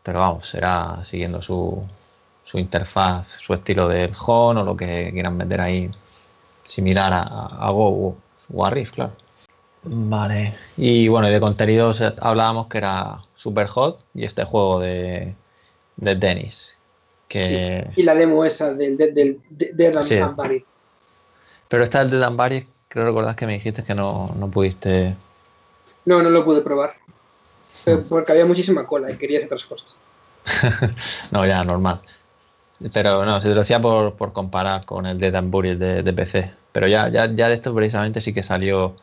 pero 0.02 0.18
vamos, 0.22 0.48
será 0.48 1.03
siguiendo 1.03 1.40
su, 1.40 1.88
su 2.46 2.60
interfaz, 2.60 3.40
su 3.42 3.54
estilo 3.54 3.90
del 3.90 4.14
Home 4.26 4.62
o 4.62 4.64
lo 4.64 4.78
que 4.78 5.10
quieran 5.12 5.36
meter 5.36 5.60
ahí 5.60 5.92
similar 6.64 7.12
a, 7.12 7.22
a 7.22 7.72
Go 7.72 8.16
o, 8.54 8.66
a 8.66 8.70
Rift, 8.70 8.94
claro. 8.94 9.14
Vale, 9.84 10.56
y 10.78 11.08
bueno, 11.08 11.28
y 11.28 11.32
de 11.32 11.40
contenidos 11.40 12.02
eh, 12.02 12.14
hablábamos 12.22 12.68
que 12.68 12.78
era 12.78 13.20
Super 13.36 13.68
Hot 13.68 14.04
y 14.14 14.26
este 14.26 14.44
juego 14.44 14.80
de, 14.80 15.36
de 15.98 16.16
tenis. 16.16 16.78
Que... 17.28 17.88
Sí, 17.96 18.02
y 18.02 18.04
la 18.04 18.16
demo 18.16 18.46
esa 18.46 18.74
del 18.74 18.98
del, 18.98 19.14
del, 19.14 19.42
del, 19.50 19.76
del 19.76 20.04
Sí. 20.04 20.20
Pero 21.68 21.84
esta 21.84 22.02
el 22.02 22.12
de 22.12 22.18
Danbari, 22.20 22.68
creo 22.88 23.06
recordar 23.06 23.36
que 23.36 23.48
me 23.48 23.54
dijiste 23.54 23.84
que 23.84 23.96
no, 23.96 24.28
no 24.38 24.50
pudiste 24.50 25.16
No, 26.06 26.22
no 26.22 26.30
lo 26.30 26.46
pude 26.46 26.62
probar. 26.62 26.96
Pero 27.84 28.04
Porque 28.04 28.32
había 28.32 28.46
muchísima 28.46 28.86
cola 28.86 29.12
y 29.12 29.18
quería 29.18 29.40
hacer 29.40 29.48
otras 29.48 29.66
cosas. 29.66 29.96
No, 31.32 31.46
ya, 31.46 31.64
normal. 31.64 32.02
Pero 32.93 33.26
no, 33.26 33.39
se 33.41 33.47
te 33.47 33.56
lo 33.56 33.61
decía 33.61 33.81
por, 33.81 34.15
por 34.15 34.34
comparar 34.34 34.85
con 34.85 35.06
el 35.06 35.18
de 35.18 35.31
Danbury 35.31 35.76
de, 35.76 36.03
de 36.03 36.14
PC. 36.14 36.52
Pero 36.72 36.88
ya, 36.88 37.10
ya, 37.10 37.34
ya 37.34 37.47
de 37.47 37.56
esto 37.56 37.73
precisamente 37.73 38.22
sí 38.22 38.34
que 38.34 38.43
salió 38.43 38.95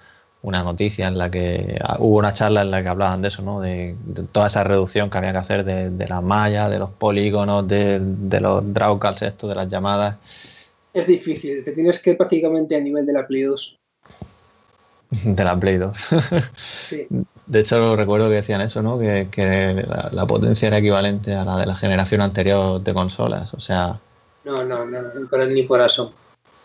una 0.43 0.63
noticia 0.63 1.09
en 1.09 1.17
la 1.17 1.31
que 1.31 1.79
ah, 1.83 1.97
hubo 2.01 2.19
una 2.19 2.33
charla 2.33 2.63
en 2.63 2.71
la 2.71 2.83
que 2.83 2.89
hablaban 2.89 3.23
de 3.23 3.29
eso, 3.29 3.43
¿no? 3.43 3.61
De, 3.61 3.95
toda 4.33 4.49
esa 4.49 4.65
reducción 4.65 5.09
que 5.09 5.19
había 5.19 5.33
que 5.33 5.39
hacer 5.39 5.65
de, 5.65 5.91
de 5.91 6.09
la 6.09 6.21
malla, 6.21 6.69
de 6.69 6.79
los 6.79 6.91
polígonos, 6.91 7.67
de, 7.67 8.01
de 8.01 8.41
los 8.41 8.75
drawcalls 8.75 9.23
esto, 9.23 9.49
de 9.49 9.55
las 9.55 9.69
llamadas. 9.69 10.17
Es 10.93 11.07
difícil, 11.07 11.65
te 11.65 11.73
tienes 11.73 12.01
que 12.01 12.11
ir 12.11 12.17
prácticamente 12.19 12.77
a 12.77 12.81
nivel 12.81 13.07
de 13.07 13.13
la 13.15 13.27
Play 13.27 13.43
2. 13.43 13.82
De 15.25 15.45
la 15.45 15.59
Play 15.59 15.77
2. 15.77 15.97
Sí. 16.57 17.07
De 17.47 17.61
hecho, 17.61 17.97
recuerdo 17.97 18.29
que 18.29 18.37
decían 18.37 18.61
eso, 18.61 18.83
¿no? 18.83 18.99
Que, 18.99 19.29
que 19.31 19.85
la, 19.87 20.09
la 20.13 20.27
potencia 20.27 20.69
era 20.69 20.79
equivalente 20.79 21.35
a 21.35 21.45
la 21.45 21.59
de 21.59 21.67
la 21.67 21.77
generación 21.77 22.23
anterior 22.23 22.81
de 22.81 22.95
consolas. 22.95 23.53
O 23.55 23.61
sea, 23.61 24.01
No, 24.45 24.65
no, 24.65 24.87
no, 24.87 24.99
pero 25.31 25.47
ni 25.47 25.65
por 25.65 25.81
asomo. 25.81 26.13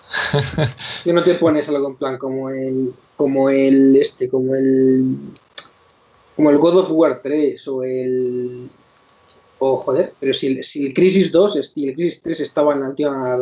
Que 1.03 1.11
no 1.11 1.24
te 1.24 1.36
pones 1.36 1.68
algo 1.69 1.90
en 1.90 1.95
plan 1.95 2.18
como 2.18 2.49
el, 2.49 2.94
como 3.18 3.49
el 3.49 3.98
este, 3.98 4.30
como 4.30 4.56
el, 4.56 5.18
como 6.36 6.49
el 6.49 6.57
God 6.57 6.78
of 6.78 6.91
War 6.91 7.19
3 7.22 7.68
o 7.68 7.84
el, 7.84 8.69
o 9.59 9.77
joder, 9.77 10.13
pero 10.19 10.34
si, 10.34 10.47
el- 10.47 10.63
si 10.63 10.88
el 10.88 10.93
Crisis 10.93 11.31
2, 11.31 11.53
si 11.73 11.88
el 11.88 11.95
Crisis 11.95 12.21
3 12.21 12.39
estaba 12.39 12.73
en 12.73 12.81
la 12.81 12.89
última, 12.89 13.38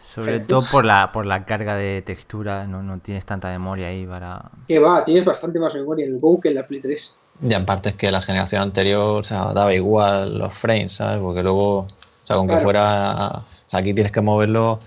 Sobre 0.00 0.40
todo 0.40 0.64
por 0.70 0.84
la, 0.84 1.12
por 1.12 1.26
la 1.26 1.44
carga 1.44 1.76
de 1.76 2.02
textura, 2.02 2.66
no, 2.66 2.82
no 2.82 2.98
tienes 2.98 3.24
tanta 3.26 3.48
memoria 3.48 3.88
ahí 3.88 4.06
para... 4.06 4.50
que 4.66 4.78
va, 4.78 5.04
tienes 5.04 5.24
bastante 5.24 5.58
más 5.58 5.74
memoria 5.74 6.06
en 6.06 6.14
el 6.14 6.20
Go 6.20 6.40
que 6.40 6.48
en 6.48 6.56
la 6.56 6.66
Play 6.66 6.80
3. 6.80 7.16
Y 7.42 7.54
en 7.54 7.64
parte 7.64 7.90
es 7.90 7.94
que 7.94 8.10
la 8.10 8.20
generación 8.20 8.60
anterior, 8.62 9.20
o 9.20 9.22
sea, 9.22 9.52
daba 9.54 9.74
igual 9.74 10.38
los 10.38 10.52
frames, 10.54 10.94
¿sabes? 10.94 11.18
Porque 11.20 11.42
luego, 11.42 11.78
o 11.78 11.88
sea, 12.24 12.36
con 12.36 12.46
que 12.48 12.58
fuera. 12.58 13.28
O 13.38 13.70
sea, 13.70 13.80
aquí 13.80 13.94
tienes 13.94 14.12
que 14.12 14.20
moverlo, 14.20 14.78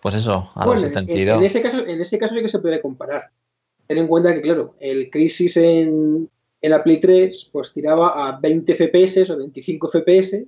pues 0.00 0.14
eso, 0.14 0.50
a 0.54 0.64
los 0.64 0.80
72. 0.80 1.36
En, 1.36 1.44
ese 1.44 1.60
caso, 1.60 1.86
en 1.86 2.00
ese 2.00 2.18
caso 2.18 2.34
sí 2.34 2.40
que 2.40 2.48
se 2.48 2.60
puede 2.60 2.80
comparar. 2.80 3.30
Ten 3.86 3.98
en 3.98 4.06
cuenta 4.06 4.32
que, 4.32 4.40
claro, 4.40 4.74
el 4.80 5.10
Crisis 5.10 5.56
en, 5.58 6.30
en 6.60 6.70
la 6.70 6.82
Play 6.82 7.00
3 7.00 7.50
pues 7.52 7.72
tiraba 7.72 8.28
a 8.28 8.38
20 8.40 8.74
FPS 8.74 9.30
o 9.30 9.36
25 9.36 9.88
FPS 9.88 10.44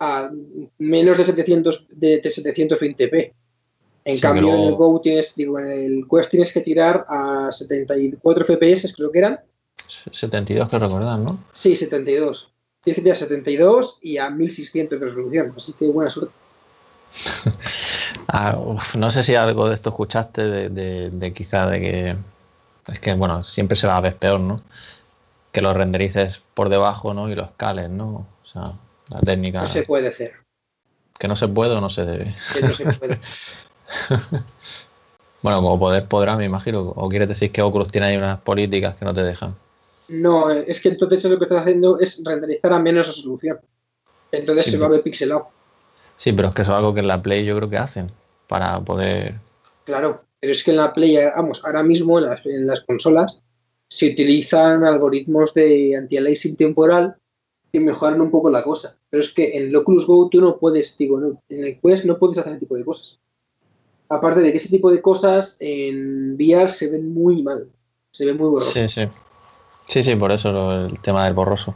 a 0.00 0.30
menos 0.78 1.18
de 1.18 1.24
700 1.24 1.88
de, 1.90 2.22
720p. 2.22 3.32
En 4.06 4.18
cambio, 4.18 4.54
en 4.54 4.60
el 4.60 4.74
Go 4.74 5.00
tienes, 5.00 5.36
digo, 5.36 5.58
en 5.58 5.68
el 5.68 6.06
Quest 6.10 6.30
tienes 6.30 6.52
que 6.52 6.62
tirar 6.62 7.04
a 7.08 7.52
74 7.52 8.44
FPS, 8.46 8.94
creo 8.96 9.12
que 9.12 9.18
eran. 9.18 9.40
72 10.10 10.68
que 10.68 10.78
recordar, 10.78 11.18
¿no? 11.18 11.44
Sí, 11.52 11.76
72. 11.76 12.50
Tienes 12.82 12.96
que 12.96 13.02
tirar 13.02 13.16
a 13.16 13.20
72 13.20 13.98
y 14.00 14.16
a 14.16 14.30
1600 14.30 14.98
de 14.98 15.06
resolución, 15.06 15.52
así 15.54 15.74
que 15.74 15.86
buena 15.86 16.10
suerte. 16.10 16.34
Ah, 18.32 18.56
no 18.96 19.10
sé 19.10 19.24
si 19.24 19.34
algo 19.34 19.68
de 19.68 19.74
esto 19.74 19.90
escuchaste, 19.90 20.42
de, 20.44 21.10
de, 21.10 21.32
quizá 21.32 21.68
de 21.68 21.80
que. 21.80 22.16
Es 22.92 23.00
que, 23.00 23.14
bueno, 23.14 23.42
siempre 23.42 23.76
se 23.76 23.88
va 23.88 23.96
a 23.96 24.00
ver 24.00 24.16
peor, 24.16 24.38
¿no? 24.38 24.62
Que 25.52 25.60
lo 25.60 25.74
renderices 25.74 26.42
por 26.54 26.68
debajo, 26.68 27.14
¿no? 27.14 27.28
Y 27.28 27.34
lo 27.34 27.44
escales, 27.44 27.90
¿no? 27.90 28.26
O 28.42 28.46
sea, 28.46 28.72
la 29.08 29.20
técnica. 29.20 29.60
No 29.60 29.66
se 29.66 29.82
puede 29.82 30.08
hacer. 30.08 30.32
Que 31.18 31.28
no 31.28 31.36
se 31.36 31.48
puede 31.48 31.74
o 31.74 31.80
no 31.80 31.90
se 31.90 32.04
debe. 32.04 32.34
Que 32.54 32.62
no 32.62 32.72
se 32.72 32.84
puede. 32.92 33.20
bueno, 35.42 35.60
como 35.60 35.78
poder 35.78 36.06
podrá, 36.06 36.36
me 36.36 36.44
imagino. 36.44 36.80
¿O 36.80 37.08
quieres 37.08 37.28
decir 37.28 37.52
que 37.52 37.62
Oculus 37.62 37.90
tiene 37.90 38.08
ahí 38.08 38.16
unas 38.16 38.40
políticas 38.40 38.96
que 38.96 39.04
no 39.04 39.12
te 39.12 39.22
dejan? 39.22 39.54
No, 40.08 40.50
es 40.50 40.80
que 40.80 40.88
entonces 40.88 41.24
lo 41.24 41.38
que 41.38 41.44
estás 41.44 41.62
haciendo 41.62 41.98
es 42.00 42.22
renderizar 42.24 42.72
a 42.72 42.80
menos 42.80 43.06
resolución. 43.06 43.60
Entonces 44.32 44.66
se 44.66 44.78
va 44.78 44.86
a 44.86 44.90
ver 44.90 45.02
pixelado. 45.02 45.48
Sí, 46.16 46.32
pero 46.32 46.48
es 46.48 46.54
que 46.54 46.62
eso 46.62 46.72
es 46.72 46.76
algo 46.76 46.94
que 46.94 47.00
en 47.00 47.08
la 47.08 47.22
Play 47.22 47.44
yo 47.44 47.56
creo 47.56 47.70
que 47.70 47.78
hacen 47.78 48.10
para 48.48 48.80
poder. 48.80 49.34
Claro, 49.84 50.22
pero 50.40 50.52
es 50.52 50.64
que 50.64 50.72
en 50.72 50.78
la 50.78 50.92
Play, 50.92 51.16
vamos, 51.34 51.64
ahora 51.64 51.82
mismo 51.82 52.18
en 52.18 52.26
las, 52.26 52.44
en 52.44 52.66
las 52.66 52.80
consolas 52.80 53.42
se 53.90 54.12
utilizan 54.12 54.84
algoritmos 54.84 55.52
de 55.52 55.96
anti-aliasing 55.96 56.56
temporal 56.56 57.16
que 57.72 57.80
mejoran 57.80 58.20
un 58.20 58.30
poco 58.30 58.48
la 58.48 58.62
cosa. 58.62 58.96
Pero 59.10 59.20
es 59.20 59.34
que 59.34 59.56
en 59.56 59.74
Oculus 59.74 60.06
Go 60.06 60.28
tú 60.30 60.40
no 60.40 60.58
puedes, 60.58 60.96
digo, 60.96 61.18
no, 61.18 61.42
en 61.48 61.64
el 61.64 61.80
Quest 61.80 62.04
no 62.04 62.18
puedes 62.18 62.38
hacer 62.38 62.52
ese 62.52 62.60
tipo 62.60 62.76
de 62.76 62.84
cosas. 62.84 63.18
Aparte 64.08 64.40
de 64.40 64.52
que 64.52 64.58
ese 64.58 64.68
tipo 64.68 64.90
de 64.90 65.02
cosas 65.02 65.56
en 65.60 66.34
VR 66.34 66.68
se 66.68 66.90
ven 66.90 67.12
muy 67.12 67.42
mal, 67.42 67.68
se 68.12 68.26
ven 68.26 68.36
muy 68.36 68.48
borroso. 68.48 68.72
Sí, 68.72 68.88
sí. 68.88 69.02
Sí, 69.86 70.02
sí, 70.04 70.14
por 70.14 70.30
eso 70.30 70.86
el 70.86 71.00
tema 71.00 71.24
del 71.24 71.34
borroso. 71.34 71.74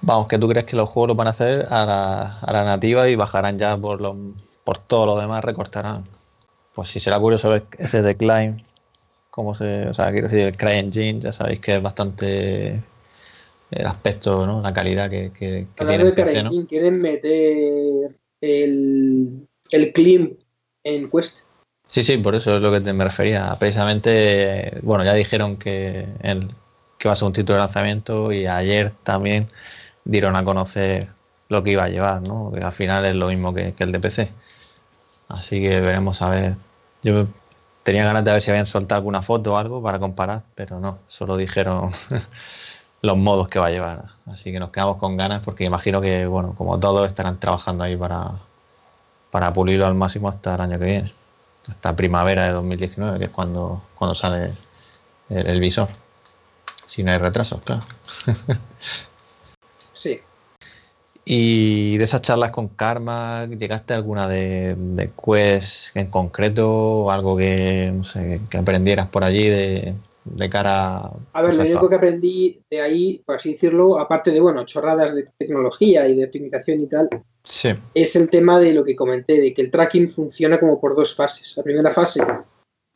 Vamos, 0.00 0.28
que 0.28 0.38
tú 0.38 0.48
crees 0.48 0.64
que 0.64 0.76
los 0.76 0.88
juegos 0.88 1.08
lo 1.08 1.14
van 1.14 1.26
a 1.26 1.30
hacer 1.30 1.66
a 1.70 1.84
la, 1.84 2.38
a 2.38 2.52
la 2.52 2.64
nativa 2.64 3.08
y 3.08 3.16
bajarán 3.16 3.58
ya 3.58 3.76
por, 3.76 4.00
lo, 4.00 4.16
por 4.64 4.78
todo 4.78 5.04
lo 5.04 5.18
demás, 5.18 5.44
recortarán. 5.44 6.04
Pues 6.74 6.88
si 6.88 7.00
será 7.00 7.18
curioso 7.18 7.50
ver 7.50 7.64
ese 7.78 8.00
decline, 8.00 8.62
como 9.38 9.54
se, 9.54 9.86
o 9.86 9.94
sea, 9.94 10.10
quiero 10.10 10.26
decir, 10.26 10.40
el 10.40 10.56
CryEngine, 10.56 11.20
ya 11.20 11.30
sabéis 11.30 11.60
que 11.60 11.76
es 11.76 11.80
bastante 11.80 12.82
el 13.70 13.86
aspecto, 13.86 14.44
¿no? 14.44 14.60
La 14.62 14.72
calidad 14.72 15.08
que, 15.08 15.30
que, 15.30 15.68
que 15.76 15.84
Hablando 15.84 16.10
de 16.10 16.42
¿no? 16.42 16.66
quieren 16.66 17.00
meter 17.00 18.16
el, 18.40 19.46
el 19.70 19.92
Clean 19.92 20.36
en 20.82 21.08
Quest. 21.08 21.42
Sí, 21.86 22.02
sí, 22.02 22.16
por 22.16 22.34
eso 22.34 22.56
es 22.56 22.60
lo 22.60 22.72
que 22.72 22.80
me 22.92 23.04
refería. 23.04 23.54
Precisamente, 23.60 24.76
bueno, 24.82 25.04
ya 25.04 25.14
dijeron 25.14 25.56
que, 25.56 26.08
el, 26.24 26.48
que 26.98 27.06
va 27.06 27.12
a 27.12 27.16
ser 27.16 27.26
un 27.26 27.32
título 27.32 27.58
de 27.58 27.60
lanzamiento 27.60 28.32
y 28.32 28.46
ayer 28.48 28.92
también 29.04 29.46
dieron 30.04 30.34
a 30.34 30.42
conocer 30.42 31.10
lo 31.48 31.62
que 31.62 31.70
iba 31.70 31.84
a 31.84 31.88
llevar, 31.88 32.22
¿no? 32.22 32.50
Que 32.52 32.58
al 32.58 32.72
final 32.72 33.04
es 33.04 33.14
lo 33.14 33.28
mismo 33.28 33.54
que, 33.54 33.72
que 33.74 33.84
el 33.84 33.92
de 33.92 34.00
PC. 34.00 34.32
Así 35.28 35.60
que 35.60 35.80
veremos 35.80 36.22
a 36.22 36.30
ver. 36.30 36.54
Yo 37.04 37.28
tenía 37.82 38.04
ganas 38.04 38.24
de 38.24 38.32
ver 38.32 38.42
si 38.42 38.50
habían 38.50 38.66
soltado 38.66 38.98
alguna 38.98 39.22
foto 39.22 39.54
o 39.54 39.56
algo 39.56 39.82
para 39.82 39.98
comparar, 39.98 40.42
pero 40.54 40.80
no, 40.80 40.98
solo 41.08 41.36
dijeron 41.36 41.92
los 43.02 43.16
modos 43.16 43.48
que 43.48 43.58
va 43.58 43.66
a 43.66 43.70
llevar. 43.70 44.04
Así 44.26 44.52
que 44.52 44.58
nos 44.58 44.70
quedamos 44.70 44.96
con 44.96 45.16
ganas 45.16 45.42
porque 45.42 45.64
imagino 45.64 46.00
que, 46.00 46.26
bueno, 46.26 46.54
como 46.56 46.78
todos 46.78 47.06
estarán 47.08 47.38
trabajando 47.38 47.84
ahí 47.84 47.96
para, 47.96 48.32
para 49.30 49.52
pulirlo 49.52 49.86
al 49.86 49.94
máximo 49.94 50.28
hasta 50.28 50.54
el 50.54 50.60
año 50.60 50.78
que 50.78 50.84
viene, 50.84 51.12
hasta 51.68 51.96
primavera 51.96 52.46
de 52.46 52.52
2019, 52.52 53.18
que 53.18 53.24
es 53.26 53.30
cuando, 53.30 53.82
cuando 53.94 54.14
sale 54.14 54.54
el, 55.28 55.60
visor. 55.60 55.88
Si 56.86 57.02
no 57.02 57.12
hay 57.12 57.18
retrasos, 57.18 57.60
claro. 57.62 57.84
sí. 59.92 60.20
Y 61.30 61.98
de 61.98 62.04
esas 62.04 62.22
charlas 62.22 62.52
con 62.52 62.68
Karma, 62.68 63.44
¿llegaste 63.44 63.92
a 63.92 63.96
alguna 63.96 64.26
de, 64.26 64.74
de 64.78 65.10
Quest 65.10 65.94
en 65.94 66.06
concreto? 66.06 66.70
o 66.70 67.10
¿Algo 67.10 67.36
que, 67.36 67.92
no 67.94 68.02
sé, 68.02 68.40
que 68.48 68.56
aprendieras 68.56 69.08
por 69.08 69.22
allí 69.24 69.46
de, 69.46 69.94
de 70.24 70.48
cara 70.48 71.10
a... 71.34 71.42
ver, 71.42 71.54
lo 71.54 71.64
único 71.64 71.86
que 71.90 71.96
aprendí 71.96 72.62
de 72.70 72.80
ahí, 72.80 73.22
por 73.26 73.36
así 73.36 73.52
decirlo, 73.52 73.98
aparte 73.98 74.30
de, 74.30 74.40
bueno, 74.40 74.64
chorradas 74.64 75.14
de 75.14 75.28
tecnología 75.36 76.08
y 76.08 76.16
de 76.16 76.24
optimización 76.24 76.80
y 76.80 76.86
tal, 76.86 77.10
es 77.92 78.16
el 78.16 78.30
tema 78.30 78.58
de 78.58 78.72
lo 78.72 78.82
que 78.82 78.96
comenté, 78.96 79.38
de 79.38 79.52
que 79.52 79.60
el 79.60 79.70
tracking 79.70 80.08
funciona 80.08 80.58
como 80.58 80.80
por 80.80 80.96
dos 80.96 81.14
fases. 81.14 81.54
La 81.58 81.62
primera 81.62 81.90
fase, 81.90 82.22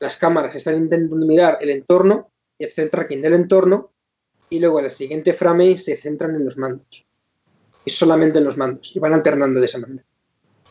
las 0.01 0.17
cámaras 0.17 0.57
están 0.57 0.79
intentando 0.79 1.27
mirar 1.27 1.59
el 1.61 1.69
entorno 1.69 2.31
y 2.59 2.65
hacer 2.65 2.85
el 2.85 2.91
tracking 2.91 3.21
del 3.21 3.35
entorno, 3.35 3.91
y 4.49 4.59
luego 4.59 4.79
en 4.79 4.87
el 4.87 4.91
siguiente 4.91 5.35
frame 5.35 5.77
se 5.77 5.99
centran 5.99 6.35
en 6.35 6.47
los 6.47 6.57
mandos. 6.57 7.05
Y 7.85 7.91
solamente 7.91 8.39
en 8.39 8.45
los 8.45 8.57
mandos, 8.57 8.95
y 8.95 8.99
van 8.99 9.15
alternando 9.15 9.61
de 9.61 9.67
esa 9.67 9.79
manera. 9.79 10.05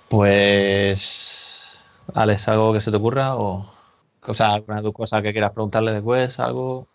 Pues... 0.10 1.80
Alex, 2.14 2.48
¿algo 2.48 2.74
que 2.74 2.82
se 2.82 2.92
te 2.92 2.98
ocurra 2.98 3.36
o...? 3.36 3.82
O 4.28 4.34
sea, 4.34 4.54
alguna 4.54 4.84
cosa 4.94 5.22
que 5.22 5.32
quieras 5.32 5.52
preguntarle 5.52 5.94
después, 5.94 6.40
algo. 6.40 6.88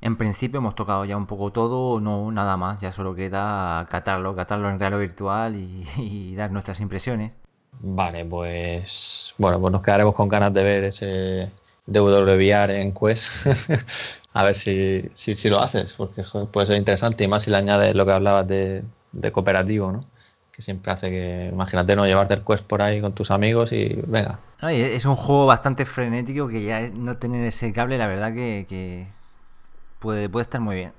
En 0.00 0.16
principio 0.16 0.58
hemos 0.58 0.74
tocado 0.74 1.04
ya 1.04 1.16
un 1.16 1.26
poco 1.26 1.50
todo, 1.50 2.00
no 2.00 2.30
nada 2.30 2.56
más, 2.56 2.78
ya 2.78 2.92
solo 2.92 3.14
queda 3.14 3.86
catarlo, 3.90 4.34
catarlo 4.34 4.70
en 4.70 4.78
real 4.78 4.94
o 4.94 4.98
virtual 4.98 5.56
y, 5.98 6.34
dar 6.34 6.50
nuestras 6.50 6.80
impresiones. 6.80 7.32
Vale, 7.80 8.24
pues 8.24 9.34
bueno, 9.38 9.60
pues 9.60 9.72
nos 9.72 9.82
quedaremos 9.82 10.14
con 10.14 10.28
ganas 10.28 10.54
de 10.54 10.62
ver 10.62 10.84
ese 10.84 11.50
WVR 11.86 12.80
en 12.80 12.94
Quest. 12.94 13.30
a 14.32 14.44
ver 14.44 14.54
si, 14.54 15.10
si, 15.14 15.50
lo 15.50 15.60
haces, 15.60 15.94
porque 15.94 16.22
puede 16.52 16.66
ser 16.66 16.76
interesante 16.76 17.24
y 17.24 17.28
más 17.28 17.44
si 17.44 17.50
le 17.50 17.56
añades 17.56 17.94
lo 17.94 18.06
que 18.06 18.12
hablabas 18.12 18.46
de, 18.46 18.84
de 19.14 19.32
cooperativo, 19.32 19.92
¿no? 19.92 20.04
que 20.54 20.62
siempre 20.62 20.92
hace 20.92 21.10
que, 21.10 21.50
imagínate, 21.52 21.96
no 21.96 22.06
llevarte 22.06 22.34
el 22.34 22.44
quest 22.44 22.64
por 22.64 22.80
ahí 22.80 23.00
con 23.00 23.12
tus 23.12 23.32
amigos 23.32 23.72
y 23.72 23.98
venga. 24.06 24.38
es 24.70 25.04
un 25.04 25.16
juego 25.16 25.46
bastante 25.46 25.84
frenético 25.84 26.46
que 26.46 26.62
ya 26.62 26.88
no 26.90 27.16
tener 27.16 27.44
ese 27.44 27.72
cable, 27.72 27.98
la 27.98 28.06
verdad 28.06 28.32
que, 28.32 29.08
puede, 29.98 30.28
puede 30.28 30.44
estar 30.44 30.60
muy 30.60 30.76
bien. 30.76 30.92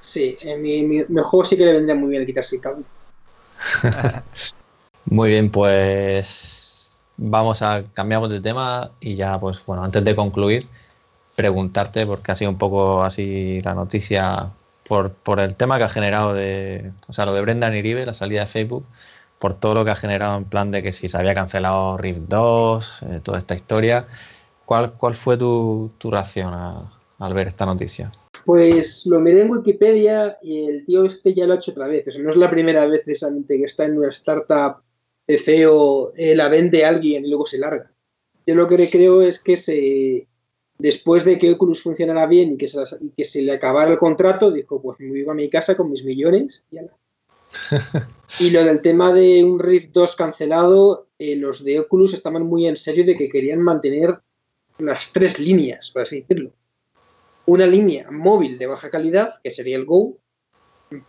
Sí, 0.00 0.36
en 0.44 0.62
mi, 0.62 0.82
mi, 0.82 1.04
juego 1.22 1.44
sí 1.44 1.56
que 1.58 1.66
le 1.66 1.74
vendría 1.74 1.96
muy 1.96 2.08
bien 2.08 2.24
quitarse 2.24 2.56
el 2.56 2.62
cable. 2.62 2.84
muy 5.04 5.30
bien, 5.30 5.50
pues 5.50 6.96
vamos 7.18 7.60
a 7.60 7.84
cambiamos 7.92 8.30
de 8.30 8.40
tema 8.40 8.90
y 9.00 9.16
ya, 9.16 9.38
pues 9.38 9.64
bueno, 9.66 9.84
antes 9.84 10.02
de 10.02 10.16
concluir, 10.16 10.66
preguntarte, 11.34 12.06
porque 12.06 12.32
ha 12.32 12.36
sido 12.36 12.52
un 12.52 12.58
poco 12.58 13.02
así 13.02 13.60
la 13.60 13.74
noticia 13.74 14.50
por, 14.88 15.12
por, 15.12 15.40
el 15.40 15.56
tema 15.56 15.78
que 15.78 15.84
ha 15.84 15.88
generado 15.88 16.34
de, 16.34 16.92
o 17.08 17.12
sea, 17.12 17.26
lo 17.26 17.34
de 17.34 17.40
Brendan 17.42 17.74
Iribe, 17.74 18.06
la 18.06 18.14
salida 18.14 18.40
de 18.40 18.46
Facebook, 18.46 18.86
por 19.38 19.54
todo 19.54 19.74
lo 19.74 19.84
que 19.84 19.90
ha 19.90 19.96
generado 19.96 20.36
en 20.38 20.44
plan 20.44 20.70
de 20.70 20.82
que 20.82 20.92
si 20.92 21.08
se 21.08 21.16
había 21.16 21.34
cancelado 21.34 21.96
Rift 21.96 22.20
2, 22.28 22.98
eh, 23.02 23.20
toda 23.22 23.38
esta 23.38 23.54
historia. 23.54 24.06
¿Cuál, 24.64 24.94
cuál 24.94 25.14
fue 25.14 25.36
tu, 25.36 25.90
tu 25.98 26.10
reacción 26.10 26.52
al 26.54 27.34
ver 27.34 27.48
esta 27.48 27.66
noticia? 27.66 28.12
Pues 28.44 29.06
lo 29.06 29.20
miré 29.20 29.42
en 29.42 29.50
Wikipedia 29.50 30.38
y 30.42 30.66
el 30.66 30.84
tío 30.86 31.04
este 31.04 31.34
ya 31.34 31.46
lo 31.46 31.54
ha 31.54 31.56
hecho 31.56 31.72
otra 31.72 31.88
vez. 31.88 32.06
O 32.06 32.10
sea, 32.10 32.22
no 32.22 32.30
es 32.30 32.36
la 32.36 32.50
primera 32.50 32.86
vez 32.86 33.02
precisamente 33.04 33.58
que 33.58 33.64
está 33.64 33.84
en 33.84 33.98
una 33.98 34.08
startup 34.08 34.82
de 35.26 35.38
CEO, 35.38 36.12
eh, 36.16 36.36
la 36.36 36.48
vende 36.48 36.84
a 36.84 36.90
alguien 36.90 37.24
y 37.24 37.28
luego 37.28 37.46
se 37.46 37.58
larga. 37.58 37.90
Yo 38.46 38.54
lo 38.54 38.68
que 38.68 38.88
creo 38.88 39.22
es 39.22 39.42
que 39.42 39.56
se, 39.56 40.28
después 40.78 41.24
de 41.24 41.38
que 41.38 41.52
Oculus 41.52 41.82
funcionara 41.82 42.26
bien 42.26 42.52
y 42.52 42.56
que, 42.56 42.68
se, 42.68 42.82
que 43.16 43.24
se 43.24 43.42
le 43.42 43.52
acabara 43.52 43.92
el 43.92 43.98
contrato, 43.98 44.50
dijo, 44.50 44.80
pues 44.80 45.00
me 45.00 45.12
vivo 45.12 45.32
a 45.32 45.34
mi 45.34 45.48
casa 45.48 45.76
con 45.76 45.90
mis 45.90 46.04
millones 46.04 46.64
y 46.70 46.78
y 48.40 48.50
lo 48.50 48.64
del 48.64 48.80
tema 48.82 49.12
de 49.12 49.42
un 49.44 49.58
Rift 49.58 49.92
2 49.92 50.16
cancelado, 50.16 51.08
eh, 51.18 51.36
los 51.36 51.64
de 51.64 51.80
Oculus 51.80 52.14
estaban 52.14 52.44
muy 52.44 52.66
en 52.66 52.76
serio 52.76 53.04
de 53.04 53.16
que 53.16 53.28
querían 53.28 53.60
mantener 53.60 54.18
las 54.78 55.12
tres 55.12 55.38
líneas, 55.38 55.90
por 55.90 56.02
así 56.02 56.20
decirlo. 56.20 56.52
Una 57.46 57.66
línea 57.66 58.10
móvil 58.10 58.58
de 58.58 58.66
baja 58.66 58.90
calidad, 58.90 59.34
que 59.42 59.50
sería 59.50 59.76
el 59.76 59.84
Go, 59.84 60.18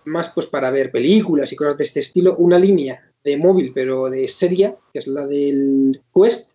más 0.06 0.30
pues 0.30 0.48
para 0.48 0.72
ver 0.72 0.92
películas 0.92 1.52
y 1.52 1.56
cosas 1.56 1.78
de 1.78 1.84
este 1.84 2.00
estilo. 2.00 2.36
Una 2.38 2.60
línea 2.60 3.12
de 3.24 3.38
móvil, 3.38 3.72
pero 3.74 4.10
de 4.10 4.28
seria, 4.28 4.76
que 4.94 5.00
es 5.00 5.08
la 5.08 5.28
del 5.28 6.02
Quest, 6.14 6.54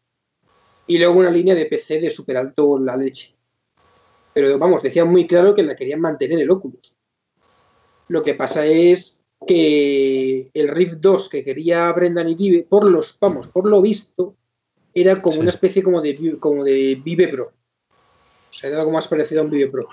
y 0.93 0.99
luego 0.99 1.21
una 1.21 1.31
línea 1.31 1.55
de 1.55 1.65
PC 1.65 2.01
de 2.01 2.11
super 2.11 2.37
alto 2.37 2.79
la 2.79 2.99
leche. 2.99 3.35
Pero 4.35 4.59
vamos, 4.59 4.83
decían 4.83 5.11
muy 5.11 5.27
claro 5.27 5.55
que 5.55 5.63
la 5.63 5.75
querían 5.75 6.01
mantener 6.01 6.39
el 6.39 6.51
Oculus. 6.51 6.99
Lo 8.09 8.23
que 8.23 8.35
pasa 8.35 8.67
es 8.67 9.25
que 9.47 10.51
el 10.53 10.69
Rift 10.69 10.99
2 11.01 11.31
que 11.31 11.45
quería 11.45 11.91
Brendan 11.93 12.29
y 12.29 12.35
Vive, 12.35 12.67
por 12.69 12.85
los, 12.85 13.19
vamos, 13.19 13.49
por 13.49 13.67
lo 13.67 13.81
visto, 13.81 14.37
era 14.93 15.23
como 15.23 15.41
una 15.41 15.49
especie 15.49 15.83
como 15.83 16.03
de, 16.03 16.39
como 16.39 16.63
de 16.63 17.01
Vive 17.03 17.29
Pro. 17.29 17.53
O 18.51 18.53
sea, 18.53 18.69
era 18.69 18.81
algo 18.81 18.93
más 18.93 19.09
parecido 19.09 19.41
a 19.41 19.45
un 19.45 19.51
Vive 19.51 19.71
Pro. 19.71 19.89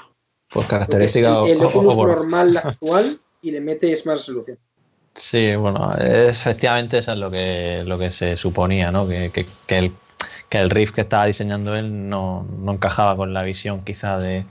Por 0.52 0.68
característica 0.68 1.46
el, 1.46 1.52
el 1.52 1.64
Oculus 1.64 1.96
normal 1.96 2.58
actual 2.62 3.22
y 3.42 3.52
le 3.52 3.62
metes 3.62 4.06
más 4.06 4.20
resolución. 4.20 4.58
Sí, 5.16 5.56
bueno, 5.56 5.96
efectivamente 5.98 6.98
eso 6.98 7.14
es 7.14 7.20
lo 7.20 7.32
que, 7.32 7.84
lo 7.86 7.98
que 7.98 8.12
se 8.12 8.36
suponía, 8.36 8.92
¿no? 8.92 9.08
Que, 9.08 9.32
que, 9.32 9.48
que 9.66 9.78
el, 9.78 9.94
que 10.50 10.60
el 10.60 10.70
Rift 10.70 10.96
que 10.96 11.02
estaba 11.02 11.26
diseñando 11.26 11.76
él 11.76 12.10
no, 12.10 12.46
no 12.58 12.74
encajaba 12.74 13.16
con 13.16 13.34
la 13.34 13.44
visión 13.44 13.84
quizá 13.84 14.18
de, 14.18 14.46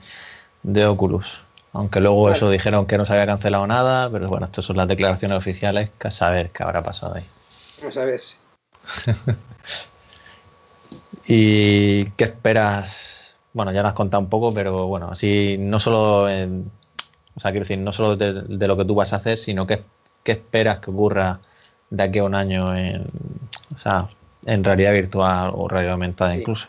de 0.62 0.87
Oculus. 0.87 1.41
Aunque 1.73 2.01
luego 2.01 2.23
Vale. 2.25 2.37
eso 2.37 2.51
dijeron 2.51 2.87
que 2.87 2.97
no 2.99 3.05
se 3.05 3.12
había 3.12 3.27
cancelado 3.27 3.66
nada, 3.66 4.11
pero 4.11 4.29
bueno, 4.29 4.47
estas 4.47 4.65
son 4.65 4.77
las 4.77 4.89
declaraciones 4.89 5.37
oficiales, 5.37 5.91
que 5.99 6.09
a 6.09 6.11
saber 6.11 6.51
qué 6.51 6.62
habrá 6.62 6.83
pasado 6.83 7.15
ahí. 7.15 7.25
A 7.83 8.05
ver. 8.05 8.20
sí. 8.20 8.37
¿Y 11.27 12.07
qué 12.12 12.25
esperas? 12.25 13.37
Bueno, 13.53 13.73
ya 13.73 13.83
nos 13.83 13.91
has 13.91 13.95
contado 13.95 14.23
un 14.23 14.31
poco, 14.31 14.55
pero 14.55 14.87
bueno, 14.87 15.11
así 15.12 15.57
no 15.59 15.79
solo 15.79 16.29
en, 16.29 16.70
o 17.35 17.41
sea, 17.41 17.51
quiero 17.51 17.65
decir, 17.65 17.79
no 17.79 17.93
solo 17.93 18.16
de, 18.16 18.43
de 18.43 18.66
lo 18.66 18.77
que 18.77 18.85
tú 18.85 18.95
vas 18.95 19.12
a 19.12 19.16
hacer, 19.16 19.37
sino 19.37 19.66
que 19.66 19.83
qué 20.23 20.33
esperas 20.33 20.79
que 20.79 20.91
ocurra 20.91 21.41
de 21.91 22.03
aquí 22.03 22.19
a 22.19 22.25
un 22.25 22.35
año 22.35 22.75
en, 22.75 23.07
o 23.75 23.79
sea, 23.79 24.09
en 24.49 24.65
realidad 24.65 24.93
virtual 24.93 25.53
o 25.55 25.69
realidad 25.69 25.93
aumentada 25.95 26.33
Sí. 26.33 26.41
incluso. 26.41 26.66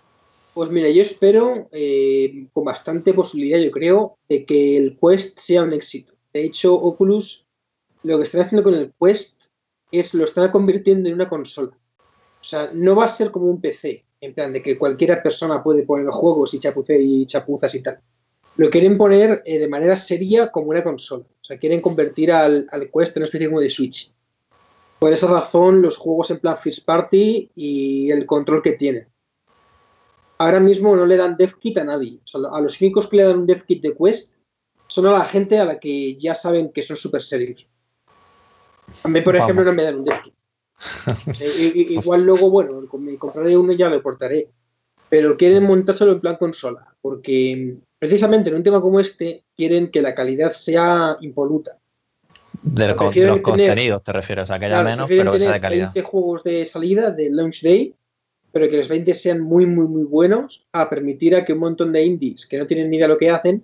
Pues 0.53 0.69
mira, 0.71 0.89
yo 0.89 1.01
espero, 1.01 1.69
eh, 1.71 2.47
con 2.53 2.65
bastante 2.65 3.13
posibilidad, 3.13 3.59
yo 3.59 3.71
creo, 3.71 4.17
de 4.27 4.45
que 4.45 4.77
el 4.77 4.97
Quest 4.99 5.39
sea 5.39 5.63
un 5.63 5.73
éxito. 5.73 6.13
De 6.33 6.43
hecho, 6.43 6.73
Oculus, 6.75 7.47
lo 8.03 8.17
que 8.17 8.23
están 8.23 8.41
haciendo 8.41 8.63
con 8.63 8.73
el 8.73 8.91
Quest 8.99 9.43
es 9.91 10.13
lo 10.13 10.25
están 10.25 10.51
convirtiendo 10.51 11.07
en 11.07 11.15
una 11.15 11.29
consola. 11.29 11.71
O 11.71 12.43
sea, 12.43 12.69
no 12.73 12.95
va 12.95 13.05
a 13.05 13.09
ser 13.09 13.31
como 13.31 13.45
un 13.45 13.61
PC, 13.61 14.03
en 14.21 14.33
plan 14.33 14.51
de 14.53 14.61
que 14.61 14.77
cualquiera 14.77 15.23
persona 15.23 15.63
puede 15.63 15.83
poner 15.83 16.07
juegos 16.07 16.53
y, 16.53 16.59
chapuce, 16.59 16.99
y 17.01 17.25
chapuzas 17.25 17.73
y 17.75 17.81
tal. 17.83 17.99
Lo 18.57 18.69
quieren 18.69 18.97
poner 18.97 19.41
eh, 19.45 19.59
de 19.59 19.67
manera 19.69 19.95
seria 19.95 20.51
como 20.51 20.67
una 20.71 20.83
consola. 20.83 21.23
O 21.23 21.43
sea, 21.43 21.57
quieren 21.57 21.81
convertir 21.81 22.31
al, 22.31 22.67
al 22.71 22.89
Quest 22.91 23.15
en 23.15 23.21
una 23.21 23.25
especie 23.25 23.47
como 23.47 23.61
de 23.61 23.69
Switch. 23.69 24.11
Por 24.99 25.13
esa 25.13 25.27
razón, 25.27 25.81
los 25.81 25.97
juegos 25.97 26.29
en 26.31 26.39
plan 26.39 26.57
First 26.57 26.85
Party 26.85 27.51
y 27.55 28.11
el 28.11 28.25
control 28.25 28.61
que 28.61 28.73
tienen 28.73 29.07
ahora 30.39 30.59
mismo 30.59 30.95
no 30.95 31.05
le 31.05 31.17
dan 31.17 31.37
dev 31.37 31.59
kit 31.59 31.77
a 31.77 31.83
nadie. 31.83 32.19
O 32.23 32.27
sea, 32.27 32.41
a 32.51 32.61
los 32.61 32.81
únicos 32.81 33.07
que 33.07 33.17
le 33.17 33.23
dan 33.23 33.39
un 33.39 33.45
dev 33.45 33.63
kit 33.65 33.83
de 33.83 33.93
Quest 33.95 34.35
son 34.87 35.05
a 35.07 35.11
la 35.11 35.25
gente 35.25 35.59
a 35.59 35.65
la 35.65 35.79
que 35.79 36.15
ya 36.15 36.33
saben 36.33 36.71
que 36.71 36.81
son 36.81 36.97
súper 36.97 37.21
serios. 37.21 37.69
A 39.03 39.07
mí, 39.07 39.21
por 39.21 39.35
Vamos. 39.35 39.45
ejemplo, 39.45 39.65
no 39.65 39.73
me 39.73 39.83
dan 39.83 39.99
un 39.99 40.05
dev 40.05 40.21
kit. 40.23 40.33
I- 41.41 41.93
igual 41.93 42.23
luego, 42.23 42.49
bueno, 42.49 42.79
me 42.97 43.17
compraré 43.17 43.55
uno 43.55 43.73
y 43.73 43.77
ya 43.77 43.89
lo 43.89 44.01
portaré. 44.01 44.49
Pero 45.09 45.37
quieren 45.37 45.65
montárselo 45.65 46.11
en 46.11 46.21
plan 46.21 46.35
consola, 46.37 46.95
porque 47.01 47.77
precisamente 47.97 48.49
en 48.49 48.55
un 48.55 48.63
tema 48.63 48.79
como 48.79 48.99
este 48.99 49.43
quieren 49.57 49.89
que 49.89 50.03
la 50.03 50.13
calidad 50.13 50.51
sea 50.51 51.17
impoluta. 51.21 51.78
De, 52.61 52.87
los 52.93 53.13
tener- 53.13 53.41
contenidos 53.41 54.03
te 54.03 54.11
refieres, 54.11 54.43
o 54.43 54.47
sea, 54.47 54.59
que 54.59 54.65
haya 54.65 54.81
Claro, 54.81 54.89
menos, 54.89 55.09
pero 55.09 55.31
que 55.31 55.39
sea 55.39 55.53
de 55.53 55.61
calidad. 55.61 55.93
20 55.93 56.01
juegos 56.01 56.43
de 56.43 56.65
salida 56.65 57.11
de 57.11 57.29
launch 57.29 57.61
day, 57.61 57.95
pero 58.51 58.67
que 58.69 58.77
los 58.77 58.87
20 58.87 59.13
sean 59.13 59.39
muy, 59.41 59.65
muy, 59.65 59.87
muy 59.87 60.03
buenos, 60.03 60.67
a 60.73 60.89
permitir 60.89 61.35
a 61.35 61.45
que 61.45 61.53
un 61.53 61.59
montón 61.59 61.91
de 61.93 62.03
indies 62.03 62.45
que 62.47 62.57
no 62.57 62.67
tienen 62.67 62.89
ni 62.89 62.97
idea 62.97 63.07
de 63.07 63.13
lo 63.13 63.17
que 63.19 63.29
hacen 63.29 63.63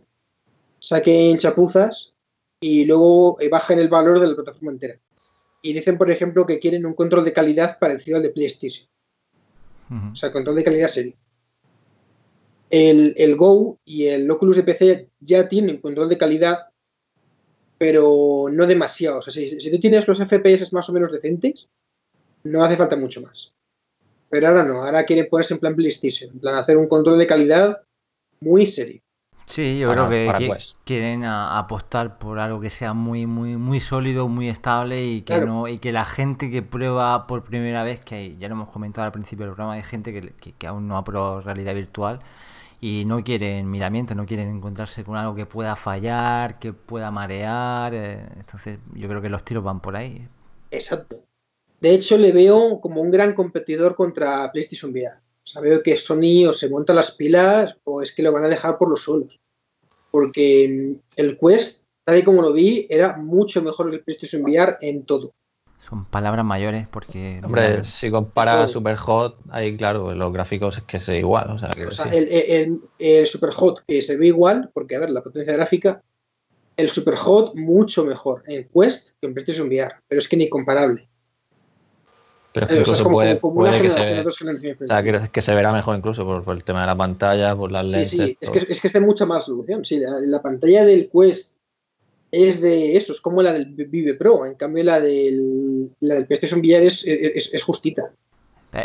saquen 0.79 1.37
chapuzas 1.37 2.15
y 2.59 2.85
luego 2.85 3.37
eh, 3.41 3.49
bajen 3.49 3.79
el 3.79 3.89
valor 3.89 4.19
de 4.19 4.27
la 4.27 4.35
plataforma 4.35 4.71
entera. 4.71 4.97
Y 5.61 5.73
dicen, 5.73 5.97
por 5.97 6.09
ejemplo, 6.11 6.45
que 6.45 6.59
quieren 6.59 6.85
un 6.85 6.93
control 6.93 7.25
de 7.25 7.33
calidad 7.33 7.79
parecido 7.79 8.17
al 8.17 8.23
de 8.23 8.29
PlayStation. 8.29 8.87
O 10.11 10.15
sea, 10.15 10.31
control 10.31 10.55
de 10.55 10.63
calidad 10.63 10.87
serio. 10.87 11.13
El, 12.69 13.13
el 13.17 13.35
Go 13.35 13.79
y 13.85 14.05
el 14.07 14.29
Oculus 14.29 14.57
de 14.57 14.63
PC 14.63 15.09
ya 15.19 15.47
tienen 15.47 15.77
control 15.77 16.09
de 16.09 16.17
calidad, 16.17 16.59
pero 17.77 18.47
no 18.51 18.65
demasiado. 18.65 19.19
O 19.19 19.21
sea, 19.21 19.33
si, 19.33 19.59
si 19.59 19.71
tú 19.71 19.79
tienes 19.79 20.07
los 20.07 20.19
FPS 20.19 20.71
más 20.73 20.89
o 20.89 20.93
menos 20.93 21.11
decentes, 21.11 21.67
no 22.43 22.63
hace 22.63 22.77
falta 22.77 22.95
mucho 22.95 23.21
más. 23.21 23.53
Pero 24.29 24.47
ahora 24.47 24.63
no, 24.63 24.83
ahora 24.83 25.05
quieren 25.05 25.27
ponerse 25.29 25.53
en 25.53 25.59
plan 25.59 25.75
PlayStation, 25.75 26.31
en 26.31 26.39
plan 26.39 26.55
hacer 26.55 26.77
un 26.77 26.87
control 26.87 27.17
de 27.19 27.27
calidad 27.27 27.81
muy 28.41 28.65
serio. 28.65 29.01
Sí, 29.47 29.77
yo 29.77 29.87
Para- 29.87 30.07
creo 30.07 30.33
que, 30.33 30.49
quieren 30.85 31.23
a- 31.23 31.59
apostar 31.59 32.17
por 32.17 32.39
algo 32.39 32.59
que 32.59 32.71
sea 32.71 32.93
muy, 32.93 33.27
muy, 33.27 33.57
muy 33.57 33.79
sólido, 33.79 34.27
muy 34.27 34.49
estable 34.49 35.05
y 35.05 35.19
que 35.21 35.33
Claro. 35.35 35.45
no, 35.45 35.67
y 35.67 35.77
que 35.77 35.91
la 35.91 36.03
gente 36.03 36.49
que 36.49 36.63
prueba 36.63 37.27
por 37.27 37.43
primera 37.43 37.83
vez, 37.83 37.99
que 37.99 38.15
hay- 38.15 38.37
ya 38.39 38.47
lo 38.47 38.55
hemos 38.55 38.69
comentado 38.69 39.05
al 39.05 39.11
principio 39.11 39.45
del 39.45 39.53
programa, 39.53 39.73
hay 39.75 39.83
gente 39.83 40.11
que, 40.11 40.33
que- 40.33 40.53
que 40.53 40.65
aún 40.67 40.87
no 40.87 40.97
ha 40.97 41.03
probado 41.03 41.41
realidad 41.41 41.75
virtual 41.75 42.21
y 42.81 43.03
no 43.05 43.23
quieren 43.23 43.69
miramientos, 43.69 44.15
no 44.15 44.25
quieren 44.25 44.49
encontrarse 44.49 45.03
con 45.03 45.17
algo 45.17 45.35
que 45.35 45.45
pueda 45.45 45.75
fallar, 45.75 46.59
que 46.59 46.73
pueda 46.73 47.11
marear. 47.11 47.93
eh, 47.93 48.27
entonces, 48.37 48.79
yo 48.93 49.07
creo 49.07 49.21
que 49.21 49.29
los 49.29 49.43
tiros 49.43 49.63
van 49.63 49.81
por 49.81 49.95
ahí. 49.95 50.27
Exacto. 50.71 51.23
De 51.79 51.93
hecho, 51.93 52.17
le 52.17 52.31
veo 52.31 52.79
como 52.81 53.01
un 53.01 53.11
gran 53.11 53.33
competidor 53.33 53.95
contra 53.95 54.51
PlayStation 54.51 54.91
VR. 54.91 55.17
O 55.17 55.47
sea, 55.47 55.61
veo 55.61 55.83
que 55.83 55.95
Sony 55.95 56.47
o 56.47 56.53
se 56.53 56.69
monta 56.69 56.93
las 56.93 57.11
pilas 57.11 57.75
o 57.83 58.01
es 58.01 58.11
que 58.11 58.23
lo 58.23 58.31
van 58.31 58.45
a 58.45 58.49
dejar 58.49 58.77
por 58.77 58.89
los 58.89 59.03
suelos. 59.03 59.39
Porque 60.09 60.95
el 61.15 61.37
Quest, 61.37 61.83
tal 62.03 62.17
y 62.17 62.23
como 62.23 62.41
lo 62.41 62.53
vi, 62.53 62.87
era 62.89 63.17
mucho 63.17 63.61
mejor 63.61 63.89
que 63.89 63.97
el 63.97 64.03
PlayStation 64.03 64.41
VR 64.43 64.77
en 64.81 65.05
todo. 65.05 65.33
Son 65.87 66.05
palabras 66.05 66.43
mayores 66.43 66.87
porque... 66.87 67.39
Hombre, 67.43 67.69
mira, 67.69 67.83
si 67.83 68.09
comparas 68.09 68.65
todo. 68.65 68.67
Super 68.69 68.95
Hot, 68.95 69.37
ahí 69.49 69.77
claro, 69.77 70.13
los 70.15 70.33
gráficos 70.33 70.77
es 70.77 70.83
que 70.83 70.97
es 70.97 71.07
igual, 71.09 71.51
o 71.51 71.59
sea, 71.59 71.69
O 71.71 71.91
sea, 71.91 72.05
decir. 72.05 72.27
el, 72.27 72.51
el, 72.51 72.79
el 72.97 73.27
Superhot, 73.27 73.83
que 73.87 74.01
se 74.01 74.17
ve 74.17 74.27
igual, 74.27 74.71
porque 74.73 74.95
a 74.95 74.99
ver, 74.99 75.11
la 75.11 75.21
potencia 75.21 75.53
gráfica, 75.53 76.01
el 76.75 76.89
Superhot 76.89 77.53
mucho 77.55 78.03
mejor 78.03 78.43
en 78.47 78.67
Quest 78.73 79.11
que 79.21 79.27
en 79.27 79.33
PlayStation 79.35 79.67
VR, 79.67 79.93
pero 80.07 80.19
es 80.19 80.27
que 80.27 80.37
ni 80.37 80.49
comparable. 80.49 81.07
pero 82.51 82.65
es 82.65 82.71
que 82.71 82.77
Eh, 82.79 82.81
o 82.81 82.85
sea, 82.85 82.93
es 82.93 82.99
incluso 82.99 83.03
como, 83.03 83.15
puede, 83.17 83.39
como- 83.39 83.53
como 83.53 83.65
puede 83.65 83.81
que 83.81 83.89
se, 83.91 84.23
dos 84.23 84.37
generaciones 84.37 84.81
o 84.81 84.87
sea, 84.87 85.01
decir 85.01 85.29
que 85.29 85.41
se 85.41 85.53
verá 85.55 85.71
mejor 85.71 85.97
incluso 85.97 86.25
por, 86.25 86.43
por 86.43 86.55
el 86.55 86.63
tema 86.63 86.81
de 86.81 86.87
la 86.87 86.95
pantalla, 86.97 87.55
por 87.55 87.71
las 87.71 87.85
Sí, 87.91 87.91
lentes. 87.91 88.09
sí, 88.09 88.37
es 88.41 88.49
todo. 88.49 88.53
que, 88.65 88.71
es 88.73 88.81
que 88.81 88.87
es 88.87 88.93
de 88.93 88.99
mucha 89.01 89.25
más 89.25 89.43
resolución. 89.45 89.85
Sí, 89.85 89.99
la, 89.99 90.19
la 90.21 90.41
pantalla 90.41 90.83
del 90.85 91.09
Quest 91.11 91.53
es 92.31 92.59
de 92.59 92.97
eso, 92.97 93.13
es 93.13 93.21
como 93.21 93.41
la 93.41 93.53
del 93.53 93.67
Vive 93.75 94.15
Pro. 94.15 94.45
En 94.45 94.55
cambio, 94.55 94.83
la 94.83 94.99
del, 94.99 95.64
la 95.99 96.15
del 96.15 96.27
PlayStation 96.27 96.59
VR 96.59 96.85
es, 96.85 97.05
es, 97.05 97.53
es 97.53 97.63
justita. 97.63 98.11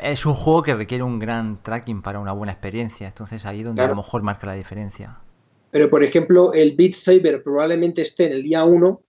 Es 0.03 0.25
un 0.25 0.35
juego 0.35 0.63
que 0.63 0.75
requiere 0.75 1.03
un 1.03 1.19
gran 1.19 1.63
tracking 1.63 2.01
para 2.01 2.21
una 2.21 2.33
buena 2.33 2.53
experiencia, 2.53 3.09
entonces 3.09 3.45
ahí 3.45 3.59
es 3.59 3.65
donde 3.65 3.83
a 3.83 3.89
lo 3.89 3.97
mejor 3.97 4.23
marca 4.23 4.47
la 4.47 4.55
diferencia. 4.55 5.19
Pero, 5.71 5.91
por 5.91 6.05
ejemplo, 6.05 6.53
el 6.53 6.77
Beat 6.77 6.95
Saber 6.95 7.43
probablemente 7.43 8.03
esté 8.03 8.27
en 8.27 8.33
el 8.33 8.43
día 8.43 8.65
1 8.65 9.03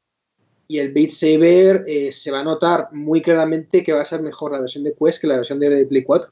y 0.67 0.79
el 0.79 0.93
Beat 0.93 1.09
Saber 1.09 1.83
eh, 1.87 2.11
se 2.11 2.31
va 2.31 2.39
a 2.39 2.43
notar 2.43 2.87
muy 2.93 3.21
claramente 3.21 3.83
que 3.83 3.93
va 3.93 4.01
a 4.01 4.05
ser 4.05 4.21
mejor 4.21 4.53
la 4.53 4.59
versión 4.59 4.83
de 4.83 4.93
Quest 4.93 5.21
que 5.21 5.27
la 5.27 5.37
versión 5.37 5.59
de 5.59 5.85
Play 5.85 6.03
4. 6.03 6.31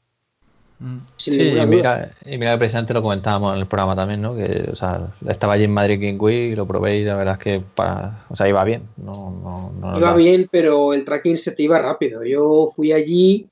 Sin 1.16 1.34
Sí, 1.34 1.42
y 1.58 1.66
mira, 1.66 2.10
y 2.24 2.38
mira 2.38 2.56
precisamente 2.58 2.94
lo 2.94 3.02
comentábamos 3.02 3.52
en 3.54 3.60
el 3.60 3.66
programa 3.66 3.94
también, 3.94 4.22
¿no? 4.22 4.34
Que, 4.34 4.68
o 4.72 4.76
sea, 4.76 5.08
estaba 5.28 5.52
allí 5.52 5.64
en 5.64 5.74
Madrid 5.74 6.00
King 6.00 6.16
Week, 6.18 6.56
lo 6.56 6.66
probé 6.66 6.96
y 6.98 7.04
la 7.04 7.16
verdad 7.16 7.36
es 7.38 7.44
que 7.44 7.62
para, 7.74 8.24
o 8.30 8.36
sea, 8.36 8.48
iba 8.48 8.64
bien. 8.64 8.84
No, 8.96 9.72
no, 9.80 9.98
Iba 9.98 10.14
bien, 10.16 10.48
pero 10.50 10.94
el 10.94 11.04
tracking 11.04 11.36
se 11.36 11.52
te 11.52 11.62
iba 11.64 11.78
rápido. 11.78 12.24
Yo 12.24 12.70
fui 12.74 12.92
allí, 12.92 13.46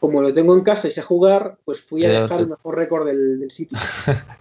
como 0.00 0.20
lo 0.20 0.34
tengo 0.34 0.54
en 0.54 0.62
casa 0.62 0.88
y 0.88 0.90
sé 0.90 1.00
jugar, 1.00 1.56
pues 1.64 1.80
fui 1.80 2.04
a 2.04 2.10
dejar 2.10 2.36
te- 2.36 2.42
el 2.42 2.48
mejor 2.50 2.76
récord 2.76 3.06
del, 3.06 3.40
del 3.40 3.50
sitio. 3.50 3.78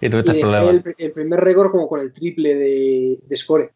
Y 0.02 0.08
Y 0.08 0.10
tuviste 0.10 0.32
dejé 0.34 0.42
problemas. 0.42 0.86
el, 0.88 0.96
el 0.98 1.12
primer 1.14 1.40
récord 1.40 1.72
como 1.72 1.88
con 1.88 2.02
el 2.02 2.12
triple 2.12 2.56
de, 2.56 3.20
de 3.26 3.38
score. 3.38 3.72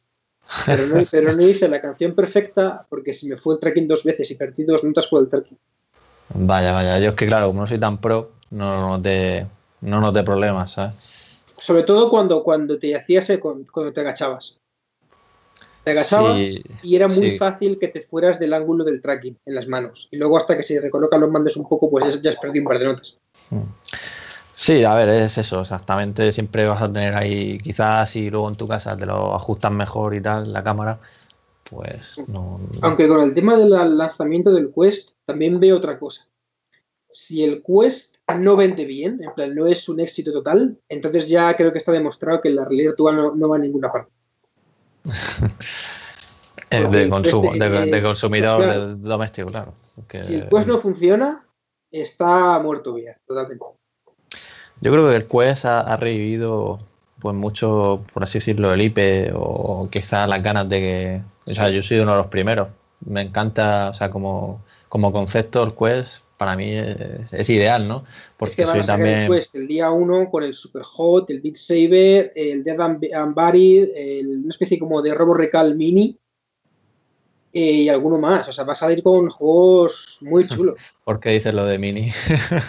Pero 0.65 0.87
no, 0.87 1.03
pero 1.11 1.33
no 1.33 1.41
hice 1.43 1.69
la 1.69 1.79
canción 1.79 2.13
perfecta 2.13 2.85
porque 2.89 3.13
se 3.13 3.29
me 3.29 3.37
fue 3.37 3.53
el 3.55 3.59
tracking 3.61 3.87
dos 3.87 4.03
veces 4.03 4.29
y 4.31 4.35
perdí 4.35 4.63
dos 4.65 4.83
notas 4.83 5.07
por 5.07 5.21
el 5.21 5.29
tracking. 5.29 5.57
Vaya, 6.33 6.71
vaya. 6.71 6.99
Yo 6.99 7.09
es 7.11 7.15
que, 7.15 7.25
claro, 7.27 7.47
como 7.47 7.61
no 7.61 7.67
soy 7.67 7.79
tan 7.79 7.99
pro, 7.99 8.31
no 8.51 8.89
noté, 8.89 9.47
no 9.81 9.99
noté 9.99 10.23
problemas, 10.23 10.73
¿sabes? 10.73 10.95
Sobre 11.57 11.83
todo 11.83 12.09
cuando, 12.09 12.43
cuando 12.43 12.79
te 12.79 12.95
hacías 12.95 13.31
cuando 13.41 13.93
te 13.93 14.01
agachabas. 14.01 14.59
Te 15.83 15.91
agachabas 15.91 16.37
Sí, 16.37 16.61
y 16.83 16.95
era 16.95 17.07
muy 17.07 17.31
sí. 17.31 17.37
fácil 17.37 17.77
que 17.79 17.89
te 17.89 18.01
fueras 18.01 18.39
del 18.39 18.53
ángulo 18.53 18.83
del 18.83 19.01
tracking 19.01 19.37
en 19.45 19.55
las 19.55 19.67
manos. 19.67 20.07
Y 20.11 20.17
luego 20.17 20.37
hasta 20.37 20.55
que 20.55 20.63
se 20.63 20.79
recolocan 20.79 21.21
los 21.21 21.31
mandos 21.31 21.57
un 21.57 21.67
poco, 21.67 21.89
pues 21.89 22.21
ya, 22.21 22.29
has 22.29 22.35
perdido 22.37 22.63
un 22.63 22.67
par 22.67 22.79
de 22.79 22.85
notas. 22.85 23.19
Mm. 23.49 23.61
Sí, 24.53 24.83
a 24.83 24.93
ver, 24.93 25.07
es 25.07 25.37
eso, 25.37 25.61
exactamente. 25.61 26.33
Siempre 26.33 26.65
vas 26.67 26.81
a 26.81 26.91
tener 26.91 27.15
ahí, 27.15 27.57
quizás 27.59 28.09
si 28.09 28.29
luego 28.29 28.49
en 28.49 28.55
tu 28.55 28.67
casa 28.67 28.97
te 28.97 29.05
lo 29.05 29.33
ajustas 29.33 29.71
mejor 29.71 30.15
y 30.15 30.21
tal, 30.21 30.51
la 30.51 30.61
cámara, 30.61 30.99
pues 31.63 32.15
no. 32.27 32.59
Aunque 32.81 33.07
con 33.07 33.21
el 33.21 33.33
tema 33.33 33.55
del 33.55 33.97
lanzamiento 33.97 34.51
del 34.51 34.73
Quest 34.73 35.11
también 35.25 35.61
veo 35.61 35.77
otra 35.77 35.97
cosa. 35.97 36.25
Si 37.09 37.43
el 37.43 37.63
Quest 37.63 38.17
no 38.35 38.55
vende 38.55 38.85
bien, 38.85 39.19
en 39.23 39.33
plan 39.33 39.55
no 39.55 39.67
es 39.67 39.87
un 39.89 39.99
éxito 39.99 40.31
total, 40.31 40.77
entonces 40.89 41.29
ya 41.29 41.55
creo 41.55 41.71
que 41.71 41.77
está 41.77 41.91
demostrado 41.91 42.41
que 42.41 42.49
la 42.49 42.65
realidad 42.65 42.91
virtual 42.91 43.15
no, 43.15 43.35
no 43.35 43.49
va 43.49 43.55
a 43.57 43.59
ninguna 43.59 43.91
parte. 43.91 44.11
De, 46.69 47.09
consumo, 47.09 47.51
de, 47.53 48.01
consumidor 48.03 49.01
doméstico, 49.01 49.49
claro. 49.49 49.73
Si 50.21 50.35
el 50.35 50.49
Quest 50.49 50.67
no 50.67 50.77
funciona, 50.77 51.43
está 51.89 52.59
muerto 52.59 52.95
ya, 52.99 53.17
totalmente. 53.25 53.65
Yo 54.79 54.91
creo 54.91 55.09
que 55.09 55.15
el 55.15 55.27
Quest 55.27 55.65
ha, 55.65 55.97
revivido 55.97 56.79
pues 57.19 57.35
mucho, 57.35 58.03
por 58.13 58.23
así 58.23 58.37
decirlo, 58.37 58.71
el 58.71 58.81
IP 58.81 59.33
o 59.33 59.89
quizás 59.89 60.29
las 60.29 60.43
ganas 60.43 60.69
de 60.69 60.79
que... 60.79 61.21
O 61.51 61.55
sea, 61.55 61.69
yo 61.69 61.81
soy 61.81 61.99
uno 62.01 62.11
de 62.11 62.17
los 62.17 62.27
primeros. 62.27 62.69
Me 63.03 63.21
encanta, 63.21 63.89
o 63.89 63.93
sea, 63.95 64.11
como, 64.11 64.61
como 64.89 65.11
concepto 65.11 65.63
el 65.63 65.73
Quest 65.73 66.21
para 66.39 66.55
mí 66.55 66.71
es, 66.73 67.49
ideal, 67.49 67.85
¿no? 67.85 68.05
Porque 68.37 68.51
es 68.51 68.55
que 68.55 68.63
van 68.63 68.79
a 68.79 68.81
también... 68.81 69.19
el 69.19 69.29
Quest 69.29 69.55
el 69.55 69.67
día 69.67 69.91
1 69.91 70.31
con 70.31 70.41
el 70.41 70.53
Super 70.53 70.83
Hot, 70.83 71.29
el 71.29 71.41
Beat 71.41 71.55
Saber, 71.55 72.31
el 72.33 72.63
Dead 72.63 72.79
and 72.79 73.35
Buried, 73.35 73.89
una 74.37 74.49
especie 74.49 74.79
como 74.79 75.01
de 75.01 75.13
Robo 75.13 75.33
Recal 75.33 75.75
Mini 75.75 76.17
eh, 77.51 77.71
y 77.71 77.89
alguno 77.89 78.17
más. 78.17 78.47
O 78.47 78.53
sea, 78.53 78.63
va 78.63 78.71
a 78.71 78.75
salir 78.75 79.03
con 79.03 79.29
juegos 79.29 80.19
muy 80.21 80.47
chulos. 80.47 80.79
¿Por 81.03 81.19
qué 81.19 81.31
dices 81.31 81.53
lo 81.53 81.65
de 81.65 81.77
Mini? 81.77 82.09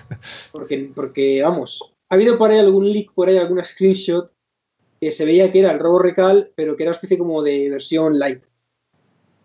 porque, 0.50 0.90
porque, 0.92 1.40
vamos, 1.40 1.94
ha 2.08 2.16
habido 2.16 2.36
por 2.36 2.50
ahí 2.50 2.58
algún 2.58 2.92
leak, 2.92 3.12
por 3.14 3.28
ahí 3.28 3.36
alguna 3.36 3.62
screenshot 3.62 4.32
que 5.00 5.12
se 5.12 5.24
veía 5.24 5.52
que 5.52 5.60
era 5.60 5.70
el 5.70 5.78
Robo 5.78 6.00
Recal, 6.00 6.50
pero 6.56 6.76
que 6.76 6.82
era 6.82 6.90
una 6.90 6.96
especie 6.96 7.18
como 7.18 7.40
de 7.40 7.70
versión 7.70 8.18
light. 8.18 8.42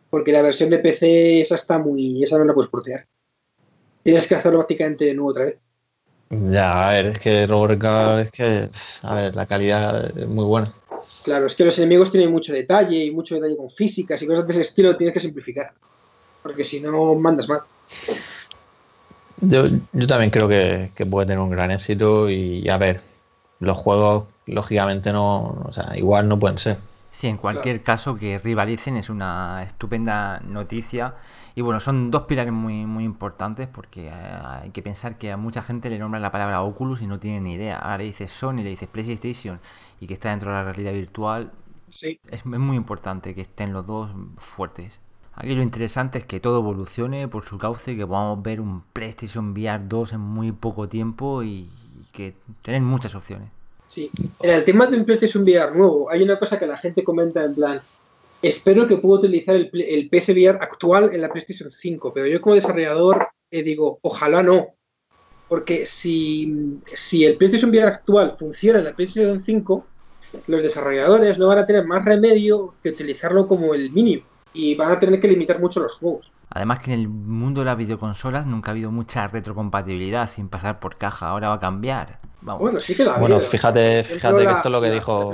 Porque 0.09 0.31
la 0.31 0.41
versión 0.41 0.71
de 0.71 0.79
PC 0.79 1.41
esa 1.41 1.53
está 1.53 1.77
muy... 1.77 2.23
esa 2.23 2.39
no 2.39 2.45
la 2.45 2.55
puedes 2.55 2.71
portear 2.71 3.05
tienes 4.05 4.27
que 4.27 4.35
hacerlo 4.35 4.59
prácticamente 4.59 5.05
de 5.05 5.15
nuevo 5.15 5.31
otra 5.31 5.45
vez. 5.45 5.57
Ya, 6.29 6.87
a 6.87 6.91
ver, 6.91 7.07
es 7.07 7.19
que 7.19 7.47
Robert 7.47 7.83
es 8.23 8.31
que, 8.31 8.69
a 9.01 9.15
ver, 9.15 9.35
la 9.35 9.47
calidad 9.47 10.15
es 10.15 10.27
muy 10.27 10.45
buena. 10.45 10.71
Claro, 11.23 11.47
es 11.47 11.55
que 11.55 11.65
los 11.65 11.77
enemigos 11.79 12.11
tienen 12.11 12.31
mucho 12.31 12.53
detalle 12.53 13.03
y 13.03 13.09
mucho 13.09 13.33
detalle 13.33 13.57
con 13.57 13.69
físicas 13.71 14.21
y 14.21 14.27
cosas 14.27 14.45
de 14.45 14.51
ese 14.51 14.61
estilo, 14.61 14.95
tienes 14.95 15.11
que 15.11 15.19
simplificar. 15.19 15.73
Porque 16.43 16.63
si 16.63 16.81
no, 16.81 17.15
mandas 17.15 17.49
mal. 17.49 17.61
Yo, 19.41 19.63
también 20.07 20.29
creo 20.29 20.47
que, 20.47 21.05
puede 21.09 21.25
tener 21.25 21.39
un 21.39 21.49
gran 21.49 21.71
éxito 21.71 22.29
y, 22.29 22.69
a 22.69 22.77
ver, 22.77 23.01
los 23.59 23.75
juegos, 23.75 24.25
lógicamente, 24.45 25.11
no, 25.11 25.63
o 25.65 25.73
sea, 25.73 25.97
igual 25.97 26.27
no 26.29 26.37
pueden 26.37 26.59
ser. 26.59 26.77
Sí, 27.11 27.25
en 27.27 27.37
cualquier 27.37 27.81
caso, 27.81 28.15
que 28.15 28.37
rivalicen 28.37 28.97
es 28.97 29.09
una 29.09 29.63
estupenda 29.63 30.41
noticia 30.41 31.15
y 31.57 31.61
bueno, 31.61 31.79
son 31.79 32.11
dos 32.11 32.23
pilares 32.23 32.51
muy, 32.51 32.85
muy 32.85 33.05
importantes 33.05 33.69
porque 33.69 34.07
eh, 34.07 34.11
hay 34.11 34.71
que 34.71 34.81
pensar 34.81 35.17
que 35.17 35.31
a 35.31 35.37
mucha 35.37 35.61
gente 35.61 35.89
le 35.89 35.97
nombra 35.97 36.19
la 36.19 36.29
palabra 36.29 36.61
Oculus 36.61 37.01
y 37.01 37.07
no 37.07 37.17
tiene 37.17 37.39
ni 37.39 37.53
idea. 37.53 37.77
Ahora 37.77 37.99
le 37.99 38.03
dices 38.03 38.29
Sony, 38.29 38.57
le 38.57 38.69
dices 38.69 38.89
PlayStation 38.89 39.61
y 40.01 40.07
que 40.07 40.15
está 40.15 40.31
dentro 40.31 40.49
de 40.51 40.57
la 40.57 40.63
realidad 40.65 40.91
virtual. 40.91 41.53
Sí. 41.87 42.19
Es, 42.29 42.45
muy 42.45 42.75
importante 42.75 43.33
que 43.33 43.41
estén 43.41 43.71
los 43.71 43.87
dos 43.87 44.11
fuertes. 44.37 44.91
Aquí 45.33 45.55
lo 45.55 45.61
interesante 45.61 46.17
es 46.17 46.25
que 46.25 46.41
todo 46.41 46.59
evolucione 46.59 47.29
por 47.29 47.45
su 47.45 47.57
cauce, 47.57 47.95
que 47.95 48.05
podamos 48.05 48.43
ver 48.43 48.59
un 48.59 48.81
PlayStation 48.91 49.51
VR 49.51 49.81
2 49.87 50.13
en 50.13 50.19
muy 50.19 50.51
poco 50.51 50.89
tiempo 50.89 51.41
y 51.41 51.69
que 52.11 52.35
tener 52.63 52.81
muchas 52.81 53.15
opciones. 53.15 53.49
Sí, 53.87 54.11
en 54.41 54.49
el 54.49 54.65
tema 54.65 54.87
de 54.87 54.97
un 54.97 55.05
PlayStation 55.05 55.43
VR 55.43 55.73
nuevo, 55.73 56.09
hay 56.11 56.21
una 56.21 56.37
cosa 56.37 56.59
que 56.59 56.67
la 56.67 56.77
gente 56.77 57.03
comenta 57.03 57.45
en 57.45 57.55
plan, 57.55 57.81
espero 58.47 58.87
que 58.87 58.97
pueda 58.97 59.19
utilizar 59.19 59.55
el, 59.55 59.69
el 59.73 60.09
PSVR 60.09 60.57
actual 60.61 61.09
en 61.13 61.21
la 61.21 61.29
PlayStation 61.29 61.71
5, 61.71 62.13
pero 62.13 62.27
yo 62.27 62.41
como 62.41 62.55
desarrollador 62.55 63.27
eh, 63.51 63.63
digo, 63.63 63.99
ojalá 64.01 64.43
no. 64.43 64.67
Porque 65.47 65.85
si, 65.85 66.79
si 66.91 67.23
el 67.23 67.37
PlayStation 67.37 67.69
VR 67.69 67.87
actual 67.87 68.33
funciona 68.37 68.79
en 68.79 68.85
la 68.85 68.93
PlayStation 68.93 69.39
5, 69.39 69.85
los 70.47 70.61
desarrolladores 70.61 71.37
no 71.39 71.47
van 71.47 71.59
a 71.59 71.65
tener 71.65 71.85
más 71.85 72.03
remedio 72.03 72.73
que 72.83 72.89
utilizarlo 72.89 73.47
como 73.47 73.73
el 73.73 73.91
mínimo 73.91 74.23
y 74.53 74.75
van 74.75 74.91
a 74.91 74.99
tener 74.99 75.19
que 75.19 75.27
limitar 75.27 75.59
mucho 75.59 75.79
los 75.79 75.93
juegos. 75.93 76.31
Además 76.49 76.79
que 76.79 76.93
en 76.93 76.99
el 76.99 77.07
mundo 77.07 77.61
de 77.61 77.65
las 77.65 77.77
videoconsolas 77.77 78.45
nunca 78.45 78.71
ha 78.71 78.73
habido 78.73 78.91
mucha 78.91 79.27
retrocompatibilidad 79.27 80.29
sin 80.29 80.49
pasar 80.49 80.79
por 80.79 80.97
caja, 80.97 81.29
ahora 81.29 81.49
va 81.49 81.55
a 81.55 81.59
cambiar. 81.59 82.19
Bueno, 82.41 82.79
sí 82.79 82.95
que 82.95 83.03
la 83.03 83.17
Bueno, 83.17 83.39
fíjate, 83.39 84.03
fíjate 84.03 84.45
que 84.45 84.51
esto 84.51 84.67
es 84.69 84.71
lo 84.71 84.81
que 84.81 84.91
dijo 84.91 85.31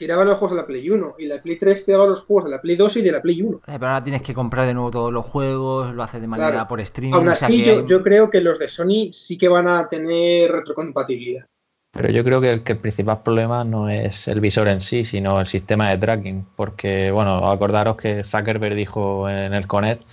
tiraba 0.00 0.24
los 0.24 0.38
juegos 0.38 0.56
de 0.56 0.62
la 0.62 0.66
Play 0.66 0.88
1 0.88 1.16
y 1.18 1.26
la 1.26 1.42
Play 1.42 1.58
3 1.58 1.84
tiraba 1.84 2.06
los 2.06 2.22
juegos 2.22 2.46
de 2.46 2.50
la 2.52 2.62
Play 2.62 2.74
2 2.74 2.96
y 2.96 3.02
de 3.02 3.12
la 3.12 3.20
Play 3.20 3.42
1. 3.42 3.58
Eh, 3.58 3.60
pero 3.66 3.86
ahora 3.86 4.02
tienes 4.02 4.22
que 4.22 4.32
comprar 4.32 4.66
de 4.66 4.72
nuevo 4.72 4.90
todos 4.90 5.12
los 5.12 5.26
juegos, 5.26 5.94
lo 5.94 6.02
hace 6.02 6.18
de 6.18 6.26
manera 6.26 6.66
por 6.66 6.80
streaming. 6.80 7.14
Aún 7.14 7.28
así, 7.28 7.62
yo, 7.62 8.02
creo 8.02 8.30
que 8.30 8.40
los 8.40 8.58
de 8.58 8.68
Sony 8.68 9.12
sí 9.12 9.36
que 9.36 9.48
van 9.48 9.68
a 9.68 9.90
tener 9.90 10.50
retrocompatibilidad. 10.50 11.44
Pero 11.92 12.08
yo 12.08 12.24
creo 12.24 12.40
que 12.40 12.50
el, 12.50 12.62
que 12.62 12.72
el 12.72 12.78
principal 12.78 13.22
problema 13.22 13.62
no 13.62 13.90
es 13.90 14.26
el 14.26 14.40
visor 14.40 14.68
en 14.68 14.80
sí, 14.80 15.04
sino 15.04 15.38
el 15.38 15.46
sistema 15.46 15.90
de 15.90 15.98
tracking. 15.98 16.46
Porque, 16.56 17.10
bueno, 17.10 17.50
acordaros 17.50 17.98
que 17.98 18.24
Zuckerberg 18.24 18.74
dijo 18.74 19.28
en 19.28 19.52
el 19.52 19.66
Connect 19.66 20.04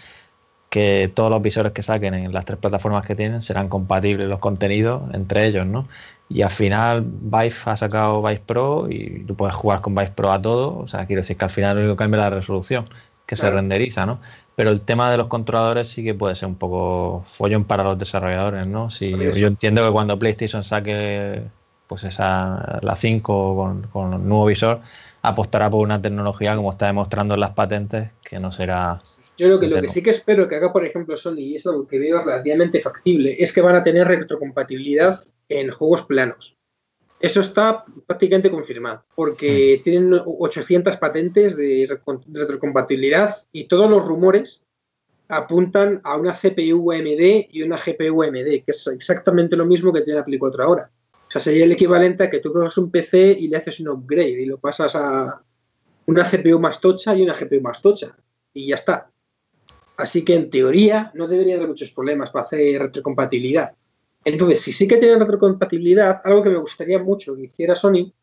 que 0.78 1.12
todos 1.12 1.32
los 1.32 1.42
visores 1.42 1.72
que 1.72 1.82
saquen 1.82 2.14
en 2.14 2.32
las 2.32 2.46
tres 2.46 2.60
plataformas 2.60 3.06
que 3.06 3.16
tienen 3.16 3.42
serán 3.42 3.68
compatibles 3.68 4.28
los 4.28 4.38
contenidos 4.40 5.02
entre 5.14 5.48
ellos, 5.48 5.66
¿no? 5.66 5.88
Y 6.30 6.44
al 6.44 6.52
final 6.52 7.04
Vive 7.04 7.56
ha 7.66 7.78
sacado 7.78 8.22
Vive 8.22 8.42
Pro 8.46 8.88
y 8.88 9.24
tú 9.24 9.36
puedes 9.36 9.56
jugar 9.56 9.82
con 9.82 9.96
Vive 9.96 10.12
Pro 10.12 10.32
a 10.32 10.40
todo, 10.40 10.78
o 10.78 10.88
sea, 10.88 11.08
quiero 11.08 11.24
decir 11.24 11.36
que 11.36 11.46
al 11.46 11.52
final 11.52 11.76
lo 11.76 11.82
único 11.82 11.96
que 11.96 12.04
cambia 12.04 12.20
es 12.20 12.24
la 12.26 12.30
resolución, 12.30 12.86
que 13.26 13.36
se 13.36 13.50
renderiza, 13.50 14.06
¿no? 14.06 14.20
Pero 14.56 14.70
el 14.70 14.82
tema 14.82 15.10
de 15.10 15.18
los 15.18 15.28
controladores 15.28 15.90
sí 15.90 16.04
que 16.04 16.14
puede 16.14 16.36
ser 16.36 16.48
un 16.48 16.56
poco 16.56 17.26
follón 17.38 17.64
para 17.64 17.84
los 17.84 17.98
desarrolladores, 17.98 18.68
¿no? 18.68 18.92
Si, 18.92 19.10
yo 19.12 19.48
entiendo 19.48 19.84
que 19.84 19.92
cuando 19.92 20.20
PlayStation 20.20 20.64
saque 20.64 21.42
pues 21.88 22.04
esa 22.04 22.80
la 22.82 22.96
5 22.96 23.56
con, 23.56 23.82
con 23.84 24.14
un 24.14 24.30
nuevo 24.30 24.46
visor, 24.46 24.82
apostará 25.24 25.70
por 25.70 25.82
una 25.82 26.02
tecnología 26.02 26.56
como 26.56 26.72
está 26.72 26.86
demostrando 26.88 27.34
en 27.34 27.40
las 27.40 27.52
patentes, 27.52 28.12
que 28.24 28.40
no 28.40 28.52
será 28.52 29.00
yo 29.38 29.48
creo 29.48 29.60
que 29.60 29.68
lo 29.68 29.82
que 29.82 29.88
sí 29.88 30.02
que 30.02 30.10
espero 30.10 30.48
que 30.48 30.56
haga, 30.56 30.74
por 30.74 30.86
ejemplo, 30.86 31.16
Sony, 31.16 31.40
y 31.40 31.56
es 31.56 31.68
algo 31.68 31.88
que 31.88 32.00
veo 32.00 32.24
relativamente 32.24 32.80
factible, 32.80 33.36
es 33.38 33.54
que 33.54 33.62
van 33.62 33.76
a 33.76 33.84
tener 33.84 34.08
retrocompatibilidad 34.08 35.20
en 35.50 35.72
juegos 35.72 36.04
planos. 36.04 36.58
Eso 37.20 37.42
está 37.42 37.84
prácticamente 38.06 38.52
confirmado, 38.52 39.04
porque 39.16 39.78
mm. 39.80 39.84
tienen 39.84 40.22
800 40.24 40.98
patentes 40.98 41.56
de 41.56 41.88
retrocompatibilidad 42.32 43.36
y 43.52 43.66
todos 43.66 43.90
los 43.90 44.06
rumores 44.06 44.68
apuntan 45.28 46.00
a 46.04 46.16
una 46.16 46.34
CPU 46.34 46.92
AMD 46.92 47.48
y 47.52 47.62
una 47.62 47.78
GPU 47.78 48.24
AMD, 48.24 48.64
que 48.64 48.64
es 48.68 48.88
exactamente 48.88 49.56
lo 49.56 49.66
mismo 49.66 49.92
que 49.92 50.02
tiene 50.02 50.24
Play 50.24 50.40
4 50.40 50.64
ahora. 50.64 50.92
O 51.28 51.32
sea, 51.32 51.42
sería 51.42 51.66
el 51.66 51.72
equivalente 51.74 52.24
a 52.24 52.30
que 52.30 52.40
tú 52.40 52.54
coges 52.54 52.78
un 52.78 52.90
PC 52.90 53.38
y 53.40 53.48
le 53.50 53.58
haces 53.58 53.80
un 53.82 53.90
upgrade 53.90 54.42
y 54.42 54.46
lo 54.46 54.58
pasas 54.58 54.96
a 54.96 55.42
una 56.06 56.24
CPU 56.24 56.60
más 56.60 56.80
tocha 56.80 57.16
y 57.16 57.24
una 57.24 57.34
GPU 57.34 57.62
más 57.62 57.82
tocha. 57.82 58.16
Y 58.54 58.68
ya 58.68 58.76
está. 58.76 59.12
Así 59.98 60.24
que 60.24 60.36
en 60.36 60.50
teoría 60.50 61.12
no 61.16 61.28
debería 61.28 61.56
haber 61.56 61.68
muchos 61.68 61.92
problemas 61.92 62.30
para 62.30 62.46
hacer 62.46 62.80
retrocompatibilidad. 62.80 63.72
Entonces, 64.24 64.62
si 64.62 64.72
sí 64.72 64.88
que 64.88 64.98
tiene 64.98 65.18
retrocompatibilidad, 65.18 66.22
algo 66.24 66.44
que 66.44 66.50
me 66.50 66.58
gustaría 66.58 67.00
mucho 67.00 67.36
que 67.36 67.46
hiciera 67.46 67.76
Sony 67.76 68.14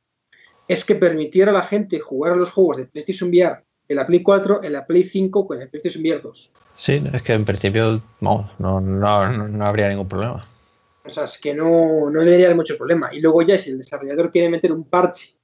es 0.68 0.84
que 0.84 0.94
permitiera 0.94 1.50
a 1.50 1.54
la 1.54 1.62
gente 1.62 1.98
jugar 1.98 2.32
a 2.32 2.36
los 2.36 2.50
juegos 2.50 2.76
de 2.76 2.86
PlayStation 2.86 3.28
VR 3.28 3.64
en 3.88 3.96
la 3.96 4.06
Play 4.06 4.22
4, 4.22 4.62
en 4.62 4.72
la 4.72 4.86
Play 4.86 5.04
5 5.04 5.46
con 5.46 5.60
el 5.60 5.68
PlayStation 5.68 6.02
VR 6.04 6.20
2. 6.22 6.52
Sí, 6.76 7.02
es 7.12 7.22
que 7.22 7.32
en 7.32 7.44
principio 7.44 8.02
no, 8.20 8.50
no, 8.58 9.66
habría 9.66 9.88
ningún 9.88 10.08
problema. 10.08 10.46
O 11.04 11.10
sea, 11.10 11.24
es 11.24 11.38
que 11.40 11.54
no, 11.54 12.08
no 12.10 12.20
debería 12.20 12.46
haber 12.46 12.56
mucho 12.56 12.78
problema. 12.78 13.12
Y 13.12 13.20
luego 13.20 13.42
ya 13.42 13.58
si 13.58 13.70
el 13.70 13.78
desarrollador 13.78 14.30
quiere 14.30 14.48
meter 14.48 14.72
un 14.72 14.84
parche 14.84 15.34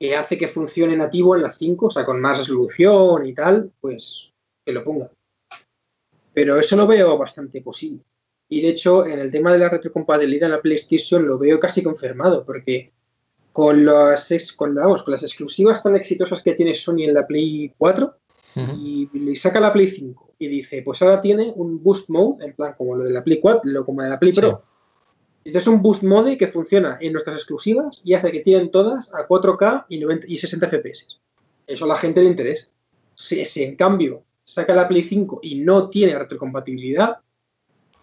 que 0.00 0.16
hace 0.16 0.36
que 0.36 0.48
funcione 0.48 0.96
nativo 0.96 1.36
en 1.36 1.42
la 1.42 1.52
5, 1.52 1.86
o 1.86 1.90
sea, 1.90 2.04
con 2.04 2.20
más 2.20 2.38
resolución 2.38 3.26
y 3.26 3.34
tal, 3.34 3.70
pues 3.80 4.32
que 4.64 4.72
lo 4.72 4.82
ponga. 4.82 5.10
Pero 6.34 6.58
eso 6.58 6.76
lo 6.76 6.86
veo 6.86 7.16
bastante 7.16 7.62
posible. 7.62 8.02
Y 8.48 8.60
de 8.60 8.68
hecho, 8.68 9.06
en 9.06 9.18
el 9.18 9.30
tema 9.30 9.52
de 9.52 9.60
la 9.60 9.68
retrocompatibilidad 9.70 10.48
en 10.48 10.56
la 10.56 10.60
PlayStation 10.60 11.26
lo 11.26 11.38
veo 11.38 11.58
casi 11.58 11.82
confirmado, 11.82 12.44
porque 12.44 12.92
con 13.52 13.86
las, 13.86 14.28
con, 14.56 14.74
con 14.74 14.98
las 15.06 15.22
exclusivas 15.22 15.82
tan 15.82 15.96
exitosas 15.96 16.42
que 16.42 16.54
tiene 16.54 16.74
Sony 16.74 17.04
en 17.04 17.14
la 17.14 17.26
Play 17.26 17.72
4, 17.78 18.14
y 18.76 19.08
le 19.12 19.34
saca 19.34 19.58
la 19.58 19.72
Play 19.72 19.88
5 19.88 20.34
y 20.38 20.48
dice, 20.48 20.82
pues 20.82 21.00
ahora 21.02 21.20
tiene 21.20 21.52
un 21.56 21.82
boost 21.82 22.08
mode, 22.08 22.44
en 22.44 22.52
plan 22.52 22.74
como 22.76 22.96
lo 22.96 23.04
de 23.04 23.12
la 23.12 23.24
Play 23.24 23.40
4, 23.40 23.62
lo 23.64 23.84
como 23.84 24.02
de 24.02 24.10
la 24.10 24.18
Play 24.18 24.32
Pro. 24.32 24.62
Entonces 25.44 25.62
es 25.62 25.68
un 25.68 25.82
boost 25.82 26.02
mode 26.02 26.38
que 26.38 26.48
funciona 26.48 26.98
en 27.00 27.12
nuestras 27.12 27.36
exclusivas 27.36 28.02
y 28.04 28.14
hace 28.14 28.32
que 28.32 28.40
tienen 28.40 28.70
todas 28.70 29.12
a 29.14 29.26
4K 29.26 29.86
y, 29.88 29.98
90, 29.98 30.26
y 30.28 30.36
60 30.38 30.68
FPS. 30.68 31.20
Eso 31.66 31.84
a 31.84 31.88
la 31.88 31.96
gente 31.96 32.22
le 32.22 32.30
interesa. 32.30 32.72
Si, 33.14 33.44
si 33.44 33.64
en 33.64 33.76
cambio 33.76 34.22
saca 34.44 34.74
la 34.74 34.86
Play 34.86 35.02
5 35.02 35.40
y 35.42 35.60
no 35.60 35.88
tiene 35.88 36.18
retrocompatibilidad, 36.18 37.18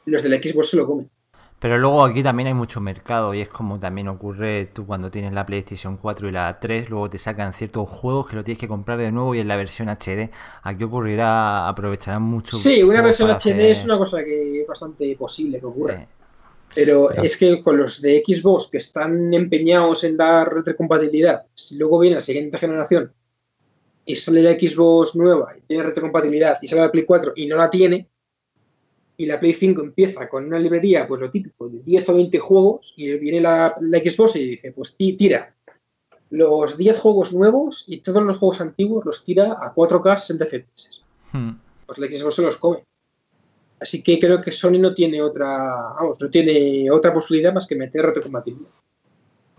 los 0.06 0.24
de 0.24 0.30
la 0.30 0.38
Xbox 0.38 0.70
se 0.70 0.78
lo 0.78 0.88
comen. 0.88 1.10
Pero 1.62 1.78
luego 1.78 2.04
aquí 2.04 2.24
también 2.24 2.48
hay 2.48 2.56
mucho 2.56 2.82
mercado 2.82 3.36
y 3.36 3.42
es 3.42 3.48
como 3.48 3.80
también 3.80 4.08
ocurre 4.08 4.66
tú 4.74 4.88
cuando 4.88 5.12
tienes 5.12 5.32
la 5.32 5.46
PlayStation 5.46 5.96
4 5.98 6.30
y 6.30 6.32
la 6.32 6.60
3, 6.60 6.90
luego 6.90 7.08
te 7.08 7.20
sacan 7.20 7.54
ciertos 7.54 7.88
juegos 7.88 8.28
que 8.28 8.36
lo 8.36 8.44
tienes 8.44 8.60
que 8.60 8.68
comprar 8.68 8.98
de 8.98 9.12
nuevo 9.12 9.36
y 9.36 9.42
en 9.42 9.48
la 9.48 9.58
versión 9.58 9.88
HD. 9.88 10.32
Aquí 10.64 10.84
ocurrirá, 10.84 11.68
aprovecharán 11.68 12.24
mucho. 12.24 12.58
Sí, 12.58 12.82
una 12.82 13.04
versión 13.04 13.30
HD 13.30 13.70
es 13.70 13.86
una 13.86 14.00
cosa 14.00 14.24
que 14.24 14.62
es 14.62 14.68
bastante 14.68 15.16
posible 15.16 15.60
que 15.60 15.66
ocurra. 15.68 16.08
Pero 16.74 17.12
es 17.12 17.38
que 17.38 17.62
con 17.62 17.78
los 17.78 18.02
de 18.02 18.24
Xbox 18.26 18.70
que 18.72 18.80
están 18.80 19.32
empeñados 19.32 20.04
en 20.04 20.18
dar 20.18 20.52
retrocompatibilidad, 20.52 21.44
si 21.54 21.78
luego 21.78 22.00
viene 22.00 22.16
la 22.16 22.22
siguiente 22.22 22.58
generación 22.58 23.14
y 24.06 24.16
sale 24.16 24.42
la 24.42 24.52
Xbox 24.52 25.16
nueva 25.16 25.56
y 25.58 25.62
tiene 25.62 25.84
retrocompatibilidad 25.84 26.58
y 26.62 26.68
sale 26.68 26.82
la 26.82 26.92
Play 26.92 27.06
4 27.06 27.34
y 27.36 27.46
no 27.48 27.58
la 27.58 27.70
tiene, 27.70 28.08
y 29.18 29.26
la 29.26 29.40
Play 29.40 29.54
5 29.54 29.82
empieza 29.82 30.28
con 30.28 30.46
una 30.46 30.58
librería, 30.58 31.08
pues 31.08 31.22
lo 31.22 31.30
típico, 31.30 31.70
de 31.70 31.80
10 31.84 32.10
o 32.10 32.16
20 32.16 32.40
juegos, 32.40 32.94
y 32.96 33.18
viene 33.18 33.40
la, 33.40 33.76
la 33.80 34.00
Xbox 34.00 34.36
y 34.36 34.50
dice, 34.50 34.72
pues 34.72 34.96
tira 34.98 35.54
los 36.32 36.78
10 36.78 37.00
juegos 37.00 37.34
nuevos 37.34 37.84
y 37.88 37.98
todos 37.98 38.24
los 38.24 38.38
juegos 38.38 38.62
antiguos 38.62 39.06
los 39.06 39.24
tira 39.24 39.58
a 39.62 39.76
4K 39.76 40.18
60 40.18 40.46
FPS. 40.46 41.04
Hmm. 41.34 41.52
Pues 41.86 41.98
la 42.00 42.08
Xbox 42.08 42.36
se 42.36 42.42
los 42.42 42.58
come. 42.58 42.84
Así 43.80 44.02
que 44.02 44.20
creo 44.20 44.42
que 44.42 44.52
Sony 44.52 44.80
no 44.80 44.94
tiene 44.94 45.22
otra, 45.22 45.48
vamos, 46.00 46.22
no 46.22 46.30
tiene 46.30 46.90
otra 46.90 47.14
posibilidad 47.14 47.54
más 47.54 47.68
que 47.68 47.76
meter 47.76 48.06
retrocompatibilidad. 48.06 48.72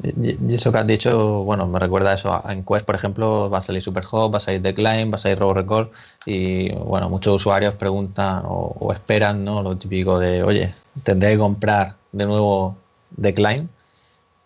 Y 0.03 0.55
eso 0.55 0.73
que 0.73 0.79
has 0.79 0.87
dicho, 0.87 1.45
bueno, 1.45 1.67
me 1.69 1.79
recuerda 1.79 2.15
eso. 2.15 2.43
En 2.49 2.65
Quest, 2.65 2.85
por 2.85 2.97
ejemplo, 2.97 3.49
va 3.49 3.59
a 3.59 3.63
salir 3.63 3.83
Superhot, 3.83 4.33
va 4.33 4.39
a 4.39 4.41
salir 4.41 4.61
Decline, 4.61 5.11
va 5.11 5.17
a 5.17 5.19
salir 5.19 5.39
Robo 5.39 5.55
Record. 5.55 5.89
Y 6.27 6.73
bueno, 6.73 7.09
muchos 7.09 7.37
usuarios 7.37 7.75
preguntan 7.75 8.43
o, 8.45 8.75
o, 8.81 8.93
esperan, 8.93 9.45
¿no? 9.45 9.63
Lo 9.63 9.77
típico 9.77 10.19
de, 10.19 10.43
oye, 10.43 10.75
¿tendré 11.05 11.33
que 11.33 11.39
comprar 11.39 11.95
de 12.11 12.27
nuevo 12.27 12.77
Decline? 13.11 13.69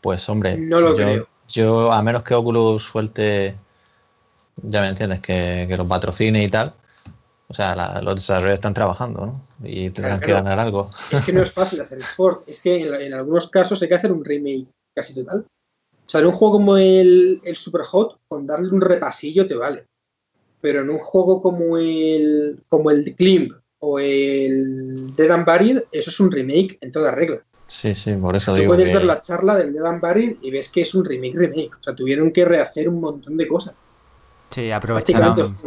Pues 0.02 0.28
hombre, 0.28 0.58
no 0.58 0.80
lo 0.80 0.90
yo, 0.90 0.96
creo. 0.96 1.28
yo, 1.48 1.92
a 1.92 2.02
menos 2.02 2.22
que 2.22 2.34
Oculus 2.34 2.82
suelte, 2.82 3.56
ya 4.62 4.82
me 4.82 4.88
entiendes, 4.88 5.20
que, 5.20 5.64
que 5.68 5.76
los 5.76 5.86
patrocine 5.86 6.42
y 6.44 6.48
tal. 6.48 6.74
O 7.48 7.54
sea, 7.54 7.74
la, 7.74 8.02
los 8.02 8.16
desarrolladores 8.16 8.58
están 8.58 8.74
trabajando, 8.74 9.24
¿no? 9.24 9.40
Y 9.64 9.88
tendrán 9.90 10.18
Claro, 10.18 10.26
que 10.26 10.32
ganar 10.32 10.60
algo. 10.60 10.90
Es 11.10 11.24
que 11.24 11.32
no 11.32 11.40
es 11.42 11.52
fácil 11.52 11.80
hacer 11.82 11.98
sport. 12.00 12.42
Es 12.46 12.60
que 12.60 12.80
en, 12.80 12.94
en 13.02 13.14
algunos 13.14 13.48
casos 13.48 13.80
hay 13.80 13.88
que 13.88 13.94
hacer 13.94 14.12
un 14.12 14.24
remake 14.24 14.66
casi 14.96 15.14
total. 15.14 15.46
O 16.06 16.08
sea, 16.08 16.20
en 16.20 16.26
un 16.26 16.32
juego 16.32 16.52
como 16.54 16.76
el, 16.76 17.40
el 17.44 17.56
Superhot, 17.56 18.18
con 18.28 18.46
darle 18.46 18.70
un 18.70 18.80
repasillo 18.80 19.46
te 19.46 19.54
vale. 19.54 19.84
Pero 20.60 20.80
en 20.80 20.90
un 20.90 20.98
juego 20.98 21.42
como 21.42 21.76
el, 21.76 22.60
como 22.68 22.90
el 22.90 23.14
Climb 23.14 23.52
o 23.80 23.98
el 23.98 25.14
Dead 25.14 25.30
and 25.30 25.44
Buried, 25.44 25.82
eso 25.92 26.10
es 26.10 26.20
un 26.20 26.32
remake 26.32 26.78
en 26.80 26.90
toda 26.90 27.12
regla. 27.12 27.42
Sí, 27.66 27.94
sí, 27.94 28.14
por 28.14 28.36
eso 28.36 28.52
Tú 28.52 28.58
digo 28.58 28.70
puedes 28.70 28.88
que... 28.88 28.94
ver 28.94 29.04
la 29.04 29.20
charla 29.20 29.56
del 29.56 29.72
Dead 29.72 29.84
and 29.84 30.00
Buried 30.00 30.36
y 30.40 30.50
ves 30.50 30.70
que 30.70 30.82
es 30.82 30.94
un 30.94 31.04
remake 31.04 31.36
remake. 31.36 31.74
O 31.78 31.82
sea, 31.82 31.94
tuvieron 31.94 32.32
que 32.32 32.44
rehacer 32.44 32.88
un 32.88 33.00
montón 33.00 33.36
de 33.36 33.46
cosas. 33.48 33.74
Sí, 34.50 34.70
aprovecharán, 34.70 35.58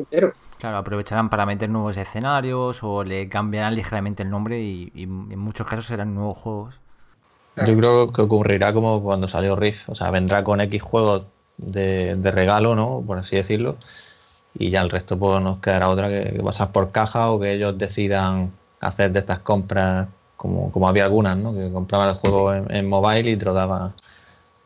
claro, 0.57 0.77
aprovecharán 0.77 1.29
para 1.29 1.45
meter 1.45 1.69
nuevos 1.69 1.97
escenarios 1.97 2.79
o 2.81 3.03
le 3.03 3.27
cambiarán 3.27 3.75
ligeramente 3.75 4.23
el 4.23 4.29
nombre 4.29 4.61
y, 4.61 4.89
y 4.95 5.03
en 5.03 5.37
muchos 5.37 5.67
casos 5.67 5.85
serán 5.85 6.15
nuevos 6.15 6.37
juegos. 6.37 6.79
Yo 7.67 7.75
creo 7.77 8.07
que 8.13 8.21
ocurrirá 8.21 8.73
como 8.73 9.03
cuando 9.03 9.27
salió 9.27 9.55
Rift, 9.55 9.89
o 9.89 9.95
sea, 9.95 10.11
vendrá 10.11 10.43
con 10.43 10.61
X 10.61 10.81
juegos 10.81 11.23
de, 11.57 12.15
de 12.15 12.31
regalo, 12.31 12.75
¿no? 12.75 13.03
Por 13.05 13.17
así 13.17 13.35
decirlo, 13.35 13.75
y 14.53 14.69
ya 14.69 14.81
el 14.81 14.89
resto 14.89 15.17
pues 15.19 15.41
nos 15.41 15.59
quedará 15.59 15.89
otra 15.89 16.09
que, 16.09 16.31
que 16.35 16.43
pasar 16.43 16.71
por 16.71 16.91
caja 16.91 17.31
o 17.31 17.39
que 17.39 17.53
ellos 17.53 17.77
decidan 17.77 18.51
hacer 18.79 19.11
de 19.11 19.19
estas 19.19 19.39
compras, 19.39 20.07
como, 20.37 20.71
como 20.71 20.87
había 20.87 21.03
algunas, 21.05 21.37
¿no? 21.37 21.53
Que 21.53 21.69
compraban 21.71 22.09
el 22.09 22.15
juego 22.15 22.53
en, 22.53 22.73
en 22.73 22.87
mobile 22.87 23.29
y 23.29 23.35
te 23.35 23.45
lo 23.45 23.53
daban 23.53 23.93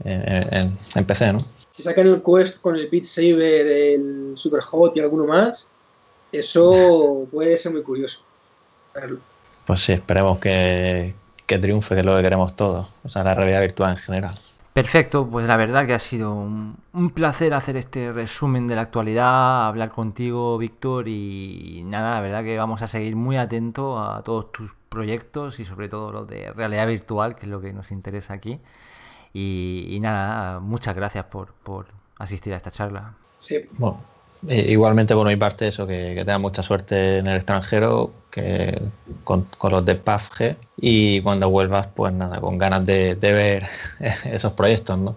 en, 0.03 0.53
en- 0.53 0.77
en 0.95 1.05
PC, 1.05 1.33
¿no? 1.33 1.43
Si 1.71 1.81
sacan 1.81 2.05
el 2.05 2.21
Quest 2.21 2.61
con 2.61 2.75
el 2.75 2.87
Beat 2.89 3.05
Saber, 3.05 3.65
el 3.67 4.33
Superhot 4.35 4.95
y 4.95 4.99
alguno 4.99 5.25
más, 5.25 5.67
eso 6.31 7.27
puede 7.31 7.57
ser 7.57 7.71
muy 7.71 7.81
curioso. 7.81 8.19
Pues 9.65 9.79
sí, 9.81 9.93
esperemos 9.93 10.37
que, 10.39 11.15
que 11.45 11.57
triunfe, 11.59 11.95
que 11.95 11.99
es 12.01 12.05
lo 12.05 12.15
que 12.15 12.23
queremos 12.23 12.55
todos, 12.55 12.89
o 13.03 13.09
sea, 13.09 13.23
la 13.23 13.33
realidad 13.33 13.61
virtual 13.61 13.91
en 13.91 13.97
general. 13.97 14.39
Perfecto, 14.73 15.27
pues 15.29 15.47
la 15.47 15.55
verdad 15.55 15.85
que 15.85 15.93
ha 15.93 15.99
sido 15.99 16.33
un, 16.33 16.77
un 16.93 17.11
placer 17.11 17.53
hacer 17.53 17.77
este 17.77 18.11
resumen 18.11 18.67
de 18.67 18.75
la 18.75 18.81
actualidad, 18.81 19.67
hablar 19.67 19.91
contigo, 19.91 20.57
Víctor, 20.57 21.07
y 21.07 21.83
nada, 21.85 22.15
la 22.15 22.21
verdad 22.21 22.43
que 22.43 22.57
vamos 22.57 22.81
a 22.81 22.87
seguir 22.87 23.15
muy 23.15 23.37
atentos 23.37 23.99
a 23.99 24.23
todos 24.23 24.51
tus 24.51 24.73
proyectos 24.89 25.59
y 25.59 25.65
sobre 25.65 25.89
todo 25.89 26.11
los 26.11 26.27
de 26.27 26.51
realidad 26.53 26.87
virtual, 26.87 27.35
que 27.35 27.45
es 27.45 27.51
lo 27.51 27.61
que 27.61 27.71
nos 27.71 27.91
interesa 27.91 28.33
aquí. 28.33 28.59
Y, 29.31 29.89
y 29.89 29.99
nada, 29.99 30.59
muchas 30.59 30.95
gracias 30.95 31.25
por, 31.25 31.53
por 31.53 31.85
asistir 32.17 32.53
a 32.53 32.57
esta 32.57 32.71
charla. 32.71 33.13
Sí. 33.37 33.59
Bueno, 33.73 34.01
igualmente 34.49 35.13
por 35.13 35.27
mi 35.27 35.35
parte 35.35 35.67
eso, 35.67 35.87
que, 35.87 36.13
que 36.15 36.25
tengas 36.25 36.39
mucha 36.41 36.63
suerte 36.63 37.19
en 37.19 37.27
el 37.27 37.37
extranjero, 37.37 38.11
que 38.31 38.81
con, 39.23 39.43
con 39.57 39.71
los 39.71 39.85
de 39.85 39.95
PUBG 39.95 40.55
y 40.77 41.21
cuando 41.21 41.49
vuelvas, 41.49 41.87
pues 41.95 42.13
nada, 42.13 42.39
con 42.41 42.57
ganas 42.57 42.85
de, 42.85 43.15
de 43.15 43.31
ver 43.31 43.63
esos 44.31 44.53
proyectos, 44.53 44.97
¿no? 44.97 45.15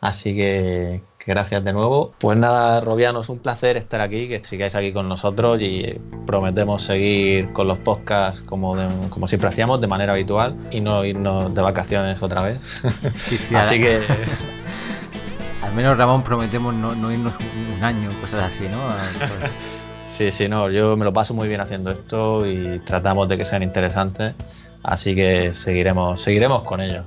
Así 0.00 0.34
que, 0.34 1.00
que 1.16 1.30
gracias 1.32 1.62
de 1.62 1.72
nuevo. 1.72 2.12
Pues 2.18 2.36
nada, 2.36 2.80
Robianos, 2.80 3.28
un 3.28 3.38
placer 3.38 3.76
estar 3.76 4.00
aquí, 4.00 4.26
que 4.28 4.44
sigáis 4.44 4.74
aquí 4.74 4.92
con 4.92 5.08
nosotros 5.08 5.60
y 5.62 5.96
prometemos 6.26 6.82
seguir 6.82 7.52
con 7.52 7.68
los 7.68 7.78
podcasts 7.78 8.40
como, 8.42 8.74
de- 8.74 8.88
como 9.10 9.28
siempre 9.28 9.48
hacíamos, 9.48 9.80
de 9.80 9.86
manera 9.86 10.12
habitual 10.14 10.56
y 10.72 10.80
no 10.80 11.04
irnos 11.04 11.54
de 11.54 11.62
vacaciones 11.62 12.20
otra 12.22 12.42
vez. 12.42 12.58
Sí, 13.28 13.38
sí, 13.38 13.54
Así 13.54 13.78
que 13.80 14.00
Al 15.62 15.74
menos 15.74 15.96
Ramón 15.96 16.22
prometemos 16.22 16.74
no, 16.74 16.94
no 16.94 17.12
irnos 17.12 17.34
un, 17.38 17.72
un 17.76 17.84
año, 17.84 18.10
cosas 18.20 18.44
así, 18.44 18.68
¿no? 18.68 18.88
Sí, 20.16 20.30
sí, 20.30 20.46
no, 20.46 20.68
yo 20.68 20.94
me 20.94 21.06
lo 21.06 21.12
paso 21.14 21.32
muy 21.32 21.48
bien 21.48 21.62
haciendo 21.62 21.90
esto 21.90 22.46
y 22.46 22.80
tratamos 22.80 23.28
de 23.28 23.38
que 23.38 23.46
sean 23.46 23.62
interesantes, 23.62 24.34
así 24.82 25.14
que 25.14 25.54
seguiremos, 25.54 26.20
seguiremos 26.20 26.64
con 26.64 26.82
ello. 26.82 27.04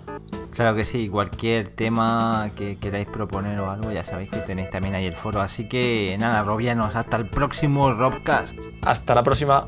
Claro 0.55 0.75
que 0.75 0.83
sí, 0.83 1.07
cualquier 1.07 1.67
tema 1.67 2.49
que 2.55 2.77
queráis 2.77 3.07
proponer 3.07 3.59
o 3.59 3.69
algo, 3.69 3.91
ya 3.91 4.03
sabéis 4.03 4.31
que 4.31 4.37
tenéis 4.37 4.71
también 4.71 4.95
ahí 4.95 5.05
el 5.05 5.15
foro. 5.15 5.41
Así 5.41 5.69
que 5.69 6.15
nada, 6.17 6.41
Robianos, 6.43 6.95
hasta 6.95 7.17
el 7.17 7.29
próximo 7.29 7.93
Robcast. 7.93 8.57
Hasta 8.81 9.13
la 9.13 9.23
próxima. 9.23 9.67